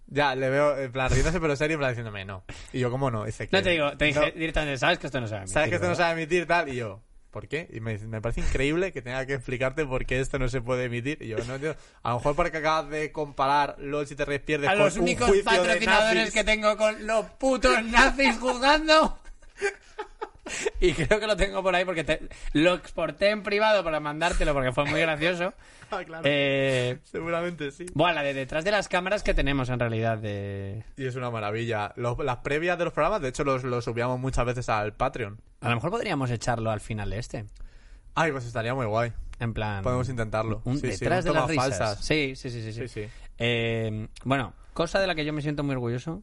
ya, 0.07 0.35
le 0.35 0.49
veo, 0.49 0.79
en 0.79 0.91
plan, 0.91 1.11
riéndose 1.11 1.39
pero 1.39 1.55
serio, 1.55 1.75
en 1.75 1.81
plan 1.81 1.91
diciéndome, 1.91 2.25
no. 2.25 2.43
Y 2.73 2.79
yo, 2.79 2.91
¿cómo 2.91 3.11
no? 3.11 3.27
Dice 3.27 3.51
No 3.53 3.63
te 3.63 3.69
digo, 3.69 3.95
te 3.99 4.07
dije 4.07 4.21
"No, 4.21 4.41
directamente, 4.41 4.79
¿sabes 4.79 4.99
que 4.99 5.09
esto 5.09 5.21
no 5.21 5.27
a 5.27 5.37
emitir, 5.37 5.53
sabes 5.53 5.69
que 5.69 5.75
esto 5.75 5.87
no 5.87 5.95
se 5.95 6.01
verdad?". 6.01 6.15
va 6.15 6.17
a 6.17 6.23
emitir 6.23 6.47
tal, 6.47 6.69
y 6.71 6.77
yo, 6.77 7.03
¿por 7.37 7.49
qué? 7.49 7.69
Y 7.71 7.81
me 7.81 7.99
me 7.99 8.23
parece 8.23 8.41
increíble 8.41 8.95
que 8.95 9.03
tenga 9.03 9.27
que 9.27 9.35
explicarte 9.35 9.85
por 9.85 10.07
qué 10.07 10.21
esto 10.21 10.39
no 10.39 10.49
se 10.49 10.63
puede 10.63 10.85
emitir. 10.85 11.19
Y 11.21 11.29
yo, 11.29 11.37
no 11.37 11.57
entiendo. 11.57 11.77
A 12.03 12.13
lo 12.13 12.17
mejor 12.17 12.35
porque 12.35 12.57
acabas 12.57 12.89
de 12.89 13.13
comparar 13.13 13.77
LOL 13.79 14.07
si 14.07 14.17
te 14.17 14.25
pierdes 14.41 14.71
A 14.71 14.73
con 14.73 14.85
los 14.85 14.97
únicos 14.97 15.31
patrocinadores 15.45 16.33
que 16.33 16.45
tengo 16.45 16.79
con 16.79 17.07
los 17.07 17.27
putos 17.33 17.85
nazis 17.85 18.39
jugando. 18.39 19.19
Y 20.81 20.93
creo 20.93 21.19
que 21.21 21.27
lo 21.27 21.37
tengo 21.37 21.63
por 21.63 21.75
ahí 21.75 21.85
porque 21.85 22.05
te- 22.05 22.29
lo 22.53 22.75
exporté 22.75 23.31
en 23.31 23.43
privado 23.43 23.83
para 23.83 23.99
mandártelo 24.01 24.53
porque 24.55 24.73
fue 24.73 24.85
muy 24.85 25.01
gracioso. 25.01 25.53
Ah, 25.89 26.03
claro. 26.05 26.23
Eh, 26.27 26.99
Seguramente 27.05 27.71
sí. 27.71 27.87
bueno, 27.95 28.17
la 28.17 28.25
de 28.25 28.35
detrás 28.35 28.65
de 28.65 28.73
las 28.73 28.89
cámaras 28.89 29.23
que 29.23 29.35
tenemos 29.35 29.69
en 29.69 29.79
realidad 29.79 30.19
de... 30.19 30.83
Y 30.97 31.07
es 31.07 31.15
una 31.15 31.31
maravilla. 31.31 31.93
Los- 31.95 32.19
las 32.19 32.39
previas 32.39 32.77
de 32.77 32.83
los 32.87 32.93
programas, 32.93 33.21
de 33.23 33.29
hecho, 33.29 33.45
los, 33.45 33.63
los 33.63 33.85
subíamos 33.85 34.19
muchas 34.19 34.45
veces 34.47 34.69
al 34.69 34.95
Patreon. 34.95 35.41
A 35.61 35.69
lo 35.69 35.77
mejor 35.77 35.93
podríamos 35.93 36.29
echarlo 36.33 36.73
al 36.73 36.81
final 36.81 37.11
de 37.11 37.19
este. 37.21 37.45
Ay, 38.17 38.33
pues 38.33 38.45
estaría 38.47 38.75
muy 38.75 38.87
guay. 38.87 39.13
En 39.39 39.55
plan... 39.55 39.85
Podemos 39.85 40.09
intentarlo. 40.09 40.61
un- 40.65 40.81
Sí, 40.81 40.89
detrás 40.89 41.25
de 41.25 41.33
las 41.33 41.47
risas. 41.49 41.65
falsas. 41.79 42.05
Sí, 42.05 42.35
sí, 42.35 42.51
sí, 42.51 42.63
sí. 42.63 42.73
sí. 42.73 42.89
Sí, 42.89 43.03
sí. 43.05 43.09
Eh, 43.39 44.09
bueno, 44.25 44.55
cosa 44.73 44.99
de 44.99 45.07
la 45.07 45.15
que 45.15 45.25
yo 45.25 45.33
me 45.33 45.41
siento 45.41 45.63
muy 45.63 45.75
orgulloso. 45.77 46.21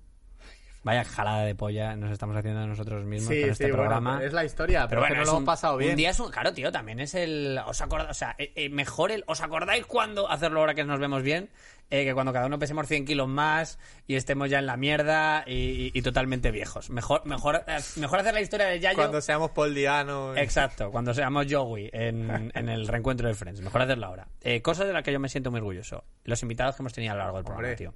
Vaya 0.83 1.05
jalada 1.05 1.43
de 1.45 1.55
polla 1.55 1.95
nos 1.95 2.11
estamos 2.11 2.35
haciendo 2.35 2.59
a 2.59 2.67
nosotros 2.67 3.05
mismos 3.05 3.29
con 3.33 3.49
este 3.49 3.69
programa. 3.69 4.21
es 4.21 4.33
la 4.33 4.43
historia, 4.43 4.85
pero, 4.89 5.03
que 5.03 5.15
no 5.15 5.23
lo 5.23 5.29
hemos 5.31 5.43
pasado 5.45 5.77
bien. 5.77 5.91
Un 5.91 5.95
día 5.97 6.09
es 6.09 6.19
un. 6.19 6.29
Claro, 6.29 6.51
tío, 6.53 6.71
también 6.73 6.99
es 6.99 7.15
el. 7.15 7.57
¿Os 7.65 7.81
acordáis? 7.81 8.11
O 8.11 8.13
sea, 8.13 8.35
eh, 8.37 8.51
eh, 8.55 8.69
mejor 8.69 9.11
el. 9.11 9.23
¿Os 9.27 9.39
acordáis 9.41 9.85
cuando 9.85 10.29
hacerlo 10.29 10.59
ahora 10.59 10.73
que 10.73 10.83
nos 10.83 10.99
vemos 10.99 11.23
bien? 11.23 11.49
Eh, 11.89 12.03
que 12.05 12.13
cuando 12.13 12.33
cada 12.33 12.47
uno 12.47 12.57
pesemos 12.59 12.87
100 12.87 13.05
kilos 13.05 13.27
más 13.27 13.77
y 14.07 14.15
estemos 14.15 14.49
ya 14.49 14.57
en 14.59 14.65
la 14.65 14.75
mierda 14.77 15.43
y, 15.45 15.53
y- 15.53 15.91
y 15.93 16.01
totalmente 16.01 16.49
viejos. 16.51 16.89
Mejor, 16.89 17.25
mejor, 17.25 17.63
mejor 17.97 18.19
hacer 18.19 18.33
la 18.33 18.41
historia 18.41 18.65
de 18.67 18.79
Yayo. 18.79 18.95
Cuando 18.97 19.21
seamos 19.21 19.51
Paul 19.51 19.73
Diano. 19.75 20.35
Exacto, 20.35 20.89
cuando 20.91 21.13
seamos 21.13 21.45
Joey 21.49 21.89
en, 21.93 22.51
en 22.55 22.67
el 22.69 22.87
reencuentro 22.87 23.27
de 23.27 23.35
Friends. 23.35 23.61
Mejor 23.61 23.83
hacerlo 23.83 24.07
ahora. 24.07 24.27
Cosas 24.63 24.87
de 24.87 24.93
las 24.93 25.03
que 25.03 25.13
yo 25.13 25.19
me 25.19 25.29
siento 25.29 25.49
muy 25.51 25.59
orgulloso. 25.59 26.03
Los 26.25 26.41
invitados 26.41 26.75
que 26.75 26.81
hemos 26.81 26.93
tenido 26.93 27.13
a 27.13 27.15
lo 27.15 27.21
largo 27.23 27.37
del 27.37 27.45
programa, 27.45 27.75
tío. 27.75 27.93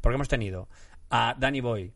Porque 0.00 0.14
hemos 0.14 0.28
tenido 0.28 0.68
a 1.10 1.34
Danny 1.36 1.60
Boy, 1.60 1.92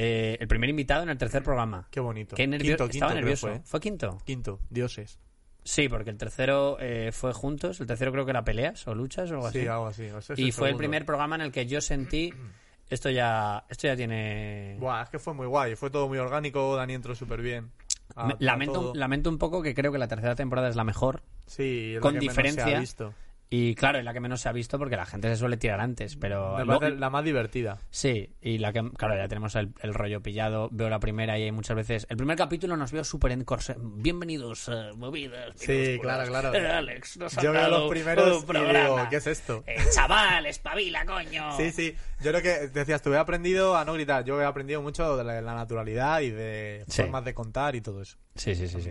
eh, 0.00 0.36
el 0.40 0.46
primer 0.46 0.70
invitado 0.70 1.02
en 1.02 1.08
el 1.08 1.18
tercer 1.18 1.42
programa. 1.42 1.88
Qué 1.90 1.98
bonito. 1.98 2.36
Qué 2.36 2.46
nervio- 2.46 2.76
Quinto, 2.76 2.84
Estaba 2.84 3.14
nervioso. 3.14 3.48
fue, 3.48 3.56
¿eh? 3.56 3.60
¿Fue 3.64 3.80
quinto? 3.80 4.18
Quinto, 4.24 4.60
dioses. 4.70 5.18
Sí, 5.64 5.88
porque 5.88 6.10
el 6.10 6.16
tercero 6.16 6.76
eh, 6.80 7.10
fue 7.12 7.32
juntos. 7.32 7.80
El 7.80 7.86
tercero 7.88 8.12
creo 8.12 8.24
que 8.24 8.30
era 8.30 8.44
peleas 8.44 8.86
o 8.86 8.94
luchas 8.94 9.30
o 9.30 9.34
algo 9.34 9.50
Sí, 9.50 9.58
así. 9.58 9.66
algo 9.68 9.86
así. 9.88 10.04
o 10.10 10.20
sea, 10.22 10.34
es 10.34 10.38
y 10.40 10.46
el 10.46 10.52
fue 10.52 10.70
el 10.70 10.76
primer 10.76 11.04
programa 11.04 11.34
en 11.34 11.40
el 11.42 11.52
que 11.52 11.66
yo 11.66 11.80
sentí. 11.80 12.32
Esto 12.90 13.10
ya, 13.10 13.64
esto 13.68 13.86
ya 13.86 13.96
tiene. 13.96 14.76
Buah, 14.80 15.02
es 15.02 15.10
que 15.10 15.18
fue 15.18 15.34
muy 15.34 15.46
guay. 15.46 15.74
Fue 15.76 15.90
todo 15.90 16.08
muy 16.08 16.16
orgánico. 16.16 16.74
Dani 16.74 16.94
entró 16.94 17.14
súper 17.14 17.42
bien. 17.42 17.70
A- 18.14 18.28
Me- 18.28 18.32
a 18.32 18.36
lamento, 18.40 18.92
lamento 18.94 19.28
un 19.28 19.36
poco 19.36 19.60
que 19.62 19.74
creo 19.74 19.92
que 19.92 19.98
la 19.98 20.08
tercera 20.08 20.34
temporada 20.34 20.70
es 20.70 20.76
la 20.76 20.84
mejor. 20.84 21.22
Sí, 21.46 21.90
es 21.90 21.94
la 21.96 22.00
con 22.00 22.14
que 22.14 22.20
menos 22.20 22.34
diferencia. 22.34 22.64
se 22.64 22.74
ha 22.76 22.80
visto. 22.80 23.14
Y 23.50 23.74
claro, 23.76 23.98
es 23.98 24.04
la 24.04 24.12
que 24.12 24.20
menos 24.20 24.42
se 24.42 24.48
ha 24.50 24.52
visto 24.52 24.78
porque 24.78 24.94
la 24.96 25.06
gente 25.06 25.28
se 25.28 25.36
suele 25.36 25.56
tirar 25.56 25.80
antes, 25.80 26.16
pero... 26.16 26.62
Lo- 26.66 26.80
la 26.80 27.08
más 27.08 27.24
divertida. 27.24 27.78
Sí, 27.88 28.34
y 28.42 28.58
la 28.58 28.74
que, 28.74 28.90
claro, 28.90 29.16
ya 29.16 29.26
tenemos 29.26 29.54
el, 29.54 29.72
el 29.80 29.94
rollo 29.94 30.22
pillado, 30.22 30.68
veo 30.70 30.90
la 30.90 31.00
primera 31.00 31.38
y 31.38 31.44
hay 31.44 31.52
muchas 31.52 31.74
veces... 31.74 32.06
El 32.10 32.18
primer 32.18 32.36
capítulo 32.36 32.76
nos 32.76 32.92
veo 32.92 33.04
súper 33.04 33.32
en 33.32 33.44
corse. 33.44 33.74
Bienvenidos, 33.78 34.68
eh, 34.68 34.90
movidas. 34.96 35.52
Sí, 35.56 35.98
claro, 36.02 36.28
claro. 36.28 36.52
Eh, 36.54 36.66
Alex, 36.68 37.16
nos 37.16 37.34
Yo 37.36 37.52
veo 37.52 37.70
los 37.70 37.88
primeros 37.90 38.44
y 38.44 38.52
digo, 38.52 38.98
¿qué 39.08 39.16
es 39.16 39.26
esto? 39.26 39.64
Eh, 39.66 39.76
chaval, 39.94 40.44
espabila, 40.44 41.06
coño. 41.06 41.56
Sí, 41.56 41.70
sí. 41.72 41.94
Yo 42.22 42.32
creo 42.32 42.42
que 42.42 42.68
decías, 42.68 43.00
tú 43.00 43.14
he 43.14 43.18
aprendido 43.18 43.78
a 43.78 43.84
no 43.86 43.94
gritar. 43.94 44.24
Yo 44.26 44.38
he 44.42 44.44
aprendido 44.44 44.82
mucho 44.82 45.16
de 45.16 45.24
la, 45.24 45.40
la 45.40 45.54
naturalidad 45.54 46.20
y 46.20 46.30
de 46.30 46.84
Sí. 46.88 47.00
formas 47.00 47.24
de 47.24 47.32
contar 47.32 47.74
y 47.76 47.80
todo 47.80 48.02
eso. 48.02 48.18
Sí, 48.34 48.54
sí, 48.54 48.68
sí, 48.68 48.82
sí. 48.82 48.90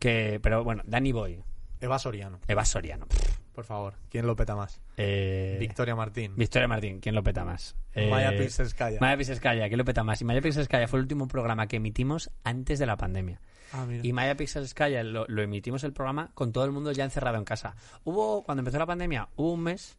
Que, 0.00 0.40
pero 0.42 0.64
bueno, 0.64 0.82
Danny 0.86 1.12
Boy. 1.12 1.40
Eva 1.82 1.98
Soriano, 1.98 2.38
Eva 2.48 2.64
Soriano. 2.64 3.06
por 3.54 3.64
favor. 3.64 3.94
¿Quién 4.08 4.26
lo 4.26 4.34
peta 4.34 4.56
más? 4.56 4.80
Eh, 4.96 5.56
Victoria 5.60 5.94
Martín. 5.94 6.34
Victoria 6.36 6.66
Martín, 6.68 7.00
¿quién 7.00 7.14
lo 7.14 7.22
peta 7.22 7.44
más? 7.44 7.76
Eh, 7.94 8.08
Maya 8.08 8.30
Pixelskaya. 8.38 8.98
Maya 9.00 9.16
Pixelskaya, 9.18 9.66
¿quién 9.68 9.76
lo 9.78 9.84
peta 9.84 10.02
más? 10.04 10.20
Y 10.22 10.24
Maya 10.24 10.40
Pixelskaya 10.40 10.88
fue 10.88 10.98
el 11.00 11.02
último 11.04 11.28
programa 11.28 11.66
que 11.66 11.76
emitimos 11.76 12.30
antes 12.44 12.78
de 12.78 12.86
la 12.86 12.96
pandemia. 12.96 13.40
Ah, 13.72 13.84
mira. 13.86 14.00
Y 14.06 14.12
Maya 14.12 14.36
Pixelskaya 14.36 15.02
lo, 15.02 15.26
lo 15.28 15.42
emitimos 15.42 15.84
el 15.84 15.92
programa 15.92 16.30
con 16.34 16.52
todo 16.52 16.64
el 16.64 16.72
mundo 16.72 16.92
ya 16.92 17.04
encerrado 17.04 17.36
en 17.36 17.44
casa. 17.44 17.74
Hubo, 18.04 18.42
cuando 18.44 18.60
empezó 18.60 18.78
la 18.78 18.86
pandemia, 18.86 19.28
hubo 19.36 19.52
un 19.52 19.62
mes 19.64 19.98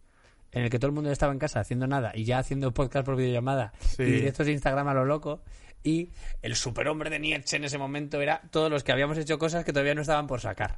en 0.51 0.63
el 0.63 0.69
que 0.69 0.77
todo 0.79 0.87
el 0.87 0.93
mundo 0.93 1.09
ya 1.09 1.13
estaba 1.13 1.33
en 1.33 1.39
casa 1.39 1.59
haciendo 1.59 1.85
nada 1.87 2.11
y 2.15 2.23
ya 2.25 2.37
haciendo 2.39 2.71
podcast 2.73 3.05
por 3.05 3.15
videollamada 3.15 3.73
Sí. 3.79 4.03
y 4.03 4.11
directos 4.11 4.45
de 4.45 4.51
Instagram 4.53 4.87
a 4.87 4.93
lo 4.93 5.05
loco. 5.05 5.41
Y 5.83 6.09
el 6.41 6.55
superhombre 6.55 7.09
de 7.09 7.19
Nietzsche 7.19 7.57
en 7.57 7.65
ese 7.65 7.77
momento 7.77 8.21
era 8.21 8.41
todos 8.51 8.71
los 8.71 8.83
que 8.83 8.91
habíamos 8.91 9.17
hecho 9.17 9.37
cosas 9.37 9.65
que 9.65 9.73
todavía 9.73 9.95
no 9.95 10.01
estaban 10.01 10.27
por 10.27 10.39
sacar. 10.39 10.77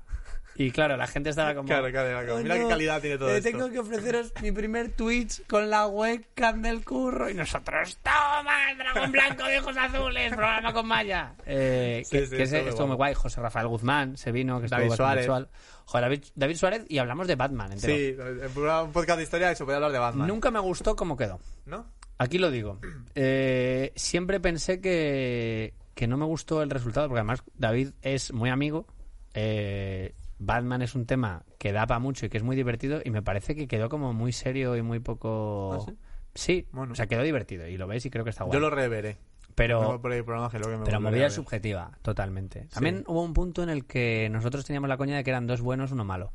Y 0.57 0.71
claro, 0.71 0.95
la 0.95 1.05
gente 1.05 1.29
estaba 1.29 1.53
como... 1.53 1.67
Claro, 1.67 1.91
claro, 1.91 2.09
claro. 2.11 2.35
"Oh, 2.37 2.39
Mira 2.41 2.55
qué 2.55 2.61
no, 2.61 2.69
calidad 2.69 3.01
tiene 3.01 3.17
todo 3.17 3.29
eh, 3.29 3.37
esto". 3.37 3.49
Tengo 3.51 3.69
que 3.69 3.79
ofreceros 3.79 4.31
mi 4.41 4.53
primer 4.53 4.89
Twitch 4.93 5.45
con 5.47 5.69
la 5.69 5.85
webcam 5.85 6.61
del 6.61 6.85
curro 6.85 7.29
y 7.29 7.33
nosotros, 7.33 7.97
toma, 8.01 8.71
el 8.71 8.77
dragón 8.77 9.11
blanco 9.11 9.43
de 9.43 9.59
ojos 9.59 9.75
azules, 9.75 10.29
programa 10.33 10.71
con 10.71 10.87
Maya. 10.87 11.33
Eh, 11.45 12.03
Sí, 12.05 12.17
que 12.17 12.25
sí, 12.27 12.35
que 12.37 12.43
ese 12.43 12.69
estuvo 12.69 12.87
muy 12.87 12.95
guay. 12.95 13.13
José 13.13 13.41
Rafael 13.41 13.67
Guzmán 13.67 14.15
se 14.15 14.31
vino, 14.31 14.61
que 14.61 14.67
David 14.67 14.85
estuvo 14.85 14.95
Suárez. 14.97 15.27
Joder, 15.27 16.03
David, 16.05 16.23
David 16.35 16.55
Suárez 16.55 16.85
y 16.87 16.97
hablamos 16.99 17.27
de 17.27 17.35
Batman 17.35 17.73
entero. 17.73 17.93
Sí, 17.93 18.15
un 18.55 18.91
podcast 18.93 19.17
de 19.17 19.23
historia 19.23 19.53
se 19.55 19.65
puede 19.65 19.75
hablar 19.75 19.91
de 19.91 19.99
Batman. 19.99 20.25
Nunca 20.27 20.51
me 20.51 20.59
gustó 20.59 20.95
cómo 20.95 21.17
quedó. 21.17 21.39
¿No? 21.65 21.85
Aquí 22.17 22.37
lo 22.37 22.51
digo. 22.51 22.79
Eh, 23.17 23.93
siempre 23.95 24.41
pensé 24.41 24.81
que, 24.81 25.73
que 25.93 26.05
no 26.05 26.17
me 26.17 26.25
gustó 26.25 26.61
el 26.61 26.69
resultado, 26.69 27.07
porque 27.07 27.19
además 27.19 27.43
David 27.57 27.91
es 28.01 28.33
muy 28.33 28.49
amigo. 28.49 28.87
Eh, 29.33 30.13
Batman 30.37 30.81
es 30.81 30.95
un 30.95 31.05
tema 31.05 31.43
que 31.57 31.71
da 31.71 31.87
para 31.87 31.99
mucho 31.99 32.25
y 32.25 32.29
que 32.29 32.35
es 32.35 32.43
muy 32.43 32.57
divertido, 32.57 32.99
y 33.05 33.09
me 33.09 33.21
parece 33.21 33.55
que 33.55 33.69
quedó 33.69 33.87
como 33.87 34.11
muy 34.11 34.33
serio 34.33 34.75
y 34.75 34.81
muy 34.81 34.99
poco. 34.99 35.75
¿Ah, 35.75 35.79
sí? 35.85 35.97
Sí, 36.35 36.67
Bueno. 36.73 36.91
o 36.91 36.95
sea, 36.95 37.07
quedó 37.07 37.23
divertido 37.23 37.67
y 37.69 37.77
lo 37.77 37.87
veis 37.87 38.05
y 38.05 38.09
creo 38.09 38.25
que 38.25 38.31
está 38.31 38.43
guay. 38.43 38.53
Yo 38.53 38.59
lo 38.59 38.69
reveré. 38.69 39.17
Pero, 39.55 39.79
Tengo 39.79 40.01
por 40.01 40.11
ahí 40.11 40.21
que 40.21 40.67
me 40.77 40.83
pero 40.83 40.99
movida 40.99 41.29
subjetiva, 41.29 41.97
totalmente. 42.01 42.67
También 42.73 43.05
hubo 43.07 43.23
un 43.23 43.33
punto 43.33 43.63
en 43.63 43.69
el 43.69 43.85
que 43.85 44.27
nosotros 44.29 44.65
teníamos 44.65 44.89
la 44.89 44.97
coña 44.97 45.15
de 45.15 45.23
que 45.23 45.29
eran 45.29 45.47
dos 45.47 45.61
buenos, 45.61 45.93
uno 45.93 46.03
malo. 46.03 46.33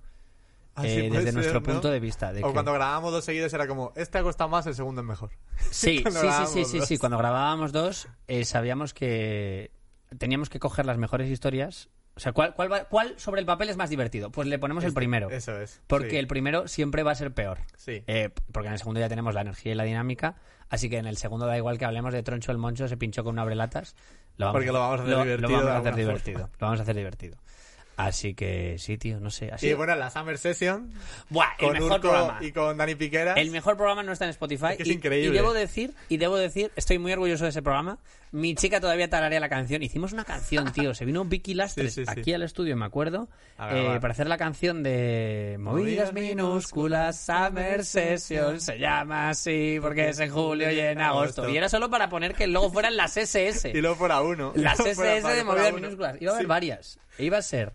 Eh, 0.83 1.09
desde 1.12 1.33
nuestro 1.33 1.62
punto 1.62 1.91
de 1.91 2.01
vista. 2.01 2.33
De 2.33 2.43
O 2.43 2.49
que- 2.49 2.53
cuando 2.55 2.73
grabábamos 2.73 3.12
dos 3.12 3.25
seguidos 3.25 3.53
era 3.53 3.66
como, 3.66 3.93
este 3.97 4.18
ha 4.18 4.23
costado 4.23 4.49
más, 4.49 4.66
el 4.66 4.75
segundo 4.75 5.01
es 5.03 5.07
mejor. 5.07 5.31
Sí, 5.71 6.03
sí, 6.05 6.29
sí, 6.47 6.64
sí, 6.64 6.79
dos. 6.79 6.89
sí. 6.89 6.99
Cuando 6.99 7.18
grabábamos 7.18 7.73
dos, 7.73 8.09
eh, 8.29 8.45
sabíamos 8.45 8.95
que 8.95 9.73
teníamos 10.18 10.49
que 10.49 10.59
coger 10.59 10.87
las 10.87 10.97
mejores 10.99 11.31
historias. 11.31 11.89
O 12.16 12.21
sea, 12.21 12.33
¿cuál, 12.33 12.55
cuál, 12.55 12.71
va- 12.71 12.85
cuál 12.85 13.14
sobre 13.18 13.41
el 13.41 13.47
papel 13.47 13.68
es 13.71 13.77
más 13.77 13.89
divertido? 13.89 14.31
Pues 14.31 14.47
le 14.49 14.59
ponemos 14.59 14.83
el 14.85 14.89
Este, 14.89 14.97
primero. 14.97 15.31
Eso 15.31 15.59
es. 15.61 15.81
Porque 15.87 16.11
sí. 16.11 16.16
el 16.16 16.27
primero 16.27 16.66
siempre 16.68 17.03
va 17.03 17.12
a 17.12 17.14
ser 17.14 17.33
peor. 17.33 17.59
Sí. 17.77 18.03
Eh, 18.07 18.31
porque 18.53 18.66
en 18.66 18.73
el 18.75 18.79
segundo 18.79 19.01
ya 19.01 19.09
tenemos 19.09 19.35
la 19.35 19.43
energía 19.43 19.73
y 19.73 19.75
la 19.75 19.85
dinámica. 19.85 20.37
Así 20.68 20.91
que 20.91 20.99
en 20.99 21.07
el 21.07 21.16
segundo 21.16 21.47
da 21.47 21.57
igual 21.57 21.79
que 21.79 21.85
hablemos 21.85 22.12
de 22.12 22.23
Troncho 22.23 22.53
el 22.53 22.59
Moncho, 22.59 22.89
se 22.89 22.97
pinchó 22.97 23.25
con 23.25 23.35
un 23.35 23.39
abrelatas. 23.39 23.95
Lo 24.37 24.47
vamos 24.47 24.59
Porque 24.59 24.73
lo 24.73 24.81
vamos 24.81 25.01
a 25.01 25.03
hacer 25.05 25.14
lo- 25.16 25.23
divertido 25.25 25.51
Lo 25.51 25.57
vamos 25.57 25.71
a 25.73 25.79
hacer 25.79 25.95
divertido. 25.95 26.39
Lo 26.59 26.66
vamos 26.66 26.81
a 26.81 26.83
hacer 26.83 26.97
divertido. 26.97 27.39
Así 28.07 28.34
que 28.34 28.76
sí, 28.78 28.98
tío, 28.98 29.20
no 29.20 29.30
sé. 29.30 29.51
Así, 29.53 29.68
Y 29.68 29.74
bueno, 29.74 29.94
la 29.96 30.11
Summer 30.11 30.38
Session 30.38 30.92
Buah, 31.28 31.53
el 31.59 31.66
con 31.66 31.72
mejor 31.74 31.92
Urco 31.92 32.01
programa. 32.01 32.38
y 32.40 32.53
con 32.53 32.76
Dani 32.76 32.94
Piqueras. 32.94 33.36
El 33.36 33.51
mejor 33.51 33.76
programa 33.76 34.03
no 34.03 34.12
está 34.12 34.24
en 34.24 34.30
Spotify. 34.30 34.68
Es 34.72 34.76
que 34.78 34.82
es 34.84 34.88
y, 34.88 34.92
increíble. 34.92 35.28
Y 35.28 35.32
debo 35.32 35.53
decir, 35.53 35.92
y 36.09 36.16
debo 36.16 36.36
decir, 36.36 36.70
estoy 36.76 36.98
muy 36.98 37.12
orgulloso 37.12 37.44
de 37.44 37.51
ese 37.51 37.62
programa. 37.62 37.98
Mi 38.32 38.55
chica 38.55 38.80
todavía 38.80 39.11
tararea 39.11 39.40
la 39.40 39.48
canción. 39.48 39.82
Hicimos 39.82 40.12
una 40.12 40.24
canción, 40.24 40.72
tío. 40.72 40.94
Se 40.94 41.05
vino 41.05 41.24
Vicky 41.24 41.55
Lastres 41.55 41.94
Sí, 41.94 42.05
sí, 42.05 42.12
sí. 42.12 42.20
aquí 42.20 42.32
al 42.32 42.42
estudio, 42.42 42.76
me 42.76 42.84
acuerdo, 42.84 43.28
eh, 43.59 43.98
para 44.01 44.12
hacer 44.12 44.28
la 44.28 44.38
canción 44.38 44.84
de 44.84 45.57
Movidas 45.59 46.12
minúsculas, 46.12 47.20
Summer 47.20 47.84
Session. 47.84 48.61
Se 48.61 48.78
llama 48.78 49.30
así 49.30 49.78
porque 49.82 50.11
es 50.11 50.20
en 50.20 50.30
julio 50.30 50.70
y 50.70 50.78
en 50.78 51.01
agosto. 51.01 51.48
Y 51.48 51.57
era 51.57 51.68
solo 51.68 51.90
para 51.90 52.09
poner 52.09 52.34
que 52.34 52.46
luego 52.46 52.70
fueran 52.70 52.96
las 52.96 53.16
SS. 53.16 53.70
Y 53.74 53.80
luego 53.80 53.96
fuera 53.96 54.20
uno. 54.20 54.53
Las 54.55 54.78
Luego 54.78 55.03
SS 55.03 55.28
de 55.28 55.44
movidas 55.44 55.72
minúsculas. 55.72 56.16
Iba 56.20 56.32
a 56.32 56.34
haber 56.36 56.46
varias. 56.46 56.98
E 57.18 57.24
iba 57.24 57.38
a 57.38 57.42
ser. 57.42 57.74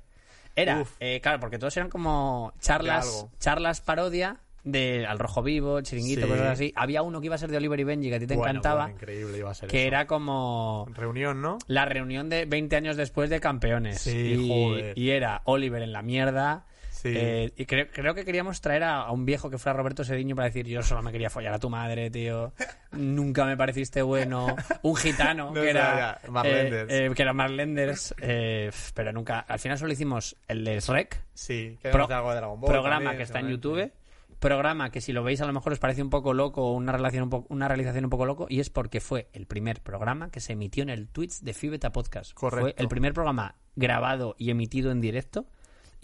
Era, 0.55 0.83
eh, 0.99 1.19
claro, 1.21 1.39
porque 1.39 1.57
todos 1.59 1.75
eran 1.77 1.89
como 1.89 2.53
charlas, 2.59 3.27
charlas 3.39 3.81
parodia 3.81 4.37
de 4.63 5.05
Al 5.05 5.19
Rojo 5.19 5.43
Vivo, 5.43 5.81
Chiringuito, 5.81 6.21
Sí. 6.25 6.27
cosas 6.27 6.47
así. 6.47 6.73
Había 6.75 7.01
uno 7.03 7.19
que 7.21 7.27
iba 7.27 7.35
a 7.35 7.37
ser 7.37 7.51
de 7.51 7.57
Oliver 7.57 7.79
y 7.79 7.83
Benji, 7.83 8.09
que 8.09 8.15
a 8.15 8.19
ti 8.19 8.25
te 8.25 8.35
Bueno, 8.35 8.49
encantaba, 8.51 8.83
bueno, 8.85 8.95
increíble 8.95 9.37
iba 9.37 9.51
a 9.51 9.53
ser 9.53 9.69
que 9.69 9.79
eso. 9.81 9.87
era 9.87 10.07
como 10.07 10.87
Reunión, 10.93 11.41
¿no? 11.41 11.59
la 11.67 11.85
reunión 11.85 12.29
de 12.29 12.45
20 12.45 12.75
años 12.75 12.97
después 12.97 13.29
de 13.29 13.39
campeones. 13.39 14.01
Sí, 14.01 14.11
y, 14.39 14.47
joder. 14.49 14.97
y 14.97 15.11
era 15.11 15.41
Oliver 15.45 15.81
en 15.83 15.91
la 15.93 16.01
mierda. 16.01 16.65
Sí. 17.09 17.13
eh, 17.15 17.51
y 17.55 17.65
creo, 17.65 17.87
creo 17.91 18.13
que 18.15 18.25
queríamos 18.25 18.61
traer 18.61 18.83
a, 18.83 19.01
a 19.01 19.11
un 19.11 19.25
viejo 19.25 19.49
que 19.49 19.57
fuera 19.57 19.77
Roberto 19.77 20.03
Sediño 20.03 20.35
para 20.35 20.47
decir 20.47 20.65
yo 20.67 20.81
solo 20.83 21.01
me 21.01 21.11
quería 21.11 21.29
follar 21.29 21.53
a 21.53 21.59
tu 21.59 21.69
madre, 21.69 22.09
tío. 22.09 22.53
Nunca 22.91 23.45
me 23.45 23.55
pareciste 23.57 24.01
bueno. 24.01 24.55
Un 24.81 24.95
gitano 24.95 25.51
No 25.53 25.61
que 25.61 25.69
era 25.69 26.19
eh, 26.43 26.85
eh, 26.89 27.11
que 27.15 27.21
era 27.21 27.33
Mark 27.33 27.51
Lenders, 27.51 28.15
eh, 28.21 28.71
pero 28.93 29.11
nunca. 29.11 29.39
Al 29.39 29.59
final 29.59 29.77
solo 29.77 29.91
hicimos 29.93 30.35
el 30.47 30.63
de 30.63 30.79
Shrek, 30.79 31.23
Sí. 31.33 31.77
Que 31.81 31.89
Pro- 31.89 32.07
algo 32.11 32.29
de 32.31 32.35
Dragon 32.37 32.59
Ball 32.59 32.71
programa 32.71 32.95
también, 32.97 33.17
que 33.17 33.23
está 33.23 33.39
en. 33.39 33.49
YouTube. 33.49 33.91
Programa 34.39 34.89
que 34.91 34.99
si 35.01 35.13
lo 35.13 35.23
veis 35.23 35.39
a 35.41 35.45
lo 35.45 35.53
mejor 35.53 35.71
os 35.71 35.79
parece 35.79 36.03
un 36.03 36.09
poco 36.09 36.33
loco 36.33 36.61
o 36.61 36.73
una, 36.73 36.91
relación 36.91 37.23
un 37.23 37.29
po- 37.29 37.45
una 37.49 37.67
realización 37.69 38.03
un 38.03 38.09
poco 38.09 38.25
loco 38.25 38.47
y 38.49 38.59
es 38.59 38.69
porque 38.69 38.99
fue 38.99 39.29
el 39.33 39.45
primer 39.47 39.81
programa 39.81 40.29
que 40.29 40.41
se 40.41 40.53
emitió 40.53 40.83
en 40.83 40.89
el 40.89 41.07
Twitch 41.07 41.39
de 41.39 41.53
Fibeta 41.53 41.91
Podcast. 41.91 42.33
Correcto. 42.33 42.61
Fue 42.61 42.75
el 42.77 42.87
primer 42.89 43.13
programa 43.13 43.55
grabado 43.75 44.35
y 44.37 44.49
emitido 44.51 44.91
en 44.91 44.99
directo 45.01 45.45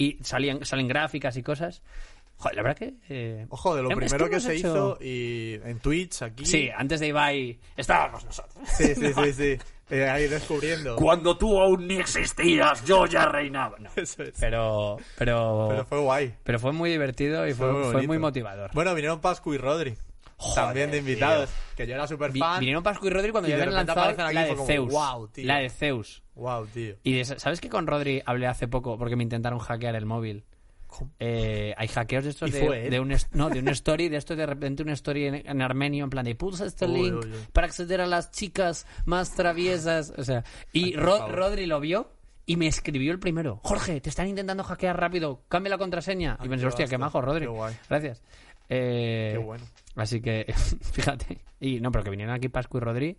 y 0.03 0.17
salían, 0.23 0.65
salen 0.65 0.87
gráficas 0.87 1.35
y 1.37 1.43
cosas. 1.43 1.81
Joder, 2.37 2.55
la 2.55 2.63
verdad 2.63 2.77
que... 2.77 2.93
eh, 3.09 3.45
Ojo, 3.49 3.75
de 3.75 3.83
lo 3.83 3.89
es 3.91 3.95
primero 3.95 4.27
que 4.29 4.39
se 4.39 4.55
hecho- 4.55 4.97
hizo 4.97 4.97
y 4.99 5.59
en 5.63 5.79
Twitch 5.79 6.23
aquí. 6.23 6.45
Sí, 6.45 6.69
antes 6.75 6.99
de 6.99 7.07
Ibai 7.07 7.59
estábamos 7.77 8.25
nosotros. 8.25 8.55
sí, 8.67 8.95
sí, 8.95 9.13
sí. 9.13 9.33
sí. 9.33 9.57
Eh, 9.91 10.07
ahí 10.09 10.27
descubriendo. 10.29 10.95
Cuando 10.95 11.37
tú 11.37 11.59
aún 11.59 11.85
ni 11.85 11.95
existías, 11.97 12.83
yo 12.85 13.05
ya 13.07 13.25
reinaba. 13.25 13.77
No. 13.77 13.89
Eso 13.97 14.23
es. 14.23 14.33
Pero, 14.39 14.95
pero, 15.17 15.67
Pero 15.69 15.85
fue 15.85 15.99
guay. 15.99 16.33
pero 16.43 16.59
fue 16.59 16.71
muy 16.71 16.89
divertido 16.89 17.45
y 17.45 17.53
fue, 17.53 17.69
Fue 17.69 17.81
muy 17.83 17.91
fue 17.91 18.07
muy 18.07 18.17
motivador. 18.17 18.71
Bueno, 18.73 18.95
vinieron 18.95 19.19
Pascu 19.19 19.53
y 19.53 19.57
Rodri. 19.57 19.95
Joder, 20.41 20.65
también 20.65 20.91
de 20.91 20.97
invitados. 20.97 21.49
Que 21.75 21.85
yo 21.87 21.93
era 21.95 22.07
súper 22.07 22.31
fan. 22.37 22.59
vinieron 22.59 22.83
Pascu 22.83 23.07
y 23.07 23.09
Rodri 23.11 23.31
cuando 23.31 23.47
y 23.49 23.53
de 23.53 23.61
habían 23.61 23.73
lanzado 23.75 24.01
aquí 24.01 24.33
la 24.33 24.43
de 24.45 24.49
como, 24.55 24.65
Zeus. 24.65 24.91
"Guau, 24.91 25.27
tío". 25.29 25.45
la 25.45 25.57
de 25.59 25.69
Zeus. 25.69 26.23
Wow, 26.35 26.65
tío. 26.67 26.95
Y 27.03 27.13
de- 27.13 27.25
¿sabes 27.25 27.61
que 27.61 27.69
con 27.69 27.87
Rodri 27.87 28.21
hablé 28.25 28.47
hace 28.47 28.67
poco 28.67 28.97
porque 28.97 29.15
me 29.15 29.23
intentaron 29.23 29.59
hackear 29.59 29.95
el 29.95 30.05
móvil? 30.05 30.43
Eh, 31.19 31.73
hay 31.77 31.87
hackeos 31.87 32.25
de 32.25 32.31
estos 32.31 32.49
¿Y 32.49 32.51
de, 32.51 32.89
de 32.89 32.99
un 32.99 33.15
no, 33.31 33.49
de 33.49 33.59
una 33.59 33.71
story, 33.71 34.09
de 34.09 34.17
esto 34.17 34.35
de 34.35 34.45
repente 34.45 34.83
una 34.83 34.91
story 34.93 35.25
en, 35.25 35.35
en 35.35 35.61
armenio 35.61 36.03
en 36.03 36.09
plan 36.09 36.25
de 36.25 36.35
pulsa 36.35 36.65
este 36.65 36.85
Uy, 36.85 36.93
link 37.03 37.23
uy, 37.23 37.31
uy. 37.31 37.37
para 37.53 37.67
acceder 37.67 38.01
a 38.01 38.07
las 38.07 38.31
chicas 38.31 38.85
más 39.05 39.33
traviesas, 39.33 40.11
o 40.17 40.23
sea, 40.25 40.43
y 40.73 40.85
Ay, 40.87 40.91
por 40.93 41.03
Ro- 41.03 41.17
favor. 41.19 41.35
Rodri 41.35 41.65
lo 41.65 41.79
vio 41.79 42.11
y 42.45 42.57
me 42.57 42.67
escribió 42.67 43.13
el 43.13 43.19
primero. 43.19 43.61
Jorge, 43.63 44.01
te 44.01 44.09
están 44.09 44.27
intentando 44.27 44.63
hackear 44.65 44.99
rápido, 44.99 45.43
cambia 45.47 45.69
la 45.69 45.77
contraseña. 45.77 46.35
Ay, 46.39 46.47
y 46.47 46.49
pensé, 46.49 46.65
hostia, 46.65 46.87
qué 46.87 46.97
majo, 46.97 47.21
Rodri. 47.21 47.45
qué 47.45 47.51
guay. 47.51 47.73
Gracias. 47.89 48.21
Eh, 48.67 49.31
Qué 49.33 49.37
bueno. 49.37 49.63
Así 49.95 50.21
que, 50.21 50.45
fíjate. 50.93 51.43
Y 51.59 51.79
no, 51.79 51.91
pero 51.91 52.03
que 52.03 52.09
vinieron 52.09 52.33
aquí 52.33 52.49
Pascu 52.49 52.77
y 52.77 52.81
Rodri, 52.81 53.17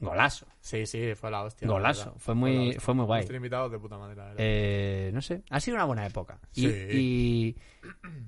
golazo. 0.00 0.46
Sí, 0.60 0.86
sí, 0.86 1.14
fue 1.14 1.30
la 1.30 1.42
hostia. 1.42 1.66
la 1.68 1.74
Golazo, 1.74 2.14
fue 2.18 2.34
muy- 2.34 2.54
la 2.54 2.62
hostia. 2.62 2.80
fue 2.80 2.94
muy 2.94 3.04
guay. 3.06 3.26
Invitados 3.30 3.70
de 3.72 3.78
puta 3.78 3.96
madre, 3.98 4.16
la 4.16 4.22
verdad. 4.24 4.36
Eh, 4.40 5.10
no 5.14 5.22
sé, 5.22 5.42
ha 5.50 5.60
sido 5.60 5.76
una 5.76 5.84
buena 5.84 6.06
época. 6.06 6.38
Y, 6.54 6.62
Sí. 6.68 6.86
y 6.90 7.56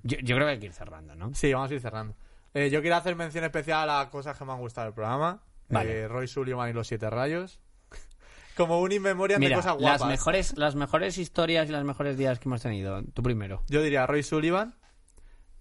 yo, 0.04 0.18
yo 0.22 0.36
creo 0.36 0.46
que 0.46 0.52
hay 0.52 0.58
que 0.58 0.66
ir 0.66 0.72
cerrando, 0.72 1.14
¿no? 1.14 1.34
Sí, 1.34 1.52
vamos 1.52 1.70
a 1.70 1.74
ir 1.74 1.80
cerrando. 1.80 2.14
Eh, 2.54 2.70
yo 2.70 2.80
quiero 2.80 2.96
hacer 2.96 3.16
mención 3.16 3.44
especial 3.44 3.90
a 3.90 4.08
cosas 4.10 4.38
que 4.38 4.44
me 4.44 4.52
han 4.52 4.58
gustado 4.60 4.86
del 4.86 4.94
programa. 4.94 5.42
Vale. 5.68 6.02
Eh, 6.02 6.08
Roy 6.08 6.28
Sullivan 6.28 6.70
y 6.70 6.72
los 6.72 6.86
Siete 6.86 7.10
Rayos. 7.10 7.60
Como 8.56 8.80
un 8.80 8.92
in 8.92 9.02
memoriam 9.02 9.40
Mira, 9.40 9.56
de 9.56 9.62
cosas 9.62 9.76
guapas. 9.76 10.00
las 10.00 10.08
mejores, 10.08 10.56
las 10.56 10.74
mejores 10.76 11.18
historias 11.18 11.68
y 11.68 11.72
los 11.72 11.84
mejores 11.84 12.16
días 12.16 12.38
que 12.38 12.48
hemos 12.48 12.62
tenido. 12.62 13.02
Tú 13.12 13.22
primero. 13.22 13.62
Yo 13.68 13.82
diría 13.82 14.06
Roy 14.06 14.22
Sullivan. 14.22 14.74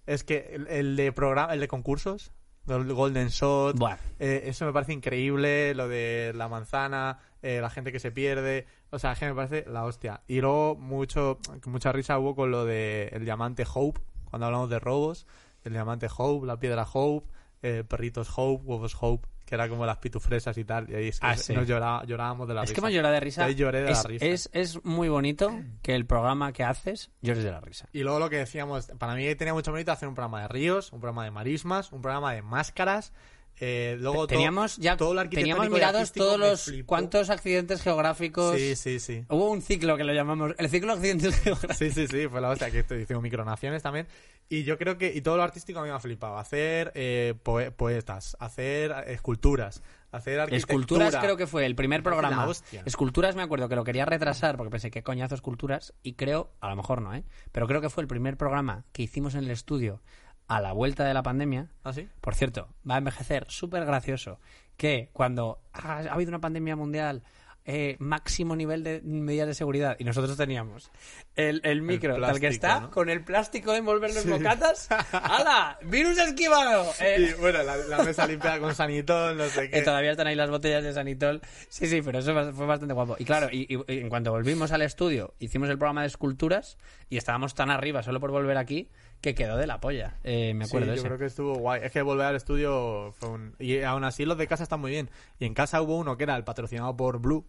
Es 0.06 0.24
que 0.24 0.50
el, 0.52 0.68
el 0.68 0.96
de 0.96 1.12
programa, 1.12 1.52
el 1.52 1.60
de 1.60 1.68
concursos, 1.68 2.32
el 2.68 2.92
Golden 2.92 3.28
Shot, 3.28 3.76
eh, 4.18 4.42
eso 4.46 4.64
me 4.66 4.72
parece 4.72 4.92
increíble, 4.92 5.74
lo 5.74 5.88
de 5.88 6.32
la 6.34 6.48
manzana, 6.48 7.18
eh, 7.42 7.60
la 7.60 7.70
gente 7.70 7.92
que 7.92 8.00
se 8.00 8.10
pierde, 8.10 8.66
o 8.90 8.98
sea, 8.98 9.14
que 9.14 9.26
me 9.26 9.34
parece 9.34 9.68
la 9.70 9.84
hostia. 9.84 10.22
Y 10.26 10.40
luego 10.40 10.74
mucho, 10.74 11.38
mucha 11.66 11.92
risa 11.92 12.18
hubo 12.18 12.34
con 12.34 12.50
lo 12.50 12.64
de 12.64 13.08
el 13.12 13.24
diamante 13.24 13.64
Hope, 13.72 14.00
cuando 14.24 14.46
hablamos 14.46 14.68
de 14.68 14.80
robos, 14.80 15.26
el 15.64 15.72
diamante 15.72 16.08
Hope, 16.16 16.46
la 16.46 16.58
piedra 16.58 16.86
Hope, 16.92 17.28
eh, 17.62 17.84
perritos 17.86 18.30
Hope, 18.36 18.64
huevos 18.64 18.96
Hope, 19.00 19.28
que 19.46 19.54
era 19.54 19.68
como 19.68 19.86
las 19.86 19.98
pitufresas 19.98 20.58
y 20.58 20.64
tal, 20.64 20.90
y 20.90 20.94
ahí 20.96 21.08
es 21.08 21.20
que 21.20 21.26
Ah, 21.26 21.36
sí. 21.36 21.54
nos 21.54 21.66
lloraba- 21.68 22.04
llorábamos 22.04 22.48
de 22.48 22.54
la 22.54 22.64
Es 22.64 22.70
que 22.70 22.74
risa. 22.74 22.80
hemos 22.80 22.92
llorado 22.94 23.14
de 23.14 23.20
risa. 23.20 23.44
Ahí 23.44 23.54
lloré 23.54 23.80
de 23.82 23.92
es, 23.92 23.96
la 23.98 24.02
risa. 24.10 24.26
es- 24.26 24.50
es 24.52 24.84
muy 24.84 25.08
bonito 25.08 25.58
que 25.82 25.94
el 25.94 26.04
programa 26.04 26.52
que 26.52 26.64
haces 26.64 27.10
llores 27.22 27.44
de 27.44 27.50
la 27.52 27.60
risa. 27.60 27.88
Y 27.92 28.00
luego 28.02 28.18
lo 28.18 28.28
que 28.28 28.36
decíamos, 28.38 28.86
para 28.98 29.14
mí 29.14 29.32
tenía 29.36 29.54
mucho 29.54 29.70
mérito 29.72 29.92
hacer 29.92 30.08
un 30.08 30.14
programa 30.14 30.42
de 30.42 30.48
ríos, 30.48 30.92
un 30.92 31.00
programa 31.00 31.24
de 31.24 31.30
marismas, 31.30 31.92
un 31.92 32.02
programa 32.02 32.34
de 32.34 32.42
máscaras 32.42 33.12
Eh, 33.58 33.96
luego 34.00 34.16
todo- 34.16 34.26
teníamos 34.26 34.76
ya 34.76 34.98
todo 34.98 35.14
lo 35.14 35.26
teníamos 35.30 35.70
mirados 35.70 36.12
todos 36.12 36.38
los 36.38 36.64
flipó. 36.64 36.88
cuántos 36.88 37.30
accidentes 37.30 37.80
geográficos. 37.80 38.54
Sí, 38.54 38.76
sí, 38.76 39.00
sí. 39.00 39.24
Hubo 39.30 39.50
un 39.50 39.62
ciclo 39.62 39.96
que 39.96 40.04
lo 40.04 40.12
llamamos 40.12 40.52
el 40.58 40.68
ciclo 40.68 40.88
de 40.88 40.98
accidentes 40.98 41.40
geográficos. 41.42 41.76
Sí, 41.78 41.90
sí, 41.90 42.06
sí, 42.06 42.28
fue 42.28 42.42
la 42.42 42.50
hostia 42.50 42.70
que 42.70 42.80
estoy 42.80 42.98
diciendo 42.98 43.22
micronaciones 43.22 43.82
también. 43.82 44.06
Y 44.48 44.62
yo 44.62 44.78
creo 44.78 44.96
que, 44.96 45.12
y 45.12 45.22
todo 45.22 45.36
lo 45.36 45.42
artístico 45.42 45.80
a 45.80 45.82
mí 45.82 45.88
me 45.88 45.94
ha 45.94 45.98
flipado. 45.98 46.38
Hacer 46.38 46.92
eh, 46.94 47.34
poe- 47.42 47.72
poetas, 47.72 48.36
hacer 48.38 48.92
esculturas, 49.08 49.82
hacer 50.12 50.38
arquitectura. 50.38 50.56
Esculturas 50.58 51.16
creo 51.16 51.36
que 51.36 51.46
fue 51.48 51.66
el 51.66 51.74
primer 51.74 52.02
programa. 52.04 52.46
Esculturas 52.84 53.34
me 53.34 53.42
acuerdo 53.42 53.68
que 53.68 53.74
lo 53.76 53.82
quería 53.82 54.04
retrasar 54.04 54.56
porque 54.56 54.70
pensé 54.70 54.90
que 54.90 55.02
coñazo 55.02 55.34
esculturas 55.34 55.94
y 56.02 56.12
creo, 56.14 56.52
a 56.60 56.68
lo 56.70 56.76
mejor 56.76 57.02
no, 57.02 57.12
¿eh? 57.14 57.24
Pero 57.50 57.66
creo 57.66 57.80
que 57.80 57.90
fue 57.90 58.02
el 58.02 58.08
primer 58.08 58.36
programa 58.36 58.84
que 58.92 59.02
hicimos 59.02 59.34
en 59.34 59.44
el 59.44 59.50
estudio 59.50 60.00
a 60.46 60.60
la 60.60 60.70
vuelta 60.72 61.04
de 61.04 61.12
la 61.12 61.24
pandemia. 61.24 61.72
¿Ah, 61.82 61.92
sí? 61.92 62.08
Por 62.20 62.36
cierto, 62.36 62.68
va 62.88 62.94
a 62.94 62.98
envejecer 62.98 63.46
súper 63.48 63.84
gracioso 63.84 64.38
que 64.76 65.10
cuando 65.12 65.60
ha 65.72 65.98
habido 66.12 66.28
una 66.28 66.40
pandemia 66.40 66.76
mundial, 66.76 67.24
eh, 67.66 67.96
máximo 67.98 68.54
nivel 68.56 68.84
de 68.84 69.00
medidas 69.02 69.48
de 69.48 69.54
seguridad, 69.54 69.96
y 69.98 70.04
nosotros 70.04 70.36
teníamos 70.36 70.90
el, 71.34 71.60
el 71.64 71.82
micro 71.82 72.18
tal 72.20 72.38
que 72.40 72.46
está, 72.46 72.80
¿no? 72.80 72.90
con 72.90 73.08
el 73.10 73.24
plástico 73.24 73.72
de 73.72 73.78
envolver 73.78 74.14
los 74.14 74.26
bocatas. 74.26 74.88
¡Hala! 75.12 75.78
¡Virus 75.84 76.16
esquivado! 76.18 76.86
Eh, 77.00 77.30
Y 77.36 77.40
bueno, 77.40 77.62
la, 77.62 77.76
la 77.76 78.02
mesa 78.04 78.26
limpiada 78.26 78.60
con 78.60 78.74
sanitol, 78.74 79.36
no 79.36 79.46
sé 79.48 79.68
qué. 79.68 79.82
todavía 79.82 80.12
están 80.12 80.26
ahí 80.28 80.34
las 80.36 80.50
botellas 80.50 80.82
de 80.84 80.92
Sanitol. 80.92 81.40
Sí, 81.68 81.86
sí, 81.88 82.02
pero 82.02 82.20
eso 82.20 82.32
fue 82.52 82.66
bastante 82.66 82.94
guapo. 82.94 83.16
Y 83.18 83.24
claro, 83.24 83.48
y, 83.50 83.66
y- 83.74 83.92
y 83.92 83.98
en 83.98 84.08
cuanto 84.08 84.30
volvimos 84.30 84.72
al 84.72 84.82
estudio, 84.82 85.34
hicimos 85.40 85.68
el 85.68 85.76
programa 85.78 86.02
de 86.02 86.06
esculturas 86.06 86.78
y 87.10 87.16
estábamos 87.16 87.54
tan 87.54 87.70
arriba 87.70 88.02
solo 88.02 88.20
por 88.20 88.30
volver 88.30 88.56
aquí 88.56 88.88
que 89.20 89.34
quedó 89.34 89.56
de 89.56 89.66
la 89.66 89.80
polla. 89.80 90.18
Eh, 90.24 90.52
me 90.54 90.66
Sí, 90.66 90.70
acuerdo 90.70 90.86
yo 90.86 90.92
de 90.92 90.98
ese. 90.98 91.06
creo 91.06 91.18
que 91.18 91.24
estuvo 91.26 91.54
guay. 91.54 91.80
Es 91.84 91.90
que 91.92 92.02
volver 92.02 92.26
al 92.26 92.36
estudio 92.36 93.12
fue 93.18 93.30
un... 93.30 93.56
Y 93.58 93.80
aún 93.82 94.04
así 94.04 94.24
los 94.24 94.36
de 94.38 94.46
casa 94.46 94.62
están 94.62 94.80
muy 94.80 94.90
bien. 94.90 95.10
Y 95.38 95.46
en 95.46 95.54
casa 95.54 95.80
hubo 95.82 95.96
uno 95.96 96.16
que 96.16 96.24
era 96.24 96.36
el 96.36 96.44
patrocinado 96.44 96.96
por 96.96 97.18
Blue. 97.18 97.46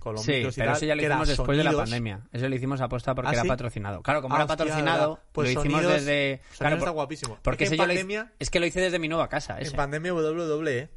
Con 0.00 0.14
los 0.14 0.22
Sí, 0.24 0.32
micros 0.32 0.56
y 0.56 0.60
pero 0.60 0.70
tal, 0.72 0.76
eso 0.78 0.86
ya 0.86 0.94
lo 0.96 1.02
hicimos 1.02 1.28
después 1.28 1.56
de 1.58 1.64
la 1.64 1.72
pandemia. 1.72 2.20
Eso 2.32 2.48
lo 2.48 2.54
hicimos 2.56 2.80
aposta 2.80 3.14
porque 3.14 3.28
¿Ah, 3.28 3.32
era 3.34 3.42
sí? 3.42 3.48
patrocinado. 3.48 4.02
Claro, 4.02 4.22
como 4.22 4.34
Ah, 4.34 4.38
era 4.38 4.44
hostia, 4.46 4.56
patrocinado. 4.56 5.20
Pues 5.32 5.54
lo 5.54 5.60
hicimos 5.60 5.82
sonidos- 5.82 5.92
desde... 6.04 6.40
claro, 6.58 6.76
está 6.76 6.86
por- 6.86 6.94
guapísimo. 6.94 7.38
Porque 7.42 7.64
Es 7.64 7.70
que 7.70 7.76
en 7.76 7.86
lo 7.86 7.92
hice- 7.92 8.02
pandemia- 8.04 8.32
es 8.38 8.50
que 8.50 8.60
lo 8.60 8.66
hice 8.66 8.80
desde 8.80 8.98
mi 8.98 9.08
nueva 9.08 9.28
casa. 9.28 9.56
En 9.58 9.66
Ese. 9.66 9.76
pandemia 9.76 10.12
WWE. 10.14 10.88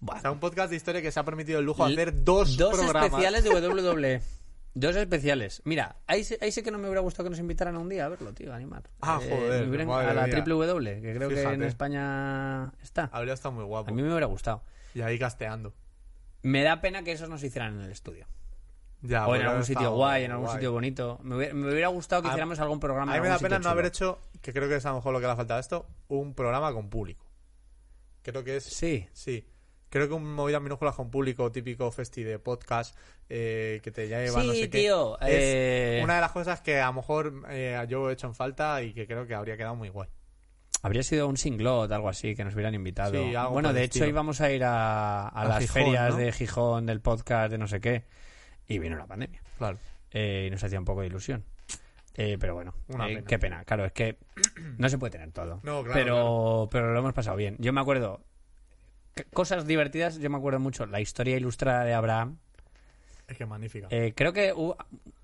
Buah. 0.00 0.16
O 0.18 0.20
sea, 0.20 0.30
un 0.30 0.40
podcast 0.40 0.70
de 0.70 0.76
historia 0.76 1.02
que 1.02 1.10
se 1.10 1.18
ha 1.20 1.24
permitido 1.24 1.58
el 1.58 1.64
lujo 1.66 1.86
de 1.86 1.92
hacer 1.94 2.22
dos, 2.24 2.56
dos 2.56 2.74
programas. 2.76 3.06
especiales 3.06 3.44
de 3.44 3.50
WWE. 3.68 4.20
Dos 4.72 4.94
especiales. 4.94 5.62
Mira, 5.64 5.96
ahí, 6.06 6.24
ahí 6.40 6.52
sí 6.52 6.62
que 6.62 6.70
no 6.70 6.78
me 6.78 6.84
hubiera 6.86 7.00
gustado 7.00 7.24
que 7.24 7.30
nos 7.30 7.38
invitaran 7.40 7.76
un 7.76 7.88
día 7.88 8.04
a 8.04 8.08
verlo, 8.08 8.32
tío, 8.32 8.54
animar. 8.54 8.84
Ah, 9.00 9.16
joder, 9.20 9.62
me 9.64 9.68
hubieran- 9.70 9.88
madre 9.88 10.10
a 10.10 10.14
la 10.14 10.28
triple 10.28 10.54
W, 10.54 11.00
que 11.02 11.14
creo 11.14 11.28
que 11.28 11.42
en. 11.42 11.62
España 11.64 12.72
está. 12.82 13.08
Habría 13.12 13.34
estado 13.34 13.52
muy 13.52 13.64
guapo. 13.64 13.90
A 13.90 13.94
mí 13.94 14.00
me 14.02 14.08
hubiera 14.10 14.26
gustado. 14.26 14.62
Y 14.94 15.00
ahí 15.00 15.18
casteando. 15.18 15.74
Me 16.42 16.62
da 16.62 16.80
pena 16.80 17.02
que 17.02 17.12
esos 17.12 17.28
nos 17.28 17.42
hicieran 17.42 17.74
en 17.74 17.80
el 17.84 17.90
estudio. 17.90 18.26
Ya, 19.02 19.26
o 19.26 19.34
en 19.34 19.40
porque 19.40 19.46
algún 19.48 19.64
sitio 19.64 19.92
guay, 19.92 20.24
en 20.24 20.30
algún 20.32 20.46
guay. 20.46 20.56
sitio 20.56 20.72
bonito. 20.72 21.18
Me 21.22 21.36
hubiera, 21.36 21.54
me 21.54 21.70
hubiera 21.72 21.88
gustado 21.88 22.22
que 22.22 22.28
A- 22.28 22.30
hiciéramos 22.32 22.58
algún 22.60 22.80
programa. 22.80 23.12
A 23.12 23.16
en 23.16 23.22
mí 23.22 23.28
me 23.28 23.32
da 23.34 23.38
pena 23.38 23.58
no 23.58 23.68
haber 23.70 23.86
hecho, 23.86 24.18
que 24.42 24.52
creo 24.52 24.68
que 24.68 24.76
es 24.76 24.84
a 24.86 24.90
lo 24.90 24.96
mejor 24.96 25.12
lo 25.14 25.20
que 25.20 25.26
le 25.26 25.32
ha 25.32 25.36
faltado 25.36 25.58
a 25.58 25.60
esto, 25.60 25.86
un 26.08 26.34
programa 26.34 26.72
con 26.72 26.90
público. 26.90 27.24
Creo 28.22 28.44
que 28.44 28.56
es... 28.56 28.64
Sí. 28.64 29.06
Sí. 29.12 29.46
Creo 29.88 30.06
que 30.06 30.14
un 30.14 30.34
movida 30.34 30.60
minúsculas 30.60 30.94
con 30.94 31.10
público 31.10 31.50
típico 31.50 31.90
festi 31.90 32.22
de 32.22 32.38
podcast 32.38 32.96
eh, 33.28 33.80
que 33.82 33.90
te 33.90 34.06
lleva 34.06 34.40
Sí, 34.40 34.46
no 34.46 34.52
sé 34.52 34.70
qué. 34.70 34.78
tío, 34.78 35.18
Es 35.20 35.28
eh, 35.30 36.00
una 36.04 36.14
de 36.16 36.20
las 36.20 36.30
cosas 36.30 36.60
que 36.60 36.78
a 36.80 36.86
lo 36.86 36.92
mejor 36.92 37.42
eh, 37.50 37.82
yo 37.88 38.08
he 38.08 38.12
hecho 38.12 38.26
en 38.28 38.34
falta 38.34 38.82
y 38.82 38.92
que 38.92 39.06
creo 39.06 39.26
que 39.26 39.34
habría 39.34 39.56
quedado 39.56 39.74
muy 39.74 39.88
guay. 39.88 40.08
Habría 40.82 41.02
sido 41.02 41.26
un 41.26 41.36
singlot, 41.36 41.90
algo 41.90 42.08
así, 42.08 42.34
que 42.36 42.44
nos 42.44 42.54
hubieran 42.54 42.74
invitado. 42.74 43.12
Sí, 43.12 43.34
algo 43.34 43.52
bueno, 43.52 43.72
de 43.72 43.80
el 43.80 43.84
hecho 43.86 43.94
estilo. 43.98 44.08
íbamos 44.10 44.40
a 44.40 44.50
ir 44.52 44.62
a, 44.64 45.22
a 45.22 45.28
A 45.28 45.44
las 45.44 45.58
Gijón, 45.58 45.74
ferias 45.82 46.10
¿no? 46.12 46.16
de 46.18 46.32
Gijón, 46.32 46.86
del 46.86 47.00
podcast, 47.00 47.50
de 47.50 47.58
no 47.58 47.66
sé 47.66 47.80
qué. 47.80 48.04
Y 48.70 48.78
vino 48.78 48.96
la 48.96 49.06
pandemia. 49.06 49.42
Claro. 49.58 49.78
eh, 50.12 50.44
y 50.46 50.50
nos 50.50 50.62
hacía 50.64 50.78
un 50.78 50.84
poco 50.84 51.00
de 51.02 51.08
ilusión. 51.08 51.44
Eh, 52.14 52.36
pero 52.40 52.54
bueno, 52.54 52.74
Una 52.88 53.06
eh, 53.08 53.14
pena. 53.16 53.26
qué 53.26 53.38
pena. 53.38 53.64
Claro, 53.64 53.84
es 53.84 53.92
que 53.92 54.16
no 54.78 54.88
se 54.88 54.98
puede 54.98 55.10
tener 55.12 55.30
todo. 55.32 55.60
No, 55.62 55.82
claro, 55.84 55.92
pero, 55.92 56.68
pero 56.70 56.92
lo 56.92 56.98
hemos 57.00 57.12
pasado 57.12 57.36
bien. 57.36 57.56
Yo 57.58 57.72
me 57.72 57.80
acuerdo, 57.80 58.20
cosas 59.32 59.66
divertidas, 59.66 60.18
yo 60.18 60.28
me 60.30 60.36
acuerdo 60.38 60.58
mucho, 60.60 60.86
la 60.86 61.00
historia 61.00 61.36
ilustrada 61.36 61.84
de 61.84 61.94
Abraham. 61.94 62.38
Es 63.28 63.36
que 63.36 63.46
magnífica. 63.46 63.86
Eh, 63.90 64.12
creo 64.16 64.32
que 64.32 64.52
hubo 64.52 64.76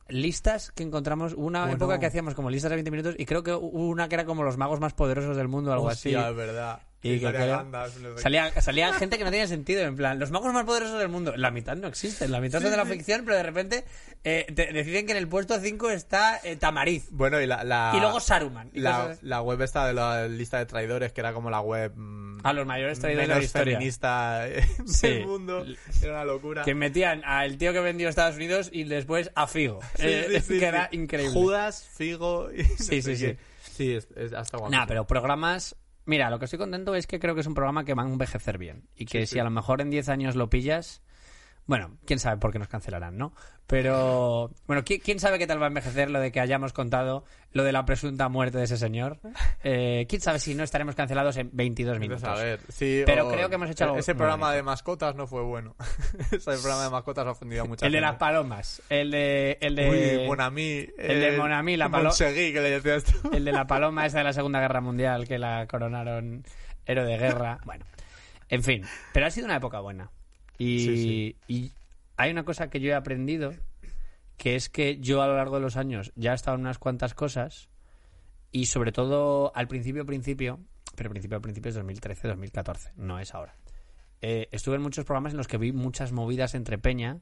listas 0.09 0.70
que 0.70 0.84
encontramos, 0.84 1.34
una 1.34 1.62
Bueno. 1.62 1.74
época 1.74 1.99
que 1.99 2.07
hacíamos 2.07 2.34
como 2.34 2.51
listas 2.51 2.70
de 2.70 2.76
20 2.76 2.90
minutos 2.92 3.14
y 3.18 3.26
creo 3.26 3.42
que 3.42 3.53
hubo 3.53 3.88
una 3.88 4.09
que 4.09 4.14
era 4.14 4.24
como 4.24 4.44
los 4.44 4.57
magos 4.57 4.78
más 4.78 4.92
poderosos 4.94 5.36
del 5.36 5.49
mundo, 5.49 5.72
algo 5.72 5.86
Hostia, 5.86 6.20
así. 6.20 6.30
es 6.30 6.36
verdad. 6.36 6.80
Y 7.03 7.20
que 7.20 7.26
Salía 7.30 7.62
no 7.62 7.88
sé. 7.88 8.18
Salía, 8.22 8.61
salía 8.61 8.92
gente 8.99 9.16
que 9.18 9.22
no 9.24 9.30
tenía 9.30 9.47
sentido, 9.47 9.82
en 9.82 9.94
plan, 9.94 10.18
los 10.18 10.30
magos 10.32 10.53
más 10.53 10.64
poderosos 10.64 10.99
del 10.99 11.09
mundo. 11.09 11.36
La 11.36 11.51
mitad 11.53 11.76
no 11.76 11.86
existen, 11.86 12.32
la 12.32 12.40
mitad 12.40 12.61
son 12.61 12.70
de 12.70 12.76
la 12.76 12.86
ficción, 12.86 13.22
pero 13.24 13.36
de 13.36 13.42
repente 13.44 13.84
eh, 14.24 14.47
te- 14.53 14.72
deciden 14.72 15.07
que 15.07 15.12
en 15.12 15.18
el 15.18 15.28
puesto 15.28 15.61
5 15.61 15.90
está 15.90 16.40
eh, 16.42 16.57
Tamariz. 16.57 17.07
Bueno, 17.11 17.40
y 17.40 17.47
la, 17.47 17.62
la- 17.62 17.92
Y 17.94 18.01
luego 18.01 18.18
Saruman. 18.18 18.70
y 18.72 18.80
la, 18.80 19.40
web 19.42 19.62
esta 19.62 19.86
de 19.86 19.92
la 19.94 20.26
lista 20.26 20.59
de 20.59 20.66
traidores, 20.66 21.12
que 21.12 21.20
era 21.20 21.32
como 21.32 21.49
la 21.49 21.61
web 21.61 21.92
mm, 21.94 22.40
A 22.44 22.53
los 22.53 22.66
mayores 22.66 22.99
traidores 22.99 23.28
de 23.28 23.34
la 23.34 23.42
historia. 23.42 23.74
feminista 23.76 24.49
eh, 24.49 24.66
Sí. 24.86 25.07
del 25.09 25.26
mundo. 25.26 25.64
Era 26.03 26.12
una 26.12 26.24
locura. 26.24 26.64
Que 26.64 26.74
metían 26.74 27.22
al 27.24 27.57
tío 27.59 27.72
que 27.72 27.80
vendió 27.80 28.09
a 28.09 28.11
Estados 28.11 28.34
Unidos 28.34 28.68
y 28.72 28.82
después 28.84 29.30
a 29.36 29.47
Figo. 29.47 29.78
Sí, 29.94 30.07
Eh, 30.07 30.26
sí, 30.40 30.55
sí, 30.55 30.59
que 30.59 30.64
era 30.66 30.88
sí. 30.90 30.97
increíble. 30.97 31.34
Judas, 31.34 31.86
Figo 31.94 32.51
y 32.53 32.64
Sí, 32.64 33.01
sí, 33.03 33.16
qué. 33.16 33.38
Sí, 33.76 33.94
es, 33.94 34.09
es 34.16 34.32
hasta 34.32 34.57
guapo. 34.57 34.72
Nada, 34.72 34.86
pero 34.86 35.07
programas. 35.07 35.76
Mira, 36.07 36.30
lo 36.30 36.38
que 36.38 36.44
estoy 36.46 36.59
contento 36.59 36.94
es 36.94 37.07
que 37.07 37.18
creo 37.18 37.34
que 37.34 37.40
es 37.42 37.46
un 37.46 37.54
programa 37.54 37.84
que 37.84 37.94
va 37.94 38.02
a 38.04 38.07
envejecer 38.09 38.59
bien. 38.59 38.88
Y 38.96 39.04
que 39.07 39.20
Sí, 39.20 39.26
si 39.26 39.32
sí. 39.34 39.38
a 39.40 39.44
lo 39.44 39.50
mejor 39.50 39.80
en 39.80 39.90
10 39.90 40.09
años 40.09 40.36
lo 40.36 40.48
pillas. 40.48 41.02
Bueno, 41.66 41.98
quién 42.07 42.20
sabe 42.20 42.38
por 42.40 42.52
qué 42.52 42.61
nos 42.61 42.68
cancelarán, 42.68 43.18
¿no? 43.18 43.34
Pero. 43.66 44.50
Bueno, 44.66 44.82
¿qui- 44.84 45.00
¿quién 45.02 45.18
sabe 45.18 45.38
qué 45.38 45.46
tal 45.46 45.60
va 45.60 45.66
a 45.66 45.68
envejecer 45.68 46.10
lo 46.10 46.20
de 46.20 46.30
que 46.30 46.38
hayamos 46.40 46.72
contado 46.72 47.24
lo 47.52 47.64
de 47.64 47.72
la 47.72 47.84
presunta 47.84 48.28
muerte 48.28 48.58
de 48.58 48.64
ese 48.64 48.76
señor? 48.76 49.18
Eh, 49.64 50.06
¿Quién 50.08 50.20
sabe 50.22 50.38
si 50.38 50.54
no 50.54 50.62
estaremos 50.62 50.94
cancelados 50.94 51.36
en 51.36 51.50
22 51.52 51.98
minutos? 51.98 52.22
A 52.24 52.34
ver, 52.34 52.60
sí, 52.68 53.02
Pero 53.04 53.26
o- 53.28 53.32
creo 53.32 53.48
que 53.48 53.56
hemos 53.56 53.68
hecho 53.68 53.84
algo 53.84 53.96
Ese 53.98 54.14
programa 54.14 54.46
bonito. 54.46 54.56
de 54.56 54.62
mascotas 54.62 55.16
no 55.16 55.26
fue 55.26 55.42
bueno. 55.42 55.74
ese 56.30 56.38
programa 56.52 56.84
de 56.84 56.90
mascotas 56.90 57.26
ha 57.26 57.30
ofendido 57.30 57.62
a 57.62 57.66
mucha 57.66 57.86
El 57.86 57.92
de 57.92 57.98
gente. 57.98 58.08
las 58.10 58.16
palomas. 58.18 58.82
El 58.88 59.10
de. 59.10 59.58
El 59.60 59.74
de. 59.74 60.18
Uy, 60.20 60.26
Monami. 60.28 60.86
el 60.98 61.20
de 61.20 61.36
Monami, 61.36 61.76
la 61.76 61.88
palo- 61.88 62.12
Seguí, 62.12 62.52
que 62.52 62.60
le 62.60 62.70
decía 62.70 62.94
esto. 62.94 63.12
El 63.32 63.44
de 63.44 63.50
la 63.52 63.66
paloma 63.66 64.06
esa 64.06 64.18
de 64.18 64.24
la 64.24 64.32
Segunda 64.32 64.60
Guerra 64.60 64.80
Mundial 64.80 65.26
que 65.26 65.38
la 65.38 65.66
coronaron 65.66 66.44
héroe 66.86 67.04
de 67.04 67.18
guerra. 67.18 67.58
Bueno, 67.64 67.84
en 68.48 68.62
fin, 68.62 68.84
pero 69.12 69.26
ha 69.26 69.30
sido 69.32 69.46
una 69.46 69.56
época 69.56 69.80
buena. 69.80 70.08
Y, 70.58 70.78
Sí, 70.78 71.36
y 71.48 71.72
hay 72.16 72.30
una 72.30 72.44
cosa 72.44 72.70
que 72.70 72.80
yo 72.80 72.90
he 72.90 72.94
aprendido, 72.94 73.52
que 74.36 74.54
es 74.56 74.68
que 74.68 74.98
yo 74.98 75.22
a 75.22 75.26
lo 75.26 75.36
largo 75.36 75.56
de 75.56 75.62
los 75.62 75.76
años 75.76 76.12
ya 76.16 76.32
he 76.32 76.34
estado 76.34 76.56
en 76.56 76.62
unas 76.62 76.78
cuantas 76.78 77.14
cosas 77.14 77.68
y 78.52 78.66
sobre 78.66 78.92
todo 78.92 79.52
al 79.54 79.68
principio, 79.68 80.04
principio, 80.06 80.60
pero 80.94 81.10
principio, 81.10 81.40
principio 81.40 81.68
es 81.70 81.74
2013, 81.74 82.28
2014, 82.28 82.92
no 82.96 83.18
es 83.18 83.34
ahora. 83.34 83.54
Eh, 84.22 84.48
estuve 84.52 84.76
en 84.76 84.82
muchos 84.82 85.04
programas 85.04 85.32
en 85.32 85.38
los 85.38 85.46
que 85.48 85.58
vi 85.58 85.72
muchas 85.72 86.12
movidas 86.12 86.54
entre 86.54 86.78
Peña 86.78 87.20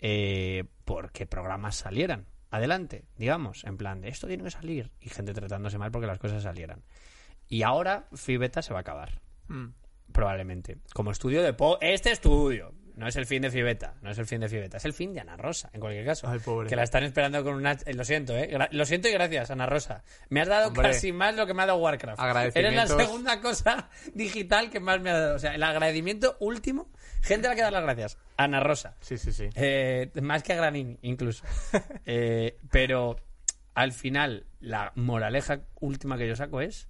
eh, 0.00 0.64
porque 0.84 1.26
programas 1.26 1.76
salieran 1.76 2.26
adelante, 2.50 3.04
digamos, 3.16 3.64
en 3.64 3.76
plan 3.76 4.00
de 4.00 4.08
esto 4.08 4.26
tiene 4.26 4.44
que 4.44 4.50
salir 4.50 4.92
y 5.00 5.08
gente 5.08 5.34
tratándose 5.34 5.78
mal 5.78 5.90
porque 5.90 6.06
las 6.06 6.18
cosas 6.18 6.42
salieran. 6.42 6.82
Y 7.48 7.62
ahora 7.62 8.08
Fibeta 8.14 8.62
se 8.62 8.72
va 8.72 8.80
a 8.80 8.82
acabar, 8.82 9.20
Mm. 9.48 9.66
probablemente. 10.12 10.78
Como 10.94 11.10
estudio 11.10 11.42
de 11.42 11.52
po 11.52 11.78
este 11.80 12.10
estudio. 12.10 12.72
No 12.96 13.08
es 13.08 13.16
el 13.16 13.26
fin 13.26 13.42
de 13.42 13.50
Fibeta, 13.50 13.94
no 14.02 14.10
es 14.10 14.18
el 14.18 14.26
fin 14.26 14.40
de 14.40 14.48
Fibeta, 14.48 14.76
es 14.76 14.84
el 14.84 14.92
fin 14.92 15.12
de 15.12 15.20
Ana 15.20 15.36
Rosa, 15.36 15.68
en 15.72 15.80
cualquier 15.80 16.06
caso. 16.06 16.28
Ay, 16.28 16.38
pobre. 16.38 16.68
Que 16.68 16.76
la 16.76 16.84
están 16.84 17.02
esperando 17.02 17.42
con 17.42 17.54
una... 17.54 17.72
eh, 17.72 17.92
lo 17.92 18.04
siento, 18.04 18.36
¿eh? 18.36 18.56
Lo 18.70 18.86
siento 18.86 19.08
y 19.08 19.12
gracias, 19.12 19.50
Ana 19.50 19.66
Rosa. 19.66 20.04
Me 20.28 20.40
has 20.40 20.46
dado 20.48 20.68
Hombre. 20.68 20.90
casi 20.90 21.12
más 21.12 21.34
lo 21.34 21.44
que 21.46 21.54
me 21.54 21.62
ha 21.62 21.66
dado 21.66 21.78
Warcraft. 21.80 22.20
Eres 22.56 22.72
la 22.74 22.86
segunda 22.86 23.40
cosa 23.40 23.88
digital 24.14 24.70
que 24.70 24.78
más 24.78 25.00
me 25.00 25.10
ha 25.10 25.18
dado. 25.18 25.34
O 25.34 25.38
sea, 25.40 25.54
el 25.56 25.62
agradecimiento 25.64 26.36
último, 26.38 26.88
gente 27.22 27.48
a 27.48 27.50
la 27.50 27.56
que 27.56 27.62
dar 27.62 27.72
las 27.72 27.82
gracias. 27.82 28.16
Ana 28.36 28.60
Rosa. 28.60 28.96
Sí, 29.00 29.18
sí, 29.18 29.32
sí. 29.32 29.48
Eh, 29.56 30.10
más 30.22 30.44
que 30.44 30.52
a 30.52 30.56
Granini, 30.56 30.98
incluso. 31.02 31.44
Eh, 32.06 32.58
pero 32.70 33.16
al 33.74 33.92
final, 33.92 34.46
la 34.60 34.92
moraleja 34.94 35.62
última 35.80 36.16
que 36.16 36.28
yo 36.28 36.36
saco 36.36 36.60
es 36.60 36.88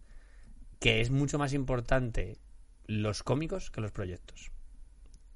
que 0.81 1.01
es 1.01 1.11
mucho 1.11 1.39
más 1.39 1.55
importante 1.55 2.37
los 2.87 3.23
cómicos 3.23 3.71
que 3.71 3.81
los 3.81 3.91
proyectos. 3.91 4.51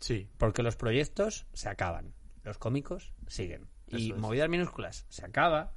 Sí. 0.01 0.29
Porque 0.39 0.63
los 0.63 0.77
proyectos 0.77 1.47
se 1.53 1.69
acaban, 1.69 2.15
los 2.45 2.59
cómicos 2.59 3.13
siguen. 3.27 3.69
y 3.89 4.13
es. 4.13 4.19
movidas 4.19 4.49
minúsculas 4.49 5.07
se 5.09 5.25
acaba. 5.25 5.73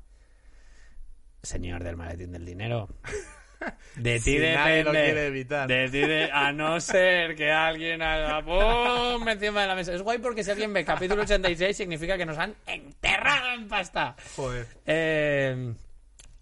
Señor 1.43 1.83
del 1.83 1.97
maletín 1.97 2.31
del 2.31 2.45
dinero. 2.45 2.87
De 3.95 4.15
ti 4.15 4.21
Si 4.21 4.39
lo 4.39 4.91
quiere 4.91 5.27
evitar. 5.27 5.67
De 5.67 5.87
ti 5.89 5.99
de- 5.99 6.31
a 6.31 6.51
no 6.51 6.79
ser 6.79 7.35
que 7.35 7.51
alguien 7.51 8.01
haga 8.01 8.43
¡pum! 8.43 9.27
encima 9.27 9.61
de 9.61 9.67
la 9.67 9.75
mesa. 9.75 9.93
Es 9.93 10.01
guay 10.01 10.17
porque 10.17 10.43
si 10.43 10.49
alguien 10.49 10.73
ve 10.73 10.83
capítulo 10.83 11.21
86 11.21 11.77
significa 11.77 12.17
que 12.17 12.25
nos 12.25 12.39
han 12.39 12.55
enterrado 12.65 13.51
en 13.53 13.67
pasta. 13.67 14.15
Joder. 14.35 14.65
Eh, 14.87 15.75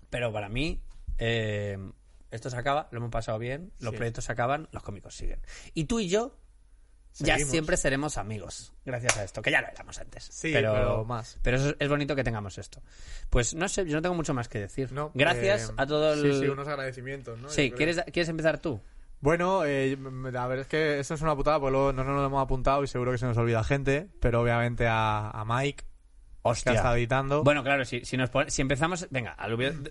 pero 0.09 0.31
para 0.31 0.47
mí, 0.47 0.81
eh, 1.17 1.77
esto 2.31 2.49
se 2.49 2.55
acaba, 2.57 2.87
lo 2.91 2.99
hemos 2.99 3.11
pasado 3.11 3.37
bien, 3.37 3.73
los 3.79 3.91
Sí. 3.91 3.97
proyectos 3.97 4.23
se 4.23 4.31
acaban, 4.31 4.69
los 4.71 4.81
cómicos 4.81 5.13
siguen. 5.13 5.41
Y 5.73 5.85
tú 5.85 5.99
y 5.99 6.07
yo 6.07 6.37
ya 7.17 7.37
siempre 7.39 7.75
seremos 7.77 8.17
amigos, 8.17 8.73
gracias 8.85 9.17
a 9.17 9.23
esto, 9.23 9.41
que 9.41 9.51
ya 9.51 9.61
lo 9.61 9.67
éramos 9.67 9.97
antes. 9.99 10.23
Sí, 10.23 10.51
pero 10.53 11.03
más. 11.05 11.37
Pero 11.41 11.57
eso- 11.57 11.75
es 11.79 11.89
bonito 11.89 12.15
que 12.15 12.23
tengamos 12.23 12.57
esto. 12.57 12.81
Pues 13.29 13.53
no 13.55 13.67
sé, 13.67 13.85
yo 13.85 13.95
no 13.95 14.01
tengo 14.01 14.15
mucho 14.15 14.33
más 14.33 14.47
que 14.47 14.59
decir. 14.59 14.91
No, 14.91 15.11
gracias 15.13 15.69
eh, 15.69 15.73
a 15.77 15.85
todo 15.85 16.13
el... 16.13 16.33
Sí, 16.33 16.39
sí, 16.41 16.47
unos 16.47 16.67
agradecimientos, 16.67 17.39
¿no? 17.39 17.49
Sí. 17.49 17.71
¿quieres, 17.71 18.01
¿quieres 18.13 18.29
empezar 18.29 18.59
tú? 18.59 18.79
Bueno, 19.21 19.65
eh, 19.65 19.97
a 20.37 20.47
ver, 20.47 20.59
es 20.59 20.67
que 20.67 20.99
esto 20.99 21.13
es 21.15 21.21
una 21.21 21.35
putada, 21.35 21.59
porque 21.59 21.71
luego 21.73 21.91
no 21.91 22.05
nos 22.05 22.15
lo 22.15 22.25
hemos 22.25 22.41
apuntado 22.41 22.83
y 22.83 22.87
seguro 22.87 23.11
que 23.11 23.17
se 23.17 23.25
nos 23.25 23.35
olvida 23.37 23.63
gente, 23.65 24.07
pero 24.21 24.41
obviamente 24.41 24.87
a, 24.87 25.29
a 25.31 25.43
Mike, 25.43 25.83
que 25.83 25.89
ha 26.47 26.51
Hostia. 26.51 26.73
estado 26.73 26.95
editando. 26.95 27.43
Bueno, 27.43 27.61
claro, 27.61 27.83
si, 27.83 28.05
si, 28.05 28.15
nos 28.15 28.29
si 28.47 28.61
empezamos... 28.61 29.07
Venga, 29.09 29.35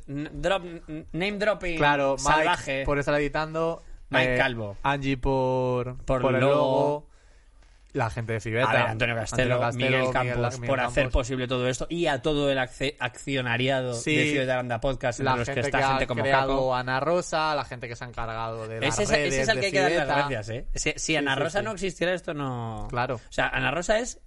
drop, 0.06 0.64
name 1.12 1.32
dropping 1.38 1.76
claro, 1.76 2.16
Mike 2.16 2.22
salvaje. 2.22 2.84
por 2.86 2.98
estar 2.98 3.14
editando. 3.20 3.82
Mike 4.10 4.34
eh, 4.34 4.38
Calvo. 4.38 4.76
Angie 4.82 5.16
por, 5.16 5.96
Por 6.04 6.22
por, 6.22 6.34
el 6.34 6.40
logo. 6.40 6.54
logo. 6.54 7.08
La 7.94 8.10
gente 8.10 8.34
de 8.34 8.40
Fibeta. 8.40 8.70
A 8.70 8.72
ver, 8.74 8.82
Antonio 8.82 9.14
Castelo, 9.16 9.64
Antonio 9.64 9.88
Miguel 9.88 10.12
Campos, 10.12 10.54
Miguel 10.54 10.68
por 10.68 10.78
Campos. 10.78 10.92
hacer 10.92 11.10
posible 11.10 11.48
todo 11.48 11.66
esto 11.68 11.86
y 11.88 12.06
a 12.06 12.20
todo 12.20 12.50
el 12.52 12.58
accionariado 12.58 13.94
Sí, 13.94 14.14
de 14.14 14.30
Ciudad 14.30 14.50
Aranda 14.50 14.78
Podcast, 14.80 15.20
entre 15.20 15.32
la 15.32 15.36
los 15.38 15.48
que 15.48 15.54
que, 15.54 15.60
está 15.60 15.78
ha 15.78 15.90
gente 15.92 16.06
como 16.06 16.22
Caco. 16.22 16.74
Ana 16.74 17.00
Rosa, 17.00 17.54
la 17.54 17.64
gente 17.64 17.88
que 17.88 17.96
se 17.96 18.04
ha 18.04 18.08
encargado 18.08 18.68
de 18.68 18.80
las 18.80 18.94
Ese 18.98 19.02
es, 19.04 19.08
redes 19.10 19.34
ese 19.34 19.40
es 19.40 19.46
de 19.48 19.60
que 19.60 19.66
hay 19.66 19.72
que 19.72 19.80
dar 19.96 20.06
las 20.06 20.16
gracias, 20.28 20.48
¿eh? 20.50 20.66
Si, 20.74 20.92
si 20.96 21.16
Ana 21.16 21.34
Rosa 21.34 21.60
sí. 21.60 21.64
no 21.64 21.72
existiera, 21.72 22.12
esto 22.12 22.34
no... 22.34 22.86
Claro. 22.90 23.14
O 23.16 23.32
sea, 23.32 23.48
Ana 23.48 23.70
Rosa 23.70 23.98
es... 23.98 24.20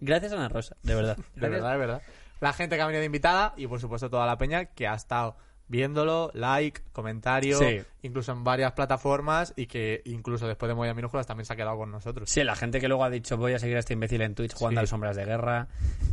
Gracias 0.00 0.32
a 0.32 0.36
Ana 0.36 0.48
Rosa, 0.48 0.76
de 0.82 0.94
verdad. 0.94 1.16
De 1.34 1.48
verdad, 1.48 1.72
de 1.72 1.78
verdad. 1.78 2.02
La 2.40 2.52
gente 2.52 2.76
que 2.76 2.82
ha 2.82 2.86
venido 2.86 3.00
de 3.00 3.06
invitada 3.06 3.52
y 3.56 3.66
por 3.66 3.80
supuesto 3.80 4.08
toda 4.08 4.26
la 4.26 4.38
peña 4.38 4.66
que 4.66 4.86
ha 4.86 4.94
estado 4.94 5.36
viéndolo, 5.72 6.30
like, 6.34 6.82
comentario, 6.92 7.58
Sí. 7.58 7.80
incluso 8.02 8.30
en 8.32 8.44
varias 8.44 8.72
plataformas 8.72 9.54
y 9.56 9.64
que 9.66 10.02
incluso 10.04 10.46
después 10.46 10.68
de 10.68 10.74
Moya 10.74 10.92
Minúsculas 10.92 11.26
también 11.26 11.46
se 11.46 11.54
ha 11.54 11.56
quedado 11.56 11.78
con 11.78 11.90
nosotros. 11.90 12.28
Sí, 12.28 12.44
la 12.44 12.54
gente 12.54 12.78
que 12.78 12.88
luego 12.88 13.04
ha 13.04 13.08
dicho 13.10 13.38
voy 13.38 13.54
a 13.54 13.58
seguir 13.58 13.76
a 13.76 13.78
este 13.80 13.94
imbécil 13.94 14.20
en 14.20 14.34
Twitch 14.34 14.52
jugando 14.52 14.80
Sí. 14.80 14.82
al 14.82 14.88
Sombras 14.88 15.16
de 15.16 15.24
Guerra. 15.24 15.68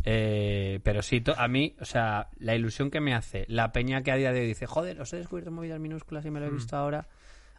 Eh, 0.06 0.80
pero 0.84 1.02
sí, 1.02 1.22
a 1.36 1.48
mí, 1.50 1.76
o 1.82 1.86
sea, 1.86 2.30
la 2.40 2.56
ilusión 2.56 2.90
que 2.90 3.02
me 3.02 3.14
hace, 3.14 3.44
la 3.50 3.74
peña 3.74 4.02
que 4.02 4.12
a 4.12 4.16
día 4.16 4.32
de 4.32 4.40
hoy 4.40 4.48
dice, 4.48 4.66
joder, 4.66 5.02
os 5.02 5.12
he 5.12 5.18
descubierto 5.18 5.52
movidas 5.52 5.80
minúsculas 5.80 6.26
y 6.26 6.32
me 6.32 6.40
lo 6.40 6.46
Mm. 6.46 6.50
he 6.50 6.54
visto 6.54 6.78
ahora. 6.78 7.08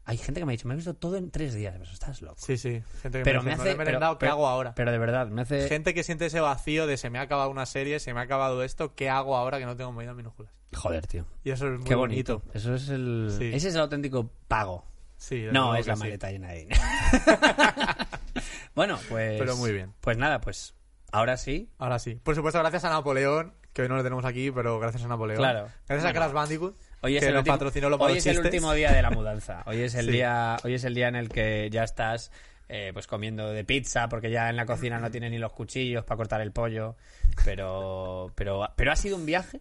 Hay 0.05 0.16
gente 0.16 0.40
que 0.40 0.46
me 0.46 0.53
ha 0.53 0.55
dicho, 0.57 0.66
me 0.66 0.74
he 0.74 0.76
visto 0.76 0.94
todo 0.94 1.16
en 1.16 1.30
tres 1.30 1.55
días. 1.55 1.74
Pero 1.78 1.90
estás 1.90 2.20
loco. 2.22 2.36
Sí, 2.38 2.57
sí. 2.57 2.82
Gente 3.03 3.18
que 3.18 3.24
pero 3.24 3.40
me, 3.42 3.51
me 3.51 3.51
dice, 3.57 3.62
hace. 3.62 3.70
"No 3.70 3.74
he 3.82 3.84
merendado, 3.84 4.18
pero- 4.18 4.18
¿qué 4.18 4.26
pero- 4.26 4.32
hago 4.32 4.48
ahora? 4.48 4.74
Pero 4.74 4.90
de 4.92 4.98
verdad, 4.98 5.26
me 5.28 5.42
hace. 5.42 5.68
Gente 5.68 5.94
que 5.94 6.03
siente 6.03 6.26
ese 6.26 6.40
vacío 6.40 6.86
de 6.86 6.96
se 6.96 7.11
me 7.11 7.18
ha 7.18 7.22
acabado 7.22 7.51
una 7.51 7.66
serie, 7.66 8.01
se 8.01 8.12
me 8.14 8.20
ha 8.20 8.24
acabado 8.24 8.62
esto, 8.64 8.94
¿qué 8.94 9.09
hago 9.11 9.36
ahora 9.36 9.59
que 9.59 9.66
no 9.66 9.76
tengo 9.76 9.92
Movidas 9.92 10.16
Minúsculas? 10.16 10.53
Joder, 10.74 11.07
tío. 11.07 11.26
Y 11.44 11.51
eso 11.51 11.66
es 11.68 11.78
muy 11.78 11.84
Qué 11.88 11.94
bonito. 11.94 12.38
bonito. 12.40 12.59
Eso 12.59 12.74
es 12.74 12.88
el. 12.88 13.32
Sí. 13.36 13.51
Ese 13.53 13.68
es 13.68 13.74
el 13.74 13.80
auténtico 13.80 14.30
pago. 14.48 14.84
Sí, 15.16 15.46
No, 15.53 15.74
es 15.74 15.86
la 15.86 15.96
sí. 15.96 16.01
maleta 16.01 16.30
llena 16.30 16.48
de 16.48 16.59
dinero. 16.61 16.80
bueno, 18.74 18.98
pues. 19.09 19.38
Pero 19.38 19.57
muy 19.57 19.72
bien. 19.72 19.92
Pues 20.01 20.16
nada, 20.16 20.40
pues. 20.40 20.74
Ahora 21.12 21.36
sí. 21.36 21.70
Ahora 21.78 21.98
sí. 21.98 22.14
Por 22.22 22.34
supuesto, 22.34 22.59
gracias 22.61 22.84
a 22.84 22.90
Napoleón, 22.90 23.53
que 23.72 23.82
hoy 23.82 23.88
no 23.88 23.96
lo 23.96 24.03
tenemos 24.03 24.24
aquí, 24.24 24.51
pero 24.51 24.78
gracias 24.78 25.05
a 25.05 25.09
Napoleón. 25.09 25.38
Claro. 25.38 25.68
Gracias 25.88 26.09
a 26.09 26.12
Crash 26.14 26.32
Bandicoot, 26.32 26.76
Hoy 27.03 27.16
es, 27.16 27.20
que 27.22 27.28
el, 27.28 27.34
nos 27.34 27.40
último, 27.40 27.55
patrocinó 27.55 27.88
los 27.90 28.01
hoy 28.01 28.18
es 28.18 28.26
el 28.26 28.38
último 28.40 28.72
día 28.74 28.92
de 28.92 29.03
la 29.03 29.11
mudanza. 29.11 29.62
Hoy 29.66 29.80
es 29.80 29.94
el 29.94 30.07
Sí. 30.07 30.12
día, 30.12 30.57
hoy 30.64 30.74
es 30.74 30.84
el 30.84 30.94
día 30.94 31.09
en 31.09 31.16
el 31.16 31.28
que 31.30 31.68
ya 31.70 31.82
estás 31.84 32.30
eh, 32.68 32.90
pues 32.92 33.07
comiendo 33.07 33.48
de 33.51 33.64
pizza 33.64 34.09
porque 34.09 34.30
ya 34.30 34.48
en 34.51 34.57
la 34.57 34.66
cocina 34.66 34.98
no 35.01 35.11
tiene 35.11 35.28
ni 35.30 35.38
los 35.38 35.53
cuchillos 35.53 36.05
para 36.05 36.16
cortar 36.18 36.40
el 36.40 36.53
pollo. 36.53 36.96
Pero, 37.44 38.30
pero, 38.34 38.68
pero 38.76 38.92
ha 38.92 38.96
sido 38.96 39.16
un 39.16 39.26
viaje, 39.26 39.61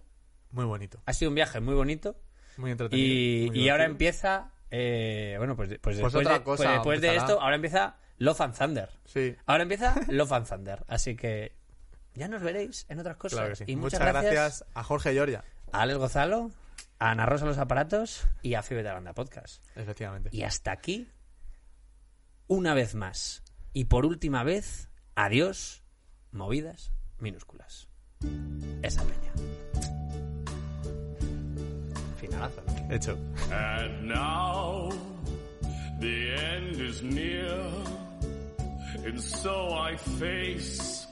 Muy 0.51 0.65
bonito. 0.65 0.99
ha 1.05 1.13
sido 1.13 1.29
un 1.29 1.35
viaje 1.35 1.59
muy 1.59 1.75
bonito 1.75 2.15
Muy 2.57 2.71
entretenido. 2.71 3.07
y, 3.07 3.47
muy 3.47 3.59
y 3.61 3.69
ahora 3.69 3.85
empieza, 3.85 4.51
eh, 4.69 5.35
bueno 5.37 5.55
pues, 5.55 5.69
pues 5.69 5.79
Pues 5.81 5.95
después, 5.97 6.15
otra 6.15 6.39
de, 6.39 6.43
cosa 6.43 6.63
pues 6.63 6.73
después 6.75 7.01
de 7.01 7.15
esto 7.15 7.41
ahora 7.41 7.55
empieza 7.55 7.95
Love 8.17 8.41
and 8.41 8.57
Thunder. 8.57 8.89
Sí. 9.05 9.35
Ahora 9.45 9.63
empieza 9.63 9.95
Love 10.09 10.31
and 10.33 10.47
Thunder, 10.49 10.83
así 10.89 11.15
que 11.15 11.53
ya 12.15 12.27
nos 12.27 12.41
veréis 12.41 12.85
en 12.89 12.99
otras 12.99 13.15
cosas. 13.17 13.39
Claro 13.39 13.49
que 13.51 13.55
sí. 13.55 13.63
Y 13.67 13.75
Muchas, 13.77 13.99
muchas, 14.01 14.13
gracias 14.23 14.65
a 14.73 14.83
Jorge 14.83 15.13
Giorgia. 15.13 15.43
a 15.71 15.81
Alex 15.83 15.97
Gozalo, 15.99 16.51
a 16.99 17.11
Ana 17.11 17.25
Rosa 17.25 17.45
Los 17.45 17.57
Aparatos 17.57 18.27
y 18.41 18.53
a 18.53 18.61
Fibeta 18.61 18.91
Aranda 18.91 19.13
Podcast. 19.13 19.65
Efectivamente. 19.75 20.29
Y 20.31 20.43
hasta 20.43 20.71
aquí, 20.71 21.09
una 22.47 22.73
vez 22.73 22.95
más. 22.95 23.43
Y 23.73 23.85
por 23.85 24.05
última 24.05 24.43
vez, 24.43 24.89
adiós, 25.15 25.83
movidas 26.31 26.91
minúsculas. 27.19 27.87
Esa 28.81 29.03
peña. 29.03 29.31
Finalazo, 32.17 32.61
¿no? 32.65 32.93
Hecho. 32.93 33.17
And 33.51 34.07
now 34.07 34.89
the 35.99 36.35
end 36.35 36.81
is 36.81 37.01
near, 37.01 37.55
and 39.05 39.19
so 39.19 39.69
I 39.73 39.95
face 39.95 41.07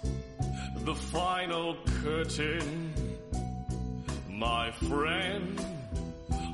the 0.84 0.96
final 0.96 1.78
curtain. 2.04 2.94
My 4.30 4.72
friend, 4.72 5.60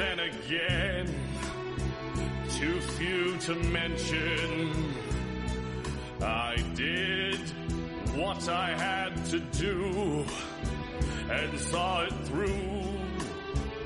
then 0.00 0.18
again, 0.20 1.14
too 2.48 2.80
few 2.96 3.36
to 3.36 3.54
mention. 3.54 4.94
I 6.22 6.56
did 6.74 7.40
what 8.16 8.48
I 8.48 8.68
had 8.86 9.12
to 9.26 9.40
do 9.40 10.24
and 11.30 11.58
saw 11.58 12.04
it 12.04 12.14
through 12.24 12.82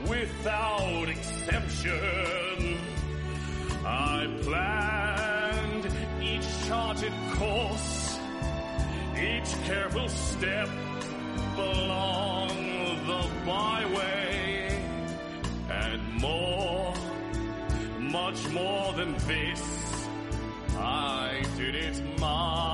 without 0.06 1.08
exemption. 1.08 2.78
I 3.84 4.28
planned 4.42 5.88
each 6.22 6.46
charted 6.68 7.12
course, 7.32 8.18
each 9.16 9.50
careful 9.64 10.08
step 10.08 10.68
along 11.58 12.56
the 13.08 13.22
byway, 13.44 14.13
more 18.54 18.92
than 18.92 19.12
this. 19.26 20.06
I 20.78 21.42
did 21.56 21.74
it 21.74 22.00
my 22.20 22.73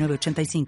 906985. 0.07 0.65